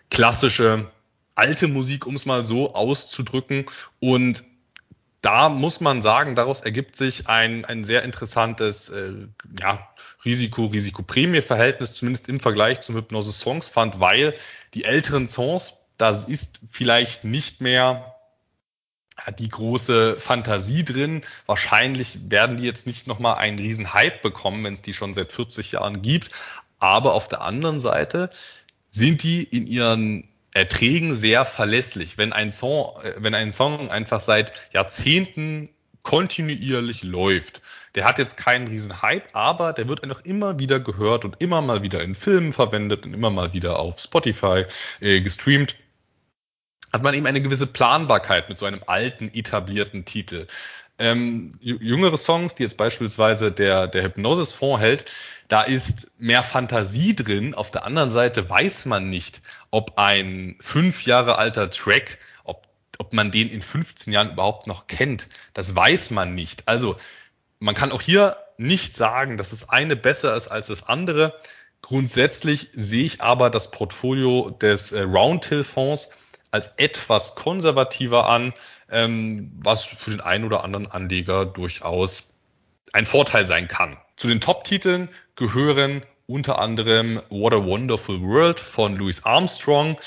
klassische 0.09 0.87
alte 1.35 1.67
Musik, 1.67 2.05
um 2.05 2.15
es 2.15 2.25
mal 2.25 2.45
so 2.45 2.73
auszudrücken. 2.73 3.65
Und 3.99 4.43
da 5.23 5.47
muss 5.47 5.79
man 5.79 6.01
sagen, 6.01 6.35
daraus 6.35 6.61
ergibt 6.61 6.97
sich 6.97 7.29
ein, 7.29 7.63
ein 7.63 7.85
sehr 7.85 8.03
interessantes 8.03 8.89
äh, 8.89 9.13
ja, 9.59 9.87
Risiko-Risiko-Prämie-Verhältnis, 10.25 11.93
zumindest 11.93 12.27
im 12.27 12.41
Vergleich 12.41 12.81
zum 12.81 12.95
Hypnose 12.95 13.31
Songs 13.31 13.67
Fund, 13.67 14.01
weil 14.01 14.35
die 14.73 14.83
älteren 14.83 15.27
Songs, 15.27 15.77
das 15.97 16.25
ist 16.25 16.59
vielleicht 16.69 17.23
nicht 17.23 17.61
mehr 17.61 18.13
die 19.39 19.47
große 19.47 20.19
Fantasie 20.19 20.83
drin. 20.83 21.21
Wahrscheinlich 21.45 22.29
werden 22.29 22.57
die 22.57 22.65
jetzt 22.65 22.85
nicht 22.85 23.07
nochmal 23.07 23.35
einen 23.35 23.59
riesen 23.59 23.93
Hype 23.93 24.21
bekommen, 24.21 24.65
wenn 24.65 24.73
es 24.73 24.81
die 24.81 24.93
schon 24.93 25.13
seit 25.13 25.31
40 25.31 25.71
Jahren 25.71 26.01
gibt. 26.01 26.31
Aber 26.79 27.13
auf 27.13 27.29
der 27.29 27.43
anderen 27.43 27.79
Seite 27.79 28.29
sind 28.89 29.23
die 29.23 29.41
in 29.43 29.67
ihren 29.67 30.27
Erträgen 30.53 31.15
sehr 31.15 31.45
verlässlich. 31.45 32.17
Wenn 32.17 32.33
ein 32.33 32.51
Song, 32.51 32.93
äh, 33.03 33.13
wenn 33.17 33.35
ein 33.35 33.51
Song 33.51 33.91
einfach 33.91 34.21
seit 34.21 34.53
Jahrzehnten 34.71 35.69
kontinuierlich 36.03 37.03
läuft, 37.03 37.61
der 37.95 38.05
hat 38.05 38.19
jetzt 38.19 38.37
keinen 38.37 38.67
riesen 38.67 39.01
Hype, 39.01 39.29
aber 39.33 39.71
der 39.71 39.87
wird 39.87 40.03
einfach 40.03 40.25
immer 40.25 40.59
wieder 40.59 40.79
gehört 40.79 41.25
und 41.25 41.39
immer 41.39 41.61
mal 41.61 41.81
wieder 41.81 42.01
in 42.01 42.15
Filmen 42.15 42.51
verwendet 42.51 43.05
und 43.05 43.13
immer 43.13 43.29
mal 43.29 43.53
wieder 43.53 43.79
auf 43.79 43.99
Spotify 43.99 44.65
äh, 44.99 45.21
gestreamt 45.21 45.75
hat 46.93 47.01
man 47.01 47.15
eben 47.15 47.25
eine 47.25 47.41
gewisse 47.41 47.65
Planbarkeit 47.65 48.49
mit 48.49 48.59
so 48.59 48.67
einem 48.67 48.83
alten, 48.85 49.31
etablierten 49.33 50.05
Titel. 50.05 50.45
Ähm, 50.99 51.51
jüngere 51.59 52.17
Songs, 52.17 52.55
die 52.55 52.63
jetzt 52.63 52.77
beispielsweise 52.77 53.51
der, 53.51 53.87
der 53.87 54.03
Hypnosis-Fonds 54.03 54.81
hält, 54.81 55.05
da 55.47 55.61
ist 55.61 56.11
mehr 56.17 56.43
Fantasie 56.43 57.15
drin. 57.15 57.53
Auf 57.53 57.71
der 57.71 57.85
anderen 57.85 58.11
Seite 58.11 58.49
weiß 58.49 58.85
man 58.85 59.09
nicht, 59.09 59.41
ob 59.71 59.97
ein 59.97 60.55
fünf 60.61 61.05
Jahre 61.05 61.37
alter 61.37 61.69
Track, 61.69 62.19
ob, 62.43 62.67
ob 62.99 63.13
man 63.13 63.31
den 63.31 63.49
in 63.49 63.61
15 63.61 64.13
Jahren 64.13 64.31
überhaupt 64.31 64.67
noch 64.67 64.87
kennt. 64.87 65.27
Das 65.53 65.75
weiß 65.75 66.11
man 66.11 66.35
nicht. 66.35 66.67
Also 66.67 66.95
man 67.59 67.75
kann 67.75 67.91
auch 67.91 68.01
hier 68.01 68.37
nicht 68.57 68.95
sagen, 68.95 69.37
dass 69.37 69.49
das 69.49 69.69
eine 69.69 69.95
besser 69.95 70.35
ist 70.35 70.47
als 70.47 70.67
das 70.67 70.87
andere. 70.87 71.33
Grundsätzlich 71.81 72.69
sehe 72.73 73.05
ich 73.05 73.21
aber 73.21 73.49
das 73.49 73.71
Portfolio 73.71 74.51
des 74.51 74.91
äh, 74.91 75.01
Roundhill-Fonds 75.01 76.09
als 76.53 76.71
etwas 76.77 77.33
konservativer 77.33 78.29
an, 78.29 78.53
ähm, 78.91 79.51
was 79.63 79.85
für 79.85 80.11
den 80.11 80.21
einen 80.21 80.45
oder 80.45 80.63
anderen 80.63 80.89
Anleger 80.89 81.45
durchaus 81.45 82.35
ein 82.93 83.07
Vorteil 83.07 83.47
sein 83.47 83.67
kann. 83.67 83.97
Zu 84.17 84.27
den 84.27 84.39
Top-Titeln 84.39 85.09
gehören 85.35 86.03
unter 86.27 86.59
anderem 86.59 87.19
What 87.29 87.53
a 87.53 87.65
Wonderful 87.65 88.21
World 88.21 88.59
von 88.59 88.95
Louis 88.95 89.23
Armstrong, 89.23 89.97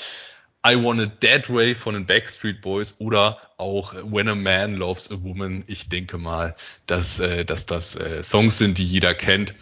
I 0.65 0.81
Want 0.81 1.01
It 1.01 1.21
Dead 1.21 1.53
Way 1.53 1.75
von 1.75 1.95
den 1.95 2.05
Backstreet 2.05 2.61
Boys 2.61 2.95
oder 2.99 3.41
auch 3.57 3.93
When 3.93 4.29
a 4.29 4.35
Man 4.35 4.75
Loves 4.75 5.11
a 5.11 5.15
Woman. 5.21 5.65
Ich 5.67 5.89
denke 5.89 6.17
mal, 6.17 6.55
dass, 6.85 7.19
äh, 7.19 7.43
dass 7.43 7.65
das 7.65 7.95
äh, 7.95 8.23
Songs 8.23 8.57
sind, 8.57 8.77
die 8.77 8.85
jeder 8.85 9.13
kennt. 9.13 9.53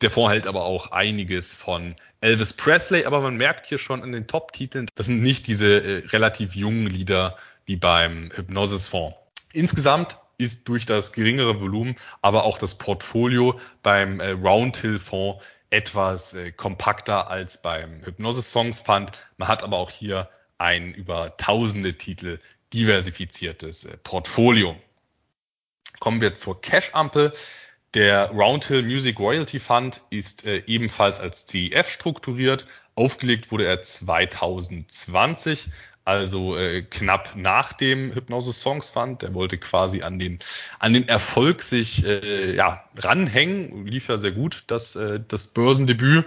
Der 0.00 0.10
Fonds 0.10 0.32
hält 0.32 0.46
aber 0.46 0.64
auch 0.64 0.92
einiges 0.92 1.54
von 1.54 1.96
Elvis 2.20 2.52
Presley, 2.52 3.04
aber 3.04 3.20
man 3.20 3.36
merkt 3.36 3.66
hier 3.66 3.78
schon 3.78 4.02
an 4.02 4.12
den 4.12 4.26
Top-Titeln, 4.26 4.88
das 4.94 5.06
sind 5.06 5.22
nicht 5.22 5.46
diese 5.46 5.82
äh, 5.82 6.06
relativ 6.08 6.54
jungen 6.54 6.86
Lieder 6.86 7.36
wie 7.64 7.76
beim 7.76 8.30
Hypnosis-Fonds. 8.34 9.14
Insgesamt 9.52 10.18
ist 10.36 10.68
durch 10.68 10.86
das 10.86 11.12
geringere 11.12 11.60
Volumen, 11.60 11.96
aber 12.22 12.44
auch 12.44 12.58
das 12.58 12.76
Portfolio 12.76 13.58
beim 13.82 14.20
äh, 14.20 14.30
Roundhill-Fonds 14.30 15.44
etwas 15.70 16.32
äh, 16.34 16.52
kompakter 16.52 17.28
als 17.28 17.60
beim 17.60 18.04
Hypnosis 18.04 18.50
Songs 18.50 18.80
Fund. 18.80 19.10
Man 19.36 19.48
hat 19.48 19.62
aber 19.62 19.76
auch 19.76 19.90
hier 19.90 20.28
ein 20.56 20.92
über 20.92 21.36
tausende 21.36 21.98
Titel 21.98 22.38
diversifiziertes 22.72 23.84
äh, 23.84 23.96
Portfolio. 23.98 24.76
Kommen 26.00 26.20
wir 26.20 26.36
zur 26.36 26.60
Cash-Ampel. 26.60 27.32
Der 27.94 28.30
Roundhill 28.30 28.82
Music 28.82 29.18
Royalty 29.18 29.60
Fund 29.60 30.02
ist 30.10 30.44
äh, 30.44 30.62
ebenfalls 30.66 31.20
als 31.20 31.46
CEF 31.46 31.88
strukturiert. 31.88 32.66
Aufgelegt 32.94 33.50
wurde 33.50 33.64
er 33.64 33.80
2020, 33.80 35.68
also 36.04 36.56
äh, 36.56 36.82
knapp 36.82 37.34
nach 37.36 37.72
dem 37.72 38.12
Hypnosis 38.12 38.60
Songs 38.60 38.90
Fund. 38.90 39.22
Der 39.22 39.34
wollte 39.34 39.56
quasi 39.56 40.02
an 40.02 40.18
den, 40.18 40.38
an 40.78 40.92
den 40.92 41.08
Erfolg 41.08 41.62
sich 41.62 42.04
äh, 42.04 42.54
ja, 42.54 42.84
ranhängen. 42.96 43.86
Lief 43.86 44.08
ja 44.08 44.18
sehr 44.18 44.32
gut, 44.32 44.64
das, 44.66 44.94
äh, 44.94 45.20
das 45.26 45.46
Börsendebüt 45.46 46.26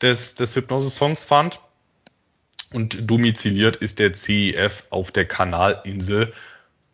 des, 0.00 0.34
des 0.34 0.56
Hypnosis 0.56 0.94
Songs 0.94 1.24
Fund. 1.24 1.60
Und 2.72 3.10
domiziliert 3.10 3.76
ist 3.76 3.98
der 3.98 4.14
CEF 4.14 4.84
auf 4.88 5.10
der 5.10 5.26
Kanalinsel 5.26 6.32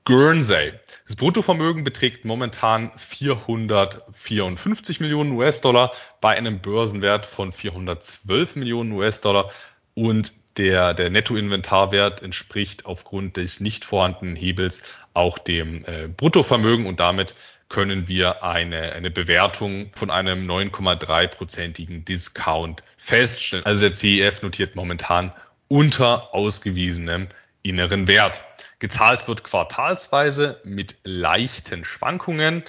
Guernsey. 0.08 0.72
Das 1.06 1.14
Bruttovermögen 1.16 1.84
beträgt 1.84 2.24
momentan 2.24 2.92
454 2.96 5.00
Millionen 5.00 5.32
US-Dollar 5.32 5.92
bei 6.22 6.30
einem 6.30 6.60
Börsenwert 6.60 7.26
von 7.26 7.52
412 7.52 8.56
Millionen 8.56 8.92
US-Dollar 8.92 9.50
und 9.92 10.32
der, 10.56 10.94
der 10.94 11.10
Nettoinventarwert 11.10 12.22
entspricht 12.22 12.86
aufgrund 12.86 13.36
des 13.36 13.60
nicht 13.60 13.84
vorhandenen 13.84 14.34
Hebels 14.34 14.82
auch 15.12 15.36
dem 15.36 15.84
äh, 15.84 16.08
Bruttovermögen 16.08 16.86
und 16.86 17.00
damit 17.00 17.34
können 17.68 18.08
wir 18.08 18.42
eine, 18.42 18.92
eine 18.92 19.10
Bewertung 19.10 19.90
von 19.94 20.10
einem 20.10 20.48
9,3-prozentigen 20.48 22.06
Discount 22.06 22.82
feststellen. 22.96 23.66
Also 23.66 23.82
der 23.82 23.94
CEF 23.94 24.40
notiert 24.40 24.74
momentan 24.74 25.34
unter 25.68 26.34
ausgewiesenem 26.34 27.28
inneren 27.62 28.08
Wert. 28.08 28.42
Gezahlt 28.78 29.26
wird 29.26 29.42
quartalsweise 29.42 30.60
mit 30.64 30.98
leichten 31.02 31.84
Schwankungen 31.84 32.62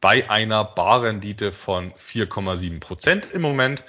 bei 0.00 0.28
einer 0.28 0.64
Barrendite 0.64 1.52
von 1.52 1.92
4,7 1.94 2.80
Prozent 2.80 3.30
im 3.32 3.40
Moment. 3.40 3.84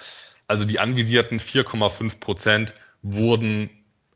Also 0.47 0.63
die 0.63 0.79
anvisierten 0.79 1.39
4,5 1.39 2.19
Prozent 2.19 2.73
wurden 3.01 3.69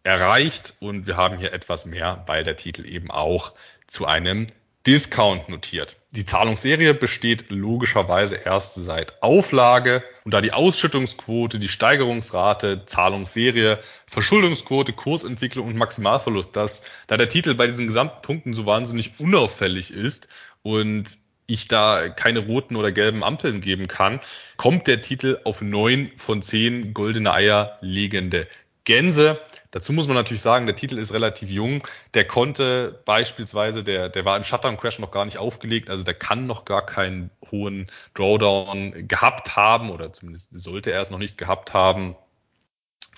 erreicht 0.03 0.75
und 0.79 1.07
wir 1.07 1.17
haben 1.17 1.37
hier 1.37 1.51
etwas 1.51 1.85
mehr, 1.85 2.23
weil 2.27 2.43
der 2.43 2.55
Titel 2.55 2.85
eben 2.85 3.11
auch 3.11 3.53
zu 3.87 4.05
einem 4.05 4.47
Discount 4.87 5.49
notiert. 5.49 5.97
Die 6.11 6.25
Zahlungsserie 6.25 6.93
besteht 6.93 7.51
logischerweise 7.51 8.35
erst 8.35 8.75
seit 8.75 9.21
Auflage 9.21 10.03
und 10.23 10.33
da 10.33 10.41
die 10.41 10.53
Ausschüttungsquote, 10.53 11.59
die 11.59 11.67
Steigerungsrate, 11.67 12.85
Zahlungsserie, 12.85 13.79
Verschuldungsquote, 14.07 14.93
Kursentwicklung 14.93 15.67
und 15.67 15.75
Maximalverlust, 15.75 16.55
dass 16.55 16.83
da 17.07 17.17
der 17.17 17.29
Titel 17.29 17.53
bei 17.55 17.67
diesen 17.67 17.87
gesamten 17.87 18.21
Punkten 18.21 18.53
so 18.53 18.65
wahnsinnig 18.65 19.19
unauffällig 19.19 19.91
ist 19.91 20.27
und 20.63 21.19
ich 21.45 21.67
da 21.67 22.09
keine 22.09 22.39
roten 22.39 22.75
oder 22.75 22.91
gelben 22.91 23.23
Ampeln 23.23 23.59
geben 23.61 23.87
kann, 23.87 24.19
kommt 24.55 24.87
der 24.87 25.01
Titel 25.01 25.39
auf 25.43 25.61
neun 25.61 26.11
von 26.15 26.41
zehn 26.41 26.93
goldene 26.93 27.33
Eier 27.33 27.77
legende 27.81 28.47
Gänse. 28.85 29.39
Dazu 29.71 29.93
muss 29.93 30.07
man 30.07 30.15
natürlich 30.15 30.41
sagen, 30.41 30.65
der 30.65 30.75
Titel 30.75 30.97
ist 30.97 31.13
relativ 31.13 31.49
jung. 31.49 31.87
Der 32.15 32.25
konnte 32.25 33.01
beispielsweise, 33.05 33.83
der, 33.83 34.09
der 34.09 34.25
war 34.25 34.35
im 34.35 34.43
Shutdown 34.43 34.77
Crash 34.77 34.97
noch 34.97 35.11
gar 35.11 35.25
nicht 35.25 35.37
aufgelegt, 35.37 35.89
also 35.89 36.03
der 36.03 36.15
kann 36.15 36.47
noch 36.47 36.65
gar 36.65 36.85
keinen 36.85 37.29
hohen 37.51 37.87
Drawdown 38.15 39.07
gehabt 39.07 39.55
haben 39.55 39.91
oder 39.91 40.11
zumindest 40.11 40.49
sollte 40.51 40.91
er 40.91 41.01
es 41.01 41.11
noch 41.11 41.19
nicht 41.19 41.37
gehabt 41.37 41.73
haben. 41.73 42.15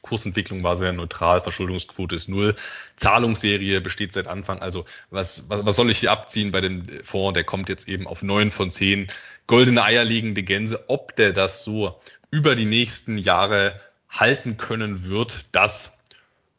Kursentwicklung 0.02 0.64
war 0.64 0.76
sehr 0.76 0.94
neutral, 0.94 1.42
Verschuldungsquote 1.42 2.16
ist 2.16 2.28
null, 2.28 2.56
Zahlungsserie 2.96 3.82
besteht 3.82 4.12
seit 4.14 4.28
Anfang. 4.28 4.60
Also 4.60 4.86
was, 5.10 5.50
was, 5.50 5.66
was 5.66 5.76
soll 5.76 5.92
ich 5.92 6.00
hier 6.00 6.12
abziehen 6.12 6.52
bei 6.52 6.60
dem 6.60 6.84
Fonds? 7.04 7.36
Der 7.36 7.44
kommt 7.44 7.70
jetzt 7.70 7.88
eben 7.88 8.08
auf 8.08 8.24
neun 8.24 8.52
von 8.52 8.72
zehn 8.72 9.08
goldene 9.48 9.84
eierlegende 9.84 10.44
Gänse. 10.44 10.86
Ob 10.88 11.16
der 11.16 11.32
das 11.32 11.64
so 11.64 12.00
über 12.32 12.56
die 12.56 12.66
nächsten 12.66 13.18
Jahre 13.18 13.80
halten 14.10 14.58
können 14.58 15.04
wird, 15.04 15.46
das 15.52 16.01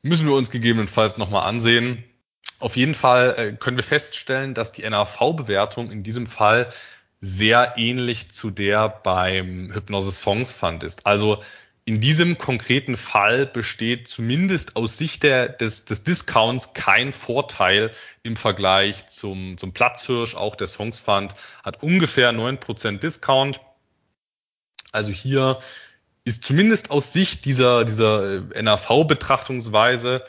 müssen 0.02 0.26
wir 0.26 0.34
uns 0.34 0.50
gegebenenfalls 0.50 1.18
nochmal 1.18 1.46
ansehen. 1.46 2.04
Auf 2.58 2.76
jeden 2.76 2.94
Fall 2.94 3.34
äh, 3.36 3.52
können 3.52 3.76
wir 3.76 3.84
feststellen, 3.84 4.54
dass 4.54 4.72
die 4.72 4.88
NAV-Bewertung 4.88 5.90
in 5.90 6.02
diesem 6.02 6.26
Fall 6.26 6.70
sehr 7.20 7.74
ähnlich 7.76 8.32
zu 8.32 8.50
der 8.50 8.88
beim 8.88 9.72
Hypnosis 9.72 10.20
Songs 10.20 10.52
Fund 10.52 10.82
ist. 10.82 11.06
Also 11.06 11.42
in 11.84 12.00
diesem 12.00 12.38
konkreten 12.38 12.96
Fall 12.96 13.46
besteht 13.46 14.08
zumindest 14.08 14.76
aus 14.76 14.98
Sicht 14.98 15.24
der, 15.24 15.48
des, 15.48 15.84
des 15.84 16.04
Discounts 16.04 16.74
kein 16.74 17.12
Vorteil 17.12 17.90
im 18.22 18.36
Vergleich 18.36 19.08
zum, 19.08 19.58
zum 19.58 19.72
Platzhirsch. 19.72 20.34
Auch 20.34 20.54
der 20.54 20.68
Songs 20.68 21.00
Fund 21.00 21.34
hat 21.64 21.82
ungefähr 21.82 22.30
neun 22.32 22.58
Prozent 22.58 23.02
Discount. 23.02 23.60
Also 24.92 25.10
hier 25.10 25.58
ist 26.24 26.44
zumindest 26.44 26.90
aus 26.90 27.12
Sicht 27.12 27.44
dieser, 27.44 27.84
dieser 27.84 28.42
äh, 28.54 28.62
NAV-Betrachtungsweise 28.62 30.24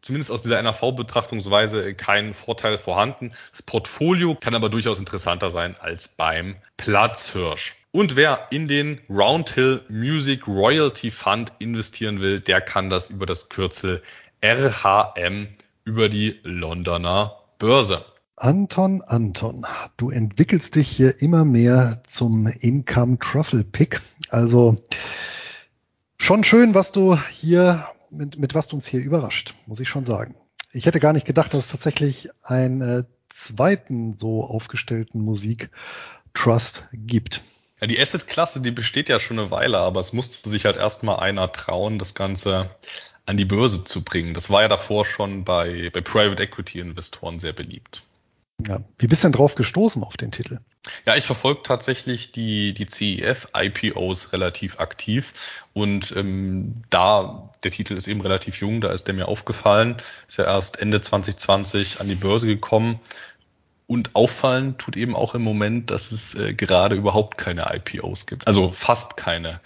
zumindest 0.00 0.30
aus 0.30 0.42
dieser 0.42 0.62
NAV-Betrachtungsweise 0.62 1.94
kein 1.94 2.34
Vorteil 2.34 2.78
vorhanden. 2.78 3.32
Das 3.50 3.62
Portfolio 3.62 4.34
kann 4.34 4.54
aber 4.54 4.68
durchaus 4.68 4.98
interessanter 4.98 5.50
sein 5.50 5.74
als 5.78 6.08
beim 6.08 6.56
Platzhirsch. 6.76 7.74
Und 7.90 8.16
wer 8.16 8.46
in 8.50 8.68
den 8.68 9.00
Roundhill 9.08 9.82
Music 9.88 10.46
Royalty 10.46 11.10
Fund 11.10 11.52
investieren 11.58 12.20
will, 12.20 12.38
der 12.40 12.60
kann 12.60 12.90
das 12.90 13.10
über 13.10 13.26
das 13.26 13.48
Kürzel 13.48 14.02
RHM 14.44 15.48
über 15.84 16.08
die 16.08 16.38
Londoner 16.42 17.36
Börse. 17.58 18.04
Anton, 18.36 19.02
Anton, 19.02 19.66
du 19.96 20.10
entwickelst 20.10 20.76
dich 20.76 20.88
hier 20.88 21.20
immer 21.20 21.44
mehr 21.44 22.02
zum 22.06 22.46
Income 22.46 23.18
Truffle 23.18 23.64
Pick. 23.64 24.00
Also 24.28 24.78
schon 26.28 26.44
schön, 26.44 26.74
was 26.74 26.92
du 26.92 27.16
hier, 27.30 27.88
mit, 28.10 28.38
mit 28.38 28.54
was 28.54 28.68
du 28.68 28.76
uns 28.76 28.86
hier 28.86 29.00
überrascht, 29.00 29.54
muss 29.64 29.80
ich 29.80 29.88
schon 29.88 30.04
sagen. 30.04 30.34
Ich 30.72 30.84
hätte 30.84 31.00
gar 31.00 31.14
nicht 31.14 31.26
gedacht, 31.26 31.54
dass 31.54 31.60
es 31.64 31.70
tatsächlich 31.70 32.28
einen 32.42 32.82
äh, 32.82 33.04
zweiten 33.30 34.18
so 34.18 34.44
aufgestellten 34.44 35.22
Musik 35.22 35.70
Trust 36.34 36.84
gibt. 36.92 37.40
Ja, 37.80 37.86
die 37.86 37.98
Asset-Klasse, 37.98 38.60
die 38.60 38.72
besteht 38.72 39.08
ja 39.08 39.20
schon 39.20 39.38
eine 39.38 39.50
Weile, 39.50 39.78
aber 39.78 40.00
es 40.00 40.12
musste 40.12 40.50
sich 40.50 40.66
halt 40.66 40.76
erstmal 40.76 41.18
einer 41.18 41.50
trauen, 41.50 41.98
das 41.98 42.14
Ganze 42.14 42.76
an 43.24 43.38
die 43.38 43.46
Börse 43.46 43.84
zu 43.84 44.04
bringen. 44.04 44.34
Das 44.34 44.50
war 44.50 44.60
ja 44.60 44.68
davor 44.68 45.06
schon 45.06 45.44
bei, 45.44 45.88
bei 45.94 46.02
Private 46.02 46.42
Equity 46.42 46.80
Investoren 46.80 47.38
sehr 47.38 47.54
beliebt. 47.54 48.02
Ja. 48.66 48.82
Wie 48.98 49.06
bist 49.06 49.24
du 49.24 49.28
denn 49.28 49.32
drauf 49.32 49.54
gestoßen 49.54 50.04
auf 50.04 50.18
den 50.18 50.30
Titel? 50.30 50.58
Ja, 51.06 51.16
ich 51.16 51.24
verfolge 51.24 51.62
tatsächlich 51.62 52.32
die, 52.32 52.72
die 52.72 52.86
CEF-IPOs 52.86 54.32
relativ 54.32 54.78
aktiv 54.78 55.64
und 55.72 56.14
ähm, 56.16 56.82
da, 56.90 57.50
der 57.62 57.70
Titel 57.70 57.94
ist 57.94 58.08
eben 58.08 58.20
relativ 58.20 58.60
jung, 58.60 58.80
da 58.80 58.90
ist 58.90 59.06
der 59.06 59.14
mir 59.14 59.28
aufgefallen, 59.28 59.96
ist 60.28 60.38
ja 60.38 60.44
erst 60.44 60.80
Ende 60.80 61.00
2020 61.00 62.00
an 62.00 62.08
die 62.08 62.14
Börse 62.14 62.46
gekommen 62.46 63.00
und 63.86 64.14
auffallen 64.14 64.76
tut 64.78 64.96
eben 64.96 65.16
auch 65.16 65.34
im 65.34 65.42
Moment, 65.42 65.90
dass 65.90 66.12
es 66.12 66.34
äh, 66.34 66.54
gerade 66.54 66.94
überhaupt 66.94 67.38
keine 67.38 67.66
IPOs 67.74 68.26
gibt. 68.26 68.46
Also 68.46 68.70
fast 68.70 69.16
keine. 69.16 69.60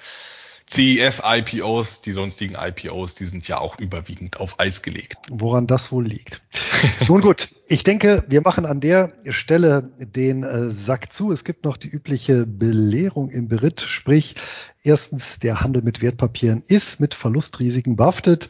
CEF-IPOs, 0.72 2.00
die 2.00 2.12
sonstigen 2.12 2.56
IPOs, 2.58 3.14
die 3.14 3.26
sind 3.26 3.46
ja 3.46 3.58
auch 3.58 3.78
überwiegend 3.78 4.40
auf 4.40 4.58
Eis 4.58 4.80
gelegt. 4.80 5.16
Woran 5.30 5.66
das 5.66 5.92
wohl 5.92 6.06
liegt. 6.06 6.40
Nun 7.08 7.20
gut, 7.20 7.50
ich 7.66 7.84
denke, 7.84 8.24
wir 8.28 8.40
machen 8.40 8.64
an 8.64 8.80
der 8.80 9.12
Stelle 9.28 9.90
den 9.98 10.44
äh, 10.44 10.70
Sack 10.70 11.12
zu. 11.12 11.30
Es 11.30 11.44
gibt 11.44 11.64
noch 11.64 11.76
die 11.76 11.88
übliche 11.88 12.46
Belehrung 12.46 13.28
im 13.28 13.48
Beritt, 13.48 13.82
sprich 13.82 14.36
erstens, 14.82 15.38
der 15.38 15.60
Handel 15.60 15.82
mit 15.82 16.00
Wertpapieren 16.00 16.62
ist 16.66 17.00
mit 17.00 17.14
Verlustrisiken 17.14 17.96
behaftet 17.96 18.48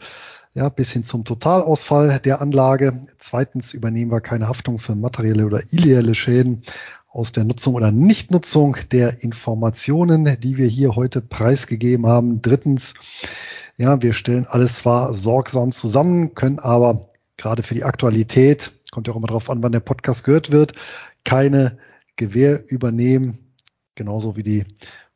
ja, 0.55 0.69
bis 0.69 0.93
hin 0.93 1.05
zum 1.05 1.25
Totalausfall 1.25 2.21
der 2.21 2.43
Anlage. 2.43 3.07
Zweitens 3.17 3.73
übernehmen 3.73 4.11
wir 4.11 4.21
keine 4.21 4.49
Haftung 4.49 4.79
für 4.79 4.95
materielle 4.95 5.47
oder 5.47 5.63
ideelle 5.71 6.15
Schäden 6.15 6.63
aus 7.13 7.33
der 7.33 7.45
Nutzung 7.45 7.75
oder 7.75 7.93
Nichtnutzung 7.93 8.77
der 8.91 9.23
Informationen, 9.23 10.39
die 10.41 10.57
wir 10.57 10.67
hier 10.67 10.97
heute 10.97 11.21
preisgegeben 11.21 12.07
haben. 12.07 12.41
Drittens, 12.41 12.95
ja, 13.77 14.01
wir 14.01 14.15
stellen 14.15 14.47
alles 14.47 14.77
zwar 14.77 15.13
sorgsam 15.13 15.73
zusammen, 15.73 16.35
können 16.35 16.59
aber 16.59 17.11
gerade 17.37 17.63
für 17.63 17.75
die 17.75 17.85
Aktualität, 17.85 18.73
kommt 18.91 19.07
ja 19.07 19.13
auch 19.13 19.19
immer 19.19 19.27
darauf 19.27 19.51
an, 19.51 19.63
wann 19.63 19.73
der 19.73 19.81
Podcast 19.81 20.25
gehört 20.25 20.53
wird, 20.53 20.73
keine 21.25 21.79
Gewähr 22.17 22.65
übernehmen, 22.71 23.53
genauso 23.95 24.37
wie 24.37 24.43
die 24.43 24.65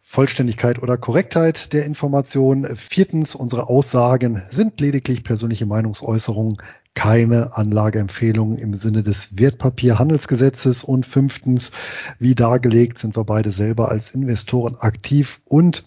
Vollständigkeit 0.09 0.81
oder 0.83 0.97
Korrektheit 0.97 1.73
der 1.73 1.85
Information. 1.85 2.65
Viertens, 2.77 3.35
unsere 3.35 3.69
Aussagen 3.69 4.45
sind 4.51 4.81
lediglich 4.81 5.25
persönliche 5.25 5.67
Meinungsäußerungen, 5.67 6.57
keine 6.95 7.55
Anlageempfehlungen 7.57 8.57
im 8.57 8.73
Sinne 8.75 9.03
des 9.03 9.37
Wertpapierhandelsgesetzes. 9.37 10.85
Und 10.85 11.07
fünftens, 11.07 11.73
wie 12.21 12.37
dargelegt, 12.37 12.99
sind 12.99 13.17
wir 13.17 13.25
beide 13.25 13.51
selber 13.51 13.91
als 13.91 14.15
Investoren 14.15 14.77
aktiv 14.77 15.43
und 15.45 15.85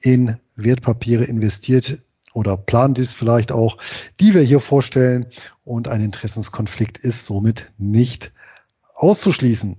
in 0.00 0.36
Wertpapiere 0.54 1.24
investiert 1.24 2.00
oder 2.32 2.56
planen 2.56 2.94
dies 2.94 3.12
vielleicht 3.12 3.50
auch, 3.50 3.76
die 4.20 4.34
wir 4.34 4.42
hier 4.42 4.60
vorstellen. 4.60 5.26
Und 5.64 5.88
ein 5.88 6.00
Interessenskonflikt 6.00 6.96
ist 6.98 7.26
somit 7.26 7.72
nicht 7.76 8.32
auszuschließen. 8.94 9.76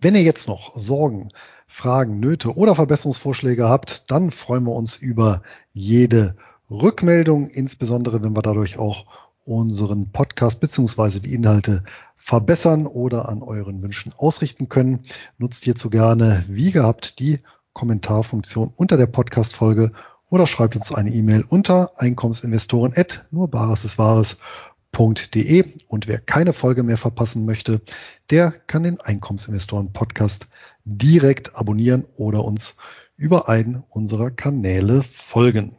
Wenn 0.00 0.14
ihr 0.14 0.22
jetzt 0.22 0.48
noch 0.48 0.78
Sorgen, 0.78 1.30
Fragen, 1.72 2.20
Nöte 2.20 2.54
oder 2.54 2.74
Verbesserungsvorschläge 2.74 3.66
habt, 3.66 4.10
dann 4.10 4.30
freuen 4.30 4.64
wir 4.64 4.74
uns 4.74 4.96
über 4.96 5.40
jede 5.72 6.36
Rückmeldung, 6.70 7.48
insbesondere 7.48 8.22
wenn 8.22 8.36
wir 8.36 8.42
dadurch 8.42 8.78
auch 8.78 9.06
unseren 9.46 10.12
Podcast 10.12 10.60
beziehungsweise 10.60 11.20
die 11.22 11.32
Inhalte 11.32 11.82
verbessern 12.18 12.86
oder 12.86 13.26
an 13.30 13.42
euren 13.42 13.82
Wünschen 13.82 14.12
ausrichten 14.14 14.68
können. 14.68 15.06
Nutzt 15.38 15.64
hierzu 15.64 15.88
gerne, 15.88 16.44
wie 16.46 16.72
gehabt, 16.72 17.18
die 17.18 17.40
Kommentarfunktion 17.72 18.70
unter 18.76 18.98
der 18.98 19.06
Podcast-Folge 19.06 19.92
oder 20.28 20.46
schreibt 20.46 20.76
uns 20.76 20.92
eine 20.92 21.10
E-Mail 21.10 21.42
unter 21.48 21.92
Einkommensinvestoren 21.96 22.92
at 22.94 23.24
nur 23.30 23.48
Bares 23.50 23.86
ist 23.86 23.96
Wahres.de. 23.98 25.64
Und 25.88 26.06
wer 26.06 26.18
keine 26.18 26.52
Folge 26.52 26.82
mehr 26.82 26.98
verpassen 26.98 27.46
möchte, 27.46 27.80
der 28.28 28.50
kann 28.50 28.82
den 28.82 29.00
Einkommensinvestoren 29.00 29.94
Podcast 29.94 30.48
direkt 30.84 31.56
abonnieren 31.56 32.06
oder 32.16 32.44
uns 32.44 32.76
über 33.16 33.48
einen 33.48 33.84
unserer 33.88 34.30
Kanäle 34.30 35.02
folgen. 35.02 35.76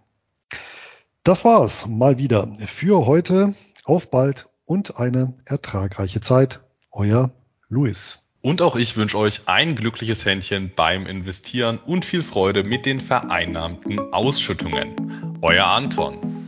Das 1.24 1.46
war's 1.46 1.86
mal 1.88 2.18
wieder 2.18 2.54
für 2.66 3.06
heute. 3.06 3.54
Auf 3.86 4.10
bald 4.12 4.50
und 4.66 4.98
eine 4.98 5.36
ertragreiche 5.46 6.22
Zeit. 6.22 6.62
Euer 6.92 7.32
Luis. 7.70 8.24
Und 8.42 8.62
auch 8.62 8.76
ich 8.76 8.98
wünsche 8.98 9.18
euch 9.18 9.44
ein 9.46 9.76
glückliches 9.76 10.26
Händchen 10.26 10.72
beim 10.76 11.06
Investieren 11.06 11.80
und 11.80 12.04
viel 12.04 12.24
Freude 12.24 12.64
mit 12.64 12.86
den 12.86 13.00
vereinnahmten 13.00 14.00
Ausschüttungen. 14.14 15.38
Euer 15.42 15.66
Anton. 15.66 16.43